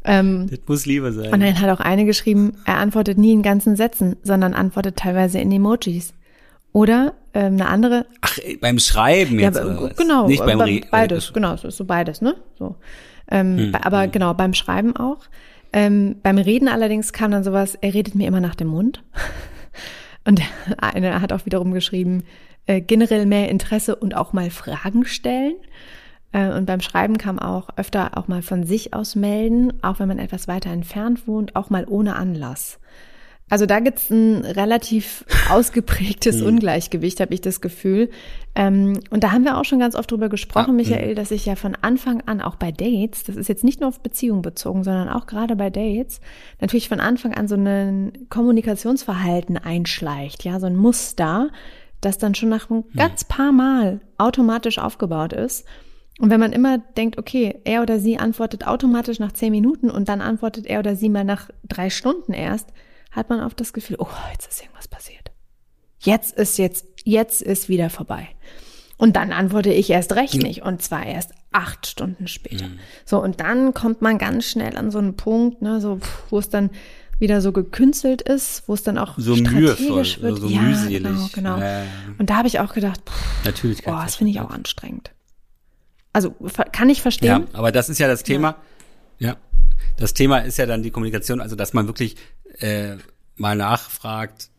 Ähm, 0.04 0.48
das 0.50 0.58
muss 0.66 0.84
Liebe 0.84 1.12
sein. 1.12 1.32
Und 1.32 1.40
dann 1.40 1.60
hat 1.60 1.70
auch 1.70 1.80
eine 1.80 2.04
geschrieben, 2.04 2.58
er 2.66 2.78
antwortet 2.78 3.16
nie 3.16 3.32
in 3.32 3.42
ganzen 3.42 3.76
Sätzen, 3.76 4.16
sondern 4.22 4.52
antwortet 4.52 4.96
teilweise 4.96 5.38
in 5.38 5.50
Emojis. 5.50 6.12
Oder 6.72 7.14
ähm, 7.34 7.54
eine 7.54 7.68
andere. 7.68 8.06
Ach, 8.20 8.36
beim 8.60 8.78
Schreiben 8.80 9.38
jetzt. 9.38 9.56
Ja, 9.56 9.90
genau. 9.96 10.26
Nicht 10.26 10.44
beim 10.44 10.60
Re 10.60 10.80
beides, 10.90 11.32
genau, 11.32 11.56
so, 11.56 11.70
so 11.70 11.84
beides, 11.84 12.20
ne? 12.20 12.34
So. 12.58 12.74
Ähm, 13.30 13.56
hm, 13.56 13.74
aber 13.76 14.02
hm. 14.02 14.12
genau, 14.12 14.34
beim 14.34 14.54
Schreiben 14.54 14.96
auch. 14.96 15.20
Ähm, 15.76 16.20
beim 16.22 16.38
Reden 16.38 16.68
allerdings 16.68 17.12
kam 17.12 17.32
dann 17.32 17.42
sowas, 17.42 17.74
er 17.74 17.92
redet 17.92 18.14
mir 18.14 18.28
immer 18.28 18.40
nach 18.40 18.54
dem 18.54 18.68
Mund. 18.68 19.02
Und 20.24 20.40
einer 20.78 21.20
hat 21.20 21.32
auch 21.32 21.46
wiederum 21.46 21.72
geschrieben, 21.72 22.22
äh, 22.66 22.80
generell 22.80 23.26
mehr 23.26 23.50
Interesse 23.50 23.96
und 23.96 24.16
auch 24.16 24.32
mal 24.32 24.48
Fragen 24.48 25.04
stellen. 25.04 25.56
Äh, 26.32 26.50
und 26.52 26.64
beim 26.64 26.80
Schreiben 26.80 27.18
kam 27.18 27.38
auch 27.38 27.68
öfter 27.76 28.16
auch 28.16 28.26
mal 28.26 28.40
von 28.40 28.64
sich 28.64 28.94
aus 28.94 29.16
melden, 29.16 29.74
auch 29.82 29.98
wenn 29.98 30.08
man 30.08 30.18
etwas 30.18 30.48
weiter 30.48 30.70
entfernt 30.70 31.28
wohnt, 31.28 31.56
auch 31.56 31.68
mal 31.68 31.84
ohne 31.86 32.16
Anlass. 32.16 32.78
Also 33.54 33.66
da 33.66 33.78
gibt's 33.78 34.10
ein 34.10 34.44
relativ 34.44 35.24
ausgeprägtes 35.48 36.40
hm. 36.40 36.46
Ungleichgewicht, 36.46 37.20
habe 37.20 37.32
ich 37.34 37.40
das 37.40 37.60
Gefühl. 37.60 38.10
Ähm, 38.56 38.98
und 39.10 39.22
da 39.22 39.30
haben 39.30 39.44
wir 39.44 39.56
auch 39.56 39.64
schon 39.64 39.78
ganz 39.78 39.94
oft 39.94 40.10
drüber 40.10 40.28
gesprochen, 40.28 40.70
ah, 40.70 40.72
Michael, 40.72 41.10
hm. 41.10 41.14
dass 41.14 41.30
ich 41.30 41.46
ja 41.46 41.54
von 41.54 41.76
Anfang 41.80 42.20
an 42.22 42.40
auch 42.40 42.56
bei 42.56 42.72
Dates, 42.72 43.22
das 43.22 43.36
ist 43.36 43.48
jetzt 43.48 43.62
nicht 43.62 43.78
nur 43.78 43.90
auf 43.90 44.00
Beziehungen 44.00 44.42
bezogen, 44.42 44.82
sondern 44.82 45.08
auch 45.08 45.26
gerade 45.26 45.54
bei 45.54 45.70
Dates, 45.70 46.20
natürlich 46.60 46.88
von 46.88 46.98
Anfang 46.98 47.32
an 47.34 47.46
so 47.46 47.54
ein 47.54 48.26
Kommunikationsverhalten 48.28 49.56
einschleicht, 49.56 50.42
ja, 50.42 50.58
so 50.58 50.66
ein 50.66 50.74
Muster, 50.74 51.50
das 52.00 52.18
dann 52.18 52.34
schon 52.34 52.48
nach 52.48 52.68
einem 52.68 52.82
hm. 52.82 52.90
ganz 52.96 53.22
paar 53.22 53.52
Mal 53.52 54.00
automatisch 54.18 54.80
aufgebaut 54.80 55.32
ist. 55.32 55.64
Und 56.18 56.28
wenn 56.28 56.40
man 56.40 56.52
immer 56.52 56.78
denkt, 56.78 57.18
okay, 57.18 57.60
er 57.62 57.82
oder 57.82 58.00
sie 58.00 58.18
antwortet 58.18 58.66
automatisch 58.66 59.20
nach 59.20 59.30
zehn 59.30 59.52
Minuten 59.52 59.90
und 59.90 60.08
dann 60.08 60.20
antwortet 60.20 60.66
er 60.66 60.80
oder 60.80 60.96
sie 60.96 61.08
mal 61.08 61.22
nach 61.22 61.50
drei 61.62 61.88
Stunden 61.88 62.32
erst, 62.32 62.72
hat 63.14 63.28
man 63.28 63.40
oft 63.40 63.58
das 63.60 63.72
Gefühl, 63.72 63.96
oh, 63.98 64.08
jetzt 64.32 64.50
ist 64.50 64.60
irgendwas 64.62 64.88
passiert. 64.88 65.30
Jetzt 66.00 66.36
ist 66.36 66.58
jetzt, 66.58 66.86
jetzt 67.04 67.42
ist 67.42 67.68
wieder 67.68 67.90
vorbei. 67.90 68.28
Und 68.96 69.16
dann 69.16 69.32
antworte 69.32 69.72
ich 69.72 69.90
erst 69.90 70.14
recht 70.14 70.34
nicht 70.34 70.62
und 70.62 70.82
zwar 70.82 71.04
erst 71.04 71.32
acht 71.50 71.86
Stunden 71.86 72.28
später. 72.28 72.68
Mhm. 72.68 72.78
So, 73.04 73.22
und 73.22 73.40
dann 73.40 73.74
kommt 73.74 74.02
man 74.02 74.18
ganz 74.18 74.44
schnell 74.44 74.76
an 74.76 74.90
so 74.90 74.98
einen 74.98 75.16
Punkt, 75.16 75.62
ne, 75.62 75.80
so, 75.80 76.00
wo 76.30 76.38
es 76.38 76.48
dann 76.48 76.70
wieder 77.18 77.40
so 77.40 77.52
gekünstelt 77.52 78.22
ist, 78.22 78.64
wo 78.66 78.74
es 78.74 78.82
dann 78.82 78.98
auch 78.98 79.14
so 79.18 79.36
strategisch 79.36 80.20
wird. 80.20 80.38
So 80.38 80.48
ja, 80.48 80.60
mühselig. 80.60 81.02
genau, 81.02 81.28
genau. 81.32 81.58
Ja. 81.58 81.84
Und 82.18 82.30
da 82.30 82.36
habe 82.36 82.48
ich 82.48 82.60
auch 82.60 82.74
gedacht, 82.74 83.00
pff, 83.08 83.44
Natürlich 83.44 83.82
boah, 83.82 84.02
das 84.04 84.16
finde 84.16 84.32
ich 84.32 84.40
auch 84.40 84.50
anstrengend. 84.50 85.12
Also 86.12 86.34
kann 86.72 86.88
ich 86.90 87.02
verstehen. 87.02 87.46
Ja, 87.52 87.58
aber 87.58 87.72
das 87.72 87.88
ist 87.88 87.98
ja 87.98 88.06
das 88.08 88.22
Thema. 88.22 88.56
Ja. 89.18 89.30
ja. 89.30 89.36
Das 89.96 90.14
Thema 90.14 90.38
ist 90.38 90.58
ja 90.58 90.66
dann 90.66 90.82
die 90.82 90.90
Kommunikation, 90.90 91.40
also 91.40 91.56
dass 91.56 91.72
man 91.72 91.86
wirklich 91.86 92.16
äh, 92.58 92.96
mal 93.36 93.56
nachfragt. 93.56 94.50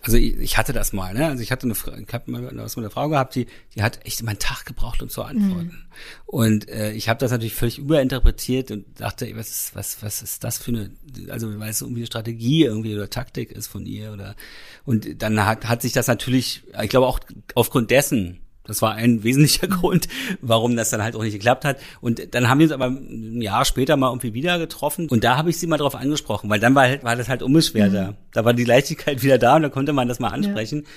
Also 0.00 0.18
ich, 0.18 0.36
ich 0.36 0.58
hatte 0.58 0.74
das 0.74 0.92
mal, 0.92 1.14
ne? 1.14 1.28
Also 1.28 1.42
ich 1.42 1.50
hatte 1.50 1.64
eine, 1.64 1.72
ich 1.74 2.12
habe 2.12 2.30
mal 2.30 2.44
was 2.56 2.76
mit 2.76 2.84
einer 2.84 2.90
Frau 2.90 3.08
gehabt, 3.08 3.34
die, 3.36 3.46
die 3.74 3.82
hat 3.82 4.04
echt 4.04 4.20
immer 4.20 4.32
einen 4.32 4.38
Tag 4.38 4.66
gebraucht, 4.66 5.00
um 5.02 5.08
zu 5.08 5.22
antworten. 5.22 5.64
Mhm. 5.64 5.86
Und 6.26 6.68
äh, 6.68 6.92
ich 6.92 7.08
habe 7.08 7.18
das 7.18 7.30
natürlich 7.30 7.54
völlig 7.54 7.78
überinterpretiert 7.78 8.70
und 8.70 9.00
dachte, 9.00 9.30
was 9.34 9.48
ist, 9.48 9.74
was, 9.74 10.02
was 10.02 10.20
ist 10.20 10.44
das 10.44 10.58
für 10.58 10.72
eine, 10.72 10.90
also 11.30 11.58
weil 11.58 11.70
es 11.70 11.80
irgendwie 11.80 12.00
eine 12.00 12.06
Strategie 12.06 12.64
irgendwie 12.64 12.94
oder 12.94 13.08
Taktik 13.08 13.50
ist 13.50 13.66
von 13.66 13.86
ihr 13.86 14.12
oder 14.12 14.36
und 14.84 15.22
dann 15.22 15.42
hat, 15.46 15.66
hat 15.66 15.80
sich 15.80 15.94
das 15.94 16.06
natürlich, 16.06 16.64
ich 16.82 16.90
glaube 16.90 17.06
auch 17.06 17.20
aufgrund 17.54 17.90
dessen 17.90 18.40
das 18.66 18.80
war 18.80 18.94
ein 18.94 19.22
wesentlicher 19.22 19.68
Grund, 19.68 20.08
warum 20.40 20.76
das 20.76 20.90
dann 20.90 21.02
halt 21.02 21.16
auch 21.16 21.22
nicht 21.22 21.34
geklappt 21.34 21.64
hat. 21.64 21.78
Und 22.00 22.34
dann 22.34 22.48
haben 22.48 22.58
wir 22.58 22.64
uns 22.64 22.72
aber 22.72 22.86
ein 22.86 23.40
Jahr 23.42 23.64
später 23.64 23.96
mal 23.96 24.08
irgendwie 24.08 24.34
wieder 24.34 24.58
getroffen. 24.58 25.08
Und 25.08 25.24
da 25.24 25.36
habe 25.36 25.50
ich 25.50 25.58
sie 25.58 25.66
mal 25.66 25.76
drauf 25.76 25.94
angesprochen, 25.94 26.48
weil 26.50 26.60
dann 26.60 26.74
war, 26.74 26.84
halt, 26.84 27.04
war 27.04 27.16
das 27.16 27.28
halt 27.28 27.42
unbeschwerter. 27.42 28.12
Mhm. 28.12 28.16
Da 28.32 28.44
war 28.44 28.54
die 28.54 28.64
Leichtigkeit 28.64 29.22
wieder 29.22 29.38
da 29.38 29.56
und 29.56 29.62
da 29.62 29.68
konnte 29.68 29.92
man 29.92 30.08
das 30.08 30.18
mal 30.18 30.28
ansprechen. 30.28 30.80
Ja. 30.80 30.88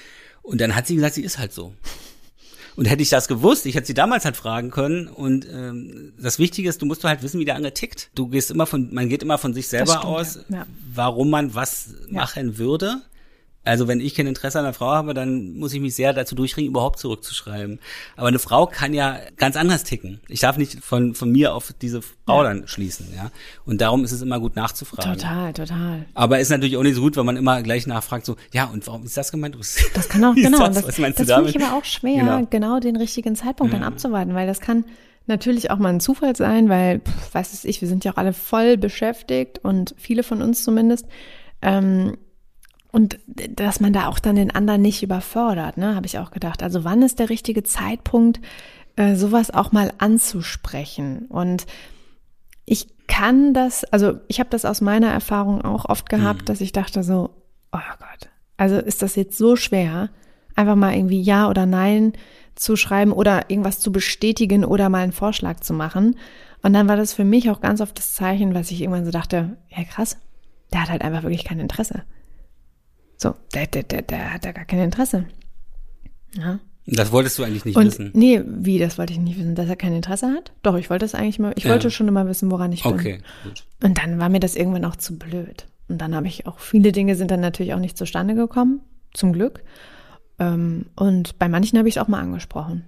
Und 0.43 0.61
dann 0.61 0.75
hat 0.75 0.87
sie 0.87 0.95
gesagt, 0.95 1.15
sie 1.15 1.23
ist 1.23 1.39
halt 1.39 1.51
so. 1.51 1.73
Und 2.77 2.85
hätte 2.85 3.01
ich 3.01 3.09
das 3.09 3.27
gewusst, 3.27 3.65
ich 3.65 3.73
hätte 3.73 3.87
sie 3.87 3.95
damals 3.95 4.23
halt 4.23 4.37
fragen 4.37 4.69
können. 4.69 5.07
Und 5.07 5.47
ähm, 5.51 6.13
das 6.17 6.37
Wichtige 6.37 6.69
ist, 6.69 6.81
du 6.81 6.85
musst 6.85 7.03
halt 7.03 7.23
wissen, 7.23 7.39
wie 7.39 7.45
der 7.45 7.55
andere 7.55 7.73
tickt. 7.73 8.11
Du 8.13 8.27
gehst 8.27 8.51
immer 8.51 8.67
von, 8.67 8.93
man 8.93 9.09
geht 9.09 9.23
immer 9.23 9.39
von 9.39 9.53
sich 9.53 9.67
selber 9.67 9.93
stimmt, 9.93 10.05
aus, 10.05 10.39
ja. 10.47 10.57
Ja. 10.57 10.65
warum 10.93 11.31
man 11.31 11.55
was 11.55 11.95
machen 12.09 12.59
würde. 12.59 13.01
Also 13.67 13.87
wenn 13.87 13.99
ich 13.99 14.15
kein 14.15 14.27
Interesse 14.27 14.59
an 14.59 14.65
einer 14.65 14.73
Frau 14.73 14.87
habe, 14.87 15.13
dann 15.13 15.53
muss 15.53 15.73
ich 15.73 15.81
mich 15.81 15.95
sehr 15.95 16.13
dazu 16.13 16.35
durchringen, 16.35 16.71
überhaupt 16.71 16.99
zurückzuschreiben. 16.99 17.79
Aber 18.15 18.27
eine 18.27 18.39
Frau 18.39 18.65
kann 18.65 18.93
ja 18.93 19.19
ganz 19.35 19.55
anders 19.55 19.83
ticken. 19.83 20.21
Ich 20.27 20.39
darf 20.39 20.57
nicht 20.57 20.83
von, 20.83 21.13
von 21.15 21.31
mir 21.31 21.53
auf 21.53 21.73
diese 21.81 22.01
Frau 22.01 22.43
ja. 22.43 22.49
dann 22.49 22.67
schließen, 22.67 23.07
ja. 23.15 23.31
Und 23.65 23.81
darum 23.81 24.03
ist 24.03 24.13
es 24.13 24.21
immer 24.21 24.39
gut 24.39 24.55
nachzufragen. 24.55 25.13
Total, 25.13 25.53
total. 25.53 26.05
Aber 26.13 26.39
ist 26.39 26.49
natürlich 26.49 26.77
auch 26.77 26.83
nicht 26.83 26.95
so 26.95 27.01
gut, 27.01 27.17
wenn 27.17 27.25
man 27.25 27.35
immer 27.35 27.61
gleich 27.61 27.87
nachfragt, 27.87 28.25
so, 28.25 28.37
ja, 28.53 28.65
und 28.65 28.87
warum 28.87 29.03
ist 29.03 29.17
das 29.17 29.31
gemeint? 29.31 29.57
Das 29.93 30.09
kann 30.09 30.23
auch, 30.23 30.35
genau. 30.35 30.59
Das, 30.59 30.75
das, 30.75 30.87
was 30.87 30.97
meinst 30.97 31.19
das 31.19 31.31
finde 31.31 31.49
ich 31.49 31.61
aber 31.61 31.77
auch 31.77 31.85
schwer, 31.85 32.19
genau, 32.19 32.47
genau 32.49 32.79
den 32.79 32.95
richtigen 32.95 33.35
Zeitpunkt 33.35 33.73
ja. 33.73 33.79
dann 33.79 33.87
abzuwarten, 33.87 34.33
weil 34.33 34.47
das 34.47 34.61
kann 34.61 34.85
natürlich 35.25 35.71
auch 35.71 35.77
mal 35.77 35.89
ein 35.89 35.99
Zufall 35.99 36.35
sein, 36.35 36.69
weil, 36.69 36.99
pff, 36.99 37.33
weiß 37.33 37.53
es 37.53 37.65
ich, 37.65 37.81
wir 37.81 37.87
sind 37.87 38.05
ja 38.05 38.13
auch 38.13 38.17
alle 38.17 38.33
voll 38.33 38.77
beschäftigt 38.77 39.59
und 39.61 39.93
viele 39.97 40.23
von 40.23 40.41
uns 40.41 40.63
zumindest. 40.63 41.05
Ähm, 41.61 42.17
und 42.97 43.19
dass 43.29 43.79
man 43.79 43.93
da 43.93 44.07
auch 44.07 44.17
dann 44.17 44.37
den 44.37 44.49
anderen 44.49 44.81
nicht 44.81 45.03
überfordert, 45.03 45.77
ne, 45.77 45.93
habe 45.93 46.07
ich 46.07 46.17
auch 46.17 46.31
gedacht. 46.31 46.63
Also 46.63 46.83
wann 46.83 47.03
ist 47.03 47.19
der 47.19 47.29
richtige 47.29 47.61
Zeitpunkt, 47.61 48.41
äh, 48.95 49.13
sowas 49.13 49.51
auch 49.51 49.71
mal 49.71 49.93
anzusprechen? 49.99 51.27
Und 51.27 51.67
ich 52.65 52.87
kann 53.05 53.53
das, 53.53 53.83
also 53.83 54.17
ich 54.27 54.39
habe 54.39 54.49
das 54.49 54.65
aus 54.65 54.81
meiner 54.81 55.11
Erfahrung 55.11 55.61
auch 55.61 55.85
oft 55.85 56.09
gehabt, 56.09 56.41
mhm. 56.41 56.45
dass 56.45 56.59
ich 56.59 56.71
dachte 56.71 57.03
so, 57.03 57.29
oh 57.71 57.77
Gott, 57.99 58.31
also 58.57 58.77
ist 58.77 59.03
das 59.03 59.15
jetzt 59.15 59.37
so 59.37 59.55
schwer, 59.55 60.09
einfach 60.55 60.75
mal 60.75 60.95
irgendwie 60.95 61.21
Ja 61.21 61.49
oder 61.49 61.67
Nein 61.67 62.13
zu 62.55 62.75
schreiben 62.75 63.11
oder 63.11 63.51
irgendwas 63.51 63.79
zu 63.79 63.91
bestätigen 63.91 64.65
oder 64.65 64.89
mal 64.89 65.03
einen 65.03 65.11
Vorschlag 65.11 65.59
zu 65.59 65.75
machen. 65.75 66.17
Und 66.63 66.73
dann 66.73 66.87
war 66.87 66.97
das 66.97 67.13
für 67.13 67.25
mich 67.25 67.51
auch 67.51 67.61
ganz 67.61 67.79
oft 67.79 67.95
das 67.95 68.15
Zeichen, 68.15 68.55
was 68.55 68.71
ich 68.71 68.81
irgendwann 68.81 69.05
so 69.05 69.11
dachte, 69.11 69.55
ja 69.69 69.83
krass, 69.83 70.17
der 70.73 70.81
hat 70.81 70.89
halt 70.89 71.03
einfach 71.03 71.21
wirklich 71.21 71.45
kein 71.45 71.59
Interesse. 71.59 72.01
So, 73.17 73.35
der, 73.53 73.67
der, 73.67 73.83
der, 73.83 74.03
der 74.03 74.33
hat 74.33 74.45
da 74.45 74.51
gar 74.51 74.65
kein 74.65 74.79
Interesse. 74.79 75.25
Ja. 76.35 76.59
Das 76.85 77.11
wolltest 77.11 77.37
du 77.37 77.43
eigentlich 77.43 77.65
nicht 77.65 77.75
und, 77.75 77.85
wissen. 77.87 78.11
Nee, 78.13 78.41
wie, 78.45 78.79
das 78.79 78.97
wollte 78.97 79.11
ich 79.11 79.19
nicht 79.19 79.37
wissen, 79.37 79.55
dass 79.55 79.67
er 79.67 79.75
kein 79.75 79.93
Interesse 79.93 80.27
hat? 80.27 80.53
Doch, 80.63 80.75
ich 80.77 80.89
wollte 80.89 81.03
es 81.03 81.15
eigentlich 81.15 81.37
mal, 81.37 81.51
ich 81.57 81.65
ja. 81.65 81.71
wollte 81.71 81.91
schon 81.91 82.07
immer 82.07 82.25
wissen, 82.27 82.49
woran 82.49 82.71
ich 82.71 82.83
bin. 82.83 82.93
Okay, 82.93 83.19
gut. 83.43 83.65
Und 83.83 83.97
dann 83.97 84.19
war 84.19 84.29
mir 84.29 84.39
das 84.39 84.55
irgendwann 84.55 84.85
auch 84.85 84.95
zu 84.95 85.17
blöd. 85.17 85.67
Und 85.89 85.99
dann 85.99 86.15
habe 86.15 86.27
ich 86.27 86.47
auch, 86.47 86.59
viele 86.59 86.93
Dinge 86.93 87.15
sind 87.15 87.29
dann 87.29 87.41
natürlich 87.41 87.73
auch 87.73 87.79
nicht 87.79 87.97
zustande 87.97 88.35
gekommen, 88.35 88.79
zum 89.13 89.33
Glück. 89.33 89.63
Ähm, 90.39 90.85
und 90.95 91.37
bei 91.39 91.49
manchen 91.49 91.77
habe 91.77 91.89
ich 91.89 91.97
es 91.97 92.01
auch 92.01 92.07
mal 92.07 92.21
angesprochen. 92.21 92.85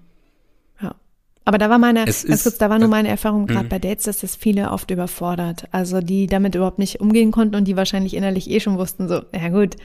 Ja. 0.82 0.96
Aber 1.44 1.58
da 1.58 1.70
war 1.70 1.78
meine, 1.78 2.06
es 2.08 2.26
ganz 2.26 2.44
kurz, 2.44 2.58
da 2.58 2.70
war 2.70 2.80
nur 2.80 2.90
meine 2.90 3.10
Erfahrung 3.10 3.48
gerade 3.48 3.66
mhm. 3.66 3.70
bei 3.70 3.80
Dates, 3.80 4.06
dass 4.06 4.20
das 4.20 4.38
viele 4.38 4.72
oft 4.72 4.92
überfordert. 4.92 5.68
Also 5.72 6.00
die 6.00 6.28
damit 6.28 6.56
überhaupt 6.56 6.80
nicht 6.80 7.02
umgehen 7.02 7.32
konnten 7.32 7.56
und 7.56 7.66
die 7.66 7.76
wahrscheinlich 7.76 8.14
innerlich 8.14 8.50
eh 8.50 8.62
schon 8.62 8.78
wussten, 8.78 9.10
so, 9.10 9.24
ja 9.34 9.50
gut, 9.50 9.76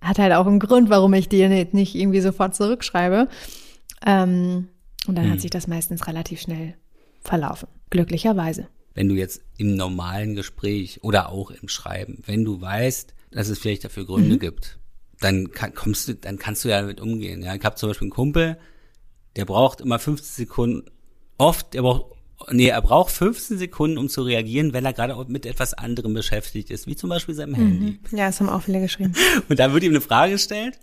hat 0.00 0.18
halt 0.18 0.32
auch 0.32 0.46
einen 0.46 0.60
Grund, 0.60 0.90
warum 0.90 1.14
ich 1.14 1.28
dir 1.28 1.48
nicht 1.48 1.94
irgendwie 1.94 2.20
sofort 2.20 2.54
zurückschreibe. 2.54 3.28
Ähm, 4.06 4.68
und 5.06 5.14
dann 5.16 5.24
hm. 5.24 5.32
hat 5.32 5.40
sich 5.40 5.50
das 5.50 5.66
meistens 5.66 6.06
relativ 6.06 6.40
schnell 6.40 6.74
verlaufen. 7.20 7.68
Glücklicherweise. 7.90 8.68
Wenn 8.94 9.08
du 9.08 9.14
jetzt 9.14 9.42
im 9.56 9.74
normalen 9.74 10.34
Gespräch 10.34 11.00
oder 11.02 11.30
auch 11.30 11.50
im 11.50 11.68
Schreiben, 11.68 12.22
wenn 12.26 12.44
du 12.44 12.60
weißt, 12.60 13.14
dass 13.30 13.48
es 13.48 13.58
vielleicht 13.58 13.84
dafür 13.84 14.06
Gründe 14.06 14.36
mhm. 14.36 14.40
gibt, 14.40 14.78
dann 15.20 15.50
kann, 15.50 15.74
kommst 15.74 16.08
du, 16.08 16.14
dann 16.14 16.38
kannst 16.38 16.64
du 16.64 16.68
ja 16.68 16.80
damit 16.80 17.00
umgehen. 17.00 17.42
Ja, 17.42 17.54
ich 17.54 17.64
habe 17.64 17.76
zum 17.76 17.90
Beispiel 17.90 18.06
einen 18.06 18.12
Kumpel, 18.12 18.58
der 19.36 19.44
braucht 19.44 19.80
immer 19.80 19.98
50 19.98 20.28
Sekunden, 20.28 20.90
oft, 21.36 21.74
der 21.74 21.82
braucht 21.82 22.17
nee, 22.50 22.68
er 22.68 22.82
braucht 22.82 23.12
15 23.12 23.58
Sekunden, 23.58 23.98
um 23.98 24.08
zu 24.08 24.22
reagieren, 24.22 24.72
wenn 24.72 24.84
er 24.84 24.92
gerade 24.92 25.16
mit 25.28 25.46
etwas 25.46 25.74
anderem 25.74 26.14
beschäftigt 26.14 26.70
ist, 26.70 26.86
wie 26.86 26.96
zum 26.96 27.10
Beispiel 27.10 27.34
seinem 27.34 27.52
mhm. 27.52 27.56
Handy. 27.56 27.98
Ja, 28.12 28.26
das 28.26 28.40
haben 28.40 28.48
auch 28.48 28.62
viele 28.62 28.80
geschrieben. 28.80 29.14
Und 29.48 29.58
dann 29.58 29.72
wird 29.72 29.84
ihm 29.84 29.92
eine 29.92 30.00
Frage 30.00 30.32
gestellt 30.32 30.78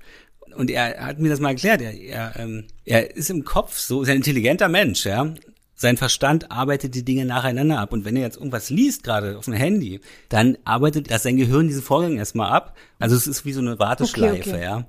und 0.56 0.72
er 0.72 1.06
hat 1.06 1.20
mir 1.20 1.30
das 1.30 1.40
mal 1.40 1.50
erklärt. 1.50 1.82
Er, 1.82 1.94
er, 1.94 2.40
ähm, 2.40 2.66
er 2.86 3.16
ist 3.16 3.30
im 3.30 3.44
Kopf 3.44 3.78
so, 3.78 4.04
ist 4.04 4.10
ein 4.10 4.18
intelligenter 4.18 4.70
Mensch, 4.70 5.06
ja. 5.06 5.34
Sein 5.78 5.98
Verstand 5.98 6.52
arbeitet 6.52 6.96
die 6.96 7.04
Dinge 7.04 7.26
nacheinander 7.26 7.80
ab. 7.80 7.92
Und 7.92 8.06
wenn 8.06 8.16
er 8.16 8.22
jetzt 8.22 8.38
irgendwas 8.38 8.70
liest, 8.70 9.04
gerade 9.04 9.38
auf 9.38 9.46
dem 9.46 9.54
Handy, 9.56 10.00
dann 10.30 10.58
arbeitet 10.64 11.12
das 11.12 11.24
sein 11.24 11.36
Gehirn 11.36 11.68
diesen 11.68 11.84
Vorgang 11.84 12.16
erstmal 12.16 12.50
ab. 12.50 12.78
Also 12.98 13.18
es 13.18 13.28
ist 13.28 13.44
wie 13.44 13.52
so 13.52 13.60
eine 13.60 13.78
Warteschleife, 13.78 14.40
okay, 14.40 14.50
okay. 14.52 14.64
ja. 14.64 14.86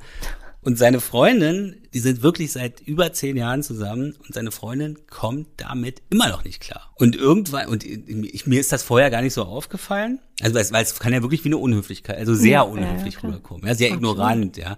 Und 0.66 0.78
seine 0.78 0.98
Freundin, 0.98 1.76
die 1.94 2.00
sind 2.00 2.24
wirklich 2.24 2.50
seit 2.50 2.80
über 2.80 3.12
zehn 3.12 3.36
Jahren 3.36 3.62
zusammen 3.62 4.16
und 4.26 4.34
seine 4.34 4.50
Freundin 4.50 4.98
kommt 5.08 5.46
damit 5.58 6.02
immer 6.10 6.28
noch 6.28 6.42
nicht 6.42 6.60
klar. 6.60 6.92
Und 6.96 7.14
irgendwann, 7.14 7.68
und 7.68 7.84
ich, 7.84 8.48
mir 8.48 8.58
ist 8.58 8.72
das 8.72 8.82
vorher 8.82 9.08
gar 9.10 9.22
nicht 9.22 9.32
so 9.32 9.44
aufgefallen, 9.44 10.18
also 10.40 10.56
weil, 10.56 10.68
weil 10.72 10.82
es 10.82 10.98
kann 10.98 11.12
ja 11.12 11.22
wirklich 11.22 11.44
wie 11.44 11.50
eine 11.50 11.58
Unhöflichkeit, 11.58 12.18
also 12.18 12.34
sehr 12.34 12.50
ja, 12.50 12.62
unhöflich 12.62 13.14
ja, 13.14 13.20
rüberkommen, 13.20 13.64
ja, 13.64 13.76
sehr 13.76 13.92
Absolut. 13.92 14.14
ignorant, 14.14 14.56
ja. 14.56 14.76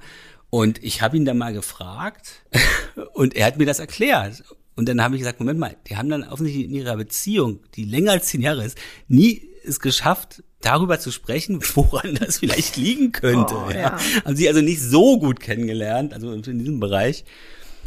Und 0.51 0.85
ich 0.85 1.01
habe 1.01 1.16
ihn 1.16 1.24
dann 1.24 1.38
mal 1.38 1.55
gefragt 1.55 2.42
und 3.14 3.35
er 3.35 3.46
hat 3.46 3.57
mir 3.57 3.64
das 3.64 3.79
erklärt. 3.79 4.44
Und 4.77 4.90
dann 4.90 5.03
habe 5.03 5.14
ich 5.14 5.20
gesagt, 5.22 5.40
Moment 5.40 5.59
mal, 5.59 5.74
die 5.88 5.96
haben 5.96 6.11
dann 6.11 6.22
offensichtlich 6.22 6.66
in 6.66 6.74
ihrer 6.74 6.99
Beziehung, 6.99 7.61
die 7.76 7.84
länger 7.84 8.12
als 8.12 8.26
zehn 8.26 8.43
Jahre 8.43 8.62
ist, 8.62 8.76
nie 9.09 9.49
es 9.68 9.80
geschafft, 9.80 10.42
darüber 10.60 10.98
zu 10.98 11.10
sprechen, 11.10 11.60
woran 11.74 12.14
das 12.14 12.38
vielleicht 12.38 12.76
liegen 12.76 13.12
könnte. 13.12 13.54
Oh, 13.56 13.70
ja. 13.70 13.78
ja. 13.78 13.98
Haben 14.24 14.36
sie 14.36 14.48
also 14.48 14.60
nicht 14.60 14.80
so 14.80 15.18
gut 15.18 15.40
kennengelernt, 15.40 16.14
also 16.14 16.32
in 16.32 16.42
diesem 16.42 16.80
Bereich. 16.80 17.24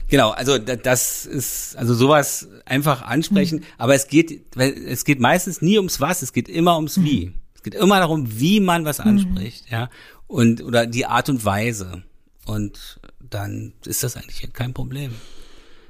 Genau, 0.08 0.32
also 0.32 0.58
das 0.58 1.26
ist 1.26 1.78
also 1.78 1.94
sowas 1.94 2.50
einfach 2.66 3.02
ansprechen, 3.02 3.60
mhm. 3.60 3.66
aber 3.78 3.96
es 3.96 4.08
geht, 4.08 4.58
es 4.58 5.06
geht 5.06 5.22
meistens 5.22 5.62
nie 5.62 5.78
ums 5.78 6.02
Was, 6.02 6.22
es 6.22 6.34
geht 6.34 6.50
immer 6.50 6.76
ums 6.76 7.02
Wie. 7.02 7.34
Es 7.56 7.64
geht 7.64 7.76
immer 7.76 8.00
darum, 8.00 8.40
wie 8.40 8.60
man 8.60 8.84
was 8.84 9.00
anspricht, 9.00 9.68
mhm. 9.68 9.74
ja. 9.74 9.90
Und, 10.28 10.64
oder 10.64 10.86
die 10.86 11.06
Art 11.06 11.30
und 11.30 11.46
Weise. 11.46 12.04
Und 12.46 13.00
dann 13.20 13.74
ist 13.86 14.04
das 14.04 14.18
eigentlich 14.18 14.52
kein 14.52 14.74
Problem. 14.74 15.14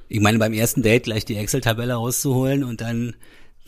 Ich 0.08 0.20
meine, 0.20 0.38
beim 0.38 0.54
ersten 0.54 0.84
Date 0.84 1.04
gleich 1.04 1.26
die 1.26 1.38
Excel-Tabelle 1.38 1.94
rauszuholen 1.94 2.64
und 2.64 2.82
dann 2.82 3.16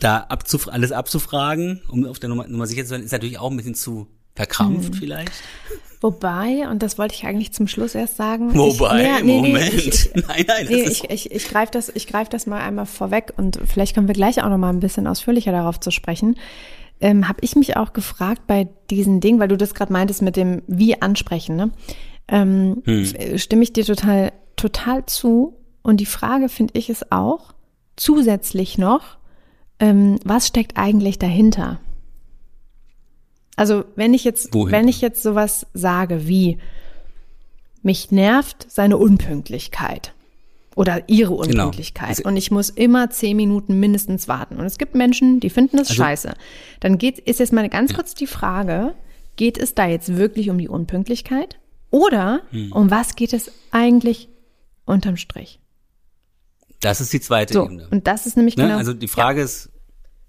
da 0.00 0.18
abzuf 0.18 0.68
alles 0.68 0.92
abzufragen, 0.92 1.82
um 1.88 2.06
auf 2.06 2.18
der 2.18 2.28
Nummer, 2.28 2.46
Nummer 2.46 2.66
sicher 2.66 2.82
zu 2.82 2.88
sein, 2.88 3.02
ist 3.02 3.12
natürlich 3.12 3.38
auch 3.38 3.50
ein 3.50 3.56
bisschen 3.56 3.74
zu 3.74 4.08
verkrampft 4.34 4.94
mhm. 4.94 4.98
vielleicht. 4.98 5.32
Wobei, 6.00 6.68
und 6.68 6.82
das 6.82 6.98
wollte 6.98 7.14
ich 7.14 7.24
eigentlich 7.24 7.52
zum 7.52 7.66
Schluss 7.66 7.94
erst 7.94 8.16
sagen. 8.16 8.54
Wobei, 8.54 9.16
ich, 9.18 9.24
nee, 9.24 9.40
nee, 9.40 9.48
Moment. 9.48 9.74
Nee, 9.74 9.80
ich, 9.80 10.10
nein, 10.28 10.44
nein. 10.46 10.66
Nee, 10.68 10.82
ich, 10.82 11.08
ich, 11.08 11.30
ich 11.30 11.48
greife 11.48 11.72
das, 11.72 11.88
ich 11.88 12.06
greif 12.06 12.28
das 12.28 12.46
mal 12.46 12.60
einmal 12.60 12.84
vorweg 12.84 13.32
und 13.38 13.58
vielleicht 13.64 13.94
kommen 13.94 14.06
wir 14.06 14.14
gleich 14.14 14.42
auch 14.42 14.50
noch 14.50 14.58
mal 14.58 14.68
ein 14.68 14.80
bisschen 14.80 15.06
ausführlicher 15.06 15.52
darauf 15.52 15.80
zu 15.80 15.90
sprechen. 15.90 16.36
Ähm, 17.00 17.26
Habe 17.26 17.38
ich 17.40 17.56
mich 17.56 17.76
auch 17.76 17.92
gefragt 17.92 18.42
bei 18.46 18.68
diesen 18.90 19.20
Dingen, 19.20 19.40
weil 19.40 19.48
du 19.48 19.56
das 19.56 19.74
gerade 19.74 19.92
meintest 19.92 20.20
mit 20.20 20.36
dem 20.36 20.62
Wie 20.66 21.00
ansprechen, 21.00 21.56
ne? 21.56 21.70
Ähm, 22.28 22.82
hm. 22.84 23.38
Stimme 23.38 23.62
ich 23.62 23.72
dir 23.72 23.84
total, 23.84 24.32
total 24.56 25.06
zu. 25.06 25.58
Und 25.82 25.98
die 25.98 26.06
Frage 26.06 26.48
finde 26.48 26.78
ich 26.78 26.90
es 26.90 27.10
auch 27.12 27.54
zusätzlich 27.96 28.78
noch, 28.78 29.18
ähm, 29.78 30.18
was 30.24 30.46
steckt 30.46 30.76
eigentlich 30.76 31.18
dahinter? 31.18 31.80
Also 33.56 33.84
wenn 33.96 34.14
ich 34.14 34.24
jetzt, 34.24 34.52
Wohin? 34.54 34.72
wenn 34.72 34.88
ich 34.88 35.00
jetzt 35.00 35.22
sowas 35.22 35.66
sage 35.74 36.26
wie, 36.26 36.58
mich 37.82 38.10
nervt 38.10 38.66
seine 38.68 38.96
Unpünktlichkeit 38.96 40.14
oder 40.74 41.08
ihre 41.08 41.36
genau. 41.36 41.42
Unpünktlichkeit 41.42 42.16
genau. 42.16 42.30
und 42.30 42.36
ich 42.36 42.50
muss 42.50 42.70
immer 42.70 43.10
zehn 43.10 43.36
Minuten 43.36 43.78
mindestens 43.78 44.26
warten 44.26 44.56
und 44.56 44.64
es 44.64 44.78
gibt 44.78 44.94
Menschen, 44.94 45.38
die 45.38 45.50
finden 45.50 45.76
das 45.76 45.90
also, 45.90 46.02
scheiße. 46.02 46.34
Dann 46.80 46.98
geht, 46.98 47.18
ist 47.18 47.40
jetzt 47.40 47.52
mal 47.52 47.68
ganz 47.68 47.90
ja. 47.90 47.96
kurz 47.96 48.14
die 48.14 48.26
Frage, 48.26 48.94
geht 49.36 49.58
es 49.58 49.74
da 49.74 49.86
jetzt 49.86 50.16
wirklich 50.16 50.50
um 50.50 50.58
die 50.58 50.68
Unpünktlichkeit 50.68 51.58
oder 51.90 52.40
hm. 52.50 52.72
um 52.72 52.90
was 52.90 53.14
geht 53.14 53.32
es 53.32 53.52
eigentlich 53.70 54.28
unterm 54.84 55.16
Strich? 55.16 55.60
Das 56.84 57.00
ist 57.00 57.12
die 57.12 57.20
zweite 57.20 57.54
so, 57.54 57.64
Ebene. 57.64 57.88
Und 57.90 58.06
das 58.06 58.26
ist 58.26 58.36
nämlich 58.36 58.56
ne? 58.56 58.64
genau. 58.64 58.76
Also 58.76 58.92
die 58.92 59.08
Frage 59.08 59.40
ja. 59.40 59.44
ist, 59.46 59.70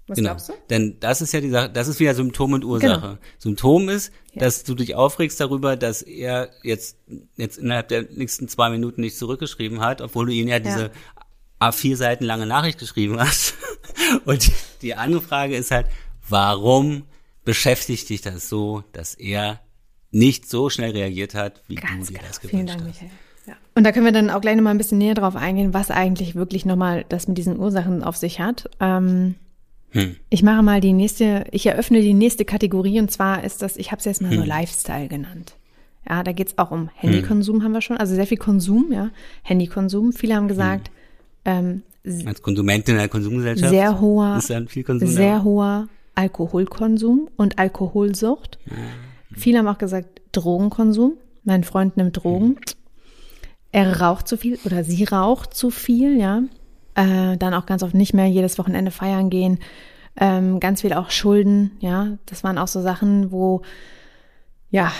was 0.06 0.16
genau. 0.16 0.30
glaubst 0.30 0.48
du? 0.48 0.52
Denn 0.70 0.98
das 1.00 1.20
ist 1.20 1.32
ja 1.32 1.40
die 1.40 1.50
Sache, 1.50 1.68
das 1.68 1.88
ist 1.88 2.00
wieder 2.00 2.14
Symptom 2.14 2.52
und 2.52 2.64
Ursache. 2.64 3.00
Genau. 3.00 3.18
Symptom 3.38 3.88
ist, 3.88 4.12
ja. 4.32 4.40
dass 4.40 4.64
du 4.64 4.74
dich 4.74 4.94
aufregst 4.94 5.38
darüber, 5.40 5.76
dass 5.76 6.00
er 6.02 6.50
jetzt, 6.62 6.96
jetzt 7.36 7.58
innerhalb 7.58 7.88
der 7.88 8.02
nächsten 8.10 8.48
zwei 8.48 8.70
Minuten 8.70 9.00
nicht 9.00 9.18
zurückgeschrieben 9.18 9.80
hat, 9.80 10.00
obwohl 10.00 10.26
du 10.26 10.32
ihn 10.32 10.48
ja 10.48 10.58
diese 10.60 10.92
ja. 11.60 11.68
A4 11.68 11.96
Seiten 11.96 12.24
lange 12.24 12.46
Nachricht 12.46 12.78
geschrieben 12.78 13.20
hast. 13.20 13.54
Und 14.24 14.50
die 14.82 14.94
andere 14.94 15.22
Frage 15.22 15.56
ist 15.56 15.70
halt, 15.70 15.88
warum 16.28 17.04
beschäftigt 17.44 18.08
dich 18.08 18.22
das 18.22 18.48
so, 18.48 18.84
dass 18.92 19.14
er 19.14 19.60
nicht 20.10 20.48
so 20.48 20.70
schnell 20.70 20.92
reagiert 20.92 21.34
hat, 21.34 21.62
wie 21.68 21.74
Ganz 21.74 22.06
du 22.06 22.12
dir 22.12 22.18
genau. 22.18 22.28
das 22.28 22.40
gewünscht 22.40 22.54
Vielen 22.54 22.66
Dank, 22.66 22.80
hast? 22.80 23.02
Michael. 23.02 23.10
Ja. 23.46 23.54
Und 23.74 23.84
da 23.84 23.92
können 23.92 24.04
wir 24.04 24.12
dann 24.12 24.30
auch 24.30 24.40
gleich 24.40 24.56
nochmal 24.56 24.74
ein 24.74 24.78
bisschen 24.78 24.98
näher 24.98 25.14
drauf 25.14 25.36
eingehen, 25.36 25.74
was 25.74 25.90
eigentlich 25.90 26.34
wirklich 26.34 26.64
nochmal 26.64 27.04
das 27.08 27.28
mit 27.28 27.38
diesen 27.38 27.58
Ursachen 27.58 28.02
auf 28.02 28.16
sich 28.16 28.40
hat. 28.40 28.68
Ähm, 28.80 29.34
hm. 29.90 30.16
Ich 30.30 30.42
mache 30.42 30.62
mal 30.62 30.80
die 30.80 30.92
nächste, 30.92 31.44
ich 31.52 31.66
eröffne 31.66 32.00
die 32.00 32.14
nächste 32.14 32.44
Kategorie 32.44 33.00
und 33.00 33.10
zwar 33.10 33.44
ist 33.44 33.62
das, 33.62 33.76
ich 33.76 33.92
habe 33.92 34.00
es 34.00 34.04
jetzt 34.04 34.22
mal 34.22 34.30
hm. 34.30 34.38
so 34.38 34.44
Lifestyle 34.44 35.08
genannt. 35.08 35.56
Ja, 36.08 36.22
da 36.22 36.32
geht's 36.32 36.56
auch 36.58 36.70
um 36.70 36.88
Handykonsum, 36.94 37.56
hm. 37.56 37.64
haben 37.64 37.72
wir 37.72 37.80
schon, 37.80 37.96
also 37.96 38.14
sehr 38.14 38.26
viel 38.26 38.38
Konsum, 38.38 38.92
ja, 38.92 39.10
Handykonsum. 39.42 40.12
Viele 40.12 40.36
haben 40.36 40.48
gesagt, 40.48 40.90
hm. 41.44 41.82
ähm, 42.04 42.26
als 42.26 42.40
Konsumentin 42.42 42.94
in 42.94 43.00
der 43.00 43.08
Konsumgesellschaft 43.08 43.70
sehr 43.70 44.00
hoher, 44.00 44.36
ist 44.38 44.50
dann 44.50 44.68
viel 44.68 44.84
Konsum 44.84 45.08
sehr 45.08 45.38
da. 45.38 45.44
hoher 45.44 45.88
Alkoholkonsum 46.14 47.28
und 47.36 47.58
Alkoholsucht. 47.58 48.58
Ja. 48.66 48.76
Viele 49.36 49.58
haben 49.58 49.68
auch 49.68 49.78
gesagt 49.78 50.20
Drogenkonsum. 50.32 51.14
Mein 51.44 51.62
Freund 51.62 51.96
nimmt 51.96 52.16
Drogen. 52.16 52.56
Er 53.72 54.00
raucht 54.00 54.28
zu 54.28 54.36
viel 54.36 54.58
oder 54.64 54.84
sie 54.84 55.04
raucht 55.04 55.54
zu 55.54 55.70
viel, 55.70 56.18
ja 56.18 56.42
äh, 56.96 57.36
dann 57.36 57.54
auch 57.54 57.66
ganz 57.66 57.82
oft 57.82 57.94
nicht 57.94 58.14
mehr 58.14 58.26
jedes 58.26 58.58
Wochenende 58.58 58.90
feiern 58.90 59.30
gehen, 59.30 59.60
ähm, 60.18 60.58
ganz 60.60 60.80
viel 60.80 60.94
auch 60.94 61.10
Schulden, 61.10 61.72
ja, 61.78 62.16
das 62.24 62.42
waren 62.42 62.58
auch 62.58 62.68
so 62.68 62.80
Sachen, 62.80 63.30
wo, 63.30 63.62
ja, 64.70 64.90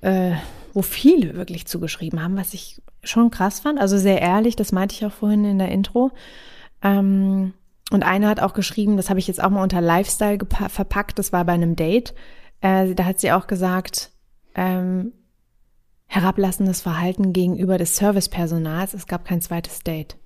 äh, 0.00 0.32
wo 0.74 0.82
viele 0.82 1.34
wirklich 1.34 1.66
zugeschrieben 1.66 2.22
haben, 2.22 2.36
was 2.36 2.54
ich 2.54 2.82
schon 3.04 3.30
krass 3.30 3.60
fand, 3.60 3.78
also 3.80 3.96
sehr 3.98 4.20
ehrlich, 4.20 4.56
das 4.56 4.72
meinte 4.72 4.96
ich 4.96 5.06
auch 5.06 5.12
vorhin 5.12 5.44
in 5.44 5.58
der 5.58 5.70
Intro. 5.70 6.10
Ähm, 6.82 7.54
und 7.92 8.02
eine 8.02 8.26
hat 8.26 8.40
auch 8.40 8.54
geschrieben, 8.54 8.96
das 8.96 9.08
habe 9.08 9.20
ich 9.20 9.28
jetzt 9.28 9.42
auch 9.42 9.50
mal 9.50 9.62
unter 9.62 9.80
Lifestyle 9.80 10.38
verpackt, 10.68 11.18
das 11.18 11.32
war 11.32 11.44
bei 11.44 11.52
einem 11.52 11.76
Date. 11.76 12.14
Äh, 12.62 12.94
da 12.94 13.04
hat 13.04 13.20
sie 13.20 13.32
auch 13.32 13.46
gesagt, 13.46 14.10
ähm, 14.54 15.12
herablassendes 16.12 16.82
Verhalten 16.82 17.32
gegenüber 17.32 17.78
des 17.78 17.96
Servicepersonals, 17.96 18.92
es 18.92 19.06
gab 19.06 19.24
kein 19.24 19.40
zweites 19.40 19.80
Date. 19.80 20.18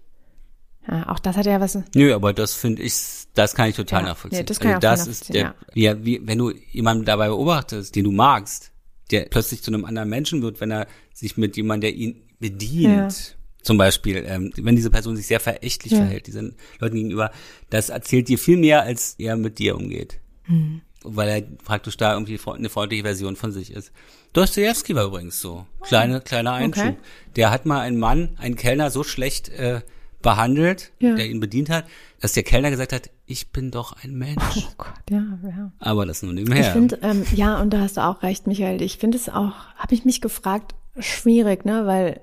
Ja, 0.88 1.08
auch 1.08 1.20
das 1.20 1.36
hat 1.36 1.46
ja 1.46 1.60
was. 1.60 1.78
Nö, 1.94 2.12
aber 2.12 2.32
das 2.32 2.54
finde 2.54 2.82
ich, 2.82 2.94
das 3.34 3.54
kann 3.54 3.68
ich 3.68 3.76
total 3.76 4.02
ja, 4.02 4.08
nachvollziehen. 4.08 4.40
Nee, 4.40 4.46
das 4.46 4.58
kann 4.58 4.74
also 4.74 4.80
das 4.80 5.06
ist 5.06 5.32
der, 5.32 5.40
ja. 5.40 5.54
ja, 5.74 6.04
wie, 6.04 6.20
wenn 6.26 6.38
du 6.38 6.50
jemanden 6.72 7.04
dabei 7.04 7.28
beobachtest, 7.28 7.94
den 7.94 8.04
du 8.04 8.10
magst, 8.10 8.72
der 9.12 9.26
plötzlich 9.26 9.62
zu 9.62 9.70
einem 9.70 9.84
anderen 9.84 10.08
Menschen 10.08 10.42
wird, 10.42 10.60
wenn 10.60 10.72
er 10.72 10.88
sich 11.14 11.36
mit 11.36 11.56
jemandem, 11.56 11.92
der 11.92 11.94
ihn 11.94 12.22
bedient, 12.40 13.12
ja. 13.12 13.62
zum 13.62 13.78
Beispiel, 13.78 14.24
ähm, 14.26 14.52
wenn 14.56 14.74
diese 14.74 14.90
Person 14.90 15.16
sich 15.16 15.28
sehr 15.28 15.40
verächtlich 15.40 15.92
ja. 15.92 15.98
verhält, 15.98 16.26
diesen 16.26 16.56
Leuten 16.80 16.96
gegenüber, 16.96 17.30
das 17.70 17.90
erzählt 17.90 18.28
dir 18.28 18.38
viel 18.38 18.56
mehr, 18.56 18.82
als 18.82 19.14
er 19.18 19.36
mit 19.36 19.60
dir 19.60 19.76
umgeht. 19.76 20.18
Mhm. 20.48 20.80
Weil 21.04 21.28
er 21.28 21.42
praktisch 21.42 21.96
da 21.96 22.12
irgendwie 22.14 22.40
eine 22.44 22.70
freundliche 22.70 23.04
Version 23.04 23.36
von 23.36 23.52
sich 23.52 23.70
ist. 23.70 23.92
Dostoevsky 24.36 24.94
war 24.94 25.06
übrigens 25.06 25.40
so. 25.40 25.64
Kleine, 25.80 26.20
kleiner 26.20 26.52
Einschub. 26.52 26.84
Okay. 26.84 26.96
Der 27.36 27.50
hat 27.50 27.64
mal 27.64 27.80
einen 27.80 27.98
Mann, 27.98 28.36
einen 28.38 28.54
Kellner 28.54 28.90
so 28.90 29.02
schlecht 29.02 29.48
äh, 29.48 29.80
behandelt, 30.20 30.92
ja. 30.98 31.14
der 31.14 31.26
ihn 31.26 31.40
bedient 31.40 31.70
hat, 31.70 31.86
dass 32.20 32.32
der 32.32 32.42
Kellner 32.42 32.70
gesagt 32.70 32.92
hat, 32.92 33.08
ich 33.24 33.50
bin 33.50 33.70
doch 33.70 33.94
ein 34.02 34.14
Mensch. 34.14 34.42
Oh 34.58 34.72
Gott, 34.76 34.92
ja, 35.08 35.22
ja. 35.42 35.72
Aber 35.78 36.04
das 36.04 36.22
nur 36.22 36.34
nebenher. 36.34 36.60
Ich 36.60 36.68
finde, 36.68 36.98
ähm, 37.02 37.24
ja, 37.34 37.58
und 37.60 37.70
da 37.70 37.80
hast 37.80 37.96
du 37.96 38.04
auch 38.04 38.22
recht, 38.22 38.46
Michael. 38.46 38.82
Ich 38.82 38.98
finde 38.98 39.16
es 39.16 39.30
auch, 39.30 39.54
habe 39.76 39.94
ich 39.94 40.04
mich 40.04 40.20
gefragt, 40.20 40.74
schwierig, 40.98 41.64
ne, 41.64 41.86
weil 41.86 42.20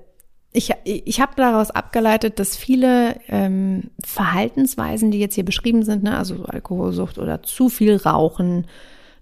ich, 0.52 0.70
ich 0.84 1.20
habe 1.20 1.32
daraus 1.36 1.72
abgeleitet, 1.72 2.38
dass 2.38 2.56
viele 2.56 3.18
ähm, 3.26 3.90
Verhaltensweisen, 4.04 5.10
die 5.10 5.18
jetzt 5.18 5.34
hier 5.34 5.44
beschrieben 5.44 5.82
sind, 5.82 6.04
ne, 6.04 6.16
also 6.16 6.44
Alkoholsucht 6.44 7.18
oder 7.18 7.42
zu 7.42 7.68
viel 7.68 7.96
Rauchen, 7.96 8.68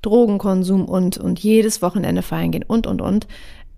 Drogenkonsum 0.03 0.85
und, 0.85 1.17
und 1.17 1.41
jedes 1.41 1.83
Wochenende 1.83 2.23
feiern 2.23 2.51
gehen 2.51 2.65
und, 2.67 2.87
und, 2.87 3.01
und, 3.01 3.27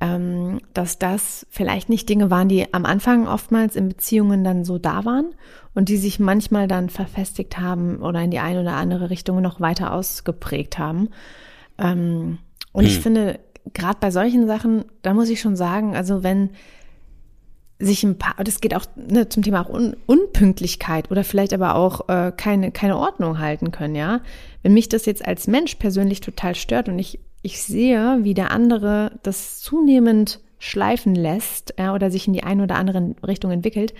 ähm, 0.01 0.61
dass 0.73 0.99
das 0.99 1.47
vielleicht 1.51 1.89
nicht 1.89 2.09
Dinge 2.09 2.31
waren, 2.31 2.49
die 2.49 2.73
am 2.75 2.85
Anfang 2.85 3.29
oftmals 3.29 3.77
in 3.77 3.89
Beziehungen 3.89 4.43
dann 4.43 4.65
so 4.65 4.79
da 4.79 5.05
waren 5.05 5.35
und 5.75 5.89
die 5.89 5.97
sich 5.97 6.19
manchmal 6.19 6.67
dann 6.67 6.89
verfestigt 6.89 7.59
haben 7.59 7.99
oder 8.03 8.21
in 8.21 8.31
die 8.31 8.41
eine 8.41 8.61
oder 8.61 8.75
andere 8.75 9.11
Richtung 9.11 9.41
noch 9.41 9.61
weiter 9.61 9.93
ausgeprägt 9.93 10.79
haben. 10.79 11.11
Ähm, 11.79 12.39
und 12.73 12.85
hm. 12.85 12.91
ich 12.91 12.99
finde, 12.99 13.39
gerade 13.73 13.99
bei 14.01 14.11
solchen 14.11 14.47
Sachen, 14.47 14.85
da 15.03 15.15
muss 15.15 15.31
ich 15.31 15.41
schon 15.41 15.57
sagen, 15.57 15.95
also 15.95 16.23
wenn 16.23 16.51
sich 17.85 18.03
ein 18.05 18.19
paar, 18.19 18.43
das 18.43 18.61
geht 18.61 18.75
auch 18.75 18.87
ne, 18.97 19.29
zum 19.29 19.43
Thema 19.43 19.65
auch 19.65 19.71
Un 19.71 19.97
Unpünktlichkeit 20.07 21.11
oder 21.11 21.25
vielleicht 21.25 21.53
aber 21.53 21.75
auch 21.77 22.09
äh, 22.09 22.33
keine, 22.37 22.73
keine 22.73 22.97
Ordnung 22.97 23.39
halten 23.39 23.71
können, 23.71 23.95
ja. 23.95 24.21
Wenn 24.63 24.75
mich 24.75 24.89
das 24.89 25.07
jetzt 25.07 25.27
als 25.27 25.47
Mensch 25.47 25.75
persönlich 25.77 26.21
total 26.21 26.55
stört 26.55 26.89
und 26.89 26.99
ich 26.99 27.21
ich 27.45 27.63
sehe, 27.63 28.21
wie 28.23 28.33
der 28.33 28.51
andere 28.51 29.13
das 29.23 29.61
zunehmend 29.61 30.41
schleifen 30.59 31.15
lässt 31.15 31.75
ja, 31.79 31.95
oder 31.95 32.11
sich 32.11 32.27
in 32.27 32.33
die 32.33 32.43
eine 32.43 32.63
oder 32.63 32.77
andere 32.77 33.15
Richtung 33.27 33.51
entwickelt, 33.51 33.93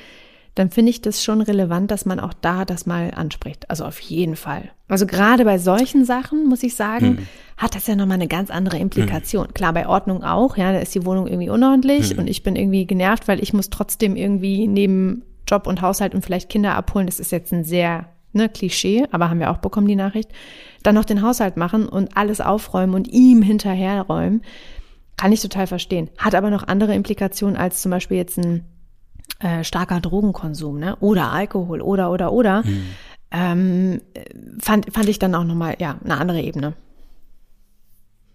dann 0.55 0.71
finde 0.71 0.91
ich 0.91 1.03
das 1.03 1.25
schon 1.25 1.41
relevant, 1.41 1.91
dass 1.91 2.07
man 2.07 2.21
auch 2.21 2.33
da 2.33 2.65
das 2.65 2.87
mal 2.87 3.11
anspricht. 3.15 3.69
Also 3.71 3.85
auf 3.85 3.99
jeden 4.01 4.37
Fall. 4.37 4.71
Also 4.89 5.07
gerade 5.07 5.45
bei 5.45 5.59
solchen 5.59 6.05
Sachen, 6.05 6.47
muss 6.47 6.63
ich 6.63 6.77
sagen, 6.77 7.19
hm. 7.19 7.27
hat 7.57 7.75
das 7.75 7.87
ja 7.87 7.97
nochmal 7.97 8.17
eine 8.17 8.29
ganz 8.29 8.51
andere 8.51 8.79
Implikation. 8.79 9.47
Hm. 9.47 9.55
Klar, 9.55 9.73
bei 9.73 9.89
Ordnung 9.89 10.23
auch, 10.23 10.57
ja, 10.57 10.73
da 10.73 10.79
ist 10.79 10.95
die 10.95 11.05
Wohnung 11.05 11.27
irgendwie 11.27 11.51
unordentlich 11.51 12.11
hm. 12.11 12.19
und 12.19 12.29
ich 12.29 12.43
bin 12.43 12.55
irgendwie 12.55 12.87
genervt, 12.87 13.27
weil 13.27 13.43
ich 13.43 13.53
muss 13.53 13.71
trotzdem 13.71 14.15
irgendwie 14.15 14.69
neben 14.69 15.23
Job 15.49 15.67
und 15.67 15.83
Haushalt 15.83 16.15
und 16.15 16.25
vielleicht 16.25 16.49
Kinder 16.49 16.77
abholen. 16.77 17.07
Das 17.07 17.19
ist 17.19 17.33
jetzt 17.33 17.53
ein 17.53 17.65
sehr 17.65 18.07
ne, 18.33 18.49
Klischee, 18.49 19.07
aber 19.11 19.31
haben 19.31 19.41
wir 19.41 19.51
auch 19.51 19.59
bekommen 19.59 19.89
die 19.89 19.97
Nachricht, 19.97 20.31
dann 20.83 20.95
noch 20.95 21.05
den 21.05 21.23
Haushalt 21.23 21.57
machen 21.57 21.89
und 21.89 22.17
alles 22.17 22.41
aufräumen 22.41 22.95
und 22.95 23.09
ihm 23.09 23.43
hinterherräumen, 23.43 24.43
kann 25.17 25.33
ich 25.33 25.41
total 25.41 25.67
verstehen. 25.67 26.11
Hat 26.19 26.35
aber 26.35 26.51
noch 26.51 26.67
andere 26.67 26.95
Implikationen 26.95 27.57
als 27.57 27.83
zum 27.83 27.91
Beispiel 27.91 28.17
jetzt 28.17 28.39
ein 28.39 28.65
äh, 29.41 29.65
starker 29.65 30.01
Drogenkonsum, 30.01 30.79
ne? 30.79 30.97
Oder 31.01 31.33
Alkohol 31.33 31.81
oder 31.81 32.11
oder 32.11 32.33
oder. 32.33 32.63
Mhm. 32.65 32.87
Ähm, 33.31 34.01
fand, 34.61 34.93
fand 34.93 35.09
ich 35.09 35.19
dann 35.19 35.35
auch 35.35 35.45
nochmal, 35.45 35.77
ja, 35.81 35.99
eine 36.05 36.19
andere 36.19 36.41
Ebene. 36.41 36.75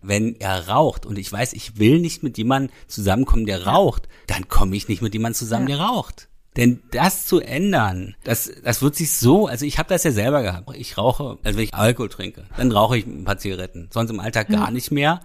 Wenn 0.02 0.36
er 0.40 0.68
raucht 0.68 1.06
und 1.06 1.18
ich 1.18 1.32
weiß, 1.32 1.54
ich 1.54 1.78
will 1.78 2.00
nicht 2.00 2.22
mit 2.22 2.38
jemandem 2.38 2.74
zusammenkommen, 2.88 3.46
der 3.46 3.66
raucht, 3.66 4.08
dann 4.28 4.48
komme 4.50 4.76
ich 4.76 4.88
nicht 4.88 5.02
mit 5.02 5.14
jemandem 5.14 5.38
zusammen, 5.38 5.68
ja. 5.68 5.78
der 5.78 5.86
raucht. 5.86 6.28
Denn 6.58 6.82
das 6.92 7.26
zu 7.26 7.40
ändern, 7.40 8.16
das, 8.24 8.52
das 8.64 8.82
wird 8.82 8.96
sich 8.96 9.14
so, 9.14 9.48
also 9.48 9.66
ich 9.66 9.78
habe 9.78 9.90
das 9.90 10.04
ja 10.04 10.12
selber 10.12 10.42
gehabt. 10.42 10.70
Ich 10.76 10.98
rauche, 10.98 11.38
also 11.44 11.58
wenn 11.58 11.64
ich 11.64 11.74
Alkohol 11.74 12.10
trinke, 12.10 12.46
dann 12.58 12.72
rauche 12.72 12.98
ich 12.98 13.06
ein 13.06 13.24
paar 13.24 13.38
Zigaretten. 13.38 13.88
Sonst 13.94 14.10
im 14.10 14.20
Alltag 14.20 14.50
gar 14.50 14.72
nicht 14.72 14.92
mehr. 14.92 15.22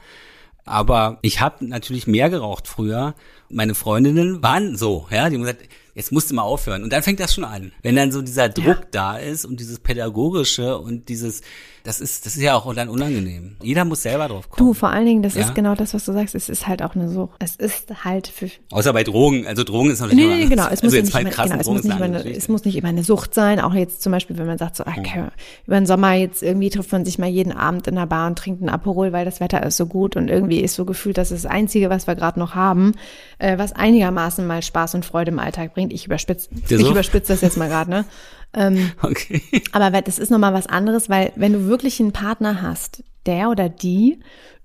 Aber 0.65 1.19
ich 1.23 1.41
habe 1.41 1.67
natürlich 1.67 2.07
mehr 2.07 2.31
geraucht 2.31 2.69
früher. 2.69 3.15
Meine 3.51 3.75
Freundinnen 3.75 4.43
waren 4.43 4.77
so, 4.77 5.07
ja, 5.11 5.29
die 5.29 5.37
haben 5.37 5.43
gesagt, 5.43 5.69
jetzt 5.95 6.13
musst 6.13 6.31
du 6.31 6.35
mal 6.35 6.43
aufhören. 6.43 6.83
Und 6.83 6.93
dann 6.93 7.03
fängt 7.03 7.21
das 7.21 7.35
schon 7.35 7.45
an. 7.45 7.73
Wenn 7.83 7.97
dann 7.97 8.13
so 8.13 8.23
dieser 8.23 8.49
Druck 8.49 8.67
ja. 8.67 8.89
da 8.91 9.17
ist 9.17 9.45
und 9.45 9.61
dieses 9.61 9.79
Pädagogische 9.79 10.79
und 10.79 11.09
dieses, 11.09 11.43
das 11.85 12.01
ist, 12.01 12.25
das 12.25 12.35
ist 12.35 12.43
ja 12.43 12.55
auch 12.57 12.73
dann 12.75 12.89
unangenehm. 12.89 13.57
Jeder 13.63 13.85
muss 13.85 14.03
selber 14.03 14.29
drauf 14.29 14.49
kommen. 14.49 14.67
Du, 14.67 14.75
vor 14.75 14.89
allen 14.89 15.05
Dingen, 15.05 15.23
das 15.23 15.35
ja? 15.35 15.43
ist 15.43 15.55
genau 15.55 15.75
das, 15.75 15.95
was 15.95 16.05
du 16.05 16.13
sagst. 16.13 16.35
Es 16.35 16.49
ist 16.49 16.67
halt 16.67 16.83
auch 16.83 16.95
eine 16.95 17.11
Sucht. 17.11 17.37
Es 17.41 17.57
ist 17.57 18.05
halt 18.05 18.27
für. 18.27 18.49
Außer 18.71 18.93
bei 18.93 19.05
Drogen. 19.05 19.47
Also 19.47 19.65
Drogen 19.65 19.91
ist 19.91 20.01
natürlich. 20.01 20.25
Nee, 20.25 20.35
nee, 20.35 20.45
nee 20.45 20.49
genau. 20.49 20.65
Es 20.65 20.71
also 20.71 20.87
muss, 20.87 20.95
jetzt 20.95 21.15
nicht, 21.15 21.21
immer, 21.21 21.31
genau, 21.31 21.61
es, 21.61 21.67
muss 21.67 21.85
nicht 21.85 21.95
immer 21.97 22.05
eine, 22.05 22.37
es 22.37 22.49
muss 22.49 22.65
nicht 22.65 22.77
immer 22.77 22.89
eine 22.89 23.05
Sucht 23.05 23.35
sein. 23.35 23.61
Auch 23.61 23.75
jetzt 23.75 24.03
zum 24.03 24.13
Beispiel, 24.13 24.39
wenn 24.39 24.47
man 24.47 24.59
sagt, 24.59 24.77
so, 24.77 24.85
okay, 24.87 25.23
mhm. 25.23 25.29
über 25.67 25.77
den 25.77 25.87
Sommer 25.87 26.15
jetzt 26.15 26.43
irgendwie 26.43 26.71
trifft 26.71 26.91
man 26.91 27.05
sich 27.05 27.19
mal 27.19 27.29
jeden 27.29 27.53
Abend 27.53 27.87
in 27.87 27.97
der 27.97 28.07
Bar 28.07 28.29
und 28.29 28.39
trinkt 28.39 28.63
einen 28.63 28.71
Aperol, 28.71 29.13
weil 29.13 29.27
das 29.27 29.41
Wetter 29.41 29.63
ist 29.63 29.77
so 29.77 29.87
gut 29.87 30.17
und 30.17 30.29
irgendwie 30.29 30.61
ist 30.61 30.75
so 30.75 30.87
gefühlt, 30.87 31.19
das 31.19 31.31
ist 31.31 31.45
das 31.45 31.51
Einzige, 31.51 31.91
was 31.91 32.07
wir 32.07 32.15
gerade 32.15 32.39
noch 32.39 32.55
haben, 32.55 32.93
äh, 33.39 33.59
was 33.59 33.73
einigermaßen 33.73 34.47
mal 34.47 34.63
Spaß 34.63 34.95
und 34.95 35.05
Freude 35.05 35.31
im 35.33 35.39
Alltag 35.39 35.75
bringt. 35.75 35.84
Ich 35.91 36.07
überspitze, 36.07 36.49
ich 36.53 36.91
überspitze 36.91 37.33
das 37.33 37.41
jetzt 37.41 37.57
mal 37.57 37.69
gerade, 37.69 37.91
ne? 37.91 38.05
Ähm, 38.53 38.93
okay. 39.03 39.43
Aber 39.73 39.91
das 40.03 40.19
ist 40.19 40.31
nochmal 40.31 40.55
was 40.55 40.67
anderes, 40.67 41.09
weil 41.09 41.33
wenn 41.37 41.53
du 41.53 41.67
wirklich 41.67 42.01
einen 42.01 42.13
Partner 42.13 42.63
hast, 42.63 43.03
der 43.27 43.51
oder 43.51 43.69
die 43.69 44.21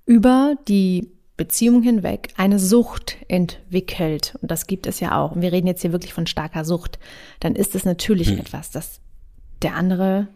über 0.05 0.55
die 0.67 1.11
Beziehung 1.37 1.81
hinweg 1.81 2.33
eine 2.37 2.59
Sucht 2.59 3.17
entwickelt, 3.27 4.37
und 4.41 4.51
das 4.51 4.67
gibt 4.67 4.87
es 4.87 4.99
ja 4.99 5.17
auch, 5.17 5.31
und 5.31 5.41
wir 5.41 5.51
reden 5.51 5.67
jetzt 5.67 5.81
hier 5.81 5.91
wirklich 5.91 6.13
von 6.13 6.27
starker 6.27 6.65
Sucht, 6.65 6.99
dann 7.39 7.55
ist 7.55 7.75
es 7.75 7.85
natürlich 7.85 8.29
hm. 8.29 8.39
etwas, 8.39 8.71
das 8.71 8.99
der 9.61 9.75
andere, 9.75 10.27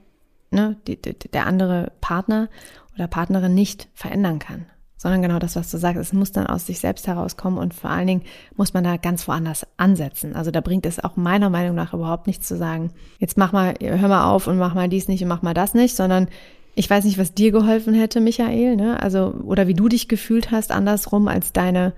ne, 0.52 0.78
die, 0.88 1.02
die, 1.02 1.14
der 1.14 1.46
andere 1.46 1.92
Partner 2.02 2.50
oder 2.96 3.08
Partnerin 3.08 3.54
nicht 3.54 3.90
verändern 3.94 4.40
kann 4.40 4.66
sondern 5.04 5.22
genau 5.22 5.38
das, 5.38 5.58
was 5.58 5.70
du 5.70 5.78
sagst. 5.78 5.99
Es 5.99 6.14
muss 6.14 6.32
dann 6.32 6.47
aus 6.47 6.66
sich 6.66 6.80
selbst 6.80 7.08
herauskommen 7.08 7.60
und 7.60 7.74
vor 7.74 7.89
allen 7.89 8.08
Dingen 8.08 8.22
muss 8.56 8.74
man 8.74 8.86
da 8.86 8.95
ganz 8.95 9.28
woanders 9.28 9.68
ansetzen. 9.76 10.34
Also 10.34 10.49
da 10.49 10.62
bringt 10.62 10.86
es 10.86 11.04
auch 11.04 11.18
meiner 11.18 11.49
Meinung 11.49 11.76
nach 11.76 11.93
überhaupt 11.93 12.26
nichts 12.26 12.47
zu 12.47 12.56
sagen, 12.56 12.91
jetzt 13.20 13.38
mach 13.38 13.51
mal, 13.51 13.74
hör 13.82 14.08
mal 14.08 14.32
auf 14.32 14.47
und 14.47 14.58
mach 14.58 14.74
mal 14.74 14.88
dies 14.88 15.10
nicht 15.10 15.22
und 15.22 15.28
mach 15.28 15.41
mal 15.41 15.54
das 15.54 15.74
nicht, 15.74 15.93
sondern 15.93 16.30
ich 16.74 16.89
weiß 16.89 17.04
nicht, 17.04 17.18
was 17.18 17.34
dir 17.34 17.51
geholfen 17.51 17.93
hätte, 17.93 18.22
Michael, 18.22 18.78
ne? 18.78 18.99
Also, 18.99 19.34
oder 19.43 19.68
wie 19.68 19.74
du 19.74 19.89
dich 19.89 20.08
gefühlt 20.08 20.51
hast, 20.51 20.72
andersrum, 20.72 21.28
als 21.28 21.51
deine 21.51 21.93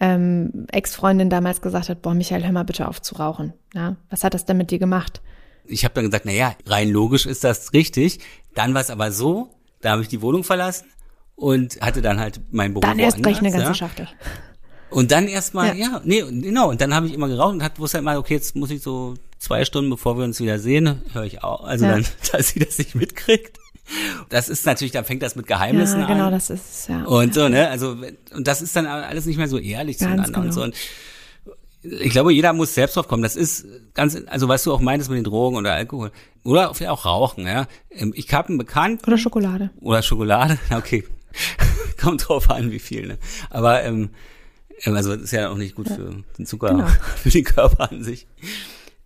ähm, 0.00 0.66
Ex-Freundin 0.72 1.30
damals 1.30 1.62
gesagt 1.62 1.88
hat, 1.88 2.02
boah, 2.02 2.12
Michael, 2.12 2.42
hör 2.42 2.52
mal 2.52 2.64
bitte 2.64 2.88
auf 2.88 3.00
zu 3.00 3.14
rauchen. 3.14 3.52
Ja? 3.72 3.96
Was 4.10 4.24
hat 4.24 4.34
das 4.34 4.44
denn 4.44 4.56
mit 4.56 4.72
dir 4.72 4.80
gemacht? 4.80 5.22
Ich 5.64 5.84
habe 5.84 5.94
dann 5.94 6.06
gesagt, 6.06 6.24
na 6.26 6.32
ja, 6.32 6.54
rein 6.66 6.90
logisch 6.90 7.24
ist 7.24 7.44
das 7.44 7.72
richtig. 7.72 8.18
Dann 8.54 8.74
war 8.74 8.80
es 8.80 8.90
aber 8.90 9.12
so, 9.12 9.54
da 9.80 9.92
habe 9.92 10.02
ich 10.02 10.08
die 10.08 10.22
Wohnung 10.22 10.42
verlassen 10.42 10.86
und 11.38 11.80
hatte 11.80 12.02
dann 12.02 12.18
halt 12.18 12.40
mein 12.50 12.74
Beruf. 12.74 12.84
Dann 12.84 12.98
erst 12.98 13.22
gleich 13.22 13.38
eine 13.38 13.50
ganze 13.50 13.68
ja. 13.68 13.74
Schachtel. 13.74 14.08
Und 14.90 15.12
dann 15.12 15.28
erstmal, 15.28 15.78
ja. 15.78 15.92
ja, 15.92 16.00
nee, 16.04 16.22
genau, 16.22 16.70
und 16.70 16.80
dann 16.80 16.94
habe 16.94 17.06
ich 17.06 17.14
immer 17.14 17.28
geraucht 17.28 17.54
und 17.54 17.62
hat 17.62 17.78
wusste 17.78 17.98
halt 17.98 18.04
mal, 18.04 18.16
okay, 18.16 18.34
jetzt 18.34 18.56
muss 18.56 18.70
ich 18.70 18.82
so 18.82 19.14
zwei 19.38 19.64
Stunden, 19.64 19.90
bevor 19.90 20.16
wir 20.16 20.24
uns 20.24 20.40
wieder 20.40 20.58
sehen, 20.58 21.02
höre 21.12 21.24
ich 21.24 21.44
auch, 21.44 21.64
also 21.64 21.84
ja. 21.84 21.92
dann, 21.92 22.06
dass 22.32 22.48
sie 22.48 22.58
das 22.58 22.78
nicht 22.78 22.94
mitkriegt. 22.94 23.58
Das 24.28 24.48
ist 24.48 24.66
natürlich, 24.66 24.92
dann 24.92 25.04
fängt 25.04 25.22
das 25.22 25.36
mit 25.36 25.46
Geheimnissen 25.46 26.00
ja, 26.00 26.06
genau, 26.06 26.24
an. 26.24 26.30
Genau, 26.30 26.36
das 26.36 26.50
ist 26.50 26.88
ja. 26.88 27.04
Und 27.04 27.32
so, 27.32 27.48
ne, 27.48 27.68
also 27.68 27.96
und 28.34 28.46
das 28.46 28.60
ist 28.60 28.74
dann 28.76 28.86
alles 28.86 29.24
nicht 29.24 29.38
mehr 29.38 29.48
so 29.48 29.58
ehrlich 29.58 29.98
ganz 29.98 30.10
zueinander 30.10 30.32
genau. 30.32 30.46
und 30.46 30.52
so. 30.52 30.62
Und 30.62 30.74
ich 31.82 32.10
glaube, 32.10 32.32
jeder 32.32 32.52
muss 32.52 32.74
selbst 32.74 32.96
drauf 32.96 33.08
kommen. 33.08 33.22
Das 33.22 33.36
ist 33.36 33.64
ganz, 33.94 34.18
also 34.26 34.48
was 34.48 34.64
du 34.64 34.74
auch 34.74 34.80
meintest 34.80 35.10
mit 35.10 35.18
den 35.18 35.24
Drogen 35.24 35.56
oder 35.56 35.72
Alkohol 35.72 36.10
oder 36.44 36.70
auch 36.70 37.04
Rauchen, 37.06 37.46
ja. 37.46 37.66
Ähm, 37.90 38.12
ich 38.14 38.32
habe 38.34 38.48
einen 38.48 38.58
Bekannten. 38.58 39.06
Oder 39.06 39.16
Schokolade. 39.16 39.70
Oder 39.80 40.02
Schokolade, 40.02 40.58
okay. 40.76 41.04
Kommt 42.00 42.28
drauf 42.28 42.50
an, 42.50 42.70
wie 42.70 42.78
viel. 42.78 43.06
Ne? 43.06 43.18
Aber 43.50 43.82
ähm, 43.82 44.10
ähm, 44.84 44.96
also 44.96 45.12
ist 45.12 45.32
ja 45.32 45.50
auch 45.50 45.56
nicht 45.56 45.74
gut 45.74 45.88
für 45.88 46.22
den 46.38 46.46
Zucker, 46.46 46.70
genau. 46.70 46.86
für 47.16 47.30
den 47.30 47.44
Körper 47.44 47.90
an 47.90 48.02
sich. 48.02 48.26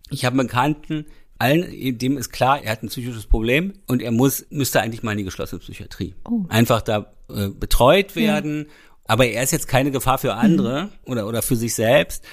Ich 0.09 0.25
habe 0.25 0.39
einen 0.39 0.47
Bekannten, 0.47 1.05
allen, 1.39 1.97
dem 1.97 2.17
ist 2.17 2.31
klar, 2.31 2.61
er 2.63 2.71
hat 2.71 2.83
ein 2.83 2.89
psychisches 2.89 3.25
Problem 3.25 3.73
und 3.87 4.01
er 4.01 4.11
muss, 4.11 4.45
müsste 4.49 4.81
eigentlich 4.81 5.03
mal 5.03 5.11
in 5.11 5.19
die 5.19 5.23
geschlossene 5.23 5.59
Psychiatrie. 5.59 6.15
Oh. 6.29 6.45
Einfach 6.49 6.81
da 6.81 7.13
äh, 7.29 7.49
betreut 7.49 8.15
werden. 8.15 8.65
Ja. 8.67 8.71
Aber 9.05 9.25
er 9.25 9.43
ist 9.43 9.51
jetzt 9.51 9.67
keine 9.67 9.91
Gefahr 9.91 10.17
für 10.17 10.35
andere 10.35 10.83
mhm. 10.83 11.11
oder, 11.11 11.27
oder 11.27 11.41
für 11.41 11.55
sich 11.55 11.75
selbst. 11.75 12.23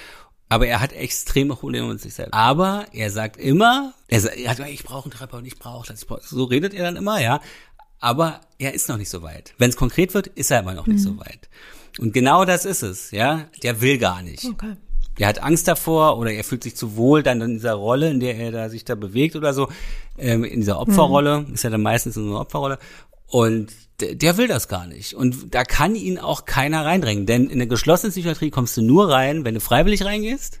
Aber 0.47 0.67
er 0.67 0.81
hat 0.81 0.91
extreme 0.91 1.55
Probleme 1.55 1.87
mit 1.87 2.01
sich 2.01 2.13
selbst. 2.13 2.33
Aber 2.33 2.85
er 2.91 3.09
sagt 3.09 3.37
immer, 3.37 3.93
er 4.07 4.19
sagt, 4.19 4.37
ich 4.69 4.83
brauche 4.83 5.05
einen 5.05 5.11
Therapeuten, 5.11 5.45
ich 5.45 5.57
brauche 5.57 5.87
das, 5.87 6.01
ich 6.01 6.07
brauche 6.07 6.21
So 6.23 6.43
redet 6.43 6.73
er 6.73 6.83
dann 6.83 6.97
immer, 6.97 7.21
ja 7.21 7.41
aber 8.01 8.41
er 8.57 8.73
ist 8.73 8.89
noch 8.89 8.97
nicht 8.97 9.09
so 9.09 9.21
weit. 9.21 9.53
Wenn 9.57 9.69
es 9.69 9.77
konkret 9.77 10.13
wird, 10.13 10.27
ist 10.27 10.51
er 10.51 10.59
aber 10.59 10.73
noch 10.73 10.87
mhm. 10.87 10.93
nicht 10.93 11.03
so 11.03 11.17
weit. 11.19 11.49
Und 11.99 12.13
genau 12.13 12.45
das 12.45 12.65
ist 12.65 12.81
es, 12.81 13.11
ja. 13.11 13.47
Der 13.63 13.79
will 13.79 13.97
gar 13.97 14.21
nicht. 14.21 14.43
Okay. 14.43 14.75
Der 15.19 15.27
hat 15.27 15.43
Angst 15.43 15.67
davor 15.67 16.17
oder 16.17 16.31
er 16.31 16.43
fühlt 16.43 16.63
sich 16.63 16.75
zu 16.75 16.95
wohl 16.95 17.21
dann 17.21 17.41
in 17.41 17.53
dieser 17.53 17.73
Rolle, 17.73 18.09
in 18.09 18.19
der 18.19 18.37
er 18.37 18.51
da 18.51 18.69
sich 18.69 18.85
da 18.85 18.95
bewegt 18.95 19.35
oder 19.35 19.53
so, 19.53 19.69
ähm, 20.17 20.43
in 20.43 20.61
dieser 20.61 20.79
Opferrolle, 20.79 21.41
mhm. 21.41 21.53
ist 21.53 21.63
ja 21.63 21.69
dann 21.69 21.81
meistens 21.81 22.17
in 22.17 22.23
so 22.23 22.29
einer 22.29 22.39
Opferrolle. 22.39 22.79
Und 23.27 23.71
der, 23.99 24.15
der 24.15 24.37
will 24.37 24.47
das 24.47 24.67
gar 24.67 24.87
nicht. 24.87 25.13
Und 25.13 25.53
da 25.53 25.63
kann 25.63 25.95
ihn 25.95 26.17
auch 26.17 26.45
keiner 26.45 26.85
reindrängen. 26.85 27.27
Denn 27.27 27.45
in 27.45 27.53
eine 27.53 27.67
geschlossene 27.67 28.11
Psychiatrie 28.11 28.49
kommst 28.49 28.75
du 28.77 28.81
nur 28.81 29.09
rein, 29.09 29.45
wenn 29.45 29.53
du 29.53 29.59
freiwillig 29.59 30.03
reingehst 30.03 30.59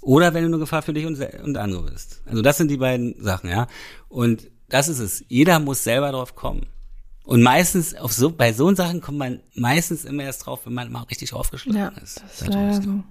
oder 0.00 0.32
wenn 0.32 0.42
du 0.42 0.48
eine 0.48 0.58
Gefahr 0.58 0.82
für 0.82 0.92
dich 0.92 1.06
und, 1.06 1.18
und 1.42 1.56
andere 1.56 1.90
bist. 1.90 2.22
Also 2.26 2.40
das 2.40 2.56
sind 2.56 2.70
die 2.70 2.76
beiden 2.76 3.20
Sachen, 3.20 3.50
ja. 3.50 3.66
Und 4.08 4.48
das 4.68 4.88
ist 4.88 4.98
es. 4.98 5.24
Jeder 5.28 5.58
muss 5.60 5.84
selber 5.84 6.12
drauf 6.12 6.34
kommen. 6.34 6.66
Und 7.24 7.42
meistens 7.42 7.94
auf 7.94 8.12
so, 8.12 8.30
bei 8.30 8.52
so 8.52 8.74
Sachen 8.74 9.00
kommt 9.00 9.18
man 9.18 9.40
meistens 9.54 10.04
immer 10.04 10.22
erst 10.22 10.46
drauf, 10.46 10.60
wenn 10.64 10.72
man 10.72 10.90
mal 10.90 11.02
richtig 11.02 11.34
aufgeschlagen 11.34 11.78
ja, 11.78 11.88
ist. 12.02 12.22
Das 12.22 12.42
ist 12.42 12.48
leider 12.48 12.80
so. 12.80 13.02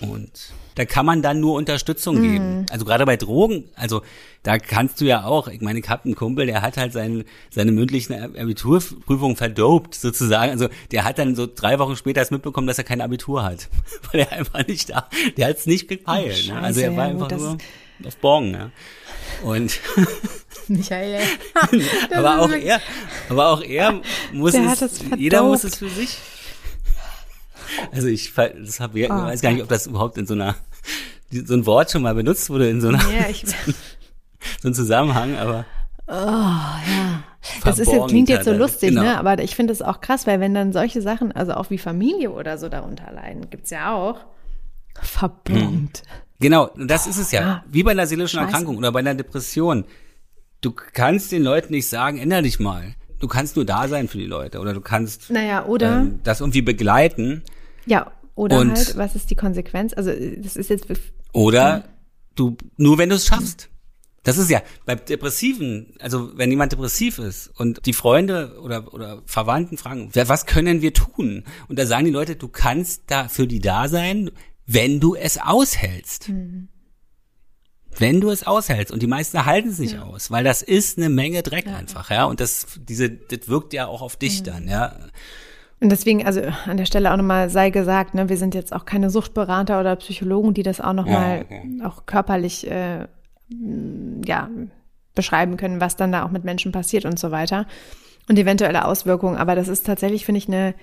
Und 0.00 0.30
da 0.76 0.84
kann 0.84 1.06
man 1.06 1.22
dann 1.22 1.40
nur 1.40 1.54
Unterstützung 1.54 2.18
mhm. 2.18 2.22
geben. 2.22 2.66
Also 2.70 2.84
gerade 2.84 3.06
bei 3.06 3.16
Drogen, 3.16 3.64
also 3.74 4.02
da 4.42 4.58
kannst 4.58 5.00
du 5.00 5.06
ja 5.06 5.24
auch, 5.24 5.48
ich 5.48 5.62
meine, 5.62 5.80
ich 5.80 5.88
habe 5.88 6.04
einen 6.04 6.14
Kumpel, 6.14 6.46
der 6.46 6.62
hat 6.62 6.76
halt 6.76 6.92
sein, 6.92 7.24
seine 7.50 7.72
mündlichen 7.72 8.14
Abiturprüfung 8.14 9.36
verdopt, 9.36 9.94
sozusagen. 9.94 10.52
Also 10.52 10.68
der 10.92 11.04
hat 11.04 11.18
dann 11.18 11.34
so 11.34 11.48
drei 11.52 11.78
Wochen 11.78 11.96
später 11.96 12.20
erst 12.20 12.30
mitbekommen, 12.30 12.66
dass 12.66 12.78
er 12.78 12.84
kein 12.84 13.00
Abitur 13.00 13.42
hat. 13.42 13.68
Weil 14.12 14.20
er 14.20 14.32
einfach 14.32 14.66
nicht 14.66 14.90
da, 14.90 15.08
der 15.36 15.48
hat 15.48 15.56
es 15.56 15.66
nicht 15.66 15.88
gepeilt. 15.88 16.44
Oh, 16.50 16.54
ne? 16.54 16.60
Also 16.60 16.80
er 16.80 16.96
war 16.96 17.06
einfach 17.06 17.30
nur 17.30 17.56
auf 18.04 18.16
Borgen, 18.18 18.52
ja. 18.52 18.70
Und 19.42 19.78
Michael. 20.68 21.22
aber 22.14 22.40
auch 22.40 22.52
er, 22.52 22.80
aber 23.28 23.48
auch 23.48 23.62
er 23.62 24.00
muss 24.32 24.54
es, 24.54 25.00
jeder 25.16 25.42
muss 25.42 25.64
es 25.64 25.76
für 25.76 25.88
sich. 25.88 26.18
Also 27.92 28.08
ich 28.08 28.32
das 28.34 28.80
hab, 28.80 28.94
ich 28.94 29.10
oh, 29.10 29.14
weiß 29.14 29.40
gar 29.40 29.52
nicht, 29.52 29.62
ob 29.62 29.68
das 29.68 29.86
überhaupt 29.86 30.18
in 30.18 30.26
so 30.26 30.34
einer 30.34 30.56
so 31.30 31.54
ein 31.54 31.66
Wort 31.66 31.90
schon 31.90 32.02
mal 32.02 32.14
benutzt 32.14 32.50
wurde 32.50 32.70
in 32.70 32.80
so 32.80 32.88
einer 32.88 33.02
ja, 33.10 33.28
ich, 33.28 33.44
so 34.62 34.68
ein 34.68 34.74
Zusammenhang, 34.74 35.36
aber 35.36 35.66
Oh, 36.08 36.12
ja. 36.12 37.24
Das 37.64 37.78
ist 37.80 37.90
jetzt, 37.90 38.08
klingt 38.08 38.28
jetzt 38.28 38.44
so 38.44 38.52
lustig, 38.52 38.90
genau. 38.90 39.02
ne? 39.02 39.18
Aber 39.18 39.42
ich 39.42 39.56
finde 39.56 39.72
es 39.72 39.82
auch 39.82 40.00
krass, 40.00 40.26
weil 40.26 40.40
wenn 40.40 40.54
dann 40.54 40.72
solche 40.72 41.02
Sachen, 41.02 41.32
also 41.32 41.54
auch 41.54 41.70
wie 41.70 41.78
Familie 41.78 42.30
oder 42.30 42.58
so 42.58 42.68
darunter 42.68 43.10
leiden, 43.12 43.50
gibt's 43.50 43.70
ja 43.70 43.94
auch. 43.94 44.20
Verbongt. 45.00 45.98
Hm. 45.98 46.25
Genau, 46.40 46.70
das 46.76 47.06
ist 47.06 47.18
es 47.18 47.32
ja. 47.32 47.42
Ah, 47.42 47.64
wie 47.68 47.82
bei 47.82 47.92
einer 47.92 48.06
seelischen 48.06 48.38
Scheiße. 48.38 48.46
Erkrankung 48.46 48.76
oder 48.76 48.92
bei 48.92 49.00
einer 49.00 49.14
Depression. 49.14 49.84
Du 50.60 50.72
kannst 50.72 51.32
den 51.32 51.42
Leuten 51.42 51.72
nicht 51.72 51.88
sagen, 51.88 52.18
änder 52.18 52.42
dich 52.42 52.58
mal. 52.58 52.94
Du 53.18 53.28
kannst 53.28 53.56
nur 53.56 53.64
da 53.64 53.88
sein 53.88 54.08
für 54.08 54.18
die 54.18 54.26
Leute 54.26 54.60
oder 54.60 54.74
du 54.74 54.80
kannst 54.80 55.30
naja, 55.30 55.64
oder, 55.64 56.00
ähm, 56.00 56.20
das 56.22 56.40
irgendwie 56.40 56.62
begleiten. 56.62 57.42
Ja, 57.86 58.12
oder 58.34 58.58
und, 58.60 58.76
halt, 58.76 58.96
was 58.96 59.14
ist 59.14 59.30
die 59.30 59.36
Konsequenz? 59.36 59.94
Also 59.94 60.12
das 60.12 60.56
ist 60.56 60.68
jetzt 60.68 60.86
oder 61.32 61.84
du 62.34 62.56
nur 62.76 62.98
wenn 62.98 63.08
du 63.08 63.16
es 63.16 63.26
schaffst. 63.26 63.70
Das 64.22 64.38
ist 64.38 64.50
ja 64.50 64.60
bei 64.84 64.96
Depressiven, 64.96 65.94
also 66.00 66.36
wenn 66.36 66.50
jemand 66.50 66.72
depressiv 66.72 67.20
ist 67.20 67.48
und 67.58 67.86
die 67.86 67.92
Freunde 67.92 68.58
oder 68.60 68.92
oder 68.92 69.22
Verwandten 69.24 69.78
fragen, 69.78 70.10
was 70.12 70.46
können 70.46 70.82
wir 70.82 70.92
tun? 70.92 71.44
Und 71.68 71.78
da 71.78 71.86
sagen 71.86 72.06
die 72.06 72.10
Leute, 72.10 72.34
du 72.34 72.48
kannst 72.48 73.04
da 73.06 73.28
für 73.28 73.46
die 73.46 73.60
da 73.60 73.88
sein, 73.88 74.32
wenn 74.66 75.00
du 75.00 75.14
es 75.14 75.38
aushältst. 75.38 76.28
Mhm. 76.28 76.68
Wenn 77.98 78.20
du 78.20 78.28
es 78.28 78.46
aushältst 78.46 78.92
und 78.92 79.02
die 79.02 79.06
meisten 79.06 79.46
halten 79.46 79.70
es 79.70 79.78
nicht 79.78 79.94
ja. 79.94 80.02
aus, 80.02 80.30
weil 80.30 80.44
das 80.44 80.60
ist 80.60 80.98
eine 80.98 81.08
Menge 81.08 81.42
Dreck 81.42 81.66
ja. 81.66 81.76
einfach, 81.76 82.10
ja, 82.10 82.24
und 82.24 82.40
das 82.40 82.66
diese 82.78 83.08
das 83.08 83.48
wirkt 83.48 83.72
ja 83.72 83.86
auch 83.86 84.02
auf 84.02 84.16
dich 84.16 84.40
mhm. 84.40 84.44
dann, 84.44 84.68
ja. 84.68 84.96
Und 85.80 85.90
deswegen, 85.90 86.26
also 86.26 86.42
an 86.66 86.76
der 86.76 86.86
Stelle 86.86 87.12
auch 87.12 87.16
nochmal 87.16 87.48
sei 87.48 87.70
gesagt, 87.70 88.14
ne, 88.14 88.28
wir 88.28 88.36
sind 88.36 88.54
jetzt 88.54 88.72
auch 88.72 88.84
keine 88.84 89.10
Suchtberater 89.10 89.78
oder 89.80 89.96
Psychologen, 89.96 90.54
die 90.54 90.62
das 90.62 90.80
auch 90.80 90.94
nochmal 90.94 91.38
ja, 91.38 91.44
okay. 91.44 91.80
auch 91.84 92.06
körperlich 92.06 92.70
äh, 92.70 93.06
ja, 94.26 94.50
beschreiben 95.14 95.56
können, 95.56 95.80
was 95.80 95.96
dann 95.96 96.12
da 96.12 96.24
auch 96.24 96.30
mit 96.30 96.44
Menschen 96.44 96.72
passiert 96.72 97.04
und 97.04 97.18
so 97.18 97.30
weiter. 97.30 97.66
Und 98.28 98.38
eventuelle 98.38 98.86
Auswirkungen. 98.86 99.36
Aber 99.36 99.54
das 99.54 99.68
ist 99.68 99.86
tatsächlich, 99.86 100.24
finde 100.24 100.38
ich, 100.38 100.48
eine 100.48 100.74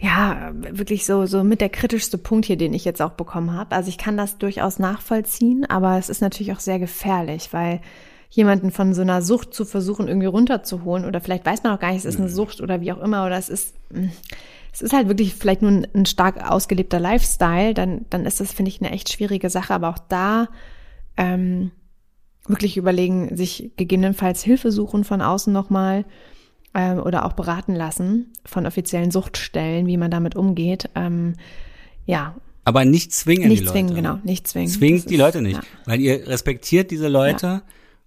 ja, 0.00 0.52
wirklich 0.54 1.04
so, 1.06 1.26
so 1.26 1.42
mit 1.42 1.60
der 1.60 1.70
kritischste 1.70 2.18
Punkt 2.18 2.46
hier, 2.46 2.56
den 2.56 2.72
ich 2.72 2.84
jetzt 2.84 3.02
auch 3.02 3.12
bekommen 3.12 3.52
habe. 3.52 3.74
Also 3.74 3.88
ich 3.88 3.98
kann 3.98 4.16
das 4.16 4.38
durchaus 4.38 4.78
nachvollziehen, 4.78 5.64
aber 5.68 5.98
es 5.98 6.08
ist 6.08 6.20
natürlich 6.20 6.52
auch 6.52 6.60
sehr 6.60 6.78
gefährlich, 6.78 7.52
weil 7.52 7.80
jemanden 8.30 8.70
von 8.70 8.94
so 8.94 9.02
einer 9.02 9.22
Sucht 9.22 9.54
zu 9.54 9.64
versuchen, 9.64 10.06
irgendwie 10.06 10.26
runterzuholen 10.26 11.04
oder 11.04 11.20
vielleicht 11.20 11.46
weiß 11.46 11.62
man 11.64 11.74
auch 11.74 11.80
gar 11.80 11.88
nicht, 11.88 11.98
es 11.98 12.04
ist 12.04 12.20
eine 12.20 12.28
mhm. 12.28 12.34
Sucht 12.34 12.60
oder 12.60 12.80
wie 12.80 12.92
auch 12.92 13.00
immer 13.00 13.26
oder 13.26 13.36
es 13.38 13.48
ist, 13.48 13.74
hm, 13.92 14.10
es 14.72 14.82
ist 14.82 14.92
halt 14.92 15.08
wirklich 15.08 15.34
vielleicht 15.34 15.62
nur 15.62 15.70
ein, 15.72 15.86
ein 15.94 16.06
stark 16.06 16.48
ausgelebter 16.48 17.00
Lifestyle, 17.00 17.74
dann, 17.74 18.06
dann 18.10 18.26
ist 18.26 18.38
das, 18.38 18.52
finde 18.52 18.68
ich, 18.68 18.80
eine 18.80 18.92
echt 18.92 19.10
schwierige 19.10 19.50
Sache, 19.50 19.74
aber 19.74 19.88
auch 19.88 19.98
da, 19.98 20.48
ähm, 21.16 21.72
wirklich 22.46 22.76
überlegen, 22.76 23.36
sich 23.36 23.72
gegebenenfalls 23.76 24.42
Hilfe 24.42 24.70
suchen 24.70 25.04
von 25.04 25.22
außen 25.22 25.52
nochmal 25.52 26.04
ähm, 26.78 27.00
oder 27.00 27.26
auch 27.26 27.32
beraten 27.32 27.74
lassen 27.74 28.32
von 28.46 28.64
offiziellen 28.64 29.10
Suchtstellen, 29.10 29.88
wie 29.88 29.96
man 29.96 30.12
damit 30.12 30.36
umgeht. 30.36 30.88
Ähm, 30.94 31.34
ja. 32.06 32.36
Aber 32.64 32.84
nicht 32.84 33.12
zwingen 33.12 33.48
nicht 33.48 33.62
die 33.62 33.66
zwingen, 33.66 33.88
Leute. 33.88 34.02
genau, 34.02 34.18
nicht 34.22 34.46
zwingen. 34.46 34.68
Zwingt 34.68 35.10
die 35.10 35.16
Leute 35.16 35.42
nicht, 35.42 35.56
ja. 35.56 35.68
weil 35.86 36.00
ihr 36.00 36.28
respektiert 36.28 36.92
diese 36.92 37.08
Leute 37.08 37.46
ja. 37.46 37.62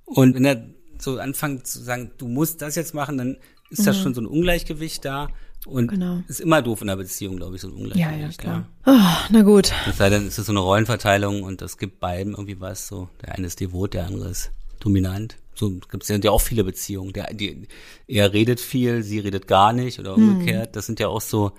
und 0.05 0.35
wenn 0.35 0.45
er 0.45 0.63
so 0.97 1.19
anfängt 1.19 1.67
zu 1.67 1.81
sagen, 1.81 2.11
du 2.17 2.27
musst 2.27 2.61
das 2.61 2.75
jetzt 2.75 2.93
machen, 2.93 3.17
dann 3.17 3.37
ist 3.71 3.81
mhm. 3.81 3.85
da 3.85 3.93
schon 3.93 4.13
so 4.13 4.21
ein 4.21 4.27
Ungleichgewicht 4.27 5.03
da. 5.03 5.27
Und 5.65 5.89
genau. 5.89 6.23
ist 6.27 6.41
immer 6.41 6.63
doof 6.63 6.81
in 6.81 6.87
der 6.87 6.95
Beziehung, 6.95 7.37
glaube 7.37 7.55
ich, 7.55 7.61
so 7.61 7.67
ein 7.67 7.73
Ungleichgewicht. 7.73 8.19
Ja, 8.19 8.27
ja, 8.27 8.29
klar. 8.29 8.67
Ja. 8.87 8.93
Oh, 8.93 9.29
na 9.31 9.43
gut. 9.43 9.71
Es 9.87 9.97
sei 9.97 10.09
denn, 10.09 10.25
es 10.25 10.39
ist 10.39 10.47
so 10.47 10.51
eine 10.51 10.59
Rollenverteilung 10.59 11.43
und 11.43 11.61
das 11.61 11.77
gibt 11.77 11.99
beiden 11.99 12.33
irgendwie 12.33 12.59
was. 12.59 12.87
So, 12.87 13.09
der 13.21 13.35
eine 13.35 13.45
ist 13.45 13.59
devot, 13.59 13.93
der 13.93 14.07
andere 14.07 14.29
ist 14.29 14.49
dominant. 14.79 15.37
So 15.53 15.71
gibt 15.89 16.03
es 16.03 16.09
ja 16.09 16.31
auch 16.31 16.41
viele 16.41 16.63
Beziehungen. 16.63 17.13
Der, 17.13 17.33
die, 17.33 17.67
er 18.07 18.33
redet 18.33 18.59
viel, 18.59 19.03
sie 19.03 19.19
redet 19.19 19.47
gar 19.47 19.73
nicht 19.73 19.99
oder 19.99 20.15
umgekehrt. 20.15 20.67
Hm. 20.67 20.71
Das 20.73 20.85
sind 20.85 20.99
ja 20.99 21.07
auch 21.07 21.21
so 21.21 21.51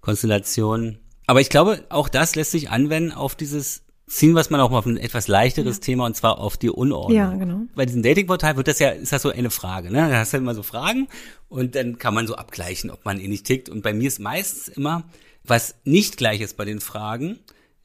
Konstellationen. 0.00 0.98
Aber 1.26 1.40
ich 1.40 1.48
glaube, 1.48 1.84
auch 1.88 2.08
das 2.08 2.34
lässt 2.34 2.50
sich 2.50 2.70
anwenden 2.70 3.12
auf 3.12 3.34
dieses 3.34 3.82
ziehen 4.10 4.32
wir 4.32 4.40
es 4.40 4.50
mal 4.50 4.60
auch 4.60 4.70
mal 4.70 4.78
auf 4.78 4.86
ein 4.86 4.96
etwas 4.96 5.28
leichteres 5.28 5.76
ja. 5.76 5.82
Thema 5.82 6.06
und 6.06 6.16
zwar 6.16 6.38
auf 6.38 6.56
die 6.56 6.68
Unordnung. 6.68 7.16
Ja, 7.16 7.32
genau. 7.32 7.62
Bei 7.74 7.86
diesem 7.86 8.02
Datingportal 8.02 8.56
wird 8.56 8.66
das 8.66 8.80
ja, 8.80 8.90
ist 8.90 9.12
das 9.12 9.22
so 9.22 9.30
eine 9.30 9.50
Frage, 9.50 9.90
ne? 9.90 10.08
Da 10.10 10.18
hast 10.18 10.32
du 10.32 10.36
immer 10.36 10.54
so 10.54 10.64
Fragen 10.64 11.06
und 11.48 11.76
dann 11.76 11.96
kann 11.98 12.12
man 12.12 12.26
so 12.26 12.34
abgleichen, 12.34 12.90
ob 12.90 13.04
man 13.04 13.20
ähnlich 13.20 13.44
tickt. 13.44 13.68
Und 13.68 13.82
bei 13.82 13.94
mir 13.94 14.08
ist 14.08 14.18
meistens 14.18 14.68
immer, 14.68 15.04
was 15.44 15.76
nicht 15.84 16.16
gleich 16.16 16.40
ist 16.40 16.56
bei 16.56 16.64
den 16.64 16.80
Fragen, 16.80 17.38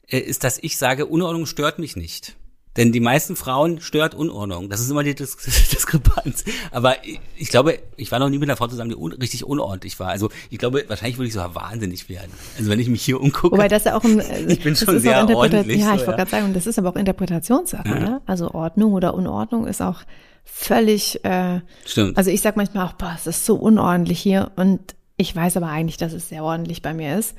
äh, 0.08 0.18
ist, 0.18 0.42
dass 0.42 0.58
ich 0.58 0.76
sage, 0.76 1.06
Unordnung 1.06 1.46
stört 1.46 1.78
mich 1.78 1.94
nicht. 1.94 2.36
Denn 2.76 2.92
die 2.92 3.00
meisten 3.00 3.36
Frauen 3.36 3.80
stört 3.80 4.14
Unordnung. 4.14 4.68
Das 4.68 4.80
ist 4.80 4.90
immer 4.90 5.02
die 5.02 5.14
Dis 5.14 5.36
Diskrepanz. 5.72 6.44
Aber 6.70 7.04
ich, 7.04 7.20
ich, 7.36 7.48
glaube, 7.48 7.78
ich 7.96 8.12
war 8.12 8.18
noch 8.18 8.28
nie 8.28 8.38
mit 8.38 8.48
einer 8.48 8.56
Frau 8.56 8.66
zusammen, 8.66 8.90
die 8.90 8.96
un 8.96 9.12
richtig 9.12 9.44
unordentlich 9.44 9.98
war. 9.98 10.08
Also 10.08 10.30
ich 10.50 10.58
glaube, 10.58 10.84
wahrscheinlich 10.88 11.18
würde 11.18 11.28
ich 11.28 11.34
sogar 11.34 11.54
wahnsinnig 11.54 12.08
werden. 12.08 12.32
Also 12.58 12.70
wenn 12.70 12.80
ich 12.80 12.88
mich 12.88 13.02
hier 13.02 13.20
umgucke. 13.20 13.56
Wobei 13.56 13.68
das 13.68 13.84
ja 13.84 13.96
auch 13.96 14.04
ein, 14.04 14.22
ich 14.48 14.62
bin 14.62 14.76
schon 14.76 15.00
sehr 15.00 15.28
ordentlich. 15.28 15.80
Ja, 15.80 15.94
ich 15.94 16.00
so, 16.00 16.06
wollte 16.06 16.10
ja. 16.10 16.16
gerade 16.16 16.30
sagen, 16.30 16.54
das 16.54 16.66
ist 16.66 16.78
aber 16.78 16.90
auch 16.90 16.96
Interpretationssache. 16.96 17.88
Ja. 17.88 17.98
Ne? 17.98 18.22
Also 18.26 18.50
Ordnung 18.50 18.92
oder 18.92 19.14
Unordnung 19.14 19.66
ist 19.66 19.82
auch 19.82 20.02
völlig. 20.44 21.24
Äh, 21.24 21.60
Stimmt. 21.84 22.16
Also 22.16 22.30
ich 22.30 22.40
sag 22.40 22.56
manchmal 22.56 22.86
auch, 22.86 22.92
boah, 22.94 23.12
es 23.14 23.26
ist 23.26 23.46
so 23.46 23.56
unordentlich 23.56 24.20
hier. 24.20 24.52
Und 24.56 24.94
ich 25.16 25.34
weiß 25.34 25.56
aber 25.56 25.68
eigentlich, 25.68 25.96
dass 25.96 26.12
es 26.12 26.28
sehr 26.28 26.44
ordentlich 26.44 26.82
bei 26.82 26.94
mir 26.94 27.18
ist 27.18 27.34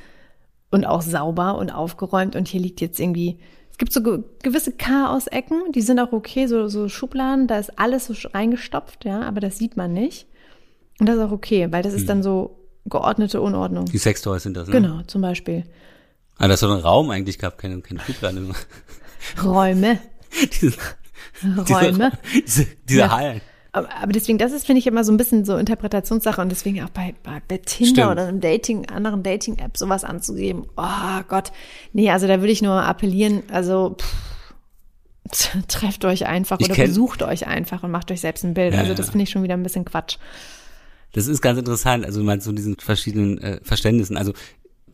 und 0.72 0.86
auch 0.86 1.02
sauber 1.02 1.58
und 1.58 1.72
aufgeräumt. 1.72 2.36
Und 2.36 2.48
hier 2.48 2.62
liegt 2.62 2.82
jetzt 2.82 3.00
irgendwie 3.00 3.40
es 3.78 3.80
gibt 3.80 3.94
so 3.94 4.24
gewisse 4.42 4.72
Chaos-Ecken, 4.72 5.72
die 5.72 5.82
sind 5.82 6.00
auch 6.00 6.12
okay, 6.12 6.48
so, 6.48 6.68
so 6.68 6.90
Schubladen, 6.90 7.46
da 7.46 7.60
ist 7.60 7.78
alles 7.78 8.08
so 8.08 8.16
reingestopft, 8.34 9.06
ja, 9.06 9.22
aber 9.22 9.40
das 9.40 9.60
sieht 9.60 9.78
man 9.78 9.94
nicht. 9.94 10.26
Und 11.00 11.08
das 11.08 11.18
ist 11.18 11.22
auch 11.22 11.32
okay, 11.32 11.72
weil 11.72 11.84
das 11.84 11.94
ist 11.94 12.02
hm. 12.02 12.08
dann 12.08 12.24
so 12.24 12.58
geordnete 12.86 13.40
Unordnung. 13.40 13.86
Die 13.86 14.00
Sextoys 14.00 14.42
sind 14.42 14.58
das, 14.58 14.68
ne? 14.68 14.74
Genau, 14.74 15.02
zum 15.04 15.22
Beispiel. 15.22 15.64
Ah, 16.40 16.48
das 16.48 16.64
hat 16.64 16.72
einen 16.72 16.82
Raum 16.82 17.12
eigentlich 17.12 17.38
gehabt, 17.38 17.60
keine, 17.60 17.80
keine 17.82 18.00
Schubladen. 18.00 18.56
Räume. 19.44 20.00
diese, 20.60 20.76
Räume. 21.70 22.14
Diese, 22.34 22.66
diese 22.90 23.00
ja. 23.00 23.12
Hallen. 23.12 23.42
Aber, 23.86 24.12
deswegen, 24.14 24.38
das 24.38 24.52
ist, 24.52 24.66
finde 24.66 24.80
ich, 24.80 24.88
immer 24.88 25.04
so 25.04 25.12
ein 25.12 25.18
bisschen 25.18 25.46
so 25.46 25.58
Interpretationssache 25.58 26.42
und 26.42 26.50
deswegen 26.50 26.84
auch 26.84 26.90
bei, 26.90 27.16
bei, 27.24 27.42
bei 27.48 27.58
Tinder 27.58 28.04
Stimmt. 28.04 28.12
oder 28.12 28.28
einem 28.28 28.42
Dating, 28.42 28.88
anderen 28.90 29.24
Dating-App 29.24 29.78
sowas 29.78 30.04
anzugeben. 30.04 30.66
Oh 30.78 31.22
Gott. 31.28 31.52
Nee, 31.94 32.10
also 32.12 32.28
da 32.28 32.40
würde 32.40 32.52
ich 32.52 32.62
nur 32.62 32.84
appellieren, 32.84 33.44
also 33.52 33.96
pff, 34.00 34.16
trefft 35.68 36.06
euch 36.06 36.26
einfach 36.26 36.60
ich 36.60 36.70
oder 36.70 36.86
besucht 36.86 37.24
euch 37.24 37.48
einfach 37.48 37.84
und 37.84 37.92
macht 37.92 38.12
euch 38.12 38.22
selbst 38.22 38.44
ein 38.44 38.54
Bild. 38.54 38.74
Ja, 38.74 38.82
also 38.82 38.94
das 38.94 39.10
finde 39.10 39.24
ich 39.24 39.30
schon 39.30 39.44
wieder 39.44 39.56
ein 39.56 39.64
bisschen 39.64 39.86
Quatsch. 39.86 40.18
Das 41.14 41.28
ist 41.28 41.42
ganz 41.42 41.58
interessant, 41.58 42.06
also 42.06 42.22
mal 42.24 42.42
zu 42.42 42.52
diesen 42.52 42.78
verschiedenen 42.78 43.38
äh, 43.40 43.60
Verständnissen. 43.64 44.18
Also, 44.18 44.34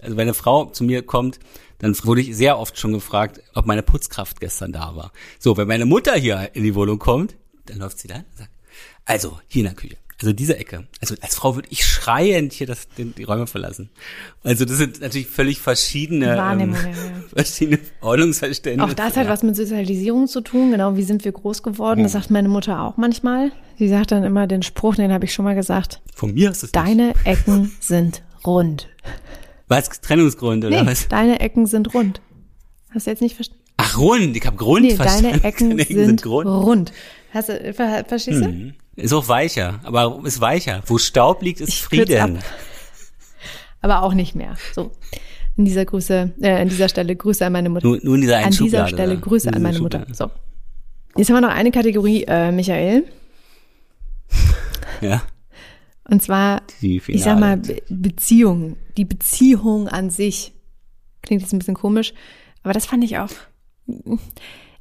also 0.01 0.15
wenn 0.15 0.23
eine 0.23 0.33
Frau 0.33 0.65
zu 0.65 0.83
mir 0.83 1.03
kommt, 1.03 1.39
dann 1.79 1.95
wurde 2.03 2.21
ich 2.21 2.35
sehr 2.35 2.59
oft 2.59 2.77
schon 2.77 2.93
gefragt, 2.93 3.41
ob 3.53 3.65
meine 3.65 3.83
Putzkraft 3.83 4.39
gestern 4.39 4.71
da 4.71 4.95
war. 4.95 5.11
So, 5.39 5.57
wenn 5.57 5.67
meine 5.67 5.85
Mutter 5.85 6.13
hier 6.13 6.51
in 6.53 6.63
die 6.63 6.75
Wohnung 6.75 6.99
kommt, 6.99 7.35
dann 7.65 7.79
läuft 7.79 7.99
sie 7.99 8.07
da 8.07 8.15
und 8.15 8.37
sagt, 8.37 8.51
also, 9.05 9.39
hier 9.47 9.61
in 9.61 9.65
der 9.65 9.75
Küche. 9.75 9.97
Also 10.23 10.31
diese 10.31 10.57
Ecke. 10.57 10.87
Also 11.01 11.15
als 11.19 11.35
Frau 11.35 11.55
würde 11.55 11.67
ich 11.69 11.85
schreiend 11.85 12.53
hier 12.53 12.65
das, 12.65 12.87
den, 12.87 13.13
die 13.13 13.23
Räume 13.23 13.45
verlassen. 13.45 13.89
Also 14.41 14.63
das 14.63 14.77
sind 14.77 15.01
natürlich 15.01 15.27
völlig 15.27 15.59
verschiedene, 15.59 16.37
ähm, 16.37 16.73
ja. 16.73 16.79
verschiedene 17.35 17.79
Ordnungsverständnisse. 17.99 18.89
Auch 18.89 18.93
das 18.93 19.17
hat 19.17 19.27
was 19.27 19.43
mit 19.43 19.57
Sozialisierung 19.57 20.27
zu 20.27 20.39
tun. 20.39 20.71
Genau, 20.71 20.95
wie 20.95 21.03
sind 21.03 21.25
wir 21.25 21.33
groß 21.33 21.61
geworden? 21.61 21.99
Ja. 21.99 22.03
Das 22.03 22.13
sagt 22.13 22.31
meine 22.31 22.47
Mutter 22.47 22.83
auch 22.83 22.95
manchmal. 22.95 23.51
Sie 23.77 23.89
sagt 23.89 24.13
dann 24.13 24.23
immer 24.23 24.47
den 24.47 24.63
Spruch, 24.63 24.95
den 24.95 25.11
habe 25.11 25.25
ich 25.25 25.33
schon 25.33 25.43
mal 25.43 25.55
gesagt. 25.55 26.01
Von 26.15 26.33
mir 26.33 26.51
ist 26.51 26.63
es 26.63 26.71
Deine 26.71 27.07
nicht. 27.07 27.25
Ecken 27.25 27.71
sind 27.81 28.23
rund. 28.45 28.87
Was? 29.67 29.89
Trennungsgrund 29.99 30.63
oder 30.63 30.83
nee, 30.83 30.89
was? 30.89 31.09
deine 31.09 31.41
Ecken 31.41 31.65
sind 31.65 31.93
rund. 31.93 32.21
Hast 32.91 33.07
du 33.07 33.11
jetzt 33.11 33.21
nicht 33.21 33.35
verstanden? 33.35 33.61
Ach, 33.75 33.97
rund. 33.97 34.37
Ich 34.37 34.45
habe 34.45 34.55
Grund 34.55 34.85
nee, 34.85 34.95
verstanden. 34.95 35.31
Deine 35.31 35.43
Ecken, 35.43 35.69
deine 35.71 35.81
Ecken 35.81 35.95
sind, 35.95 36.05
sind 36.05 36.25
rund. 36.27 36.47
rund. 36.47 36.93
Hast 37.33 37.49
du, 37.49 37.73
ver, 37.73 38.05
verstehst 38.07 38.41
du? 38.41 38.47
Mhm. 38.47 38.73
Ist 38.95 39.13
auch 39.13 39.27
weicher, 39.27 39.79
aber 39.83 40.21
ist 40.23 40.39
weicher. 40.39 40.83
Wo 40.85 40.97
Staub 40.97 41.41
liegt, 41.41 41.61
ist 41.61 41.69
ich 41.69 41.81
Frieden. 41.81 42.39
Aber 43.81 44.03
auch 44.03 44.13
nicht 44.13 44.35
mehr. 44.35 44.55
So. 44.73 44.91
In 45.55 45.65
dieser 45.65 45.85
Grüße, 45.85 46.33
äh, 46.41 46.61
an 46.61 46.69
dieser 46.69 46.89
Stelle 46.89 47.15
Grüße 47.15 47.45
an 47.45 47.53
meine 47.53 47.69
Mutter. 47.69 47.87
Nur, 47.87 47.99
nur 48.01 48.15
in 48.15 48.21
dieser 48.21 48.37
einen 48.37 48.47
An 48.47 48.53
Schublade, 48.53 48.85
dieser 48.85 48.87
Stelle 48.87 49.17
Grüße 49.19 49.53
an 49.53 49.61
meine 49.61 49.77
Schublade. 49.77 50.05
Mutter. 50.07 50.13
So. 50.15 50.31
Jetzt 51.15 51.29
haben 51.29 51.37
wir 51.37 51.41
noch 51.41 51.55
eine 51.55 51.71
Kategorie, 51.71 52.23
äh, 52.27 52.51
Michael. 52.51 53.05
Ja. 55.01 55.23
Und 56.09 56.21
zwar, 56.21 56.61
ich 56.81 57.23
sag 57.23 57.39
mal, 57.39 57.57
Be 57.57 57.81
Beziehung. 57.89 58.77
Die 58.97 59.05
Beziehung 59.05 59.87
an 59.87 60.09
sich. 60.09 60.53
Klingt 61.21 61.41
jetzt 61.41 61.53
ein 61.53 61.59
bisschen 61.59 61.75
komisch, 61.75 62.13
aber 62.63 62.73
das 62.73 62.85
fand 62.85 63.03
ich 63.03 63.17
auch 63.17 63.29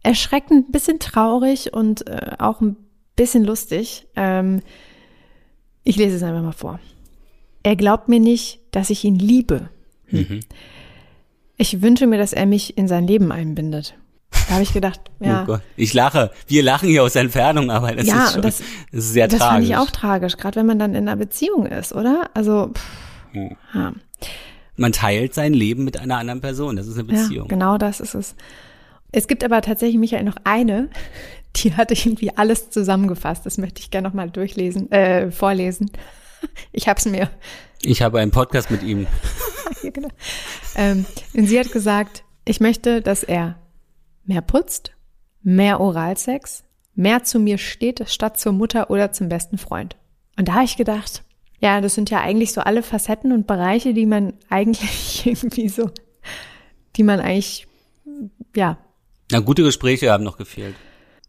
erschreckend, 0.03 0.69
ein 0.69 0.73
bisschen 0.73 0.99
traurig 0.99 1.73
und 1.73 2.07
äh, 2.09 2.33
auch 2.39 2.61
ein 2.61 2.77
bisschen 3.17 3.45
lustig. 3.45 4.07
Ähm, 4.17 4.63
ich 5.85 5.97
lese 5.97 6.17
es 6.17 6.23
einfach 6.23 6.43
mal 6.43 6.53
vor. 6.53 6.81
Er 7.63 7.77
glaubt 7.77 8.09
mir 8.09 8.21
nicht, 8.21 8.61
dass 8.71 8.91
ich 8.91 9.05
ihn 9.05 9.17
liebe. 9.17 9.69
Hm. 10.07 10.27
Mhm. 10.29 10.41
Ich 11.57 11.83
wünsche 11.83 12.07
mir, 12.07 12.19
dass 12.19 12.33
er 12.33 12.47
mich 12.47 12.77
in 12.77 12.89
sein 12.89 13.07
Leben 13.07 13.31
einbindet. 13.31 13.95
Da 14.49 14.55
habe 14.55 14.63
ich 14.63 14.73
gedacht, 14.73 15.01
oh 15.21 15.25
ja. 15.25 15.47
Oh. 15.49 15.59
Ich 15.77 15.95
lache. 15.95 16.31
Wir 16.47 16.63
lachen 16.63 16.89
hier 16.89 17.05
aus 17.05 17.15
Entfernung, 17.15 17.71
aber 17.71 17.93
das 17.93 18.07
ja, 18.07 18.25
ist 18.25 18.33
schon, 18.33 18.43
das, 18.43 18.59
das 18.59 19.05
ist 19.05 19.13
sehr 19.13 19.29
das 19.29 19.39
tragisch. 19.39 19.69
Das 19.69 19.77
fand 19.77 19.85
ich 19.85 19.91
auch 19.91 19.91
tragisch, 19.95 20.37
gerade 20.37 20.57
wenn 20.57 20.67
man 20.67 20.79
dann 20.79 20.95
in 20.95 21.09
einer 21.09 21.17
Beziehung 21.17 21.67
ist, 21.67 21.93
oder? 21.93 22.31
Also, 22.35 22.71
pff, 22.75 23.33
hm. 23.33 23.57
ja. 23.75 23.93
Man 24.77 24.93
teilt 24.93 25.35
sein 25.35 25.53
Leben 25.53 25.85
mit 25.85 25.99
einer 25.99 26.17
anderen 26.17 26.41
Person. 26.41 26.77
Das 26.77 26.87
ist 26.87 26.95
eine 26.95 27.05
Beziehung. 27.05 27.47
Ja, 27.49 27.55
genau 27.55 27.79
das 27.79 28.01
ist 28.01 28.15
es. 28.15 28.35
Es 29.13 29.29
gibt 29.29 29.45
aber 29.45 29.61
tatsächlich, 29.61 29.99
Michael, 29.99 30.25
noch 30.25 30.37
eine, 30.45 30.89
die 31.57 31.75
hatte 31.75 31.95
irgendwie 31.95 32.37
alles 32.37 32.71
zusammengefasst. 32.71 33.47
Das 33.47 33.59
möchte 33.59 33.81
ich 33.81 33.91
gerne 33.91 34.09
nochmal 34.09 34.31
durchlesen, 34.31 34.91
äh, 34.91 35.31
vorlesen. 35.31 35.91
Ich 36.73 36.89
habe 36.89 36.99
es 36.99 37.07
mir. 37.07 37.31
Ich 37.83 38.03
habe 38.03 38.19
einen 38.19 38.33
Podcast 38.33 38.69
mit 38.69 38.83
ihm. 38.83 39.07
ja, 39.85 39.91
genau. 39.91 40.09
ähm, 40.75 41.07
und 41.35 41.47
sie 41.47 41.57
hat 41.57 41.71
gesagt, 41.71 42.25
ich 42.45 42.59
möchte, 42.59 43.01
dass 43.01 43.23
er 43.23 43.61
mehr 44.25 44.43
putzt, 44.43 44.91
mehr 45.41 45.79
Oralsex, 45.79 46.65
mehr 46.97 47.23
zu 47.23 47.39
mir 47.39 47.59
steht, 47.59 48.09
statt 48.09 48.41
zur 48.41 48.51
Mutter 48.51 48.91
oder 48.91 49.13
zum 49.13 49.29
besten 49.29 49.57
Freund. 49.57 49.97
Und 50.37 50.49
da 50.49 50.55
habe 50.55 50.65
ich 50.65 50.77
gedacht, 50.77 51.23
ja, 51.61 51.81
das 51.81 51.95
sind 51.95 52.11
ja 52.11 52.21
eigentlich 52.21 52.53
so 52.53 52.61
alle 52.61 52.83
Facetten 52.83 53.33
und 53.33 53.47
Bereiche, 53.47 53.95
die 53.95 54.07
man 54.07 54.35
eigentlich 54.49 55.25
irgendwie 55.27 55.69
so, 55.69 55.91
die 56.97 57.05
man 57.05 57.21
eigentlich, 57.21 57.67
ja. 58.57 58.79
Na, 59.31 59.39
gute 59.39 59.63
Gespräche 59.63 60.11
haben 60.11 60.25
noch 60.25 60.39
gefehlt. 60.39 60.75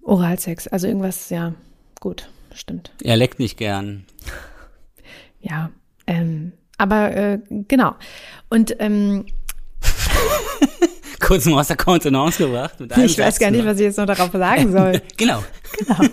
Oralsex, 0.03 0.67
also 0.67 0.87
irgendwas, 0.87 1.29
ja, 1.29 1.53
gut, 1.99 2.29
stimmt. 2.53 2.91
Er 3.01 3.17
leckt 3.17 3.39
nicht 3.39 3.57
gern. 3.57 4.05
Ja, 5.45 5.71
ähm, 6.07 6.53
aber 6.77 7.15
äh, 7.15 7.39
genau. 7.67 7.95
Und 8.49 8.77
ähm, 8.79 9.25
kurz 11.19 11.45
mal 11.45 11.59
aus 11.59 11.67
der 11.67 11.75
Kontenance 11.75 12.37
gebracht. 12.37 12.79
Mit 12.79 12.95
ich 12.97 13.17
weiß 13.17 13.39
gar 13.39 13.51
nicht, 13.51 13.65
was 13.65 13.77
ich 13.77 13.83
jetzt 13.83 13.97
noch 13.97 14.05
darauf 14.05 14.31
sagen 14.31 14.71
soll. 14.71 15.01
genau. 15.17 15.43
Genau. 15.77 16.09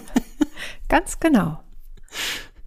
Ganz 0.89 1.21
genau. 1.21 1.61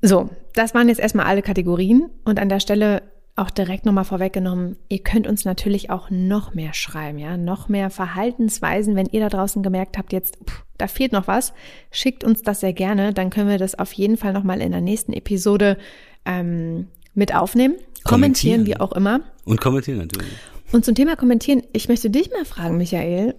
So, 0.02 0.30
das 0.54 0.74
waren 0.74 0.88
jetzt 0.88 1.00
erstmal 1.00 1.26
alle 1.26 1.42
Kategorien 1.42 2.10
und 2.24 2.40
an 2.40 2.50
der 2.50 2.62
Stelle 2.62 3.02
auch 3.36 3.50
direkt 3.50 3.86
nochmal 3.86 4.06
vorweggenommen, 4.06 4.78
ihr 4.90 5.00
könnt 5.00 5.26
uns 5.26 5.44
natürlich 5.44 5.90
auch 5.90 6.10
noch 6.12 6.54
mehr 6.54 6.74
schreiben, 6.74 7.18
ja, 7.18 7.36
noch 7.36 7.68
mehr 7.68 7.90
Verhaltensweisen. 7.90 8.96
Wenn 8.96 9.08
ihr 9.08 9.22
da 9.22 9.30
draußen 9.30 9.64
gemerkt 9.64 9.98
habt, 9.98 10.14
jetzt, 10.14 10.38
pff, 10.48 10.64
da 10.78 10.88
fehlt 10.88 11.14
noch 11.14 11.28
was, 11.28 11.54
schickt 11.90 12.24
uns 12.24 12.44
das 12.44 12.60
sehr 12.60 12.74
gerne. 12.74 13.14
Dann 13.14 13.32
können 13.32 13.50
wir 13.50 13.58
das 13.58 13.78
auf 13.78 13.92
jeden 13.94 14.18
Fall 14.18 14.34
nochmal 14.34 14.62
in 14.62 14.72
der 14.72 14.82
nächsten 14.82 15.14
Episode 15.14 15.78
ähm, 16.26 16.88
mit 17.16 17.34
aufnehmen. 17.34 17.76
Kommentieren, 18.04 18.66
kommentieren, 18.66 18.66
wie 18.68 18.78
auch 18.78 18.92
immer. 18.92 19.22
Und 19.46 19.62
kommentieren 19.62 20.00
natürlich. 20.00 20.34
Und 20.72 20.86
zum 20.86 20.94
Thema 20.94 21.16
kommentieren, 21.16 21.64
ich 21.72 21.88
möchte 21.88 22.10
dich 22.10 22.32
mal 22.32 22.46
fragen, 22.46 22.78
Michael, 22.78 23.36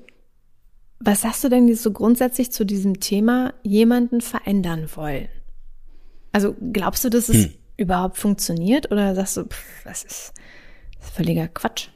was 0.98 1.22
sagst 1.22 1.44
du 1.44 1.48
denn 1.48 1.72
so 1.74 1.92
grundsätzlich 1.92 2.50
zu 2.50 2.64
diesem 2.64 3.00
Thema, 3.00 3.52
jemanden 3.62 4.20
verändern 4.20 4.88
wollen? 4.94 5.28
Also 6.32 6.56
glaubst 6.72 7.04
du, 7.04 7.10
dass 7.10 7.28
es 7.28 7.44
hm. 7.44 7.52
Überhaupt 7.76 8.18
funktioniert 8.18 8.90
oder 8.90 9.14
sagst 9.14 9.36
du, 9.36 9.44
pff, 9.44 9.84
das 9.84 10.04
ist, 10.04 10.32
das 10.98 11.08
ist 11.08 11.16
völliger 11.16 11.48
Quatsch? 11.48 11.88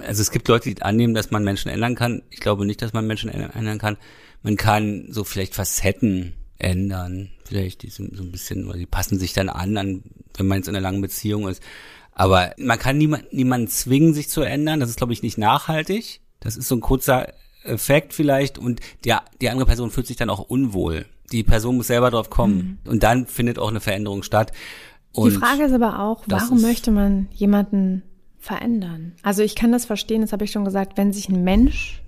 Also 0.00 0.22
es 0.22 0.30
gibt 0.30 0.48
Leute, 0.48 0.72
die 0.72 0.82
annehmen, 0.82 1.14
dass 1.14 1.30
man 1.30 1.44
Menschen 1.44 1.70
ändern 1.70 1.94
kann. 1.94 2.22
Ich 2.30 2.40
glaube 2.40 2.64
nicht, 2.64 2.80
dass 2.80 2.92
man 2.92 3.06
Menschen 3.06 3.30
ändern 3.30 3.78
kann. 3.78 3.98
Man 4.42 4.56
kann 4.56 5.06
so 5.10 5.24
vielleicht 5.24 5.54
Facetten 5.54 6.34
ändern, 6.58 7.30
vielleicht 7.44 7.82
die 7.82 7.90
sind 7.90 8.16
so 8.16 8.22
ein 8.22 8.32
bisschen, 8.32 8.68
weil 8.68 8.78
die 8.78 8.86
passen 8.86 9.18
sich 9.18 9.32
dann 9.32 9.48
an, 9.48 9.76
an, 9.76 10.02
wenn 10.36 10.46
man 10.46 10.58
jetzt 10.58 10.68
in 10.68 10.76
einer 10.76 10.82
langen 10.82 11.02
Beziehung 11.02 11.48
ist. 11.48 11.62
Aber 12.12 12.54
man 12.58 12.78
kann 12.78 12.98
niemand, 12.98 13.32
niemanden 13.32 13.68
zwingen, 13.68 14.14
sich 14.14 14.28
zu 14.28 14.42
ändern. 14.42 14.80
Das 14.80 14.90
ist, 14.90 14.96
glaube 14.96 15.12
ich, 15.12 15.22
nicht 15.22 15.38
nachhaltig. 15.38 16.20
Das 16.40 16.56
ist 16.56 16.68
so 16.68 16.76
ein 16.76 16.80
kurzer 16.80 17.32
Effekt 17.64 18.12
vielleicht 18.12 18.58
und 18.58 18.80
der, 19.04 19.22
die 19.40 19.48
andere 19.48 19.66
Person 19.66 19.90
fühlt 19.90 20.06
sich 20.06 20.16
dann 20.16 20.30
auch 20.30 20.40
unwohl. 20.40 21.06
Die 21.30 21.42
Person 21.42 21.76
muss 21.76 21.86
selber 21.86 22.10
drauf 22.10 22.28
kommen 22.28 22.80
mhm. 22.84 22.90
und 22.90 23.02
dann 23.02 23.26
findet 23.26 23.58
auch 23.58 23.68
eine 23.68 23.80
Veränderung 23.80 24.22
statt. 24.22 24.52
Und 25.14 25.30
die 25.30 25.36
Frage 25.36 25.64
ist 25.64 25.72
aber 25.72 26.00
auch, 26.00 26.24
warum 26.26 26.62
möchte 26.62 26.90
man 26.90 27.28
jemanden 27.32 28.02
verändern? 28.38 29.12
Also 29.22 29.42
ich 29.42 29.54
kann 29.54 29.72
das 29.72 29.84
verstehen, 29.84 30.22
das 30.22 30.32
habe 30.32 30.44
ich 30.44 30.52
schon 30.52 30.64
gesagt, 30.64 30.96
wenn 30.96 31.12
sich 31.12 31.28
ein 31.28 31.44
Mensch 31.44 32.02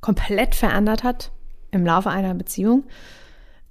komplett 0.00 0.54
verändert 0.54 1.02
hat 1.02 1.32
im 1.70 1.84
Laufe 1.84 2.10
einer 2.10 2.34
Beziehung, 2.34 2.84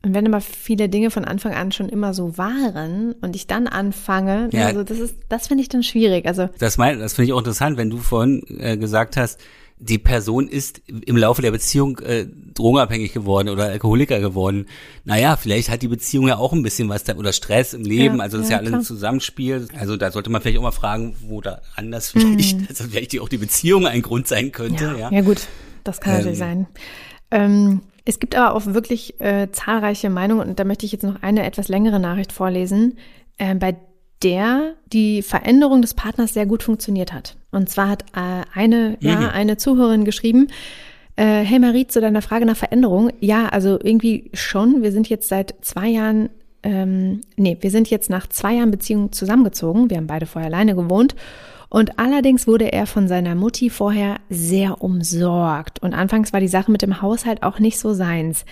und 0.01 0.13
wenn 0.13 0.25
aber 0.27 0.39
viele 0.39 0.87
Dinge 0.87 1.11
von 1.11 1.25
Anfang 1.25 1.53
an 1.53 1.73
schon 1.73 1.89
immer 1.89 2.13
so 2.13 2.37
waren 2.37 3.13
und 3.21 3.35
ich 3.35 3.47
dann 3.47 3.67
anfange, 3.67 4.49
ja. 4.53 4.67
also 4.67 4.83
das 4.83 4.97
ist, 4.97 5.15
das 5.27 5.47
finde 5.47 5.61
ich 5.61 5.67
dann 5.67 5.83
schwierig. 5.83 6.25
Also 6.25 6.47
das 6.57 6.77
mein, 6.77 6.99
das 6.99 7.13
finde 7.13 7.27
ich 7.27 7.33
auch 7.33 7.39
interessant, 7.39 7.75
wenn 7.75 7.89
du 7.89 7.97
vorhin 7.97 8.43
äh, 8.59 8.77
gesagt 8.77 9.17
hast, 9.17 9.41
die 9.79 9.97
Person 9.97 10.49
ist 10.49 10.81
im 10.87 11.15
Laufe 11.15 11.41
der 11.41 11.51
Beziehung 11.51 11.99
äh, 11.99 12.27
drogenabhängig 12.53 13.13
geworden 13.13 13.47
oder 13.47 13.65
Alkoholiker 13.65 14.19
geworden. 14.19 14.67
Naja, 15.05 15.37
vielleicht 15.37 15.69
hat 15.69 15.81
die 15.81 15.87
Beziehung 15.87 16.27
ja 16.27 16.37
auch 16.37 16.51
ein 16.51 16.63
bisschen 16.63 16.89
was 16.89 17.05
da, 17.05 17.15
oder 17.15 17.31
Stress 17.31 17.73
im 17.73 17.83
Leben, 17.83 18.17
ja, 18.17 18.23
also 18.23 18.37
das 18.37 18.49
ja, 18.49 18.57
ist 18.57 18.65
ja 18.65 18.67
alles 18.67 18.73
ein 18.73 18.85
Zusammenspiel. 18.85 19.67
Also 19.77 19.95
da 19.95 20.11
sollte 20.11 20.29
man 20.29 20.41
vielleicht 20.41 20.57
auch 20.57 20.63
mal 20.63 20.71
fragen, 20.71 21.15
wo 21.21 21.39
da 21.39 21.61
anders 21.75 22.09
vielleicht, 22.11 22.59
mhm. 22.59 22.65
also 22.67 22.83
vielleicht 22.83 23.19
auch 23.19 23.29
die 23.29 23.37
Beziehung 23.37 23.87
ein 23.87 24.01
Grund 24.01 24.27
sein 24.27 24.51
könnte. 24.51 24.83
Ja, 24.83 24.95
ja. 24.97 25.11
ja 25.11 25.21
gut, 25.21 25.47
das 25.85 26.01
kann 26.01 26.11
ähm, 26.11 26.17
natürlich 26.19 26.39
sein. 26.39 26.67
Ähm, 27.31 27.81
es 28.03 28.19
gibt 28.19 28.35
aber 28.35 28.55
auch 28.55 28.65
wirklich 28.65 29.19
äh, 29.21 29.49
zahlreiche 29.51 30.09
Meinungen 30.09 30.49
und 30.49 30.59
da 30.59 30.65
möchte 30.65 30.85
ich 30.85 30.91
jetzt 30.91 31.03
noch 31.03 31.21
eine 31.21 31.45
etwas 31.45 31.69
längere 31.69 31.99
Nachricht 31.99 32.33
vorlesen, 32.33 32.97
äh, 33.37 33.55
bei 33.55 33.77
der 34.23 34.75
die 34.91 35.21
Veränderung 35.21 35.81
des 35.81 35.93
Partners 35.93 36.33
sehr 36.33 36.45
gut 36.45 36.63
funktioniert 36.63 37.13
hat. 37.13 37.37
Und 37.51 37.69
zwar 37.69 37.89
hat 37.89 38.03
äh, 38.15 38.43
eine, 38.53 38.97
mhm. 38.99 39.07
ja, 39.07 39.29
eine 39.29 39.57
Zuhörerin 39.57 40.05
geschrieben, 40.05 40.47
äh, 41.15 41.43
hey 41.43 41.59
Marie, 41.59 41.87
zu 41.87 42.01
deiner 42.01 42.21
Frage 42.21 42.45
nach 42.45 42.57
Veränderung. 42.57 43.11
Ja, 43.19 43.47
also 43.47 43.79
irgendwie 43.81 44.29
schon. 44.33 44.83
Wir 44.83 44.91
sind 44.91 45.09
jetzt 45.09 45.27
seit 45.27 45.55
zwei 45.61 45.87
Jahren, 45.87 46.29
ähm, 46.63 47.21
nee, 47.35 47.57
wir 47.59 47.71
sind 47.71 47.89
jetzt 47.89 48.09
nach 48.09 48.27
zwei 48.27 48.55
Jahren 48.55 48.71
Beziehung 48.71 49.11
zusammengezogen. 49.11 49.89
Wir 49.89 49.97
haben 49.97 50.07
beide 50.07 50.25
vorher 50.25 50.49
alleine 50.49 50.75
gewohnt. 50.75 51.15
Und 51.69 51.99
allerdings 51.99 52.47
wurde 52.47 52.71
er 52.71 52.87
von 52.87 53.07
seiner 53.07 53.35
Mutti 53.35 53.69
vorher 53.69 54.15
sehr 54.29 54.81
umsorgt. 54.81 55.79
Und 55.79 55.93
anfangs 55.93 56.33
war 56.33 56.39
die 56.39 56.47
Sache 56.47 56.71
mit 56.71 56.81
dem 56.81 57.01
Haushalt 57.01 57.43
auch 57.43 57.59
nicht 57.59 57.79
so 57.79 57.93
seins. 57.93 58.45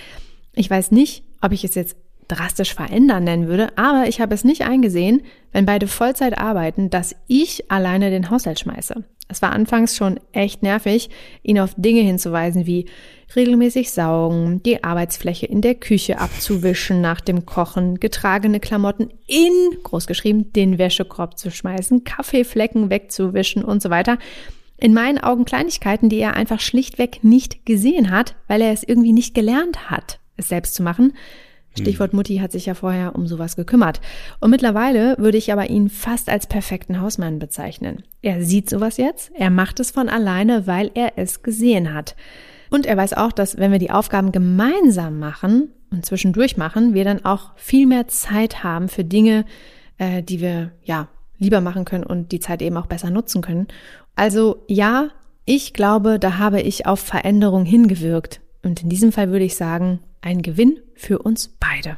Ich 0.54 0.70
weiß 0.70 0.92
nicht, 0.92 1.24
ob 1.42 1.52
ich 1.52 1.64
es 1.64 1.74
jetzt 1.76 1.96
drastisch 2.28 2.74
verändern 2.74 3.24
nennen 3.24 3.48
würde, 3.48 3.70
aber 3.78 4.08
ich 4.08 4.20
habe 4.22 4.34
es 4.34 4.44
nicht 4.44 4.64
eingesehen, 4.64 5.22
wenn 5.52 5.66
beide 5.66 5.88
Vollzeit 5.88 6.38
arbeiten, 6.38 6.90
dass 6.90 7.16
ich 7.28 7.72
alleine 7.72 8.10
den 8.10 8.30
Haushalt 8.30 8.60
schmeiße. 8.60 9.04
Es 9.30 9.42
war 9.42 9.52
anfangs 9.52 9.96
schon 9.96 10.20
echt 10.32 10.64
nervig, 10.64 11.10
ihn 11.44 11.60
auf 11.60 11.74
Dinge 11.76 12.02
hinzuweisen 12.02 12.66
wie 12.66 12.86
regelmäßig 13.36 13.92
saugen, 13.92 14.64
die 14.64 14.84
Arbeitsfläche 14.84 15.46
in 15.46 15.62
der 15.62 15.76
Küche 15.76 16.20
abzuwischen 16.20 17.02
nach 17.02 17.20
dem 17.20 17.46
Kochen, 17.46 18.00
getragene 18.00 18.62
Klamotten 18.62 19.10
in, 19.28 19.52
großgeschrieben, 19.84 20.54
den 20.54 20.78
Wäschekorb 20.78 21.38
zu 21.38 21.52
schmeißen, 21.52 22.06
Kaffeeflecken 22.06 22.90
wegzuwischen 22.90 23.66
und 23.66 23.82
so 23.82 23.90
weiter. 23.90 24.18
In 24.78 24.94
meinen 24.94 25.18
Augen 25.18 25.44
Kleinigkeiten, 25.44 26.08
die 26.08 26.20
er 26.20 26.36
einfach 26.36 26.62
schlichtweg 26.62 27.24
nicht 27.24 27.66
gesehen 27.66 28.12
hat, 28.12 28.36
weil 28.48 28.62
er 28.62 28.72
es 28.72 28.84
irgendwie 28.84 29.14
nicht 29.14 29.34
gelernt 29.34 29.90
hat, 29.90 30.20
es 30.38 30.48
selbst 30.48 30.76
zu 30.76 30.84
machen. 30.84 31.14
Stichwort. 31.80 32.14
Mutti 32.14 32.38
hat 32.38 32.52
sich 32.52 32.66
ja 32.66 32.74
vorher 32.74 33.16
um 33.16 33.28
sowas 33.28 33.56
gekümmert. 33.56 34.02
Und 34.40 34.50
mittlerweile 34.50 35.16
würde 35.18 35.38
ich 35.38 35.52
aber 35.52 35.70
ihn 35.70 35.90
fast 35.90 36.30
als 36.30 36.48
perfekten 36.48 37.02
Hausmann 37.02 37.40
bezeichnen. 37.40 38.04
Er 38.22 38.44
sieht 38.44 38.70
sowas 38.70 38.98
jetzt, 38.98 39.32
er 39.36 39.50
macht 39.50 39.80
es 39.80 39.92
von 39.92 40.10
alleine, 40.10 40.68
weil 40.68 40.92
er 40.94 41.14
es 41.18 41.44
gesehen 41.44 41.94
hat. 41.94 42.16
Und 42.70 42.86
er 42.86 42.98
weiß 42.98 43.14
auch, 43.14 43.32
dass 43.32 43.58
wenn 43.58 43.72
wir 43.72 43.80
die 43.80 43.92
Aufgaben 43.92 44.32
gemeinsam 44.32 45.20
machen 45.20 45.70
und 45.92 46.06
zwischendurch 46.06 46.58
machen, 46.58 46.94
wir 46.94 47.06
dann 47.06 47.24
auch 47.24 47.52
viel 47.56 47.86
mehr 47.86 48.08
Zeit 48.08 48.64
haben 48.64 48.90
für 48.90 49.04
Dinge, 49.04 49.46
äh, 49.98 50.22
die 50.22 50.42
wir 50.42 50.72
ja 50.84 51.08
lieber 51.38 51.62
machen 51.62 51.86
können 51.86 52.04
und 52.04 52.32
die 52.32 52.40
Zeit 52.40 52.62
eben 52.62 52.78
auch 52.78 52.88
besser 52.88 53.10
nutzen 53.10 53.42
können. 53.42 53.68
Also 54.16 54.64
ja, 54.68 55.10
ich 55.46 55.74
glaube, 55.74 56.20
da 56.20 56.38
habe 56.38 56.62
ich 56.62 56.86
auf 56.86 57.00
Veränderung 57.00 57.64
hingewirkt. 57.64 58.42
Und 58.64 58.84
in 58.84 58.90
diesem 58.90 59.12
Fall 59.12 59.30
würde 59.30 59.46
ich 59.46 59.56
sagen, 59.56 60.00
ein 60.22 60.42
Gewinn 60.42 60.80
für 60.96 61.20
uns 61.20 61.56
beide. 61.60 61.98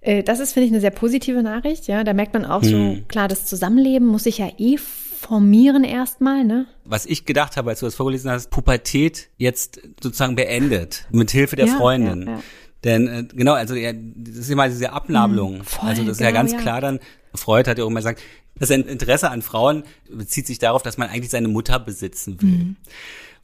Äh, 0.00 0.22
das 0.22 0.40
ist, 0.40 0.52
finde 0.52 0.66
ich, 0.66 0.72
eine 0.72 0.80
sehr 0.80 0.90
positive 0.90 1.42
Nachricht. 1.42 1.86
Ja, 1.86 2.04
da 2.04 2.12
merkt 2.12 2.34
man 2.34 2.44
auch 2.44 2.62
hm. 2.62 2.68
so, 2.68 3.02
klar, 3.08 3.28
das 3.28 3.46
Zusammenleben 3.46 4.06
muss 4.06 4.24
sich 4.24 4.38
ja 4.38 4.50
eh 4.58 4.76
formieren 4.76 5.84
erstmal, 5.84 6.44
ne? 6.44 6.66
Was 6.84 7.06
ich 7.06 7.24
gedacht 7.24 7.56
habe, 7.56 7.70
als 7.70 7.80
du 7.80 7.86
das 7.86 7.94
vorgelesen 7.94 8.30
hast, 8.30 8.50
Pubertät 8.50 9.30
jetzt 9.38 9.80
sozusagen 10.02 10.36
beendet, 10.36 11.06
mit 11.10 11.30
Hilfe 11.30 11.56
der 11.56 11.66
ja, 11.66 11.76
Freundin. 11.76 12.26
Ja, 12.26 12.32
ja. 12.34 12.42
Denn 12.84 13.08
äh, 13.08 13.24
genau, 13.34 13.54
also 13.54 13.74
ja, 13.74 13.92
das 13.94 14.36
ist 14.36 14.50
immer 14.50 14.68
diese 14.68 14.92
Abnabelung. 14.92 15.60
Hm, 15.60 15.64
voll, 15.64 15.88
also 15.88 16.02
das 16.02 16.12
ist 16.12 16.18
genau, 16.18 16.30
ja 16.30 16.34
ganz 16.34 16.56
klar 16.56 16.82
dann, 16.82 17.00
Freud 17.34 17.68
hat 17.68 17.78
ja 17.78 17.84
auch 17.84 17.88
immer 17.88 18.00
gesagt, 18.00 18.20
das 18.56 18.70
Interesse 18.70 19.30
an 19.30 19.42
Frauen 19.42 19.82
bezieht 20.08 20.46
sich 20.46 20.58
darauf, 20.58 20.82
dass 20.82 20.98
man 20.98 21.08
eigentlich 21.08 21.30
seine 21.30 21.48
Mutter 21.48 21.80
besitzen 21.80 22.40
will. 22.40 22.48
Mhm. 22.50 22.76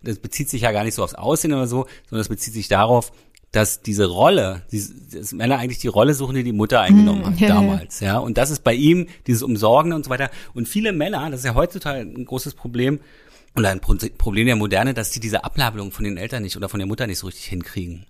Das 0.03 0.19
bezieht 0.19 0.49
sich 0.49 0.63
ja 0.63 0.73
gar 0.73 0.85
nicht 0.85 0.95
so 0.95 1.03
aufs 1.03 1.15
Aussehen 1.15 1.53
oder 1.53 1.67
so, 1.67 1.87
sondern 2.09 2.21
das 2.21 2.29
bezieht 2.29 2.55
sich 2.55 2.69
darauf, 2.69 3.13
dass 3.53 3.83
diese 3.83 4.07
Rolle, 4.07 4.63
dass 5.13 5.33
Männer 5.33 5.59
eigentlich 5.59 5.79
die 5.79 5.89
Rolle 5.89 6.15
suchen, 6.15 6.37
die 6.37 6.45
die 6.45 6.53
Mutter 6.53 6.81
eingenommen 6.81 7.27
hat 7.27 7.41
mm, 7.41 7.47
damals, 7.47 8.01
ja. 8.01 8.19
Und 8.19 8.39
das 8.39 8.51
ist 8.51 8.63
bei 8.63 8.75
ihm 8.75 9.09
dieses 9.27 9.43
Umsorgen 9.43 9.93
und 9.93 10.05
so 10.05 10.11
weiter. 10.11 10.31
Und 10.55 10.69
viele 10.69 10.93
Männer, 10.93 11.31
das 11.31 11.41
ist 11.41 11.47
ja 11.47 11.55
heutzutage 11.55 12.01
ein 12.01 12.25
großes 12.25 12.55
Problem 12.55 13.01
oder 13.57 13.71
ein 13.71 13.81
Problem 13.81 14.47
der 14.47 14.57
Moderne, 14.57 14.95
dass 14.95 15.11
die 15.11 15.19
diese 15.19 15.43
Ablabelung 15.43 15.91
von 15.91 16.05
den 16.05 16.17
Eltern 16.17 16.45
nicht 16.45 16.57
oder 16.57 16.69
von 16.69 16.79
der 16.79 16.87
Mutter 16.87 17.09
nicht 17.09 17.19
so 17.19 17.27
richtig 17.27 17.47
hinkriegen 17.47 18.07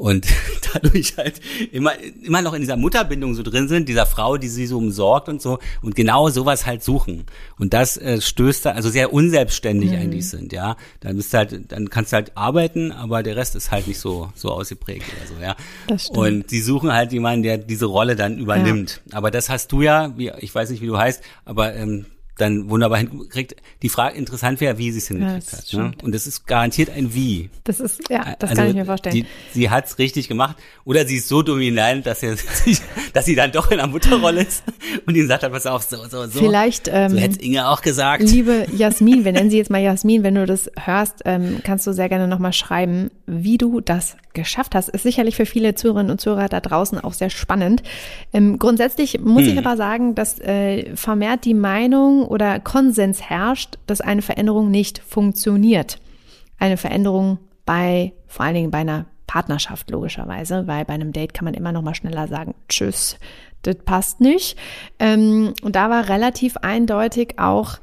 und 0.00 0.26
dadurch 0.72 1.18
halt 1.18 1.40
immer, 1.72 1.92
immer 2.22 2.40
noch 2.40 2.54
in 2.54 2.62
dieser 2.62 2.78
Mutterbindung 2.78 3.34
so 3.34 3.42
drin 3.42 3.68
sind, 3.68 3.86
dieser 3.86 4.06
Frau, 4.06 4.38
die 4.38 4.48
sie 4.48 4.66
so 4.66 4.78
umsorgt 4.78 5.28
und 5.28 5.42
so 5.42 5.58
und 5.82 5.94
genau 5.94 6.30
sowas 6.30 6.64
halt 6.64 6.82
suchen. 6.82 7.26
Und 7.58 7.74
das 7.74 7.98
äh, 7.98 8.18
stößt 8.18 8.64
da, 8.64 8.70
also 8.70 8.88
sehr 8.88 9.12
unselbstständig 9.12 9.90
mhm. 9.90 9.96
eigentlich 9.98 10.28
sind, 10.30 10.54
ja. 10.54 10.76
Dann 11.00 11.16
bist 11.16 11.34
du 11.34 11.38
halt, 11.38 11.70
dann 11.70 11.90
kannst 11.90 12.12
du 12.12 12.16
halt 12.16 12.34
arbeiten, 12.34 12.92
aber 12.92 13.22
der 13.22 13.36
Rest 13.36 13.56
ist 13.56 13.70
halt 13.70 13.86
nicht 13.88 13.98
so, 13.98 14.30
so 14.34 14.50
ausgeprägt 14.52 15.04
oder 15.04 15.36
so, 15.36 15.42
ja. 15.42 15.54
Das 15.86 16.04
stimmt. 16.04 16.18
Und 16.18 16.50
sie 16.50 16.62
suchen 16.62 16.94
halt 16.94 17.12
jemanden, 17.12 17.42
der 17.42 17.58
diese 17.58 17.84
Rolle 17.84 18.16
dann 18.16 18.38
übernimmt. 18.38 19.02
Ja. 19.10 19.18
Aber 19.18 19.30
das 19.30 19.50
hast 19.50 19.70
du 19.70 19.82
ja, 19.82 20.16
wie, 20.16 20.32
ich 20.38 20.54
weiß 20.54 20.70
nicht, 20.70 20.80
wie 20.80 20.86
du 20.86 20.96
heißt, 20.96 21.22
aber 21.44 21.74
ähm, 21.74 22.06
dann 22.36 22.70
wunderbar 22.70 22.98
hinkriegt. 22.98 23.56
Die 23.82 23.88
Frage 23.88 24.16
interessant 24.16 24.60
wäre, 24.60 24.78
wie 24.78 24.90
sie 24.92 24.98
es 24.98 25.08
hingekriegt 25.08 25.52
ja, 25.52 25.58
hat. 25.58 25.72
Ne? 25.72 25.92
Und 26.02 26.14
das 26.14 26.26
ist 26.26 26.46
garantiert 26.46 26.90
ein 26.90 27.14
Wie. 27.14 27.50
Das 27.64 27.80
ist, 27.80 28.08
ja, 28.08 28.34
das 28.38 28.50
also 28.50 28.62
kann 28.62 28.70
ich 28.70 28.76
mir 28.76 28.86
vorstellen. 28.86 29.14
Die, 29.14 29.26
sie 29.52 29.70
hat 29.70 29.86
es 29.86 29.98
richtig 29.98 30.28
gemacht. 30.28 30.56
Oder 30.84 31.06
sie 31.06 31.16
ist 31.16 31.28
so 31.28 31.42
dominant, 31.42 32.06
dass, 32.06 32.22
er, 32.22 32.36
dass 33.12 33.24
sie 33.24 33.34
dann 33.34 33.52
doch 33.52 33.70
in 33.70 33.78
der 33.78 33.86
Mutterrolle 33.86 34.42
ist 34.42 34.64
und 35.06 35.16
ihn 35.16 35.28
sagt, 35.28 35.42
pass 35.50 35.66
auf, 35.66 35.82
so, 35.82 35.96
so, 36.08 36.26
so. 36.26 36.38
Vielleicht, 36.38 36.88
ähm, 36.92 37.10
so 37.10 37.16
hätte 37.18 37.42
Inge 37.42 37.68
auch 37.68 37.82
gesagt. 37.82 38.22
Liebe 38.22 38.66
Jasmin, 38.76 39.24
wir 39.24 39.32
nennen 39.32 39.50
sie 39.50 39.58
jetzt 39.58 39.70
mal 39.70 39.80
Jasmin, 39.80 40.22
wenn 40.22 40.34
du 40.34 40.46
das 40.46 40.70
hörst, 40.78 41.22
ähm, 41.24 41.60
kannst 41.64 41.86
du 41.86 41.92
sehr 41.92 42.08
gerne 42.08 42.28
nochmal 42.28 42.52
schreiben, 42.52 43.10
wie 43.26 43.58
du 43.58 43.80
das 43.80 44.16
geschafft 44.32 44.74
hast. 44.74 44.88
Ist 44.88 45.02
sicherlich 45.02 45.36
für 45.36 45.46
viele 45.46 45.74
Zuhörerinnen 45.74 46.10
und 46.10 46.20
Zuhörer 46.20 46.48
da 46.48 46.60
draußen 46.60 46.98
auch 46.98 47.12
sehr 47.12 47.30
spannend. 47.30 47.82
Ähm, 48.32 48.58
grundsätzlich 48.58 49.20
muss 49.20 49.42
hm. 49.42 49.52
ich 49.52 49.58
aber 49.58 49.76
sagen, 49.76 50.14
dass 50.14 50.38
äh, 50.38 50.94
vermehrt 50.96 51.44
die 51.44 51.54
Meinung 51.54 52.24
oder 52.24 52.60
Konsens 52.60 53.22
herrscht, 53.22 53.78
dass 53.86 54.00
eine 54.00 54.22
Veränderung 54.22 54.70
nicht 54.70 55.02
funktioniert. 55.06 55.98
Eine 56.58 56.76
Veränderung 56.76 57.38
bei, 57.64 58.12
vor 58.26 58.44
allen 58.44 58.54
Dingen 58.54 58.70
bei 58.70 58.78
einer 58.78 59.06
Partnerschaft 59.30 59.92
logischerweise, 59.92 60.66
weil 60.66 60.84
bei 60.84 60.94
einem 60.94 61.12
Date 61.12 61.34
kann 61.34 61.44
man 61.44 61.54
immer 61.54 61.70
noch 61.70 61.82
mal 61.82 61.94
schneller 61.94 62.26
sagen, 62.26 62.56
tschüss, 62.68 63.16
das 63.62 63.76
passt 63.76 64.20
nicht. 64.20 64.58
Ähm, 64.98 65.54
und 65.62 65.76
da 65.76 65.88
war 65.88 66.08
relativ 66.08 66.56
eindeutig 66.56 67.38
auch 67.38 67.78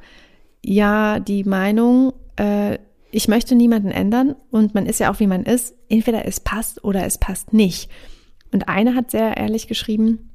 ja 0.62 1.22
die 1.22 1.46
Meinung, 1.46 2.12
äh, 2.36 2.80
ich 3.12 3.30
möchte 3.30 3.56
niemanden 3.56 3.92
ändern 3.92 4.36
und 4.52 4.76
man 4.76 4.86
ist 4.86 5.00
ja 5.00 5.10
auch 5.10 5.22
wie 5.22 5.28
man 5.28 5.44
ist. 5.44 5.74
Entweder 5.88 6.26
es 6.26 6.42
passt 6.42 6.84
oder 6.84 7.06
es 7.06 7.18
passt 7.18 7.54
nicht. 7.54 7.90
Und 8.52 8.68
eine 8.68 8.94
hat 8.94 9.12
sehr 9.12 9.38
ehrlich 9.38 9.70
geschrieben, 9.70 10.30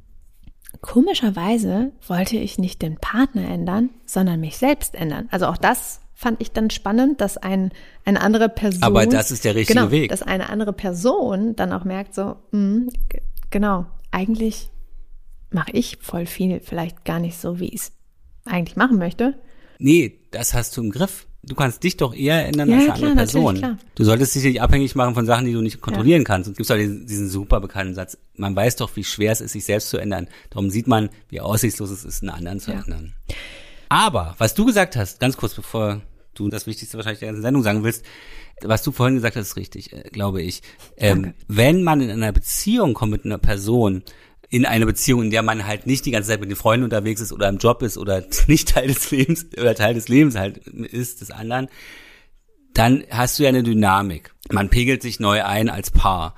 komischerweise 0.81 1.93
wollte 2.09 2.39
ich 2.39 2.57
nicht 2.57 2.81
den 2.81 2.97
Partner 2.97 3.47
ändern, 3.51 3.91
sondern 4.07 4.41
mich 4.41 4.57
selbst 4.57 4.95
ändern. 4.95 5.29
Also 5.31 5.47
auch 5.47 5.59
das 5.59 6.01
fand 6.23 6.41
ich 6.41 6.53
dann 6.53 6.71
spannend, 6.71 7.21
dass 7.21 7.37
ein, 7.37 7.73
eine 8.05 8.21
andere 8.21 8.49
Person. 8.49 8.83
Aber 8.83 9.05
das 9.07 9.31
ist 9.31 9.45
der 9.45 9.55
richtige 9.57 9.79
genau, 9.81 9.91
Weg. 9.91 10.09
Dass 10.11 10.23
eine 10.23 10.49
andere 10.49 10.73
Person 10.73 11.57
dann 11.57 11.73
auch 11.73 11.85
merkt, 11.85 12.15
so, 12.15 12.37
mh, 12.53 12.91
genau, 13.51 13.87
eigentlich 14.13 14.71
mache 15.51 15.73
ich 15.73 15.99
voll 16.01 16.27
viel, 16.27 16.61
vielleicht 16.61 17.05
gar 17.05 17.19
nicht 17.19 17.37
so, 17.37 17.59
wie 17.61 17.69
ich 17.69 17.75
es 17.81 17.93
eigentlich 18.45 18.77
machen 18.77 18.99
möchte. 18.99 19.35
Nee, 19.79 20.21
das 20.31 20.55
hast 20.55 20.77
du 20.77 20.83
im 20.83 20.91
Griff. 20.91 21.27
Du 21.45 21.57
kannst 21.57 21.83
dich 21.83 21.97
doch 21.97 22.15
eher 22.15 22.47
ändern 22.47 22.71
Ja, 22.71 22.77
als 22.77 22.87
ja, 22.87 22.93
eine 22.93 22.95
andere 22.95 23.13
klar, 23.13 23.25
natürlich, 23.27 23.33
Person. 23.45 23.57
klar. 23.57 23.79
Du 23.97 24.05
solltest 24.05 24.35
dich 24.37 24.45
nicht 24.45 24.63
abhängig 24.63 24.95
machen 24.95 25.15
von 25.15 25.27
Sachen, 25.27 25.45
die 25.45 25.53
du 25.53 25.61
nicht 25.61 25.81
kontrollieren 25.81 26.23
kannst. 26.23 26.47
Und 26.47 26.53
es 26.53 26.59
gibt 26.59 26.71
auch 26.71 26.77
diesen, 26.77 27.05
diesen 27.05 27.29
super 27.29 27.61
bekannten 27.61 27.95
Satz, 27.95 28.17
man 28.37 28.55
weiß 28.55 28.77
doch, 28.77 28.95
wie 28.95 29.03
schwer 29.03 29.33
es 29.33 29.41
ist, 29.41 29.53
sich 29.53 29.65
selbst 29.65 29.91
zu 29.91 29.99
ändern. 29.99 30.29
Darum 30.51 30.71
sieht 30.71 30.87
man, 30.87 31.11
wie 31.31 31.41
aussichtslos 31.41 31.91
es 31.91 32.05
ist, 32.05 32.23
einen 32.23 32.31
anderen 32.31 32.61
zu 32.61 32.71
Ja. 32.71 32.79
ändern. 32.81 33.15
Aber, 33.89 34.37
was 34.39 34.55
du 34.55 34.65
gesagt 34.65 34.95
hast, 34.97 35.19
ganz 35.19 35.37
kurz 35.37 35.55
bevor 35.55 36.01
du 36.35 36.49
das 36.49 36.67
Wichtigste 36.67 36.97
wahrscheinlich 36.97 37.21
der 37.21 37.29
ganzen 37.29 37.43
Sendung 37.43 37.63
sagen 37.63 37.85
willst, 37.85 38.05
was 38.63 38.83
du 38.83 38.93
vorhin 38.93 39.17
gesagt 39.17 39.37
hast, 39.37 39.49
ist 39.49 39.57
richtig, 39.57 39.93
äh, 39.93 40.09
glaube 40.11 40.43
ich. 40.43 40.63
Ähm, 40.97 41.35
wenn 41.49 41.83
man 41.83 42.01
in 42.01 42.11
einer 42.11 42.33
Beziehung 42.33 42.95
kommt 42.95 43.13
mit 43.13 43.25
einer 43.25 43.39
Person, 43.39 44.03
in 44.49 44.67
eine 44.67 44.87
Beziehung, 44.87 45.23
in 45.23 45.31
der 45.31 45.43
man 45.43 45.67
halt 45.67 45.87
nicht 45.87 46.05
die 46.05 46.11
ganze 46.11 46.29
Zeit 46.29 46.41
mit 46.41 46.51
den 46.51 46.57
Freunden 46.57 46.85
unterwegs 46.85 47.21
ist 47.21 47.33
oder 47.33 47.49
im 47.49 47.59
Job 47.59 47.83
ist 47.83 47.97
oder 47.97 48.23
nicht 48.47 48.69
Teil 48.69 48.89
des 48.89 49.11
Lebens 49.11 49.47
oder 49.57 49.75
Teil 49.75 49.95
des 49.95 50.09
Lebens 50.09 50.37
halt 50.37 50.59
ist 50.59 51.21
des 51.23 51.31
anderen, 51.31 51.69
dann 52.75 53.05
hast 53.11 53.39
du 53.39 53.45
ja 53.45 53.49
eine 53.49 53.63
Dynamik. 53.63 54.35
Man 54.51 54.69
pegelt 54.69 55.03
sich 55.03 55.21
neu 55.21 55.43
ein 55.45 55.69
als 55.69 55.91
Paar. 55.91 56.35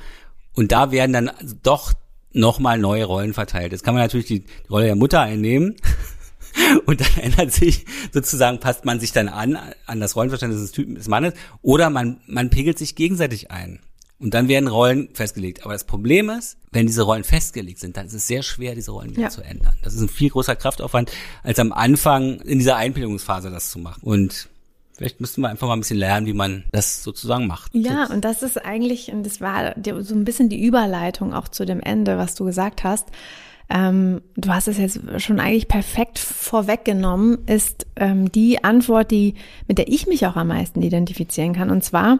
Und 0.55 0.73
da 0.73 0.93
werden 0.93 1.13
dann 1.13 1.31
doch 1.63 1.93
nochmal 2.33 2.79
neue 2.79 3.05
Rollen 3.05 3.35
verteilt. 3.35 3.73
Jetzt 3.73 3.85
kann 3.85 3.95
man 3.95 4.03
natürlich 4.03 4.27
die 4.27 4.45
Rolle 4.71 4.87
der 4.87 4.97
Mutter 4.97 5.21
einnehmen. 5.21 5.77
Und 6.87 7.01
dann 7.01 7.23
ändert 7.23 7.53
sich 7.53 7.85
sozusagen, 8.13 8.61
passt 8.61 8.85
man 8.85 9.01
sich 9.01 9.13
dann 9.13 9.29
an, 9.29 9.59
an 9.87 10.01
das 10.01 10.17
Rollenverständnis 10.17 10.61
des 10.61 10.73
Typen 10.73 10.95
des 10.95 11.09
Mannes, 11.09 11.35
oder 11.63 11.91
man, 11.91 12.21
man 12.27 12.51
pegelt 12.51 12.79
sich 12.79 12.95
gegenseitig 12.95 13.51
ein. 13.51 13.81
Und 14.21 14.33
dann 14.33 14.49
werden 14.49 14.69
Rollen 14.69 15.09
festgelegt. 15.13 15.65
Aber 15.65 15.73
das 15.73 15.85
Problem 15.85 16.31
ist, 16.31 16.57
wenn 16.71 16.87
diese 16.87 17.03
Rollen 17.03 17.25
festgelegt 17.25 17.81
sind, 17.81 17.97
dann 17.97 18.07
ist 18.07 18.15
es 18.15 18.27
sehr 18.27 18.43
schwer, 18.43 18.75
diese 18.75 18.93
Rollen 18.93 19.11
wieder 19.11 19.23
Ja. 19.23 19.29
zu 19.31 19.43
ändern. 19.43 19.75
Das 19.83 19.93
ist 19.95 20.01
ein 20.01 20.09
viel 20.09 20.31
größer 20.31 20.55
Kraftaufwand, 20.57 21.11
als 21.43 21.59
am 21.59 21.73
Anfang 21.73 22.41
in 22.41 22.59
dieser 22.59 22.77
Einbildungsphase 22.77 23.51
das 23.51 23.71
zu 23.71 23.81
machen. 23.81 24.01
Und 24.03 24.49
vielleicht 24.97 25.21
müssten 25.21 25.43
wir 25.43 25.49
einfach 25.51 25.67
mal 25.67 25.75
ein 25.75 25.81
bisschen 25.81 25.99
lernen, 25.99 26.27
wie 26.27 26.33
man 26.33 26.65
das 26.73 27.03
sozusagen 27.03 27.47
macht. 27.49 27.75
Ja, 27.75 28.07
und 28.07 28.25
das 28.25 28.43
ist 28.43 28.65
eigentlich, 28.65 29.11
und 29.13 29.25
das 29.27 29.41
war 29.41 29.75
so 29.85 30.15
ein 30.15 30.25
bisschen 30.25 30.49
die 30.49 30.65
Überleitung 30.65 31.35
auch 31.35 31.49
zu 31.49 31.67
dem 31.67 31.81
Ende, 31.81 32.17
was 32.17 32.35
du 32.37 32.45
gesagt 32.45 32.85
hast. 32.85 33.09
Ähm, 33.71 34.21
du 34.37 34.51
hast 34.51 34.69
es 34.69 34.79
jetzt 34.79 35.01
schon 35.19 35.41
eigentlich 35.41 35.69
perfekt 35.69 36.19
vorweggenommen, 36.19 37.39
ist 37.47 37.87
ähm, 37.97 38.31
die 38.31 38.63
Antwort, 38.63 39.11
die, 39.11 39.35
mit 39.67 39.79
der 39.79 39.89
ich 39.89 40.07
mich 40.07 40.27
auch 40.27 40.37
am 40.37 40.49
meisten 40.49 40.83
identifizieren 40.83 41.55
kann. 41.55 41.71
Und 41.71 41.83
zwar 41.83 42.19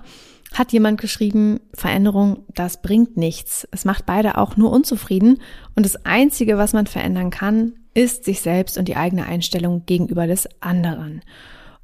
hat 0.55 0.73
jemand 0.73 1.01
geschrieben, 1.01 1.61
Veränderung, 1.75 2.45
das 2.55 2.81
bringt 2.81 3.17
nichts. 3.17 3.69
Es 3.73 3.85
macht 3.85 4.07
beide 4.07 4.39
auch 4.39 4.57
nur 4.57 4.71
unzufrieden. 4.71 5.41
Und 5.75 5.85
das 5.85 6.07
Einzige, 6.07 6.57
was 6.57 6.73
man 6.73 6.87
verändern 6.87 7.31
kann, 7.31 7.75
ist 7.93 8.25
sich 8.25 8.41
selbst 8.41 8.79
und 8.79 8.89
die 8.89 8.97
eigene 8.97 9.27
Einstellung 9.27 9.85
gegenüber 9.87 10.27
des 10.27 10.49
anderen. 10.61 11.23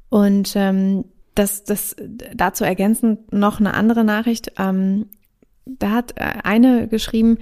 Und 0.09 0.53
ähm, 0.55 1.05
das, 1.35 1.63
das 1.63 1.95
dazu 2.35 2.63
ergänzend 2.63 3.31
noch 3.31 3.59
eine 3.59 3.73
andere 3.73 4.03
Nachricht. 4.03 4.53
Ähm, 4.57 5.07
da 5.65 5.91
hat 5.91 6.13
äh, 6.17 6.39
eine 6.43 6.87
geschrieben, 6.87 7.37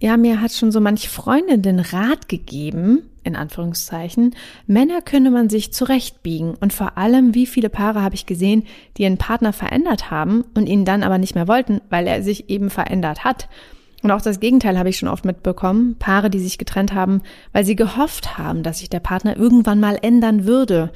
ja, 0.00 0.16
mir 0.16 0.40
hat 0.40 0.52
schon 0.52 0.70
so 0.70 0.80
manch 0.80 1.08
Freundin 1.08 1.62
den 1.62 1.80
Rat 1.80 2.28
gegeben, 2.28 3.02
in 3.24 3.34
Anführungszeichen, 3.34 4.34
Männer 4.66 5.02
könne 5.02 5.30
man 5.30 5.50
sich 5.50 5.72
zurechtbiegen. 5.72 6.54
Und 6.54 6.72
vor 6.72 6.96
allem, 6.96 7.34
wie 7.34 7.46
viele 7.46 7.68
Paare 7.68 8.02
habe 8.02 8.14
ich 8.14 8.24
gesehen, 8.24 8.64
die 8.96 9.02
ihren 9.02 9.18
Partner 9.18 9.52
verändert 9.52 10.10
haben 10.10 10.44
und 10.54 10.68
ihn 10.68 10.84
dann 10.84 11.02
aber 11.02 11.18
nicht 11.18 11.34
mehr 11.34 11.48
wollten, 11.48 11.80
weil 11.90 12.06
er 12.06 12.22
sich 12.22 12.48
eben 12.48 12.70
verändert 12.70 13.24
hat. 13.24 13.48
Und 14.02 14.12
auch 14.12 14.22
das 14.22 14.38
Gegenteil 14.38 14.78
habe 14.78 14.88
ich 14.88 14.98
schon 14.98 15.08
oft 15.08 15.24
mitbekommen. 15.24 15.96
Paare, 15.98 16.30
die 16.30 16.38
sich 16.38 16.58
getrennt 16.58 16.94
haben, 16.94 17.22
weil 17.52 17.64
sie 17.64 17.74
gehofft 17.74 18.38
haben, 18.38 18.62
dass 18.62 18.78
sich 18.78 18.88
der 18.88 19.00
Partner 19.00 19.36
irgendwann 19.36 19.80
mal 19.80 19.98
ändern 20.00 20.46
würde. 20.46 20.92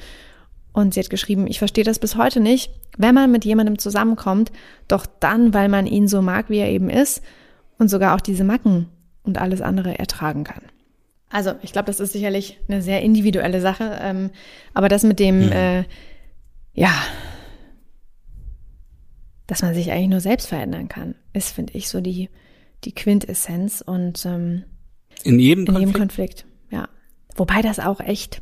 Und 0.71 0.93
sie 0.93 1.01
hat 1.01 1.09
geschrieben, 1.09 1.45
ich 1.45 1.59
verstehe 1.59 1.83
das 1.83 1.99
bis 1.99 2.15
heute 2.15 2.39
nicht, 2.39 2.71
wenn 2.97 3.13
man 3.13 3.31
mit 3.31 3.43
jemandem 3.43 3.77
zusammenkommt, 3.77 4.53
doch 4.87 5.05
dann, 5.19 5.53
weil 5.53 5.67
man 5.67 5.85
ihn 5.87 6.07
so 6.07 6.21
mag, 6.21 6.49
wie 6.49 6.59
er 6.59 6.69
eben 6.69 6.89
ist 6.89 7.21
und 7.83 7.89
sogar 7.89 8.15
auch 8.15 8.21
diese 8.21 8.43
Macken 8.43 8.87
und 9.23 9.37
alles 9.37 9.61
andere 9.61 9.99
ertragen 9.99 10.43
kann. 10.43 10.63
Also 11.29 11.53
ich 11.61 11.71
glaube, 11.71 11.85
das 11.87 11.99
ist 11.99 12.13
sicherlich 12.13 12.59
eine 12.67 12.81
sehr 12.81 13.01
individuelle 13.01 13.61
Sache, 13.61 13.99
ähm, 14.01 14.29
aber 14.73 14.89
das 14.89 15.03
mit 15.03 15.19
dem, 15.19 15.51
äh, 15.51 15.83
ja, 16.73 16.91
dass 19.47 19.61
man 19.61 19.73
sich 19.73 19.91
eigentlich 19.91 20.09
nur 20.09 20.19
selbst 20.21 20.47
verändern 20.47 20.87
kann, 20.87 21.15
ist, 21.33 21.49
finde 21.53 21.73
ich, 21.73 21.89
so 21.89 22.01
die, 22.01 22.29
die 22.85 22.93
Quintessenz 22.93 23.81
und 23.85 24.25
ähm, 24.25 24.63
In 25.23 25.39
jedem 25.39 25.65
in 25.65 25.73
jedem 25.75 25.93
Konflikt. 25.93 26.43
Konflikt, 26.43 26.45
ja. 26.71 26.87
Wobei 27.35 27.61
das 27.61 27.79
auch 27.79 27.99
echt 27.99 28.41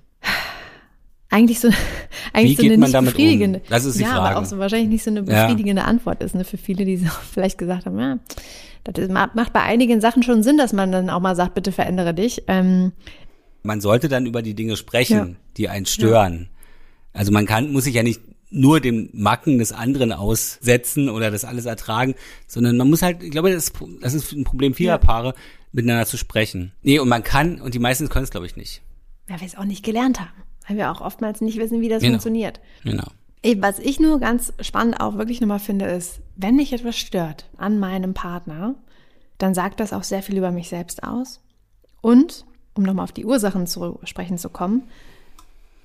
eigentlich 1.29 1.59
so 1.61 1.69
eigentlich 2.33 2.57
Wie 2.57 2.61
so 2.63 2.67
eine 2.67 2.77
man 2.77 2.79
nicht 2.81 2.93
damit 2.93 3.13
um? 3.13 3.17
befriedigende, 3.17 3.61
Das 3.69 3.85
ist 3.85 3.97
die 3.97 4.03
ja, 4.03 4.09
Frage. 4.09 4.35
aber 4.35 4.39
auch 4.39 4.45
so 4.45 4.57
wahrscheinlich 4.59 4.89
nicht 4.89 5.03
so 5.03 5.11
eine 5.11 5.21
Ja. 5.21 5.43
befriedigende 5.47 5.85
Antwort 5.85 6.21
ist, 6.21 6.35
ne, 6.35 6.43
für 6.43 6.57
viele, 6.57 6.85
die 6.85 6.97
so 6.97 7.07
vielleicht 7.31 7.57
gesagt 7.57 7.85
haben, 7.85 7.99
ja, 7.99 8.19
das 8.83 9.07
macht 9.09 9.53
bei 9.53 9.61
einigen 9.61 10.01
Sachen 10.01 10.23
schon 10.23 10.43
Sinn, 10.43 10.57
dass 10.57 10.73
man 10.73 10.91
dann 10.91 11.09
auch 11.09 11.19
mal 11.19 11.35
sagt, 11.35 11.53
bitte 11.53 11.71
verändere 11.71 12.13
dich. 12.13 12.43
Ähm, 12.47 12.91
Man 13.63 13.81
sollte 13.81 14.07
dann 14.09 14.25
über 14.25 14.41
die 14.41 14.53
Dinge 14.55 14.75
sprechen, 14.77 15.17
Ja. 15.17 15.35
die 15.57 15.69
einen 15.69 15.85
stören. 15.85 16.49
Also 17.13 17.31
man 17.31 17.45
kann, 17.45 17.71
muss 17.71 17.83
sich 17.83 17.93
ja 17.95 18.03
nicht 18.03 18.21
nur 18.49 18.79
dem 18.81 19.09
Macken 19.13 19.59
des 19.59 19.71
anderen 19.71 20.11
aussetzen 20.11 21.09
oder 21.09 21.31
das 21.31 21.45
alles 21.45 21.65
ertragen, 21.65 22.15
sondern 22.47 22.75
man 22.77 22.89
muss 22.89 23.01
halt, 23.01 23.23
ich 23.23 23.31
glaube, 23.31 23.51
das, 23.53 23.71
das 24.01 24.13
ist 24.13 24.31
ein 24.33 24.43
Problem 24.43 24.73
vieler 24.73 24.93
Ja. 24.93 24.97
Paare, 24.97 25.35
miteinander 25.71 26.05
zu 26.05 26.17
sprechen. 26.17 26.73
Nee, 26.81 26.99
und 26.99 27.07
man 27.07 27.23
kann, 27.23 27.61
und 27.61 27.73
die 27.73 27.79
meisten 27.79 28.09
können 28.09 28.23
es, 28.25 28.31
glaube 28.31 28.45
ich, 28.45 28.55
nicht. 28.57 28.81
weil 29.27 29.39
wir 29.39 29.47
es 29.47 29.55
auch 29.55 29.63
nicht 29.63 29.85
gelernt 29.85 30.19
haben, 30.19 30.31
weil 30.67 30.75
wir 30.75 30.91
auch 30.91 30.99
oftmals 30.99 31.39
nicht 31.39 31.57
wissen, 31.59 31.79
wie 31.79 31.87
das 31.87 32.01
Genau. 32.01 32.13
funktioniert. 32.13 32.59
Genau. 32.83 33.07
Was 33.43 33.79
ich 33.79 33.99
nur 33.99 34.19
ganz 34.19 34.53
spannend 34.59 34.99
auch 34.99 35.17
wirklich 35.17 35.41
nochmal 35.41 35.59
finde, 35.59 35.85
ist, 35.85 36.21
wenn 36.35 36.55
mich 36.55 36.73
etwas 36.73 36.97
stört 36.97 37.49
an 37.57 37.79
meinem 37.79 38.13
Partner, 38.13 38.75
dann 39.39 39.55
sagt 39.55 39.79
das 39.79 39.93
auch 39.93 40.03
sehr 40.03 40.21
viel 40.21 40.37
über 40.37 40.51
mich 40.51 40.69
selbst 40.69 41.03
aus. 41.03 41.41
Und, 42.01 42.45
um 42.75 42.83
nochmal 42.83 43.05
auf 43.05 43.11
die 43.11 43.25
Ursachen 43.25 43.65
zu 43.65 43.99
sprechen 44.03 44.37
zu 44.37 44.49
kommen, 44.49 44.83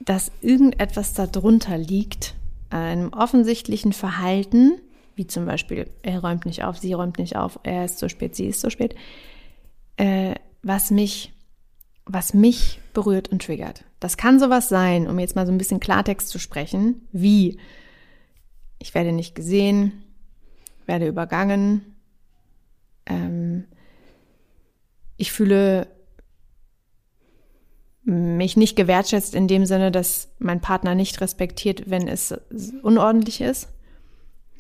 dass 0.01 0.31
irgendetwas 0.43 1.15
darunter 1.15 1.79
liegt, 1.79 2.35
einem 2.69 3.13
offensichtlichen 3.13 3.93
Verhalten, 3.95 4.73
wie 5.15 5.27
zum 5.27 5.47
Beispiel, 5.47 5.89
er 6.03 6.21
räumt 6.21 6.45
nicht 6.45 6.63
auf, 6.65 6.77
sie 6.77 6.93
räumt 6.93 7.19
nicht 7.19 7.37
auf, 7.37 7.59
er 7.63 7.87
ist 7.87 7.99
zu 7.99 8.11
spät, 8.11 8.37
sie 8.37 8.47
ist 8.49 8.61
zu 8.61 8.71
spät, 8.71 8.95
äh, 9.97 10.35
was 10.63 10.91
mich 10.91 11.33
was 12.07 12.35
mich 12.35 12.81
berührt 12.95 13.29
und 13.29 13.43
triggert. 13.43 13.85
Das 14.01 14.17
kann 14.17 14.39
sowas 14.39 14.69
sein, 14.69 15.09
um 15.09 15.19
jetzt 15.19 15.37
mal 15.37 15.47
so 15.47 15.53
ein 15.53 15.59
bisschen 15.59 15.81
Klartext 15.81 16.29
zu 16.29 16.39
sprechen, 16.39 17.07
wie 17.13 17.59
ich 18.79 18.95
werde 18.95 19.13
nicht 19.13 19.35
gesehen, 19.35 20.05
werde 20.87 21.09
übergangen, 21.09 21.97
ähm, 23.07 23.65
ich 25.17 25.33
fühle 25.33 25.89
mich 28.05 28.57
nicht 28.57 28.77
gewertschätzt 28.77 29.35
in 29.35 29.49
dem 29.49 29.67
Sinne, 29.67 29.91
dass 29.91 30.29
mein 30.39 30.61
Partner 30.61 30.95
nicht 30.95 31.21
respektiert, 31.21 31.91
wenn 31.91 32.07
es 32.07 32.33
unordentlich 32.83 33.41
ist. 33.41 33.69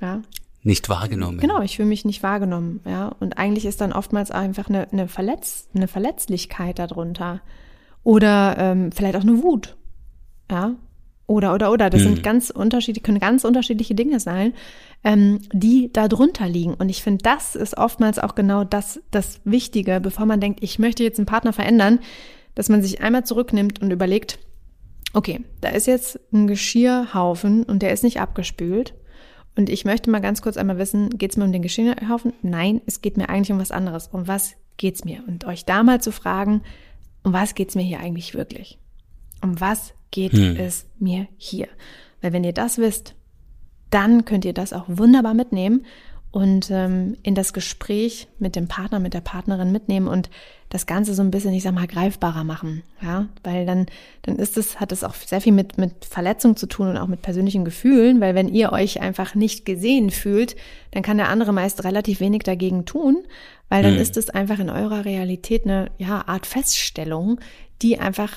Ja, 0.00 0.22
Nicht 0.66 0.88
wahrgenommen. 0.88 1.38
Genau, 1.38 1.62
ich 1.62 1.76
fühle 1.76 1.86
mich 1.86 2.04
nicht 2.04 2.24
wahrgenommen, 2.24 2.80
ja. 2.84 3.14
Und 3.20 3.38
eigentlich 3.38 3.66
ist 3.66 3.80
dann 3.80 3.92
oftmals 3.92 4.32
einfach 4.32 4.68
eine, 4.68 4.90
eine, 4.90 5.06
Verletz, 5.06 5.68
eine 5.76 5.86
Verletzlichkeit 5.86 6.80
darunter. 6.80 7.40
Oder 8.02 8.56
ähm, 8.58 8.90
vielleicht 8.90 9.14
auch 9.14 9.20
eine 9.20 9.44
Wut. 9.44 9.76
Ja. 10.50 10.74
Oder, 11.28 11.54
oder, 11.54 11.70
oder. 11.70 11.88
Das 11.88 12.02
sind 12.02 12.24
ganz 12.24 12.50
unterschiedliche, 12.50 13.04
können 13.04 13.20
ganz 13.20 13.44
unterschiedliche 13.44 13.94
Dinge 13.94 14.18
sein, 14.18 14.54
ähm, 15.04 15.38
die 15.52 15.92
da 15.92 16.08
drunter 16.08 16.48
liegen. 16.48 16.74
Und 16.74 16.88
ich 16.88 17.00
finde, 17.00 17.22
das 17.22 17.54
ist 17.54 17.76
oftmals 17.76 18.18
auch 18.18 18.34
genau 18.34 18.64
das, 18.64 19.00
das 19.12 19.40
Wichtige, 19.44 20.00
bevor 20.00 20.26
man 20.26 20.40
denkt, 20.40 20.64
ich 20.64 20.80
möchte 20.80 21.04
jetzt 21.04 21.20
einen 21.20 21.26
Partner 21.26 21.52
verändern, 21.52 22.00
dass 22.56 22.68
man 22.68 22.82
sich 22.82 23.00
einmal 23.00 23.22
zurücknimmt 23.22 23.80
und 23.82 23.92
überlegt, 23.92 24.40
okay, 25.12 25.44
da 25.60 25.68
ist 25.68 25.86
jetzt 25.86 26.18
ein 26.32 26.48
Geschirrhaufen 26.48 27.62
und 27.62 27.82
der 27.82 27.92
ist 27.92 28.02
nicht 28.02 28.20
abgespült. 28.20 28.94
Und 29.56 29.70
ich 29.70 29.84
möchte 29.84 30.10
mal 30.10 30.20
ganz 30.20 30.42
kurz 30.42 30.56
einmal 30.56 30.78
wissen, 30.78 31.10
geht 31.10 31.30
es 31.30 31.36
mir 31.36 31.44
um 31.44 31.52
den 31.52 31.62
Geschirrhaufen? 31.62 32.34
Nein, 32.42 32.82
es 32.86 33.00
geht 33.00 33.16
mir 33.16 33.28
eigentlich 33.28 33.52
um 33.52 33.58
was 33.58 33.70
anderes. 33.70 34.08
Um 34.08 34.28
was 34.28 34.54
geht's 34.76 35.04
mir? 35.04 35.24
Und 35.26 35.44
euch 35.46 35.64
da 35.64 35.82
mal 35.82 36.00
zu 36.00 36.12
fragen 36.12 36.62
um 37.26 37.32
was 37.32 37.56
geht's 37.56 37.74
mir 37.74 37.82
hier 37.82 37.98
eigentlich 37.98 38.34
wirklich? 38.34 38.78
Um 39.42 39.60
was 39.60 39.94
geht 40.12 40.32
hm. 40.32 40.56
es 40.58 40.86
mir 41.00 41.26
hier? 41.36 41.66
Weil 42.20 42.32
wenn 42.32 42.44
ihr 42.44 42.52
das 42.52 42.78
wisst, 42.78 43.16
dann 43.90 44.24
könnt 44.24 44.44
ihr 44.44 44.52
das 44.52 44.72
auch 44.72 44.84
wunderbar 44.86 45.34
mitnehmen 45.34 45.84
und 46.30 46.70
ähm, 46.70 47.16
in 47.22 47.34
das 47.34 47.52
Gespräch 47.52 48.28
mit 48.38 48.56
dem 48.56 48.68
Partner, 48.68 49.00
mit 49.00 49.14
der 49.14 49.20
Partnerin 49.20 49.72
mitnehmen 49.72 50.06
und 50.08 50.28
das 50.68 50.86
Ganze 50.86 51.14
so 51.14 51.22
ein 51.22 51.30
bisschen, 51.30 51.52
ich 51.54 51.62
sag 51.62 51.74
mal, 51.74 51.86
greifbarer 51.86 52.44
machen. 52.44 52.82
Ja, 53.00 53.28
weil 53.44 53.66
dann, 53.66 53.86
dann 54.22 54.36
ist 54.36 54.56
es, 54.56 54.80
hat 54.80 54.92
es 54.92 55.04
auch 55.04 55.14
sehr 55.14 55.40
viel 55.40 55.52
mit, 55.52 55.78
mit 55.78 56.04
Verletzung 56.04 56.56
zu 56.56 56.66
tun 56.66 56.88
und 56.88 56.98
auch 56.98 57.06
mit 57.06 57.22
persönlichen 57.22 57.64
Gefühlen, 57.64 58.20
weil 58.20 58.34
wenn 58.34 58.48
ihr 58.48 58.72
euch 58.72 59.00
einfach 59.00 59.34
nicht 59.34 59.64
gesehen 59.64 60.10
fühlt, 60.10 60.56
dann 60.90 61.02
kann 61.02 61.18
der 61.18 61.28
andere 61.28 61.52
meist 61.52 61.84
relativ 61.84 62.20
wenig 62.20 62.42
dagegen 62.42 62.84
tun, 62.84 63.24
weil 63.68 63.82
dann 63.82 63.94
mhm. 63.94 64.00
ist 64.00 64.16
es 64.16 64.28
einfach 64.28 64.58
in 64.58 64.70
eurer 64.70 65.04
Realität 65.04 65.64
eine, 65.64 65.90
ja, 65.98 66.26
Art 66.26 66.46
Feststellung, 66.46 67.40
die 67.80 67.98
einfach 67.98 68.32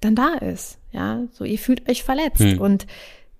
dann 0.00 0.14
da 0.14 0.34
ist. 0.34 0.78
Ja, 0.92 1.24
so 1.32 1.44
ihr 1.44 1.58
fühlt 1.58 1.88
euch 1.88 2.02
verletzt 2.02 2.40
mhm. 2.40 2.60
und 2.60 2.86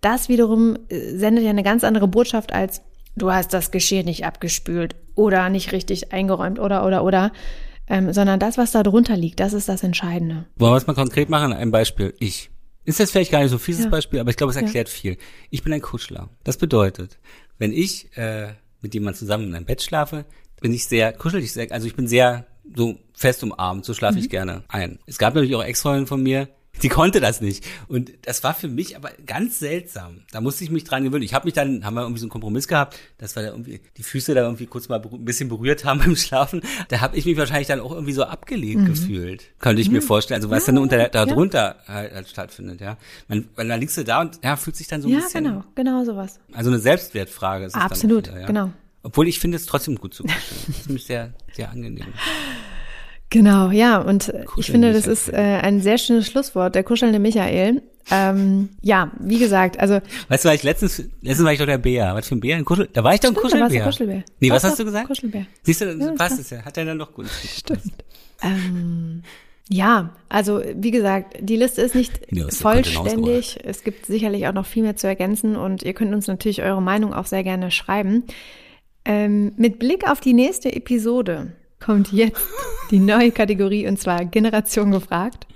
das 0.01 0.29
wiederum 0.29 0.77
äh, 0.89 1.17
sendet 1.17 1.45
ja 1.45 1.51
eine 1.51 1.63
ganz 1.63 1.83
andere 1.85 2.07
Botschaft 2.07 2.53
als 2.53 2.83
du 3.17 3.33
hast 3.33 3.53
das 3.53 3.71
Geschirr 3.71 4.05
nicht 4.05 4.25
abgespült 4.25 4.95
oder 5.15 5.49
nicht 5.49 5.73
richtig 5.73 6.13
eingeräumt 6.13 6.59
oder 6.59 6.87
oder 6.87 7.03
oder, 7.03 7.33
ähm, 7.89 8.13
sondern 8.13 8.39
das, 8.39 8.59
was 8.59 8.73
da 8.73 8.83
drunter 8.83 9.17
liegt, 9.17 9.41
das 9.41 9.53
ist 9.53 9.69
das 9.69 9.83
Entscheidende. 9.83 10.47
Wollen 10.57 10.73
wir 10.73 10.77
es 10.77 10.87
mal 10.87 10.95
konkret 10.95 11.29
machen? 11.29 11.53
Ein 11.53 11.71
Beispiel. 11.71 12.15
Ich. 12.19 12.51
Ist 12.85 13.01
das 13.01 13.11
vielleicht 13.11 13.33
gar 13.33 13.41
nicht 13.41 13.51
so 13.51 13.59
fieses 13.59 13.87
ja. 13.87 13.91
Beispiel, 13.91 14.21
aber 14.21 14.31
ich 14.31 14.37
glaube, 14.37 14.53
es 14.53 14.57
erklärt 14.57 14.89
ja. 14.89 14.95
viel. 14.95 15.17
Ich 15.51 15.65
bin 15.65 15.73
ein 15.73 15.81
Kuschler. 15.81 16.29
Das 16.45 16.57
bedeutet, 16.57 17.19
wenn 17.59 17.73
ich 17.73 18.17
äh, 18.17 18.53
mit 18.81 18.95
jemandem 18.95 19.19
zusammen 19.19 19.49
in 19.49 19.55
einem 19.57 19.67
Bett 19.67 19.83
schlafe, 19.83 20.25
bin 20.61 20.73
ich 20.73 20.87
sehr 20.87 21.13
kuschelig, 21.13 21.73
also 21.73 21.87
ich 21.87 21.97
bin 21.97 22.07
sehr 22.07 22.47
so 22.77 22.97
fest 23.13 23.43
umarmt, 23.43 23.85
so 23.85 23.93
schlafe 23.93 24.15
mhm. 24.15 24.21
ich 24.21 24.31
gerne 24.31 24.63
ein. 24.69 24.99
Es 25.07 25.19
gab 25.19 25.35
natürlich 25.35 25.55
auch 25.57 25.65
Ex-Freundinnen 25.65 26.07
von 26.07 26.23
mir, 26.23 26.49
die 26.83 26.89
konnte 26.89 27.21
das 27.21 27.41
nicht. 27.41 27.65
Und 27.89 28.13
das 28.23 28.45
war 28.45 28.55
für 28.55 28.69
mich 28.69 28.97
aber 28.97 29.11
ganz 29.25 29.59
seltsam. 29.59 30.23
Da 30.33 30.41
musste 30.41 30.65
ich 30.65 30.71
mich 30.71 30.85
dran 30.85 31.05
gewöhnen. 31.05 31.23
Ich 31.23 31.35
habe 31.35 31.47
mich 31.47 31.55
dann, 31.55 31.85
haben 31.85 31.95
wir 31.95 32.03
irgendwie 32.03 32.21
so 32.21 32.27
einen 32.27 32.31
Kompromiss 32.31 32.69
gehabt, 32.69 32.99
dass 33.19 33.37
wir 33.37 33.43
da 33.43 33.49
irgendwie 33.51 33.81
die 33.97 34.03
Füße 34.03 34.35
da 34.35 34.43
irgendwie 34.43 34.67
kurz 34.67 34.89
mal 34.89 35.01
ein 35.01 35.25
bisschen 35.25 35.49
berührt 35.49 35.85
haben 35.85 35.99
beim 36.05 36.17
Schlafen. 36.17 36.63
Da 36.89 37.01
habe 37.01 37.17
ich 37.17 37.27
mich 37.27 37.37
wahrscheinlich 37.37 37.69
dann 37.69 37.81
auch 37.81 37.93
irgendwie 37.93 38.13
so 38.13 38.25
abgelegt 38.25 38.81
mhm. 38.81 38.87
gefühlt. 38.87 39.45
Könnte 39.59 39.83
ich 39.83 39.89
mhm. 39.89 39.95
mir 39.95 40.03
vorstellen. 40.03 40.37
Also 40.37 40.51
was 40.51 40.67
ja, 40.67 40.73
dann 40.73 40.83
unter 40.83 41.09
da 41.09 41.27
drunter 41.27 41.77
ja. 41.87 41.95
halt, 41.95 42.15
halt, 42.15 42.29
stattfindet, 42.29 42.81
ja. 42.81 42.97
Man, 43.29 43.49
weil 43.57 43.69
da 43.69 43.75
liegst 43.77 43.97
du 43.97 44.05
da 44.05 44.21
und 44.21 44.39
ja, 44.43 44.57
fühlt 44.57 44.77
sich 44.77 44.89
dann 44.89 45.03
so 45.03 45.09
ein 45.09 45.15
ja, 45.15 45.21
bisschen. 45.21 45.45
Ja, 45.45 45.51
genau, 45.51 45.65
genau 45.75 46.05
sowas. 46.05 46.41
Also 46.53 46.71
eine 46.71 46.79
Selbstwertfrage 46.79 47.67
ist 47.67 47.77
es 47.77 47.81
Absolut, 47.81 48.29
wieder, 48.29 48.41
ja. 48.41 48.47
genau. 48.47 48.71
Obwohl 49.03 49.29
ich 49.29 49.39
finde 49.39 49.57
es 49.57 49.67
trotzdem 49.67 49.97
gut 49.97 50.15
zu. 50.15 50.25
Das 50.25 50.79
ist 50.79 50.91
mich 50.91 51.05
sehr, 51.05 51.33
sehr 51.53 51.71
angenehm. 51.71 52.07
Genau, 53.31 53.71
ja, 53.71 53.99
und 53.99 54.27
Kuscheln 54.27 54.55
ich 54.59 54.67
finde, 54.71 54.93
das 54.93 55.07
ist 55.07 55.33
äh, 55.33 55.37
ein 55.37 55.81
sehr 55.81 55.99
schönes 55.99 56.27
Schlusswort, 56.29 56.75
der 56.75 56.85
kuschelnde 56.85 57.19
Michael. 57.19 57.83
Ähm, 58.11 58.69
ja, 58.83 59.11
wie 59.19 59.39
gesagt, 59.39 59.81
also. 59.81 60.01
Weißt 60.29 60.45
du, 60.45 60.49
war 60.49 60.55
ich 60.55 60.63
letztens, 60.63 61.03
letztens 61.23 61.45
war 61.45 61.53
ich 61.53 61.59
doch 61.59 61.67
der 61.67 61.79
Bär. 61.79 62.15
Was 62.15 62.29
für 62.29 62.37
ein 62.37 62.41
Bär? 62.41 62.57
Ein 62.57 62.65
Kuschel, 62.65 62.89
da 62.93 63.03
war 63.03 63.15
ich 63.15 63.21
doch 63.21 63.31
ein 63.31 63.35
Stimmt, 63.35 63.53
Kuschelbär. 63.53 63.85
Kuschelbär. 63.85 64.23
Nee, 64.39 64.51
was, 64.51 64.63
was 64.63 64.71
hast 64.71 64.79
du 64.79 64.85
gesagt? 64.85 65.09
Kuschelbär. 65.09 65.47
Siehst 65.65 65.81
du, 65.81 65.93
ja, 65.93 66.13
passt 66.13 66.39
es 66.39 66.51
ja. 66.51 66.65
Hat 66.65 66.77
er 66.77 66.85
dann 66.85 66.99
noch 66.99 67.13
gut. 67.13 67.27
Stimmt. 67.29 67.81
Ähm, 68.43 69.23
ja, 69.69 70.11
also 70.29 70.63
wie 70.77 70.93
gesagt, 70.93 71.39
die 71.41 71.57
Liste 71.57 71.83
ist 71.83 71.97
nicht 71.97 72.21
vollständig. 72.51 73.59
Es 73.65 73.83
gibt 73.83 74.07
sicherlich 74.07 74.47
auch 74.47 74.53
noch 74.53 74.67
viel 74.67 74.85
mehr 74.85 74.95
zu 74.95 75.09
ergänzen 75.09 75.57
und 75.57 75.83
ihr 75.83 75.93
könnt 75.93 76.15
uns 76.15 76.29
natürlich 76.29 76.63
eure 76.63 76.83
Meinung 76.83 77.13
auch 77.13 77.27
sehr 77.27 77.43
gerne 77.43 77.73
schreiben. 77.73 78.25
Ähm, 79.05 79.53
mit 79.57 79.81
Blick 79.81 80.09
auf 80.09 80.21
die 80.21 80.35
nächste 80.35 80.73
Episode 80.73 81.53
kommt 81.87 82.13
jetzt 82.13 82.43
die 82.91 82.99
neue 82.99 83.31
Kategorie 83.31 83.87
und 83.87 83.99
zwar 83.99 84.25
Generation 84.25 84.91
gefragt. 84.91 85.47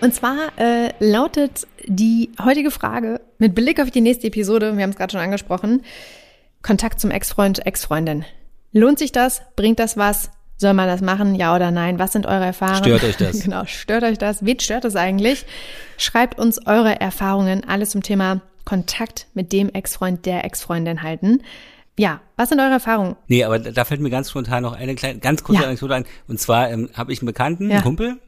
Und 0.00 0.14
zwar 0.14 0.36
äh, 0.56 0.92
lautet 0.98 1.66
die 1.86 2.30
heutige 2.42 2.70
Frage 2.70 3.20
mit 3.38 3.54
Blick 3.54 3.80
auf 3.80 3.90
die 3.90 4.00
nächste 4.00 4.28
Episode, 4.28 4.76
wir 4.76 4.82
haben 4.82 4.90
es 4.90 4.96
gerade 4.96 5.12
schon 5.12 5.20
angesprochen, 5.20 5.82
Kontakt 6.62 7.00
zum 7.00 7.10
Ex-Freund, 7.10 7.66
Ex-Freundin. 7.66 8.24
Lohnt 8.72 8.98
sich 8.98 9.12
das? 9.12 9.42
Bringt 9.56 9.78
das 9.78 9.96
was? 9.96 10.30
Soll 10.56 10.72
man 10.72 10.88
das 10.88 11.02
machen? 11.02 11.34
Ja 11.34 11.54
oder 11.54 11.70
nein? 11.70 11.98
Was 11.98 12.12
sind 12.12 12.26
eure 12.26 12.46
Erfahrungen? 12.46 12.84
Stört 12.84 13.04
euch 13.04 13.16
das? 13.16 13.40
genau, 13.44 13.64
stört 13.66 14.04
euch 14.04 14.18
das? 14.18 14.44
Wen 14.44 14.58
stört 14.58 14.84
das 14.84 14.96
eigentlich? 14.96 15.44
Schreibt 15.98 16.38
uns 16.38 16.66
eure 16.66 17.00
Erfahrungen, 17.00 17.62
alles 17.68 17.90
zum 17.90 18.02
Thema 18.02 18.40
Kontakt 18.64 19.26
mit 19.34 19.52
dem 19.52 19.68
Ex-Freund, 19.68 20.24
der 20.26 20.44
Ex-Freundin 20.44 21.02
halten. 21.02 21.42
Ja, 21.98 22.20
was 22.36 22.48
sind 22.48 22.60
eure 22.60 22.72
Erfahrungen? 22.72 23.16
Nee, 23.26 23.44
aber 23.44 23.58
da 23.58 23.84
fällt 23.84 24.00
mir 24.00 24.10
ganz 24.10 24.30
spontan 24.30 24.62
noch 24.62 24.72
eine 24.72 24.94
kleine, 24.94 25.18
ganz 25.18 25.42
kurze 25.42 25.62
ja. 25.62 25.68
Anekdote 25.68 25.94
ein. 25.94 26.04
Und 26.28 26.40
zwar 26.40 26.70
ähm, 26.70 26.88
habe 26.94 27.12
ich 27.12 27.20
einen 27.20 27.26
Bekannten, 27.26 27.68
ja. 27.68 27.76
einen 27.76 27.84
Kumpel, 27.84 28.18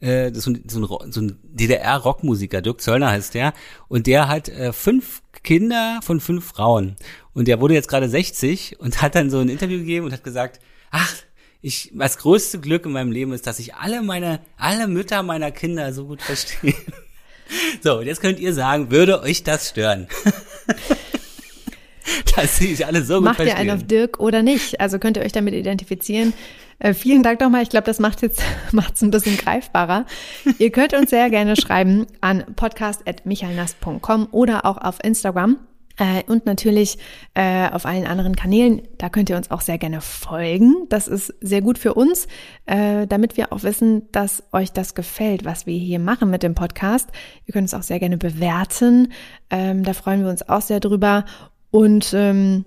äh, 0.00 0.30
das 0.30 0.38
ist 0.38 0.44
so 0.44 0.50
ein, 0.50 0.64
so 0.66 0.98
ein, 0.98 1.12
so 1.12 1.20
ein 1.20 1.38
DDR-Rockmusiker, 1.42 2.62
Dirk 2.62 2.80
Zöllner 2.80 3.10
heißt 3.10 3.34
der, 3.34 3.52
und 3.88 4.06
der 4.06 4.28
hat 4.28 4.48
äh, 4.48 4.72
fünf 4.72 5.22
Kinder 5.42 6.00
von 6.02 6.20
fünf 6.20 6.44
Frauen. 6.46 6.96
Und 7.32 7.48
der 7.48 7.60
wurde 7.60 7.74
jetzt 7.74 7.88
gerade 7.88 8.08
60 8.08 8.80
und 8.80 9.00
hat 9.00 9.14
dann 9.14 9.30
so 9.30 9.38
ein 9.38 9.48
Interview 9.48 9.78
gegeben 9.78 10.06
und 10.06 10.12
hat 10.12 10.24
gesagt, 10.24 10.60
ach, 10.90 11.14
ich, 11.62 11.92
das 11.94 12.18
größte 12.18 12.58
Glück 12.58 12.86
in 12.86 12.92
meinem 12.92 13.12
Leben 13.12 13.32
ist, 13.32 13.46
dass 13.46 13.58
ich 13.58 13.74
alle 13.74 14.02
meine, 14.02 14.40
alle 14.56 14.88
Mütter 14.88 15.22
meiner 15.22 15.50
Kinder 15.50 15.92
so 15.92 16.06
gut 16.06 16.22
verstehe. 16.22 16.74
So, 17.82 17.98
und 17.98 18.06
jetzt 18.06 18.20
könnt 18.20 18.38
ihr 18.38 18.54
sagen, 18.54 18.92
würde 18.92 19.22
euch 19.22 19.42
das 19.42 19.70
stören? 19.70 20.06
dass 22.36 22.56
sie 22.56 22.74
sich 22.74 22.86
alle 22.86 23.02
so 23.02 23.16
gut 23.16 23.24
Macht 23.24 23.36
verstehen. 23.36 23.56
ihr 23.56 23.72
einen 23.72 23.80
auf 23.80 23.86
Dirk 23.86 24.20
oder 24.20 24.42
nicht? 24.42 24.80
Also 24.80 24.98
könnt 24.98 25.16
ihr 25.16 25.22
euch 25.22 25.32
damit 25.32 25.54
identifizieren. 25.54 26.32
Äh, 26.78 26.94
vielen 26.94 27.22
Dank 27.22 27.40
nochmal. 27.40 27.62
Ich 27.62 27.68
glaube, 27.68 27.86
das 27.86 27.98
macht 27.98 28.22
jetzt 28.22 28.42
macht's 28.72 29.02
ein 29.02 29.10
bisschen 29.10 29.36
greifbarer. 29.36 30.06
ihr 30.58 30.70
könnt 30.70 30.94
uns 30.94 31.10
sehr 31.10 31.30
gerne 31.30 31.56
schreiben 31.56 32.06
an 32.20 32.44
podcast.michalnast.com 32.56 34.28
oder 34.32 34.64
auch 34.64 34.78
auf 34.78 34.98
Instagram. 35.02 35.58
Äh, 35.98 36.24
und 36.26 36.46
natürlich 36.46 36.98
äh, 37.34 37.68
auf 37.68 37.84
allen 37.84 38.06
anderen 38.06 38.34
Kanälen. 38.34 38.80
Da 38.96 39.10
könnt 39.10 39.28
ihr 39.28 39.36
uns 39.36 39.50
auch 39.50 39.60
sehr 39.60 39.76
gerne 39.76 40.00
folgen. 40.00 40.86
Das 40.88 41.06
ist 41.06 41.34
sehr 41.42 41.60
gut 41.60 41.76
für 41.76 41.92
uns, 41.92 42.26
äh, 42.64 43.06
damit 43.06 43.36
wir 43.36 43.52
auch 43.52 43.62
wissen, 43.62 44.10
dass 44.10 44.42
euch 44.52 44.72
das 44.72 44.94
gefällt, 44.94 45.44
was 45.44 45.66
wir 45.66 45.78
hier 45.78 45.98
machen 45.98 46.30
mit 46.30 46.42
dem 46.42 46.54
Podcast. 46.54 47.10
Ihr 47.44 47.52
könnt 47.52 47.68
es 47.68 47.74
auch 47.74 47.82
sehr 47.82 47.98
gerne 47.98 48.16
bewerten. 48.16 49.12
Ähm, 49.50 49.84
da 49.84 49.92
freuen 49.92 50.22
wir 50.22 50.30
uns 50.30 50.48
auch 50.48 50.62
sehr 50.62 50.80
drüber. 50.80 51.26
Und 51.70 52.12
ähm, 52.14 52.64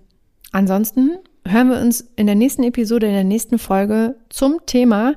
ansonsten 0.51 1.17
hören 1.45 1.69
wir 1.69 1.81
uns 1.81 2.01
in 2.15 2.25
der 2.25 2.35
nächsten 2.35 2.63
Episode, 2.63 3.07
in 3.07 3.13
der 3.13 3.23
nächsten 3.23 3.59
Folge 3.59 4.15
zum 4.29 4.59
Thema 4.65 5.15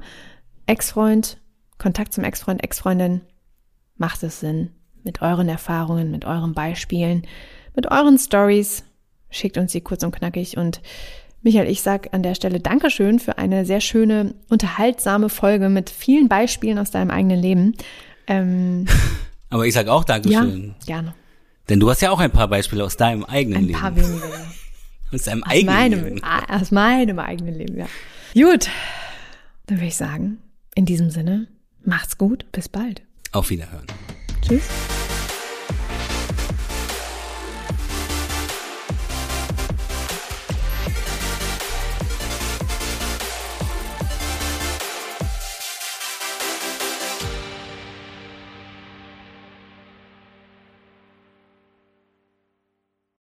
Ex-Freund, 0.67 1.39
Kontakt 1.79 2.13
zum 2.13 2.25
Ex-Freund, 2.25 2.63
Ex-Freundin. 2.65 3.21
Macht 3.97 4.23
es 4.23 4.41
Sinn? 4.41 4.71
Mit 5.05 5.23
euren 5.23 5.49
Erfahrungen, 5.49 6.11
mit 6.11 6.25
euren 6.25 6.53
Beispielen, 6.53 7.23
mit 7.77 7.91
euren 7.91 8.19
Stories. 8.19 8.83
Schickt 9.31 9.57
uns 9.57 9.73
sie 9.73 9.81
kurz 9.81 10.03
und 10.03 10.15
knackig. 10.15 10.57
Und 10.57 10.81
Michael, 11.43 11.71
ich 11.71 11.83
sag 11.83 12.13
an 12.13 12.25
der 12.25 12.35
Stelle 12.35 12.59
Dankeschön 12.59 13.21
für 13.21 13.39
eine 13.39 13.65
sehr 13.65 13.81
schöne, 13.81 14.35
unterhaltsame 14.49 15.29
Folge 15.29 15.69
mit 15.69 15.91
vielen 15.91 16.29
Beispielen 16.29 16.79
aus 16.79 16.91
deinem 16.91 17.11
eigenen 17.13 17.41
Leben. 17.41 17.75
Ähm, 18.27 18.87
Aber 19.51 19.65
ich 19.65 19.75
sag 19.75 19.87
auch 19.87 20.03
Dankeschön. 20.03 20.75
Ja, 20.81 20.87
gerne. 20.87 21.15
Denn 21.69 21.81
du 21.81 21.91
hast 21.91 22.01
ja 22.01 22.11
auch 22.11 22.21
ein 22.21 22.31
paar 22.31 22.49
Beispiele 22.49 22.85
aus 22.85 22.97
deinem 22.97 23.25
eigenen 23.25 23.59
ein 23.59 23.65
Leben. 23.65 23.77
Ein 23.77 23.81
paar 23.81 23.97
wenige. 23.97 24.23
Aus 25.13 25.23
deinem 25.23 25.45
aus 25.45 25.51
eigenen 25.53 25.75
meinem, 25.75 26.05
Leben. 26.05 26.21
Ah, 26.25 26.57
aus 26.61 26.73
meinem 26.73 27.21
eigenen 27.21 27.55
Leben, 27.55 27.79
ja. 27.79 27.87
Gut, 28.35 28.69
dann 29.67 29.79
würde 29.79 29.87
ich 29.87 29.97
sagen, 29.97 30.39
in 30.75 30.85
diesem 30.85 31.11
Sinne, 31.11 31.47
macht's 31.85 32.19
gut, 32.19 32.45
bis 32.51 32.69
bald. 32.69 33.03
Auf 33.31 33.51
Wiederhören. 33.51 33.87
Tschüss. 34.43 34.65